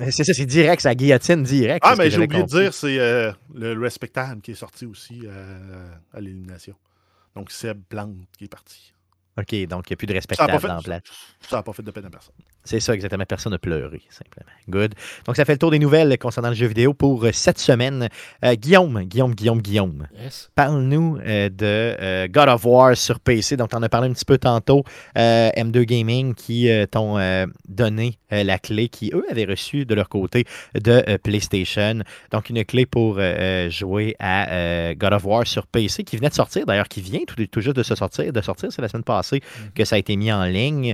C'est 0.09 0.23
ça, 0.23 0.33
c'est 0.33 0.45
direct, 0.45 0.81
ça 0.81 0.95
guillotine 0.95 1.43
direct. 1.43 1.85
Ah, 1.87 1.95
mais 1.95 2.09
j'ai 2.09 2.19
oublié 2.19 2.43
de 2.43 2.47
dire, 2.47 2.73
c'est 2.73 2.97
euh, 2.97 3.31
le 3.53 3.79
respectable 3.79 4.41
qui 4.41 4.51
est 4.51 4.55
sorti 4.55 4.85
aussi 4.85 5.21
euh, 5.25 5.93
à 6.11 6.19
l'élimination. 6.19 6.75
Donc, 7.35 7.51
Seb 7.51 7.81
Plante 7.87 8.15
qui 8.37 8.45
est 8.45 8.47
parti. 8.47 8.93
OK, 9.37 9.55
donc 9.67 9.89
il 9.89 9.91
n'y 9.91 9.93
a 9.93 9.95
plus 9.95 10.07
de 10.07 10.13
n'a 10.13 10.17
respectable 10.17 10.71
en 10.71 10.81
place. 10.81 11.03
ça 11.41 11.59
a 11.59 11.63
pas 11.63 11.73
fait 11.73 11.83
de 11.83 11.91
peine 11.91 12.05
à 12.05 12.09
personne. 12.09 12.35
C'est 12.63 12.79
ça, 12.79 12.93
exactement. 12.93 13.25
Personne 13.25 13.51
n'a 13.53 13.57
pleuré, 13.57 14.01
simplement. 14.09 14.51
Good. 14.69 14.93
Donc, 15.25 15.35
ça 15.35 15.45
fait 15.45 15.53
le 15.53 15.57
tour 15.57 15.71
des 15.71 15.79
nouvelles 15.79 16.17
concernant 16.19 16.49
le 16.49 16.55
jeu 16.55 16.67
vidéo 16.67 16.93
pour 16.93 17.25
euh, 17.25 17.31
cette 17.31 17.57
semaine. 17.57 18.07
Euh, 18.45 18.53
Guillaume, 18.55 19.03
Guillaume, 19.03 19.33
Guillaume, 19.33 19.61
Guillaume. 19.61 20.07
Yes. 20.21 20.51
Parle-nous 20.55 21.17
euh, 21.25 21.49
de 21.49 21.55
euh, 21.61 22.27
God 22.27 22.49
of 22.49 22.65
War 22.65 22.95
sur 22.95 23.19
PC. 23.19 23.57
Donc, 23.57 23.71
tu 23.71 23.75
en 23.75 23.81
as 23.81 23.89
parlé 23.89 24.09
un 24.09 24.13
petit 24.13 24.25
peu 24.25 24.37
tantôt. 24.37 24.83
Euh, 25.17 25.49
M2 25.57 25.83
Gaming 25.83 26.35
qui 26.35 26.69
t'ont 26.91 27.17
donné 27.67 28.17
la 28.29 28.59
clé 28.59 28.89
qui, 28.89 29.11
eux, 29.13 29.25
avaient 29.29 29.45
reçu 29.45 29.85
de 29.85 29.95
leur 29.95 30.09
côté 30.09 30.45
de 30.75 31.17
PlayStation. 31.17 32.01
Donc, 32.31 32.49
une 32.49 32.63
clé 32.63 32.85
pour 32.85 33.19
jouer 33.69 34.15
à 34.19 34.93
God 34.95 35.13
of 35.13 35.25
War 35.25 35.47
sur 35.47 35.67
PC 35.67 36.03
qui 36.03 36.17
venait 36.17 36.29
de 36.29 36.33
sortir, 36.33 36.65
d'ailleurs, 36.65 36.87
qui 36.87 37.01
vient 37.01 37.21
tout, 37.27 37.35
tout 37.47 37.61
juste 37.61 37.75
de 37.75 37.83
se 37.83 37.95
sortir. 37.95 38.31
De 38.31 38.41
sortir, 38.41 38.71
c'est 38.71 38.81
la 38.81 38.87
semaine 38.87 39.03
passée 39.03 39.41
que 39.75 39.85
ça 39.85 39.95
a 39.95 39.99
été 39.99 40.15
mis 40.15 40.31
en 40.31 40.45
ligne. 40.45 40.93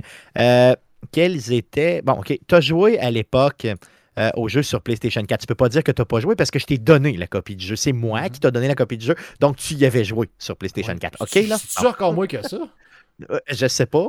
Quels 1.12 1.52
étaient. 1.52 2.02
Bon, 2.02 2.14
OK. 2.14 2.38
Tu 2.46 2.54
as 2.54 2.60
joué 2.60 2.98
à 2.98 3.10
l'époque. 3.10 3.66
euh, 4.18 4.30
au 4.34 4.48
jeu 4.48 4.64
sur 4.64 4.80
PlayStation 4.82 5.22
4. 5.22 5.40
Tu 5.42 5.46
peux 5.46 5.54
pas 5.54 5.68
dire 5.68 5.84
que 5.84 5.92
tu 5.92 6.00
n'as 6.00 6.04
pas 6.06 6.18
joué 6.18 6.34
parce 6.34 6.50
que 6.50 6.58
je 6.58 6.66
t'ai 6.66 6.76
donné 6.76 7.16
la 7.16 7.28
copie 7.28 7.54
du 7.54 7.64
jeu. 7.64 7.76
C'est 7.76 7.92
moi 7.92 8.28
qui 8.28 8.40
t'ai 8.40 8.50
donné 8.50 8.66
la 8.66 8.74
copie 8.74 8.96
du 8.98 9.06
jeu. 9.06 9.14
Donc, 9.38 9.56
tu 9.56 9.74
y 9.74 9.86
avais 9.86 10.02
joué 10.04 10.28
sur 10.40 10.56
PlayStation 10.56 10.96
4. 10.96 11.18
OK, 11.20 11.34
là? 11.48 11.56
C'est 11.64 11.86
encore 11.86 12.12
moins 12.14 12.26
que 12.26 12.42
ça? 12.46 12.58
Euh, 13.30 13.40
Je 13.50 13.66
sais 13.66 13.86
pas. 13.86 14.06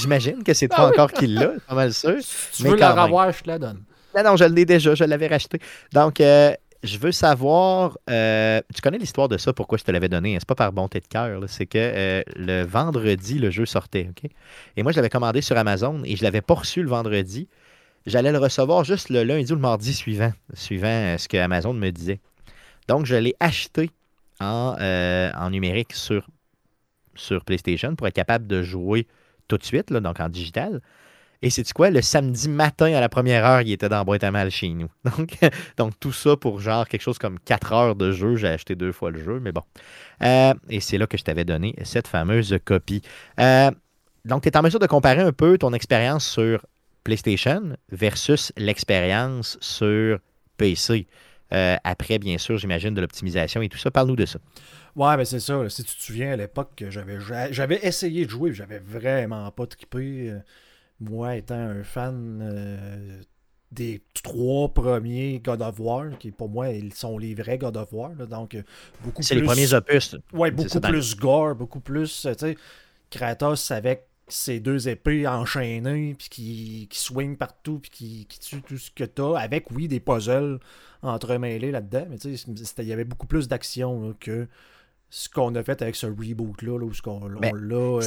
J'imagine 0.00 0.44
que 0.44 0.54
c'est 0.54 0.68
Ah 0.72 0.76
toi 0.76 0.84
oui. 0.86 0.90
encore 0.92 1.12
qui 1.12 1.26
l'a, 1.26 1.54
pas 1.68 1.74
mal 1.74 1.92
sûr. 1.92 2.14
Si 2.20 2.58
tu 2.58 2.62
Mais 2.62 2.70
veux 2.70 2.76
la 2.76 3.02
revoir, 3.04 3.32
je 3.32 3.42
te 3.42 3.48
la 3.48 3.58
donne. 3.58 3.82
Non, 4.16 4.22
non, 4.22 4.36
je 4.36 4.44
l'ai 4.44 4.64
déjà, 4.64 4.94
je 4.94 5.02
l'avais 5.02 5.26
racheté. 5.26 5.58
Donc, 5.92 6.20
euh, 6.20 6.52
je 6.84 6.98
veux 6.98 7.12
savoir, 7.12 7.98
euh, 8.10 8.60
tu 8.74 8.82
connais 8.82 8.98
l'histoire 8.98 9.28
de 9.28 9.38
ça, 9.38 9.54
pourquoi 9.54 9.78
je 9.78 9.84
te 9.84 9.90
l'avais 9.90 10.10
donné. 10.10 10.34
hein? 10.34 10.38
C'est 10.38 10.46
pas 10.46 10.54
par 10.54 10.72
bonté 10.72 11.00
de 11.00 11.06
cœur, 11.06 11.42
c'est 11.48 11.66
que 11.66 11.78
euh, 11.78 12.22
le 12.36 12.62
vendredi, 12.62 13.38
le 13.38 13.50
jeu 13.50 13.64
sortait. 13.64 14.08
ok? 14.10 14.30
Et 14.76 14.82
moi, 14.82 14.92
je 14.92 14.96
l'avais 14.96 15.08
commandé 15.08 15.40
sur 15.40 15.56
Amazon 15.56 16.02
et 16.04 16.14
je 16.14 16.22
l'avais 16.22 16.42
pas 16.42 16.54
reçu 16.54 16.82
le 16.82 16.88
vendredi. 16.88 17.48
J'allais 18.04 18.32
le 18.32 18.38
recevoir 18.38 18.84
juste 18.84 19.08
le 19.08 19.24
lundi 19.24 19.50
ou 19.50 19.54
le 19.54 19.62
mardi 19.62 19.94
suivant, 19.94 20.32
suivant 20.52 20.88
euh, 20.88 21.16
ce 21.16 21.26
que 21.26 21.38
Amazon 21.38 21.72
me 21.72 21.90
disait. 21.90 22.20
Donc, 22.86 23.06
je 23.06 23.16
l'ai 23.16 23.34
acheté 23.40 23.90
en, 24.40 24.76
numérique 25.50 25.94
sur, 25.94 26.28
sur 27.14 27.46
PlayStation 27.46 27.96
pour 27.96 28.06
être 28.06 28.14
capable 28.14 28.46
de 28.46 28.62
jouer 28.62 29.06
tout 29.48 29.56
de 29.56 29.64
suite, 29.64 29.90
donc 29.90 30.20
en 30.20 30.28
digital. 30.28 30.82
Et 31.44 31.50
c'est 31.50 31.70
quoi? 31.74 31.90
Le 31.90 32.00
samedi 32.00 32.48
matin 32.48 32.94
à 32.94 33.00
la 33.02 33.10
première 33.10 33.44
heure, 33.44 33.60
il 33.60 33.70
était 33.70 33.90
dans 33.90 34.02
boîte 34.02 34.24
à 34.24 34.30
mal 34.30 34.50
chez 34.50 34.70
nous. 34.70 34.88
Donc, 35.04 35.38
donc 35.76 35.92
tout 36.00 36.10
ça 36.10 36.38
pour 36.38 36.58
genre 36.58 36.88
quelque 36.88 37.02
chose 37.02 37.18
comme 37.18 37.38
4 37.38 37.72
heures 37.74 37.94
de 37.94 38.12
jeu. 38.12 38.36
J'ai 38.36 38.48
acheté 38.48 38.74
deux 38.74 38.92
fois 38.92 39.10
le 39.10 39.22
jeu, 39.22 39.40
mais 39.40 39.52
bon. 39.52 39.60
Euh, 40.22 40.54
et 40.70 40.80
c'est 40.80 40.96
là 40.96 41.06
que 41.06 41.18
je 41.18 41.22
t'avais 41.22 41.44
donné 41.44 41.74
cette 41.84 42.08
fameuse 42.08 42.58
copie. 42.64 43.02
Euh, 43.38 43.70
donc, 44.24 44.44
tu 44.44 44.48
es 44.48 44.56
en 44.56 44.62
mesure 44.62 44.80
de 44.80 44.86
comparer 44.86 45.20
un 45.20 45.32
peu 45.32 45.58
ton 45.58 45.74
expérience 45.74 46.26
sur 46.26 46.64
PlayStation 47.04 47.76
versus 47.92 48.50
l'expérience 48.56 49.58
sur 49.60 50.20
PC. 50.56 51.06
Euh, 51.52 51.76
après, 51.84 52.18
bien 52.18 52.38
sûr, 52.38 52.56
j'imagine, 52.56 52.94
de 52.94 53.02
l'optimisation 53.02 53.60
et 53.60 53.68
tout 53.68 53.76
ça. 53.76 53.90
Parle-nous 53.90 54.16
de 54.16 54.24
ça. 54.24 54.38
Ouais, 54.96 55.14
ben 55.18 55.26
c'est 55.26 55.40
ça. 55.40 55.68
Si 55.68 55.84
tu 55.84 55.94
te 55.94 56.02
souviens, 56.02 56.32
à 56.32 56.36
l'époque, 56.36 56.70
que 56.74 56.90
j'avais 56.90 57.18
j'avais 57.50 57.80
essayé 57.82 58.24
de 58.24 58.30
jouer, 58.30 58.54
j'avais 58.54 58.78
vraiment 58.78 59.50
pas 59.50 59.66
trippé. 59.66 60.32
Moi, 61.00 61.36
étant 61.36 61.54
un 61.54 61.82
fan 61.82 62.40
euh, 62.42 63.20
des 63.72 64.02
trois 64.22 64.72
premiers 64.72 65.40
God 65.40 65.62
of 65.62 65.80
War, 65.80 66.18
qui 66.18 66.30
pour 66.30 66.48
moi, 66.48 66.70
ils 66.70 66.94
sont 66.94 67.18
les 67.18 67.34
vrais 67.34 67.58
God 67.58 67.76
of 67.76 67.92
War. 67.92 68.12
là, 68.16 68.26
donc, 68.26 68.54
euh, 68.54 68.62
beaucoup 69.02 69.22
C'est 69.22 69.34
plus... 69.34 69.42
les 69.42 69.46
premiers 69.46 69.74
opus. 69.74 70.16
Ouais, 70.32 70.50
beaucoup 70.50 70.80
plus 70.80 71.16
gore, 71.16 71.54
beaucoup 71.54 71.80
plus, 71.80 72.26
euh, 72.26 72.34
tu 72.34 72.46
sais, 72.46 72.56
Kratos 73.10 73.70
avec 73.70 74.06
ses 74.26 74.58
deux 74.60 74.88
épées 74.88 75.26
enchaînées, 75.26 76.14
puis 76.18 76.28
qui, 76.30 76.88
qui 76.88 76.98
swing 76.98 77.36
partout, 77.36 77.78
puis 77.80 77.90
qui, 77.90 78.26
qui 78.26 78.38
tue 78.38 78.62
tout 78.62 78.78
ce 78.78 78.90
que 78.90 79.04
t'as, 79.04 79.36
avec, 79.38 79.70
oui, 79.70 79.86
des 79.86 80.00
puzzles 80.00 80.58
entremêlés 81.02 81.70
là-dedans, 81.70 82.06
mais 82.08 82.18
tu 82.18 82.34
sais, 82.36 82.46
il 82.78 82.88
y 82.88 82.92
avait 82.92 83.04
beaucoup 83.04 83.26
plus 83.26 83.48
d'action 83.48 84.14
que 84.18 84.48
ce 85.16 85.28
qu'on 85.28 85.54
a 85.54 85.62
fait 85.62 85.80
avec 85.80 85.94
ce 85.94 86.06
reboot-là, 86.06 86.76
là, 86.76 86.84
où 86.86 86.92
ce 86.92 87.00
qu'on 87.00 87.22
on 87.22 87.38
Ben, 87.40 87.54
l'a... 87.54 87.76
euh, 87.76 88.00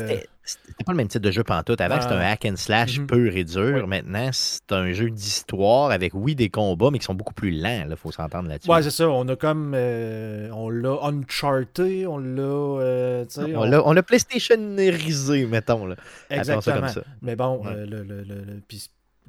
C'était 0.44 0.84
pas 0.86 0.92
le 0.92 0.98
même 0.98 1.08
type 1.08 1.22
de 1.22 1.32
jeu 1.32 1.42
pantoute. 1.42 1.80
Avant, 1.80 2.02
c'était 2.02 2.16
un 2.16 2.20
hack 2.20 2.44
and 2.44 2.58
slash 2.58 3.00
Mhm. 3.00 3.08
pur 3.08 3.34
et 3.38 3.46
dur. 3.46 3.88
Maintenant, 3.88 4.30
c'est 4.34 4.70
un 4.74 4.92
jeu 4.92 5.10
d'histoire 5.10 5.92
avec, 5.92 6.14
oui, 6.14 6.36
des 6.36 6.50
combats, 6.50 6.90
mais 6.92 7.00
qui 7.00 7.06
sont 7.06 7.14
beaucoup 7.14 7.34
plus 7.34 7.52
lents. 7.52 7.86
Il 7.90 7.96
faut 7.96 8.12
s'entendre 8.12 8.50
là-dessus. 8.50 8.70
Ouais, 8.70 8.84
c'est 8.84 8.90
ça, 8.92 9.10
on 9.10 9.26
a 9.30 9.38
comme... 9.38 9.72
euh, 9.74 10.50
on 10.52 10.70
l'a 10.70 10.98
Uncharted, 11.04 12.08
on 12.08 12.18
l'a... 12.18 12.42
euh, 12.42 13.26
on 13.56 13.64
l'a 13.64 13.88
on 13.88 13.94
l'a 13.94 14.04
PlayStationisé, 14.04 15.46
mettons. 15.46 15.86
Là. 15.86 15.96
Exactement. 16.30 16.76
comme 16.82 16.90
ça. 16.90 17.04
Mais 17.22 17.38
bon, 17.38 17.64
Ouais. 17.66 17.72
euh, 17.72 17.86
le, 17.86 18.04
le, 18.04 18.22
le, 18.24 18.36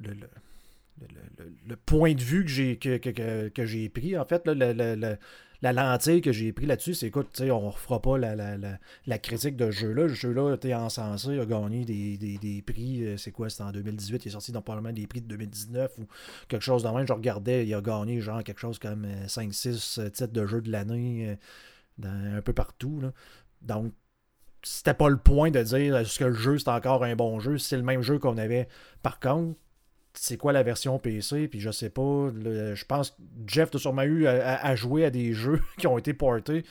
le- 0.03 0.27
le- 1.69 1.77
point 1.87 2.15
de 2.15 2.21
vue 2.23 2.45
que 2.45 2.51
j'ai 2.51 2.77
que, 2.77 2.97
que- 2.97 3.11
que- 3.11 3.49
que 3.49 3.67
j'ai 3.67 3.89
pris, 3.89 4.17
en 4.19 4.25
fait, 4.25 4.45
là, 4.47 4.55
le- 4.55 4.73
le- 4.73 4.97
le- 4.97 5.17
la 5.61 5.73
lentille 5.73 6.21
que 6.21 6.31
j'ai 6.33 6.53
pris 6.53 6.67
là-dessus, 6.67 6.95
c'est 6.95 7.09
écoute, 7.09 7.29
tu 7.33 7.45
sais, 7.45 7.51
on 7.51 7.63
ne 7.63 7.71
refera 7.71 8.01
pas 8.01 8.17
la, 8.17 8.37
la, 8.37 8.57
la, 8.57 8.79
la 9.07 9.19
critique 9.19 9.57
de 9.57 9.71
ce 9.71 9.79
jeu-là. 9.79 10.03
Le 10.03 10.15
jeu-là 10.15 10.55
été 10.55 10.75
encensé, 10.75 11.39
a 11.39 11.45
gagné 11.47 11.85
des, 11.85 12.17
des, 12.17 12.39
des 12.39 12.63
prix, 12.63 13.05
euh, 13.05 13.17
c'est 13.17 13.33
quoi, 13.33 13.51
c'était 13.51 13.65
en 13.65 13.73
2018, 13.73 14.25
il 14.25 14.29
est 14.29 14.33
sorti 14.33 14.53
dans 14.53 14.63
probablement 14.63 14.95
des 14.95 15.07
prix 15.07 15.21
de 15.21 15.27
2019 15.27 15.99
ou 15.99 16.07
quelque 16.49 16.63
chose 16.63 16.85
de 16.85 16.89
même. 16.89 17.07
Je 17.07 17.13
regardais, 17.13 17.67
il 17.67 17.75
a 17.75 17.81
gagné 17.81 18.21
genre 18.21 18.45
quelque 18.45 18.61
chose 18.61 18.79
comme 18.79 19.07
5-6 19.27 20.11
titres 20.13 20.33
de 20.33 20.47
jeu 20.47 20.61
de 20.61 20.71
l'année 20.71 21.37
euh, 22.05 22.39
un 22.39 22.43
peu 22.43 22.53
partout. 22.53 23.01
là. 23.01 23.13
Donc, 23.63 23.93
c'était 24.63 24.95
pas 24.95 25.09
le 25.09 25.17
point 25.19 25.51
de 25.51 25.63
dire 25.63 25.97
est-ce 25.97 26.19
que 26.19 26.25
le 26.25 26.35
jeu 26.35 26.59
c'est 26.59 26.69
encore 26.69 27.05
un 27.05 27.17
bon 27.17 27.41
jeu? 27.41 27.59
C'est 27.59 27.77
le 27.77 27.83
même 27.83 28.03
jeu 28.03 28.19
qu'on 28.19 28.39
avait. 28.39 28.69
Par 29.03 29.21
contre, 29.21 29.59
c'est 30.21 30.37
quoi 30.37 30.53
la 30.53 30.63
version 30.63 30.99
PC 30.99 31.49
Puis 31.49 31.61
je 31.61 31.71
sais 31.71 31.91
pas. 31.91 32.31
le- 32.35 32.75
je 32.75 32.85
pense 32.85 33.11
que 33.11 33.17
Jeff 33.47 33.75
a 33.75 33.79
sûrement 33.79 34.03
eu 34.03 34.27
à, 34.27 34.33
à- 34.55 34.67
à 34.69 34.75
jouer 34.77 35.05
à 35.05 35.11
des 35.11 35.33
jeux 35.35 35.61
qui 35.79 35.87
ont 35.87 35.99
été 35.99 36.15
portés 36.15 36.65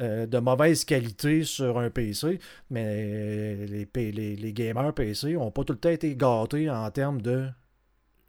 euh, 0.00 0.26
de 0.26 0.38
mauvaise 0.38 0.84
qualité 0.84 1.44
sur 1.44 1.78
un 1.78 1.90
PC. 1.90 2.40
Mais 2.70 3.54
les, 3.66 3.86
les, 4.12 4.36
les 4.36 4.52
gamers 4.52 4.92
PC 4.92 5.36
ont 5.36 5.50
pas 5.50 5.64
tout 5.64 5.72
le 5.72 5.78
temps 5.78 5.90
été 5.90 6.14
gâtés 6.16 6.68
en 6.70 6.90
termes 6.90 7.22
de 7.22 7.46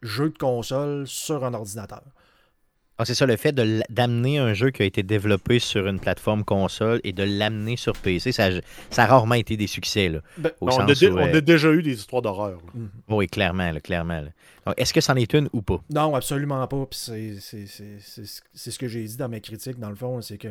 jeux 0.03 0.29
de 0.29 0.37
console 0.37 1.07
sur 1.07 1.43
un 1.43 1.53
ordinateur. 1.53 2.03
Ah, 2.97 3.03
c'est 3.03 3.13
ça, 3.15 3.25
le 3.25 3.35
fait 3.35 3.51
d'amener 3.53 4.37
un 4.37 4.53
jeu 4.53 4.69
qui 4.71 4.81
a 4.81 4.85
été 4.85 5.03
développé 5.03 5.59
sur 5.59 5.85
une 5.87 5.99
plateforme 5.99 6.45
console 6.45 7.01
et 7.03 7.11
de 7.11 7.23
l'amener 7.23 7.75
sur 7.75 7.91
PC, 7.97 8.31
ça, 8.31 8.45
a- 8.45 8.61
ça 8.89 9.03
a 9.03 9.07
rarement 9.07 9.35
été 9.35 9.57
des 9.57 9.67
succès. 9.67 10.07
Là, 10.07 10.19
Ben, 10.37 10.51
au 10.61 10.67
on, 10.67 10.69
a 10.69 10.87
sens 10.87 10.99
dé- 10.99 11.09
où, 11.09 11.17
on 11.17 11.27
euh, 11.27 11.37
a 11.37 11.41
déjà 11.41 11.73
eu 11.73 11.81
des 11.83 11.91
histoires 11.95 12.21
d'horreur. 12.21 12.57
là. 12.73 12.81
Oui, 13.09 13.27
clairement, 13.27 13.69
là, 13.69 13.81
clairement. 13.81 14.21
là. 14.21 14.29
Est-ce 14.77 14.93
que 14.93 15.01
c'en 15.01 15.15
est 15.15 15.33
une 15.33 15.47
ou 15.53 15.61
pas? 15.61 15.79
Non, 15.91 16.15
absolument 16.15 16.65
pas. 16.67 16.87
C'est- 16.91 17.39
ce 17.39 18.79
que 18.79 18.87
j'ai 18.87 19.03
dit 19.03 19.17
dans 19.17 19.29
mes 19.29 19.41
critiques, 19.41 19.79
dans 19.79 19.89
le 19.89 19.95
fond, 19.95 20.21
c'est 20.21 20.37
que 20.37 20.47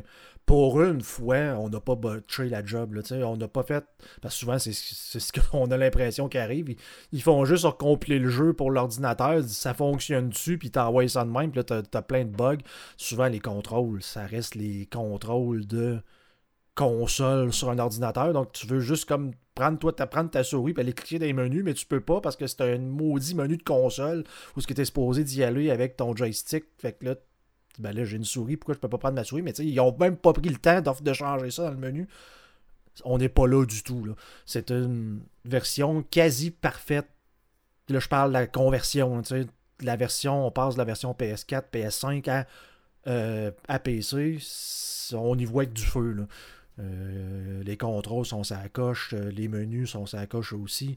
pour 0.46 0.82
une 0.82 1.00
fois, 1.00 1.56
on 1.58 1.68
n'a 1.68 1.80
pas 1.80 1.94
botché 1.96 2.48
la 2.48 2.64
job. 2.64 2.96
On 3.12 3.36
n'a 3.36 3.48
pas 3.48 3.62
fait. 3.62 3.84
Parce 4.22 4.34
souvent, 4.34 4.58
c'est 4.58 4.72
ce 4.72 5.32
qu'on 5.50 5.70
a 5.70 5.76
l'impression 5.76 6.28
qui 6.28 6.38
arrive. 6.38 6.68
Ils, 6.70 6.76
ils 7.12 7.22
font 7.22 7.44
juste 7.44 7.64
recompiler 7.64 8.18
le 8.18 8.28
jeu 8.28 8.52
pour 8.52 8.70
l'ordinateur, 8.70 9.42
ça 9.44 9.74
fonctionne 9.74 10.28
dessus, 10.28 10.58
puis 10.58 10.70
t'envoies 10.70 11.08
ça 11.08 11.24
de 11.24 11.30
même, 11.30 11.50
puis 11.50 11.58
là, 11.58 11.64
t'as 11.64 11.98
as 11.98 12.02
plein 12.02 12.24
de 12.24 12.30
bugs. 12.30 12.58
Souvent, 12.96 13.26
les 13.26 13.40
contrôles, 13.40 14.02
ça 14.02 14.26
reste 14.26 14.54
les 14.54 14.86
contrôles 14.86 15.66
de 15.66 16.00
console 16.74 17.52
sur 17.52 17.70
un 17.70 17.78
ordinateur. 17.78 18.32
Donc, 18.32 18.52
tu 18.52 18.66
veux 18.66 18.80
juste 18.80 19.04
comme 19.06 19.32
prendre, 19.54 19.78
toi, 19.78 19.92
ta- 19.92 20.06
ta 20.06 20.44
souris 20.44 20.74
et 20.76 20.80
aller 20.80 20.92
cliquer 20.92 21.18
dans 21.18 21.26
les 21.26 21.32
menus, 21.32 21.62
mais 21.64 21.74
tu 21.74 21.86
peux 21.86 22.00
pas 22.00 22.20
parce 22.20 22.36
que 22.36 22.46
c'est 22.46 22.60
un 22.62 22.78
maudit 22.78 23.34
menu 23.34 23.56
de 23.56 23.62
console 23.62 24.24
où 24.56 24.60
ce 24.60 24.66
que 24.66 24.74
tu 24.74 24.80
es 24.80 24.84
supposé 24.84 25.22
d'y 25.24 25.44
aller 25.44 25.70
avec 25.70 25.96
ton 25.96 26.14
joystick. 26.14 26.64
Fait 26.78 26.92
que 26.92 27.04
là, 27.04 27.14
ben 27.78 27.92
là, 27.92 28.04
j'ai 28.04 28.16
une 28.16 28.24
souris, 28.24 28.56
pourquoi 28.56 28.74
je 28.74 28.80
peux 28.80 28.88
pas 28.88 28.98
prendre 28.98 29.14
ma 29.14 29.24
souris? 29.24 29.42
Mais 29.42 29.52
tu 29.52 29.62
sais, 29.62 29.68
ils 29.68 29.80
ont 29.80 29.96
même 29.98 30.16
pas 30.16 30.32
pris 30.32 30.48
le 30.48 30.56
temps 30.56 30.80
de 30.80 31.12
changer 31.12 31.50
ça 31.50 31.64
dans 31.64 31.70
le 31.70 31.76
menu. 31.76 32.08
On 33.04 33.18
n'est 33.18 33.28
pas 33.28 33.46
là 33.46 33.64
du 33.64 33.82
tout. 33.82 34.06
C'est 34.46 34.70
une 34.70 35.20
version 35.44 36.02
quasi 36.02 36.50
parfaite. 36.50 37.08
Là, 37.88 37.98
je 37.98 38.08
parle 38.08 38.30
de 38.30 38.34
la 38.34 38.46
conversion. 38.46 39.20
tu 39.22 39.28
sais. 39.28 39.46
La 39.80 39.96
version, 39.96 40.46
on 40.46 40.50
passe 40.52 40.74
de 40.74 40.78
la 40.78 40.84
version 40.84 41.12
PS4, 41.12 41.64
PS5 41.72 42.30
à, 42.30 42.46
euh, 43.08 43.50
à 43.66 43.78
PC. 43.80 44.38
On 45.12 45.36
y 45.36 45.44
voit 45.44 45.64
avec 45.64 45.74
du 45.74 45.82
feu. 45.82 46.26
Euh, 46.78 47.62
les 47.62 47.76
contrôles 47.76 48.26
sont 48.26 48.44
sa 48.44 48.68
coche, 48.68 49.14
euh, 49.14 49.30
les 49.30 49.48
menus 49.48 49.90
sont 49.90 50.06
sa 50.06 50.26
coche 50.26 50.52
aussi. 50.52 50.96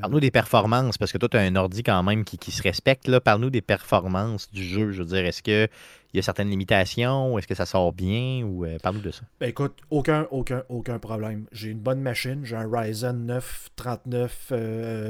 Parle-nous 0.00 0.20
des 0.20 0.30
performances, 0.30 0.98
parce 0.98 1.12
que 1.12 1.18
toi, 1.18 1.28
tu 1.28 1.36
as 1.36 1.40
un 1.40 1.56
ordi 1.56 1.82
quand 1.82 2.02
même 2.02 2.24
qui, 2.24 2.50
se 2.50 2.62
respecte. 2.62 3.08
Là. 3.08 3.20
Parle-nous 3.20 3.50
des 3.50 3.62
performances 3.62 4.50
du 4.50 4.64
jeu. 4.64 4.92
Je 4.92 5.02
veux 5.02 5.08
dire, 5.08 5.24
est-ce 5.24 5.42
qu'il 5.42 5.68
y 6.12 6.18
a 6.18 6.22
certaines 6.22 6.50
limitations? 6.50 7.38
Est-ce 7.38 7.46
que 7.46 7.54
ça 7.54 7.66
sort 7.66 7.92
bien? 7.92 8.42
ou 8.44 8.64
euh, 8.64 8.78
Parle-nous 8.82 9.02
de 9.02 9.10
ça. 9.10 9.22
Ben 9.40 9.48
écoute, 9.48 9.78
aucun, 9.90 10.26
aucun, 10.30 10.64
aucun 10.68 10.98
problème. 10.98 11.46
J'ai 11.52 11.70
une 11.70 11.78
bonne 11.78 12.00
machine. 12.00 12.44
J'ai 12.44 12.56
un 12.56 12.68
Ryzen 12.70 13.26
9 13.26 13.70
39 13.76 14.52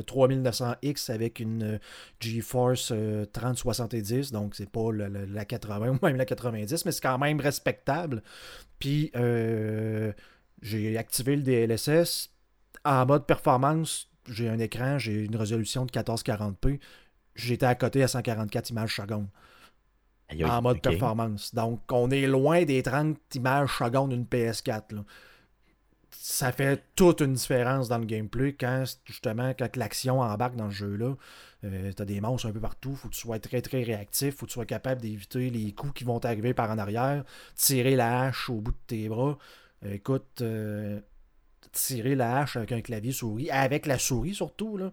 3900X 0.06 1.10
avec 1.10 1.40
une 1.40 1.62
euh, 1.62 1.78
GeForce 2.20 2.92
3070. 3.32 4.12
Euh, 4.12 4.32
donc, 4.32 4.54
c'est 4.54 4.70
pas 4.70 4.90
la 4.92 5.44
80 5.44 5.88
ou 5.88 6.06
même 6.06 6.16
la 6.16 6.26
90, 6.26 6.84
mais 6.84 6.92
c'est 6.92 7.02
quand 7.02 7.18
même 7.18 7.40
respectable. 7.40 8.22
Puis, 8.78 9.10
j'ai 10.62 10.98
activé 10.98 11.36
le 11.36 11.42
DLSS. 11.42 12.30
En 12.86 13.06
mode 13.06 13.24
performance, 13.24 14.10
j'ai 14.28 14.48
un 14.48 14.58
écran, 14.58 14.98
j'ai 14.98 15.24
une 15.24 15.36
résolution 15.36 15.84
de 15.84 15.90
1440p. 15.92 16.78
J'étais 17.34 17.66
à 17.66 17.74
côté 17.74 18.02
à 18.02 18.08
144 18.08 18.70
images 18.70 18.96
seconde. 18.96 19.28
en 20.44 20.62
mode 20.62 20.80
performance. 20.80 21.54
Donc, 21.54 21.80
on 21.90 22.10
est 22.10 22.26
loin 22.26 22.64
des 22.64 22.82
30 22.82 23.18
images 23.34 23.76
seconde 23.78 24.10
d'une 24.10 24.24
PS4. 24.24 25.04
Ça 26.10 26.52
fait 26.52 26.82
toute 26.96 27.20
une 27.20 27.34
différence 27.34 27.88
dans 27.88 27.98
le 27.98 28.06
gameplay 28.06 28.54
quand, 28.54 28.84
justement, 29.04 29.52
quand 29.58 29.76
l'action 29.76 30.20
embarque 30.20 30.56
dans 30.56 30.66
le 30.66 30.70
jeu-là. 30.70 31.16
Euh, 31.64 31.92
tu 31.92 32.02
as 32.02 32.04
des 32.04 32.20
monstres 32.20 32.46
un 32.46 32.52
peu 32.52 32.60
partout. 32.60 32.94
faut 32.94 33.08
que 33.08 33.14
tu 33.14 33.20
sois 33.20 33.38
très, 33.38 33.60
très 33.60 33.82
réactif. 33.82 34.36
faut 34.36 34.46
que 34.46 34.50
tu 34.50 34.54
sois 34.54 34.64
capable 34.64 35.00
d'éviter 35.00 35.50
les 35.50 35.72
coups 35.72 35.92
qui 35.92 36.04
vont 36.04 36.20
t'arriver 36.20 36.54
par 36.54 36.70
en 36.70 36.78
arrière. 36.78 37.24
Tirer 37.56 37.96
la 37.96 38.22
hache 38.22 38.48
au 38.48 38.60
bout 38.60 38.72
de 38.72 38.78
tes 38.86 39.08
bras. 39.08 39.38
écoute, 39.84 40.40
euh, 40.40 41.00
tirer 41.72 42.14
la 42.14 42.38
hache 42.38 42.56
avec 42.56 42.72
un 42.72 42.80
clavier 42.80 43.12
souris, 43.12 43.50
avec 43.50 43.86
la 43.86 43.98
souris 43.98 44.34
surtout, 44.34 44.76
là, 44.76 44.92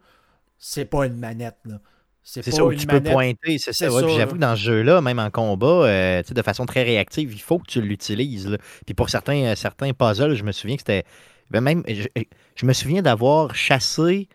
c'est 0.57 0.85
pas 0.85 1.05
une 1.05 1.17
manette. 1.17 1.57
Là. 1.65 1.79
C'est 2.23 2.51
ça 2.51 2.63
où 2.63 2.73
tu 2.73 2.85
peux 2.85 3.01
pointer, 3.01 3.57
c'est 3.57 3.73
ça. 3.73 3.89
J'avoue 3.89 4.35
que 4.35 4.39
dans 4.39 4.55
ce 4.55 4.61
jeu-là, 4.61 5.01
même 5.01 5.19
en 5.19 5.31
combat, 5.31 5.85
euh, 5.87 6.21
de 6.23 6.41
façon 6.41 6.65
très 6.65 6.83
réactive, 6.83 7.33
il 7.33 7.41
faut 7.41 7.57
que 7.57 7.67
tu 7.67 7.81
l'utilises. 7.81 8.57
Puis 8.85 8.93
pour 8.93 9.09
certains, 9.09 9.43
euh, 9.45 9.55
certains 9.55 9.91
puzzles, 9.93 10.35
je 10.35 10.43
me 10.43 10.51
souviens 10.51 10.75
que 10.75 10.81
c'était. 10.81 11.03
Ben 11.49 11.61
même, 11.61 11.83
je, 11.87 12.65
me 12.65 12.73
souviens 12.73 13.01
d'avoir 13.01 13.55
chassé. 13.55 14.29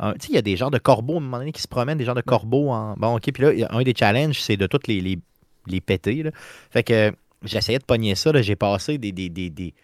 Tu 0.00 0.06
sais, 0.06 0.28
il 0.28 0.34
y 0.34 0.38
a 0.38 0.42
des 0.42 0.56
genres 0.56 0.70
de 0.70 0.78
corbeaux 0.78 1.14
à 1.14 1.16
un 1.16 1.20
moment 1.20 1.38
donné 1.38 1.52
qui 1.52 1.62
se 1.62 1.68
promènent, 1.68 1.98
des 1.98 2.04
genres 2.04 2.14
de 2.14 2.20
corbeaux 2.20 2.70
en. 2.70 2.94
Bon, 2.96 3.16
ok, 3.16 3.32
puis 3.32 3.42
là, 3.42 3.68
un 3.70 3.82
des 3.82 3.94
challenges, 3.96 4.40
c'est 4.40 4.56
de 4.56 4.66
toutes 4.66 4.86
les, 4.86 5.00
les, 5.00 5.18
les 5.66 5.80
péter. 5.80 6.22
Là. 6.22 6.30
Fait 6.70 6.82
que 6.82 7.12
j'essayais 7.42 7.78
de 7.78 7.84
pogner 7.84 8.14
ça. 8.14 8.30
J'ai 8.42 8.56
passé 8.56 8.98
des, 8.98 9.12
des, 9.12 9.30
des, 9.30 9.50
des 9.50 9.74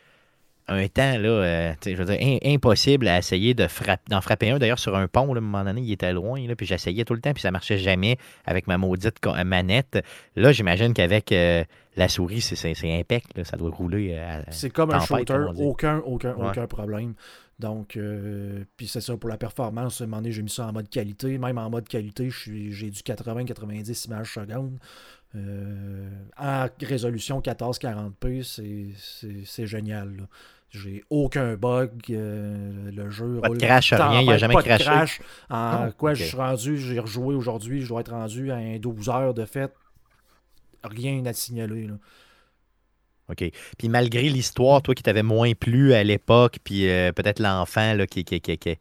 un 0.70 0.86
temps, 0.86 1.18
là, 1.18 1.28
euh, 1.28 1.74
je 1.84 1.94
veux 1.94 2.04
dire, 2.04 2.38
impossible 2.44 3.08
à 3.08 3.18
essayer 3.18 3.54
de 3.54 3.66
d'en 4.08 4.20
frapper 4.20 4.50
un. 4.50 4.58
D'ailleurs, 4.58 4.78
sur 4.78 4.96
un 4.96 5.08
pont, 5.08 5.34
là, 5.34 5.40
à 5.40 5.42
un 5.42 5.46
moment 5.46 5.64
donné, 5.64 5.80
il 5.82 5.92
était 5.92 6.12
loin, 6.12 6.46
là, 6.46 6.54
puis 6.54 6.64
j'essayais 6.64 7.04
tout 7.04 7.14
le 7.14 7.20
temps, 7.20 7.32
puis 7.32 7.42
ça 7.42 7.50
marchait 7.50 7.78
jamais 7.78 8.18
avec 8.46 8.68
ma 8.68 8.78
maudite 8.78 9.18
manette. 9.44 10.02
Là, 10.36 10.52
j'imagine 10.52 10.94
qu'avec 10.94 11.32
euh, 11.32 11.64
la 11.96 12.08
souris, 12.08 12.40
c'est 12.40 12.74
impec, 12.84 13.24
ça 13.42 13.56
doit 13.56 13.70
rouler. 13.70 14.18
C'est 14.50 14.70
comme 14.70 14.92
un 14.92 15.00
shooter, 15.00 15.46
aucun, 15.58 15.98
aucun, 15.98 16.34
aucun 16.34 16.66
problème. 16.66 17.14
Donc, 17.58 17.96
euh, 17.98 18.64
puis 18.78 18.88
c'est 18.88 19.02
ça 19.02 19.14
pour 19.18 19.28
la 19.28 19.36
performance. 19.36 20.00
À 20.00 20.04
un 20.04 20.06
moment 20.06 20.22
donné, 20.22 20.32
j'ai 20.32 20.42
mis 20.42 20.48
ça 20.48 20.66
en 20.66 20.72
mode 20.72 20.88
qualité. 20.88 21.36
Même 21.36 21.58
en 21.58 21.68
mode 21.68 21.88
qualité, 21.88 22.30
j'ai 22.30 22.90
du 22.90 23.00
80-90 23.00 24.06
images 24.06 24.32
secondes. 24.32 24.78
en 26.38 26.66
résolution 26.80 27.40
1440p, 27.40 28.94
c'est 29.44 29.66
génial. 29.66 30.16
Là. 30.16 30.24
J'ai 30.70 31.04
aucun 31.10 31.56
bug. 31.56 31.90
Euh, 32.10 32.90
le 32.92 33.10
jeu 33.10 33.40
pas 33.42 33.48
de 33.48 33.58
crash, 33.58 33.92
rien. 33.92 34.20
Il 34.20 34.26
n'y 34.26 34.32
a 34.32 34.38
jamais 34.38 34.54
pas 34.54 34.62
crashé. 34.62 34.84
De 34.84 34.90
crash. 34.90 35.20
En 35.48 35.56
ah, 35.56 35.88
quoi, 35.96 36.14
je 36.14 36.24
suis 36.24 36.36
rendu, 36.36 36.78
j'ai 36.78 37.00
rejoué 37.00 37.34
aujourd'hui. 37.34 37.82
Je 37.82 37.88
dois 37.88 38.00
être 38.02 38.12
rendu 38.12 38.52
à 38.52 38.78
12 38.78 39.08
heures 39.08 39.34
de 39.34 39.44
fête. 39.44 39.74
Rien 40.84 41.26
à 41.26 41.32
signaler. 41.32 41.88
Là. 41.88 41.94
OK. 43.30 43.50
Puis 43.78 43.88
malgré 43.88 44.28
l'histoire, 44.28 44.80
toi 44.82 44.94
qui 44.94 45.02
t'avais 45.02 45.22
moins 45.22 45.52
plu 45.54 45.92
à 45.92 46.04
l'époque, 46.04 46.58
puis 46.62 46.88
euh, 46.88 47.12
peut-être 47.12 47.40
l'enfant 47.40 47.96
qui, 48.08 48.24
qui, 48.24 48.40
qui, 48.40 48.58
qui, 48.58 48.78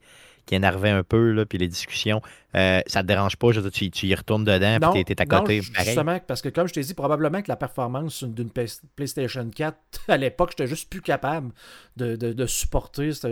qui 0.50 0.56
énervait 0.56 0.90
un 0.90 1.04
peu, 1.04 1.32
là, 1.32 1.46
puis 1.46 1.60
les 1.60 1.68
discussions, 1.68 2.24
euh, 2.56 2.82
ça 2.88 3.04
te 3.04 3.08
dérange 3.08 3.36
pas? 3.38 3.52
Je 3.52 3.62
tu, 3.70 3.92
tu, 3.92 4.08
y 4.08 4.16
retournes 4.16 4.46
dedans, 4.46 4.92
puis 4.92 5.06
tu 5.06 5.12
es, 5.14 5.22
à 5.22 5.28
côté. 5.28 5.58
Non, 5.58 5.84
justement, 5.84 6.20
parce 6.26 6.42
que 6.42 6.50
comme 6.50 6.68
je 6.68 6.74
t'ai 6.74 6.82
dit, 6.82 6.96
probablement 6.96 7.44
que 7.44 7.50
la 7.50 7.56
performance 7.56 8.24
d'une 8.24 8.50
PlayStation 8.96 9.48
4, 9.48 9.78
à 10.08 10.18
l'époque, 10.18 10.50
j'étais 10.58 10.66
juste 10.66 10.90
plus 10.90 11.02
capable 11.02 11.52
de, 11.98 12.16
de, 12.16 12.46
supporter 12.48 13.12
ce, 13.14 13.30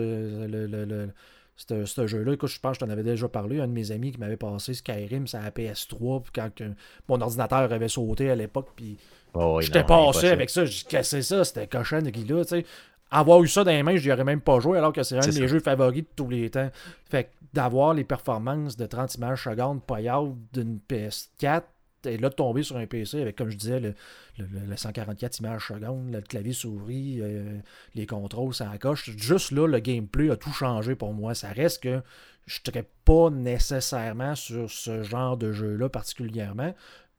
jeu-là. 2.05 2.33
Écoute, 2.33 2.49
je 2.51 2.59
pense 2.59 2.77
que 2.77 2.81
je 2.81 2.85
t'en 2.85 2.91
avais 2.91 3.01
déjà 3.01 3.27
parlé. 3.27 3.61
Un 3.61 3.67
de 3.67 3.73
mes 3.73 3.89
amis 3.89 4.11
qui 4.11 4.19
m'avait 4.19 4.37
passé 4.37 4.75
Skyrim, 4.75 5.25
ça 5.25 5.41
à 5.41 5.49
PS3, 5.49 6.21
puis 6.21 6.31
quand 6.35 6.51
mon 7.09 7.19
ordinateur 7.19 7.73
avait 7.73 7.89
sauté 7.89 8.29
à 8.29 8.35
l'époque, 8.35 8.69
puis 8.75 8.99
oh 9.33 9.59
j'étais 9.59 9.83
passé 9.83 10.27
avec 10.27 10.51
ça. 10.51 10.65
J'ai 10.65 10.83
cassé 10.83 11.23
ça, 11.23 11.43
c'était 11.43 11.65
cochon 11.65 12.03
de 12.03 12.11
là, 12.31 12.45
tu 12.45 12.49
sais 12.49 12.65
avoir 13.11 13.41
eu 13.43 13.47
ça 13.47 13.63
dans 13.63 13.71
les 13.71 13.83
mains, 13.83 13.95
je 13.95 14.05
n'y 14.05 14.11
aurais 14.11 14.23
même 14.23 14.41
pas 14.41 14.59
joué, 14.59 14.77
alors 14.77 14.93
que 14.93 15.03
c'est 15.03 15.17
un 15.17 15.27
de 15.27 15.39
mes 15.39 15.47
jeux 15.47 15.59
favoris 15.59 16.03
de 16.03 16.09
tous 16.15 16.29
les 16.29 16.49
temps. 16.49 16.69
Fait 17.09 17.31
d'avoir 17.53 17.93
les 17.93 18.03
performances 18.03 18.75
de 18.75 18.85
30 18.85 19.15
images 19.15 19.43
secondes 19.43 19.81
payables 19.81 20.35
d'une 20.53 20.79
PS4, 20.89 21.63
et 22.05 22.17
là 22.17 22.29
de 22.29 22.35
tomber 22.35 22.63
sur 22.63 22.77
un 22.77 22.85
PC 22.85 23.21
avec, 23.21 23.35
comme 23.35 23.49
je 23.49 23.57
disais, 23.57 23.79
le, 23.79 23.95
144 24.75 25.39
images 25.39 25.67
secondes, 25.67 26.11
le 26.11 26.21
clavier 26.21 26.53
souris, 26.53 27.19
euh, 27.21 27.59
les 27.95 28.05
contrôles, 28.05 28.53
ça 28.53 28.71
coche. 28.79 29.09
Juste 29.17 29.51
là, 29.51 29.67
le 29.67 29.79
gameplay 29.79 30.29
a 30.29 30.35
tout 30.35 30.51
changé 30.51 30.95
pour 30.95 31.13
moi. 31.13 31.33
Ça 31.33 31.49
reste 31.49 31.83
que 31.83 32.01
je 32.45 32.59
ne 32.59 32.71
serais 32.71 32.87
pas 33.03 33.29
nécessairement 33.29 34.35
sur 34.35 34.69
ce 34.69 35.03
genre 35.03 35.37
de 35.37 35.51
jeu-là 35.51 35.89
particulièrement, 35.89 36.73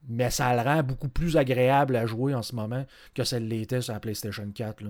mais 0.08 0.30
ça 0.30 0.54
le 0.54 0.62
rend 0.62 0.82
beaucoup 0.82 1.08
plus 1.08 1.36
agréable 1.36 1.96
à 1.96 2.06
jouer 2.06 2.34
en 2.34 2.42
ce 2.42 2.54
moment 2.54 2.86
que 3.14 3.24
ça 3.24 3.38
l'était 3.38 3.82
sur 3.82 3.92
la 3.92 4.00
PlayStation 4.00 4.50
4. 4.52 4.82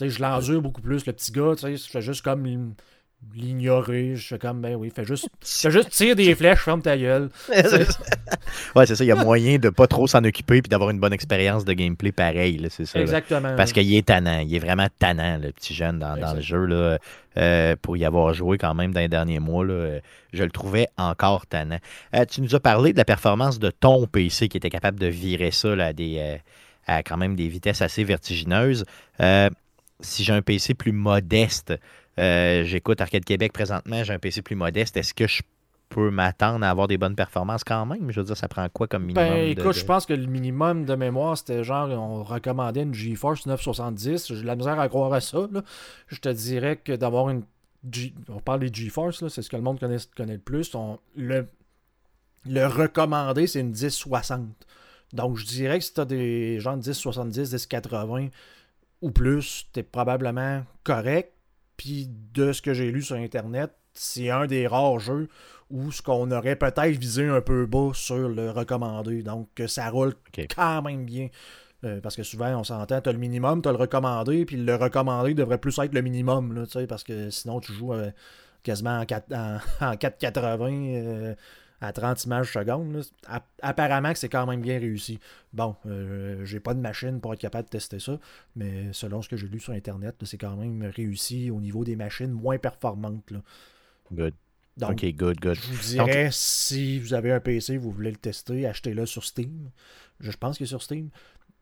Je 0.00 0.20
l'endure 0.20 0.60
beaucoup 0.60 0.82
plus. 0.82 1.06
Le 1.06 1.12
petit 1.12 1.32
gars, 1.32 1.54
je 1.60 1.76
fais 1.76 2.02
juste 2.02 2.22
comme 2.22 2.74
l'ignorer. 3.34 4.16
Je 4.16 4.26
fais 4.26 4.38
comme, 4.38 4.60
ben 4.60 4.74
oui, 4.74 4.90
fais 4.94 5.04
juste, 5.04 5.28
fais 5.40 5.70
juste 5.70 5.90
tirer 5.90 6.14
des 6.14 6.34
flèches, 6.34 6.60
ferme 6.60 6.82
ta 6.82 6.96
gueule. 6.96 7.30
ouais, 8.74 8.86
c'est 8.86 8.96
ça. 8.96 9.04
Il 9.04 9.08
y 9.08 9.12
a 9.12 9.16
moyen 9.16 9.58
de 9.58 9.68
pas 9.68 9.86
trop 9.86 10.06
s'en 10.06 10.24
occuper 10.24 10.62
puis 10.62 10.68
d'avoir 10.68 10.90
une 10.90 11.00
bonne 11.00 11.12
expérience 11.12 11.64
de 11.64 11.72
gameplay 11.72 12.12
pareil. 12.12 12.66
C'est 12.70 12.86
ça. 12.86 13.00
Exactement. 13.00 13.54
Parce 13.56 13.72
qu'il 13.72 13.94
est 13.94 14.06
tannant. 14.06 14.40
Il 14.40 14.54
est 14.54 14.58
vraiment 14.58 14.88
tannant, 14.98 15.38
le 15.38 15.52
petit 15.52 15.74
jeune, 15.74 15.98
dans, 15.98 16.16
dans 16.16 16.34
le 16.34 16.40
jeu. 16.40 16.64
Là. 16.64 16.98
Euh, 17.38 17.76
pour 17.82 17.98
y 17.98 18.04
avoir 18.06 18.32
joué 18.32 18.56
quand 18.56 18.72
même 18.72 18.94
dans 18.94 19.00
les 19.00 19.08
derniers 19.08 19.40
mois. 19.40 19.62
Là, 19.62 19.74
euh, 19.74 20.00
je 20.32 20.42
le 20.42 20.50
trouvais 20.50 20.88
encore 20.96 21.46
tannant. 21.46 21.78
Euh, 22.14 22.24
tu 22.24 22.40
nous 22.40 22.54
as 22.54 22.60
parlé 22.60 22.94
de 22.94 22.98
la 22.98 23.04
performance 23.04 23.58
de 23.58 23.70
ton 23.70 24.06
PC 24.06 24.48
qui 24.48 24.56
était 24.56 24.70
capable 24.70 24.98
de 24.98 25.06
virer 25.06 25.50
ça 25.50 25.72
à, 25.72 25.92
des, 25.92 26.40
à 26.86 27.02
quand 27.02 27.18
même 27.18 27.36
des 27.36 27.48
vitesses 27.48 27.82
assez 27.82 28.04
vertigineuses. 28.04 28.86
si 30.00 30.24
j'ai 30.24 30.32
un 30.32 30.40
PC 30.40 30.72
plus 30.72 30.92
modeste, 30.92 31.74
j'écoute 32.18 33.00
Arcade 33.00 33.24
Québec 33.24 33.52
présentement, 33.52 34.04
j'ai 34.04 34.12
un 34.12 34.18
PC 34.18 34.42
plus 34.42 34.56
modeste, 34.56 34.96
est-ce 34.96 35.14
que 35.14 35.26
je 35.26 35.42
peux 35.88 36.10
m'attendre 36.10 36.64
à 36.64 36.70
avoir 36.70 36.88
des 36.88 36.98
bonnes 36.98 37.14
performances 37.14 37.64
quand 37.64 37.86
même? 37.86 38.10
Je 38.10 38.20
veux 38.20 38.26
dire, 38.26 38.36
ça 38.36 38.48
prend 38.48 38.68
quoi 38.68 38.86
comme 38.86 39.04
minimum? 39.04 39.28
Ben, 39.28 39.50
écoute, 39.50 39.76
je 39.76 39.84
pense 39.84 40.06
que 40.06 40.14
le 40.14 40.26
minimum 40.26 40.84
de 40.84 40.94
mémoire, 40.94 41.38
c'était 41.38 41.64
genre, 41.64 41.88
on 41.90 42.22
recommandait 42.22 42.82
une 42.82 42.94
GeForce 42.94 43.46
970. 43.46 44.34
J'ai 44.34 44.44
la 44.44 44.56
misère 44.56 44.78
à 44.80 44.88
croire 44.88 45.12
à 45.12 45.20
ça. 45.20 45.48
Je 46.08 46.18
te 46.18 46.28
dirais 46.28 46.76
que 46.76 46.92
d'avoir 46.92 47.30
une. 47.30 47.42
on 48.28 48.40
parle 48.40 48.60
des 48.60 48.72
GeForce, 48.72 49.26
c'est 49.28 49.42
ce 49.42 49.50
que 49.50 49.56
le 49.56 49.62
monde 49.62 49.78
connaît, 49.78 49.98
connaît 50.16 50.34
le 50.34 50.38
plus. 50.40 50.74
le, 51.16 51.46
le 52.46 52.66
recommandé, 52.66 53.46
c'est 53.46 53.60
une 53.60 53.70
1060. 53.70 54.48
Donc, 55.12 55.36
je 55.36 55.46
dirais 55.46 55.78
que 55.78 55.84
si 55.84 55.94
tu 55.94 56.00
as 56.00 56.04
des 56.04 56.58
gens 56.58 56.76
1070, 56.76 57.52
1080 57.52 58.28
ou 59.02 59.10
plus, 59.10 59.66
tu 59.72 59.80
es 59.80 59.82
probablement 59.82 60.64
correct. 60.82 61.32
Puis, 61.76 62.08
de 62.34 62.52
ce 62.52 62.62
que 62.62 62.74
j'ai 62.74 62.90
lu 62.90 63.02
sur 63.02 63.16
Internet, 63.16 63.72
c'est 63.92 64.30
un 64.30 64.46
des 64.46 64.66
rares 64.66 64.98
jeux 64.98 65.28
où 65.70 65.90
ce 65.90 66.02
qu'on 66.02 66.30
aurait 66.30 66.56
peut-être 66.56 66.96
visé 66.96 67.26
un 67.26 67.40
peu 67.40 67.66
bas 67.66 67.90
sur 67.92 68.28
le 68.28 68.50
recommandé. 68.50 69.22
Donc, 69.22 69.48
ça 69.66 69.88
roule 69.90 70.14
quand 70.54 70.82
même 70.82 71.04
bien. 71.04 71.28
Euh, 71.84 72.00
parce 72.00 72.16
que 72.16 72.22
souvent, 72.22 72.48
on 72.58 72.64
s'entend, 72.64 73.00
tu 73.00 73.08
as 73.08 73.12
le 73.12 73.18
minimum, 73.18 73.60
tu 73.62 73.68
as 73.68 73.72
le 73.72 73.78
recommandé, 73.78 74.46
puis 74.46 74.56
le 74.56 74.74
recommandé 74.74 75.34
devrait 75.34 75.58
plus 75.58 75.78
être 75.78 75.92
le 75.92 76.00
minimum, 76.00 76.54
là, 76.54 76.86
parce 76.88 77.04
que 77.04 77.30
sinon, 77.30 77.60
tu 77.60 77.72
joues 77.72 77.92
euh, 77.92 78.10
quasiment 78.62 78.98
en, 79.00 79.04
4, 79.04 79.32
en, 79.80 79.96
480 79.96 80.70
euh, 80.72 81.34
à 81.80 81.92
30 81.92 82.24
images 82.24 82.52
secondes. 82.52 83.02
Apparemment 83.62 84.12
que 84.12 84.18
c'est 84.18 84.28
quand 84.28 84.46
même 84.46 84.60
bien 84.60 84.78
réussi. 84.78 85.18
Bon, 85.52 85.76
j'ai 86.44 86.60
pas 86.60 86.74
de 86.74 86.80
machine 86.80 87.20
pour 87.20 87.32
être 87.34 87.40
capable 87.40 87.64
de 87.64 87.70
tester 87.70 87.98
ça, 87.98 88.18
mais 88.54 88.92
selon 88.92 89.22
ce 89.22 89.28
que 89.28 89.36
j'ai 89.36 89.48
lu 89.48 89.60
sur 89.60 89.72
Internet, 89.72 90.16
c'est 90.24 90.38
quand 90.38 90.56
même 90.56 90.82
réussi 90.84 91.50
au 91.50 91.60
niveau 91.60 91.84
des 91.84 91.96
machines 91.96 92.30
moins 92.30 92.58
performantes. 92.58 93.30
Là. 93.30 93.42
Good. 94.12 94.34
ok, 94.82 95.04
good, 95.14 95.40
good. 95.40 95.54
Je 95.54 95.72
vous 95.72 95.82
dirais, 95.82 96.28
si 96.32 96.98
vous 96.98 97.14
avez 97.14 97.32
un 97.32 97.40
PC, 97.40 97.76
vous 97.76 97.90
voulez 97.90 98.10
le 98.10 98.16
tester, 98.16 98.66
achetez-le 98.66 99.06
sur 99.06 99.24
Steam. 99.24 99.70
Je 100.20 100.30
pense 100.32 100.56
qu'il 100.56 100.64
est 100.64 100.68
sur 100.68 100.82
Steam. 100.82 101.10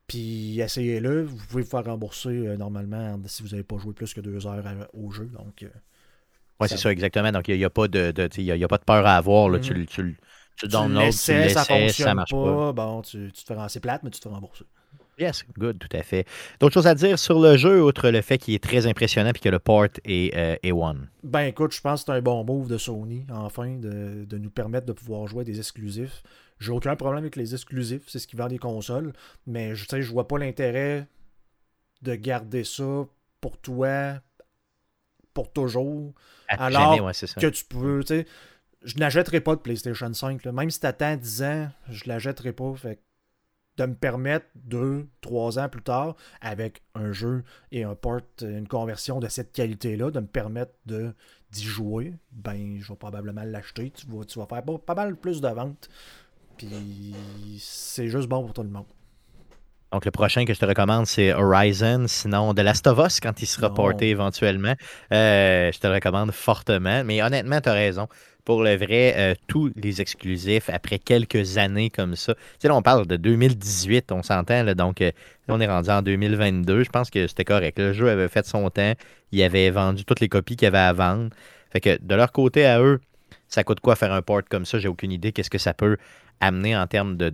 Puis 0.06 0.60
essayez-le. 0.60 1.24
Vous 1.24 1.36
pouvez 1.48 1.62
vous 1.62 1.68
faire 1.68 1.84
rembourser 1.84 2.28
euh, 2.28 2.56
normalement 2.56 3.18
si 3.26 3.42
vous 3.42 3.50
n'avez 3.50 3.62
pas 3.62 3.78
joué 3.78 3.94
plus 3.94 4.12
que 4.12 4.20
deux 4.20 4.46
heures 4.46 4.88
au 4.92 5.10
jeu. 5.10 5.26
Donc, 5.26 5.62
euh, 5.62 5.68
Oui, 6.60 6.68
c'est 6.68 6.76
ça, 6.76 6.90
exactement. 6.92 7.32
Donc, 7.32 7.48
il 7.48 7.56
n'y 7.56 7.64
a, 7.64 7.70
pas 7.70 7.88
de, 7.88 8.12
de 8.12 8.28
y 8.40 8.50
a, 8.52 8.56
y 8.56 8.64
a 8.64 8.68
pas 8.68 8.78
de 8.78 8.84
peur 8.84 9.06
à 9.06 9.16
avoir. 9.16 9.48
Là. 9.48 9.58
Tu, 9.58 9.74
Mhm. 9.74 9.86
tu, 9.86 9.86
tu, 9.86 10.16
tu 10.56 10.68
Tu 10.68 10.68
tu 10.68 10.88
l'essais, 10.88 11.48
ça 11.48 11.64
fonctionne 11.64 12.06
ça 12.08 12.14
marche 12.14 12.30
pas. 12.30 12.72
Bon, 12.72 13.02
tu, 13.02 13.30
tu 13.32 13.44
te 13.44 13.54
fais 13.54 13.60
c'est 13.68 13.80
plate, 13.80 14.02
mais 14.04 14.10
tu 14.10 14.20
te 14.20 14.28
fais 14.28 14.34
rembourser. 14.34 14.64
Yes, 15.18 15.44
good, 15.56 15.78
tout 15.78 15.96
à 15.96 16.02
fait. 16.02 16.26
D'autres 16.58 16.74
choses 16.74 16.86
à 16.88 16.94
dire 16.94 17.18
sur 17.18 17.40
le 17.40 17.56
jeu, 17.56 17.82
outre 17.82 18.10
le 18.10 18.20
fait 18.20 18.38
qu'il 18.38 18.54
est 18.54 18.62
très 18.62 18.86
impressionnant 18.86 19.30
et 19.30 19.38
que 19.38 19.48
le 19.48 19.60
port 19.60 19.86
est 20.04 20.36
euh, 20.36 20.56
A1. 20.64 20.96
Ben 21.22 21.42
écoute, 21.42 21.72
je 21.72 21.80
pense 21.80 22.00
que 22.02 22.06
c'est 22.12 22.18
un 22.18 22.22
bon 22.22 22.42
move 22.44 22.68
de 22.68 22.78
Sony, 22.78 23.24
enfin, 23.30 23.76
de, 23.76 24.24
de 24.24 24.38
nous 24.38 24.50
permettre 24.50 24.86
de 24.86 24.92
pouvoir 24.92 25.26
jouer 25.28 25.44
des 25.44 25.58
exclusifs. 25.58 26.22
J'ai 26.58 26.72
aucun 26.72 26.96
problème 26.96 27.22
avec 27.22 27.36
les 27.36 27.54
exclusifs, 27.54 28.02
c'est 28.08 28.18
ce 28.18 28.26
qui 28.26 28.36
vend 28.36 28.48
des 28.48 28.58
consoles, 28.58 29.12
mais 29.46 29.74
je 29.74 29.86
sais, 29.86 30.02
je 30.02 30.10
vois 30.10 30.26
pas 30.26 30.38
l'intérêt 30.38 31.06
de 32.02 32.14
garder 32.16 32.64
ça 32.64 33.06
pour 33.40 33.58
toi 33.58 34.20
pour 35.32 35.52
toujours. 35.52 36.12
Alors 36.48 36.70
jamais, 36.70 37.00
ouais, 37.00 37.14
c'est 37.14 37.26
ça. 37.26 37.40
que 37.40 37.46
tu 37.46 37.64
peux, 37.64 38.00
tu 38.00 38.08
sais, 38.08 38.26
je 38.82 38.96
n'achèterai 38.98 39.40
pas 39.40 39.56
de 39.56 39.60
PlayStation 39.60 40.12
5. 40.12 40.44
là. 40.44 40.52
Même 40.52 40.70
si 40.70 40.80
t'attends 40.80 41.16
10 41.16 41.42
ans, 41.42 41.68
je 41.88 42.04
l'achèterai 42.06 42.52
pas. 42.52 42.74
Fait 42.74 43.00
de 43.76 43.86
me 43.86 43.94
permettre 43.94 44.46
deux, 44.54 45.08
trois 45.20 45.58
ans 45.58 45.68
plus 45.68 45.82
tard, 45.82 46.14
avec 46.40 46.82
un 46.94 47.12
jeu 47.12 47.42
et 47.72 47.82
un 47.82 47.94
port, 47.94 48.20
une 48.40 48.68
conversion 48.68 49.18
de 49.18 49.28
cette 49.28 49.52
qualité-là, 49.52 50.10
de 50.10 50.20
me 50.20 50.26
permettre 50.26 50.72
de 50.86 51.12
d'y 51.50 51.64
jouer, 51.64 52.14
ben 52.32 52.78
je 52.80 52.88
vais 52.92 52.96
probablement 52.96 53.44
l'acheter. 53.44 53.90
Tu 53.90 54.06
vas, 54.08 54.24
tu 54.24 54.38
vas 54.38 54.46
faire 54.46 54.62
pas, 54.62 54.78
pas 54.78 54.94
mal 54.94 55.16
plus 55.16 55.40
de 55.40 55.48
ventes. 55.48 55.88
Puis 56.56 57.14
c'est 57.60 58.08
juste 58.08 58.28
bon 58.28 58.42
pour 58.42 58.52
tout 58.52 58.62
le 58.62 58.68
monde. 58.68 58.86
Donc, 59.94 60.04
le 60.06 60.10
prochain 60.10 60.44
que 60.44 60.52
je 60.52 60.58
te 60.58 60.64
recommande, 60.64 61.06
c'est 61.06 61.32
Horizon. 61.32 62.06
Sinon, 62.08 62.52
The 62.52 62.62
Last 62.62 62.84
of 62.88 62.98
Us, 62.98 63.20
quand 63.20 63.40
il 63.40 63.46
sera 63.46 63.72
porté 63.72 64.08
éventuellement. 64.08 64.74
Euh, 65.12 65.70
je 65.70 65.78
te 65.78 65.86
le 65.86 65.92
recommande 65.92 66.32
fortement. 66.32 67.04
Mais 67.04 67.22
honnêtement, 67.22 67.60
tu 67.60 67.68
as 67.68 67.74
raison. 67.74 68.08
Pour 68.44 68.64
le 68.64 68.74
vrai, 68.74 69.14
euh, 69.16 69.34
tous 69.46 69.70
les 69.76 70.00
exclusifs, 70.00 70.68
après 70.68 70.98
quelques 70.98 71.58
années 71.58 71.90
comme 71.90 72.16
ça. 72.16 72.34
Tu 72.34 72.40
sais, 72.58 72.68
là, 72.68 72.74
on 72.74 72.82
parle 72.82 73.06
de 73.06 73.14
2018, 73.14 74.10
on 74.10 74.24
s'entend. 74.24 74.64
Donc, 74.74 75.00
euh, 75.00 75.12
là, 75.46 75.54
on 75.54 75.60
est 75.60 75.68
rendu 75.68 75.90
en 75.90 76.02
2022. 76.02 76.82
Je 76.82 76.90
pense 76.90 77.08
que 77.08 77.28
c'était 77.28 77.44
correct. 77.44 77.78
Le 77.78 77.92
jeu 77.92 78.10
avait 78.10 78.26
fait 78.26 78.44
son 78.44 78.68
temps. 78.70 78.94
Il 79.30 79.40
avait 79.44 79.70
vendu 79.70 80.04
toutes 80.04 80.18
les 80.18 80.28
copies 80.28 80.56
qu'il 80.56 80.66
y 80.66 80.70
avait 80.70 80.78
à 80.78 80.92
vendre. 80.92 81.30
Fait 81.70 81.80
que 81.80 82.02
de 82.02 82.14
leur 82.16 82.32
côté 82.32 82.66
à 82.66 82.80
eux, 82.80 82.98
ça 83.46 83.62
coûte 83.62 83.78
quoi 83.78 83.94
faire 83.94 84.12
un 84.12 84.22
port 84.22 84.42
comme 84.50 84.64
ça? 84.64 84.80
J'ai 84.80 84.88
aucune 84.88 85.12
idée. 85.12 85.30
Qu'est-ce 85.30 85.50
que 85.50 85.58
ça 85.58 85.72
peut 85.72 85.98
amener 86.40 86.76
en 86.76 86.86
termes 86.86 87.16
de, 87.16 87.30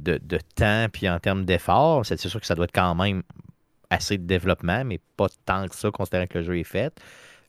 temps 0.54 0.86
puis 0.92 1.08
en 1.08 1.18
termes 1.18 1.44
d'effort. 1.44 2.04
C'est 2.06 2.18
c'est 2.18 2.28
sûr 2.28 2.40
que 2.40 2.46
ça 2.46 2.54
doit 2.54 2.64
être 2.64 2.74
quand 2.74 2.94
même 2.94 3.22
assez 3.90 4.18
de 4.18 4.24
développement, 4.24 4.84
mais 4.84 5.00
pas 5.16 5.26
tant 5.44 5.66
que 5.66 5.74
ça, 5.74 5.90
considérant 5.90 6.26
que 6.26 6.38
le 6.38 6.44
jeu 6.44 6.58
est 6.58 6.64
fait. 6.64 6.92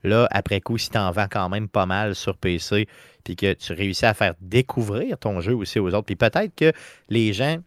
Là, 0.03 0.27
après 0.31 0.61
coup, 0.61 0.77
si 0.77 0.89
tu 0.89 0.97
en 0.97 1.11
vends 1.11 1.27
quand 1.29 1.47
même 1.49 1.67
pas 1.67 1.85
mal 1.85 2.15
sur 2.15 2.35
PC, 2.35 2.87
puis 3.23 3.35
que 3.35 3.53
tu 3.53 3.73
réussis 3.73 4.05
à 4.05 4.15
faire 4.15 4.33
découvrir 4.41 5.17
ton 5.19 5.41
jeu 5.41 5.53
aussi 5.55 5.79
aux 5.79 5.93
autres, 5.93 6.05
puis 6.05 6.15
peut-être 6.15 6.55
que 6.55 6.73
les 7.09 7.33
gens, 7.33 7.57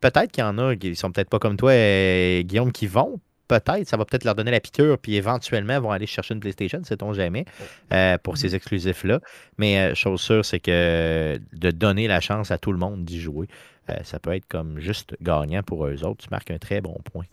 peut-être 0.00 0.32
qu'il 0.32 0.42
y 0.42 0.46
en 0.46 0.58
a 0.58 0.74
qui 0.74 0.96
sont 0.96 1.12
peut-être 1.12 1.30
pas 1.30 1.38
comme 1.38 1.56
toi, 1.56 1.70
euh, 1.70 2.42
Guillaume, 2.42 2.72
qui 2.72 2.88
vont, 2.88 3.20
peut-être, 3.48 3.86
ça 3.86 3.96
va 3.96 4.04
peut-être 4.04 4.24
leur 4.24 4.34
donner 4.34 4.50
la 4.50 4.60
piqûre, 4.60 4.98
puis 4.98 5.16
éventuellement 5.16 5.80
vont 5.80 5.90
aller 5.90 6.06
chercher 6.06 6.34
une 6.34 6.40
PlayStation, 6.40 6.82
sait-on 6.84 7.12
jamais, 7.12 7.44
euh, 7.92 8.18
pour 8.18 8.36
ces 8.36 8.54
exclusifs-là. 8.54 9.20
Mais 9.58 9.78
euh, 9.78 9.94
chose 9.94 10.20
sûre, 10.20 10.44
c'est 10.44 10.60
que 10.60 11.38
de 11.52 11.70
donner 11.70 12.08
la 12.08 12.20
chance 12.20 12.50
à 12.50 12.58
tout 12.58 12.72
le 12.72 12.78
monde 12.78 13.04
d'y 13.04 13.20
jouer, 13.20 13.48
euh, 13.90 13.94
ça 14.02 14.18
peut 14.18 14.34
être 14.34 14.46
comme 14.48 14.80
juste 14.80 15.16
gagnant 15.20 15.62
pour 15.62 15.86
eux 15.86 16.04
autres. 16.04 16.24
Tu 16.24 16.30
marques 16.30 16.50
un 16.50 16.58
très 16.58 16.80
bon 16.80 16.98
point. 17.12 17.24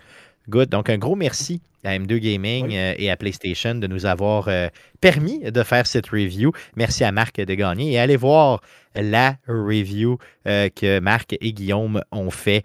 Good. 0.49 0.69
Donc, 0.69 0.89
un 0.89 0.97
gros 0.97 1.15
merci 1.15 1.61
à 1.83 1.97
M2 1.97 2.17
Gaming 2.17 2.67
Oui. 2.67 2.77
euh, 2.77 2.93
et 2.97 3.09
à 3.09 3.17
PlayStation 3.17 3.75
de 3.75 3.87
nous 3.87 4.05
avoir 4.05 4.47
euh, 4.47 4.67
permis 4.99 5.39
de 5.39 5.63
faire 5.63 5.87
cette 5.87 6.07
review. 6.07 6.51
Merci 6.75 7.03
à 7.03 7.11
Marc 7.11 7.37
de 7.37 7.53
gagner. 7.53 7.93
Et 7.93 7.99
allez 7.99 8.17
voir 8.17 8.61
la 8.93 9.37
review 9.47 10.17
euh, 10.47 10.69
que 10.69 10.99
Marc 10.99 11.35
et 11.39 11.53
Guillaume 11.53 12.01
ont 12.11 12.29
fait 12.29 12.63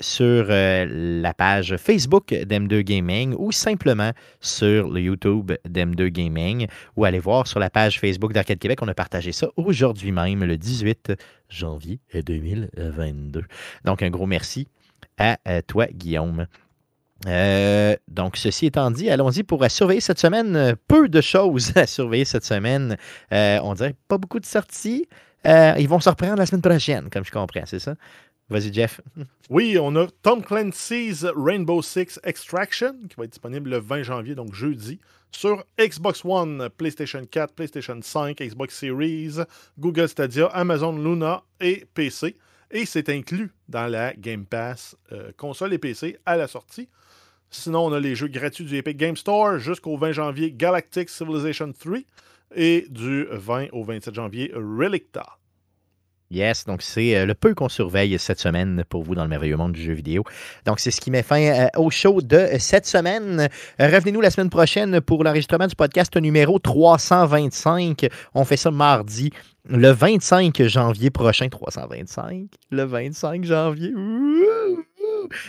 sur 0.00 0.46
la 0.48 1.34
page 1.34 1.76
Facebook 1.76 2.28
d'M2 2.28 2.80
Gaming 2.82 3.34
ou 3.36 3.50
simplement 3.52 4.12
sur 4.40 4.88
le 4.88 5.00
YouTube 5.00 5.52
d'M2 5.68 6.08
Gaming 6.08 6.66
ou 6.96 7.04
allez 7.04 7.18
voir 7.18 7.46
sur 7.46 7.58
la 7.58 7.68
page 7.68 7.98
Facebook 7.98 8.32
d'Arcade 8.32 8.58
Québec. 8.58 8.78
On 8.82 8.88
a 8.88 8.94
partagé 8.94 9.32
ça 9.32 9.48
aujourd'hui 9.56 10.12
même, 10.12 10.44
le 10.44 10.56
18 10.56 11.14
janvier 11.48 11.98
2022. 12.14 13.42
Donc, 13.84 14.02
un 14.02 14.10
gros 14.10 14.26
merci 14.26 14.68
à 15.18 15.38
toi, 15.66 15.86
Guillaume. 15.92 16.46
Euh, 17.26 17.96
donc, 18.08 18.36
ceci 18.36 18.66
étant 18.66 18.90
dit, 18.90 19.08
allons-y 19.08 19.42
pour 19.42 19.62
euh, 19.62 19.68
surveiller 19.68 20.00
cette 20.00 20.18
semaine. 20.18 20.54
Euh, 20.54 20.74
Peu 20.86 21.08
de 21.08 21.20
choses 21.20 21.72
à 21.76 21.86
surveiller 21.86 22.24
cette 22.24 22.44
semaine. 22.44 22.96
On 23.30 23.74
dirait 23.74 23.94
pas 24.08 24.18
beaucoup 24.18 24.40
de 24.40 24.46
sorties. 24.46 25.08
Ils 25.44 25.88
vont 25.88 26.00
se 26.00 26.08
reprendre 26.08 26.36
la 26.36 26.46
semaine 26.46 26.62
prochaine, 26.62 27.08
comme 27.10 27.24
je 27.24 27.30
comprends, 27.30 27.64
c'est 27.64 27.78
ça? 27.78 27.94
Vas-y, 28.48 28.72
Jeff. 28.72 29.00
Oui, 29.50 29.76
on 29.80 29.94
a 29.96 30.08
Tom 30.22 30.42
Clancy's 30.42 31.24
Rainbow 31.36 31.82
Six 31.82 32.18
Extraction 32.24 32.94
qui 33.08 33.14
va 33.16 33.24
être 33.24 33.30
disponible 33.30 33.70
le 33.70 33.78
20 33.78 34.02
janvier, 34.02 34.34
donc 34.34 34.54
jeudi, 34.54 34.98
sur 35.30 35.64
Xbox 35.78 36.24
One, 36.24 36.68
PlayStation 36.76 37.24
4, 37.24 37.54
PlayStation 37.54 37.98
5, 38.00 38.38
Xbox 38.38 38.76
Series, 38.76 39.36
Google 39.78 40.08
Stadia, 40.08 40.46
Amazon 40.46 40.92
Luna 40.96 41.42
et 41.60 41.86
PC. 41.94 42.36
Et 42.72 42.86
c'est 42.86 43.08
inclus 43.08 43.52
dans 43.68 43.86
la 43.86 44.14
Game 44.14 44.46
Pass 44.46 44.96
console 45.36 45.72
et 45.72 45.78
PC 45.78 46.18
à 46.26 46.36
la 46.36 46.48
sortie. 46.48 46.88
Sinon, 47.50 47.86
on 47.86 47.92
a 47.92 48.00
les 48.00 48.14
jeux 48.14 48.28
gratuits 48.28 48.64
du 48.64 48.76
Epic 48.76 48.96
Game 48.96 49.16
Store 49.16 49.58
jusqu'au 49.58 49.96
20 49.96 50.12
janvier 50.12 50.52
Galactic 50.52 51.08
Civilization 51.08 51.72
3 51.72 51.98
et 52.54 52.86
du 52.90 53.26
20 53.30 53.68
au 53.72 53.84
27 53.84 54.14
janvier 54.14 54.52
Relicta. 54.54 55.38
Yes, 56.30 56.64
donc 56.64 56.82
c'est 56.82 57.16
euh, 57.16 57.24
le 57.24 57.34
peu 57.34 57.54
qu'on 57.54 57.68
surveille 57.68 58.18
cette 58.18 58.40
semaine 58.40 58.82
pour 58.88 59.04
vous 59.04 59.14
dans 59.14 59.22
le 59.22 59.28
merveilleux 59.28 59.56
monde 59.56 59.72
du 59.72 59.82
jeu 59.82 59.92
vidéo. 59.92 60.24
Donc 60.64 60.80
c'est 60.80 60.90
ce 60.90 61.00
qui 61.00 61.12
met 61.12 61.22
fin 61.22 61.40
euh, 61.40 61.68
au 61.76 61.88
show 61.88 62.20
de 62.20 62.36
euh, 62.36 62.58
cette 62.58 62.86
semaine. 62.86 63.48
Revenez-nous 63.78 64.20
la 64.20 64.30
semaine 64.30 64.50
prochaine 64.50 65.00
pour 65.00 65.22
l'enregistrement 65.22 65.68
du 65.68 65.76
podcast 65.76 66.16
numéro 66.16 66.58
325. 66.58 68.08
On 68.34 68.44
fait 68.44 68.56
ça 68.56 68.72
mardi, 68.72 69.30
le 69.68 69.90
25 69.90 70.62
janvier 70.64 71.10
prochain. 71.10 71.48
325, 71.48 72.48
le 72.70 72.82
25 72.82 73.44
janvier? 73.44 73.92
Ouh! 73.94 74.85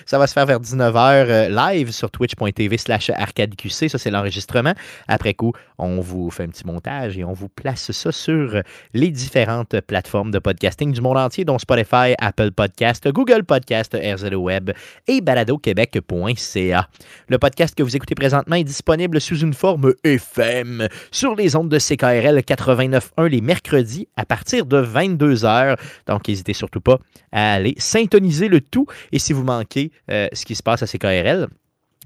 Ça 0.05 0.17
va 0.17 0.27
se 0.27 0.33
faire 0.33 0.45
vers 0.45 0.59
19h 0.59 1.49
live 1.49 1.91
sur 1.91 2.11
twitch.tv 2.11 2.77
slash 2.77 3.09
arcadeqc. 3.09 3.89
Ça, 3.89 3.97
c'est 3.97 4.11
l'enregistrement. 4.11 4.73
Après 5.07 5.33
coup, 5.33 5.53
on 5.77 6.01
vous 6.01 6.29
fait 6.29 6.43
un 6.43 6.47
petit 6.47 6.65
montage 6.65 7.17
et 7.17 7.23
on 7.23 7.33
vous 7.33 7.49
place 7.49 7.91
ça 7.91 8.11
sur 8.11 8.61
les 8.93 9.09
différentes 9.09 9.79
plateformes 9.81 10.31
de 10.31 10.39
podcasting 10.39 10.91
du 10.91 11.01
monde 11.01 11.17
entier, 11.17 11.45
dont 11.45 11.59
Spotify, 11.59 12.13
Apple 12.19 12.51
Podcast, 12.51 13.07
Google 13.07 13.43
Podcast, 13.43 13.95
RZO 13.95 14.35
Web 14.35 14.71
et 15.07 15.21
baladoquebec.ca. 15.21 16.87
Le 17.29 17.37
podcast 17.37 17.75
que 17.75 17.83
vous 17.83 17.95
écoutez 17.95 18.15
présentement 18.15 18.55
est 18.55 18.63
disponible 18.63 19.21
sous 19.21 19.39
une 19.39 19.53
forme 19.53 19.93
FM 20.03 20.87
sur 21.11 21.35
les 21.35 21.55
ondes 21.55 21.69
de 21.69 21.79
CKRL 21.79 22.39
89.1 22.39 23.27
les 23.27 23.41
mercredis 23.41 24.07
à 24.15 24.25
partir 24.25 24.65
de 24.65 24.81
22h. 24.81 25.77
Donc, 26.07 26.27
n'hésitez 26.27 26.53
surtout 26.53 26.81
pas 26.81 26.99
à 27.31 27.53
aller 27.53 27.75
syntoniser 27.77 28.47
le 28.47 28.61
tout. 28.61 28.87
Et 29.11 29.19
si 29.19 29.33
vous 29.33 29.43
manquez 29.43 29.66
euh, 30.09 30.27
ce 30.33 30.45
qui 30.45 30.55
se 30.55 30.63
passe 30.63 30.83
à 30.83 30.87
CKRL, 30.87 31.47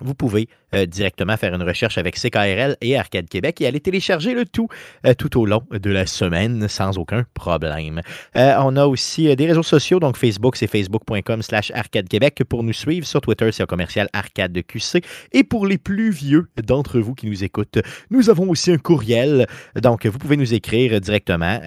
vous 0.03 0.15
pouvez 0.15 0.47
euh, 0.73 0.87
directement 0.87 1.37
faire 1.37 1.53
une 1.53 1.61
recherche 1.61 1.99
avec 1.99 2.15
CKRL 2.15 2.75
et 2.81 2.97
Arcade 2.97 3.29
Québec 3.29 3.61
et 3.61 3.67
aller 3.67 3.79
télécharger 3.79 4.33
le 4.33 4.45
tout 4.45 4.67
euh, 5.05 5.13
tout 5.13 5.39
au 5.39 5.45
long 5.45 5.61
de 5.71 5.91
la 5.91 6.07
semaine 6.07 6.67
sans 6.67 6.97
aucun 6.97 7.23
problème. 7.35 8.01
On 8.33 8.75
a 8.77 8.85
aussi 8.85 9.35
des 9.35 9.45
réseaux 9.45 9.61
sociaux, 9.61 9.99
donc 9.99 10.17
Facebook, 10.17 10.55
c'est 10.55 10.65
facebook.com 10.65 11.43
slash 11.43 11.71
Arcade 11.75 12.09
Québec 12.09 12.41
pour 12.49 12.63
nous 12.63 12.73
suivre. 12.73 13.05
Sur 13.05 13.21
Twitter, 13.21 13.51
c'est 13.51 13.61
un 13.61 13.67
commercial 13.67 14.09
Arcade 14.13 14.57
QC. 14.65 15.01
Et 15.33 15.43
pour 15.43 15.67
les 15.67 15.77
plus 15.77 16.09
vieux 16.09 16.47
d'entre 16.63 16.99
vous 16.99 17.13
qui 17.13 17.27
nous 17.27 17.43
écoutent, 17.43 17.79
nous 18.09 18.31
avons 18.31 18.49
aussi 18.49 18.71
un 18.71 18.77
courriel. 18.77 19.45
Donc, 19.75 20.07
vous 20.07 20.17
pouvez 20.17 20.37
nous 20.37 20.55
écrire 20.55 20.99
directement 20.99 21.59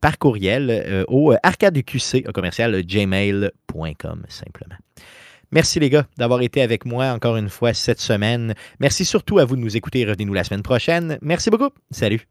par 0.00 0.18
courriel 0.18 0.70
euh, 0.70 1.04
au 1.08 1.34
arcadeqc, 1.42 2.26
un 2.26 2.32
commercial 2.32 2.82
gmail.com 2.82 4.22
simplement. 4.28 4.76
Merci 5.50 5.80
les 5.80 5.88
gars 5.88 6.06
d'avoir 6.18 6.42
été 6.42 6.60
avec 6.60 6.84
moi 6.84 7.06
encore 7.06 7.36
une 7.36 7.48
fois 7.48 7.72
cette 7.72 8.00
semaine. 8.00 8.54
Merci 8.80 9.04
surtout 9.04 9.38
à 9.38 9.44
vous 9.44 9.56
de 9.56 9.60
nous 9.62 9.76
écouter. 9.76 10.04
Revenez-nous 10.04 10.34
la 10.34 10.44
semaine 10.44 10.62
prochaine. 10.62 11.18
Merci 11.22 11.50
beaucoup. 11.50 11.70
Salut. 11.90 12.28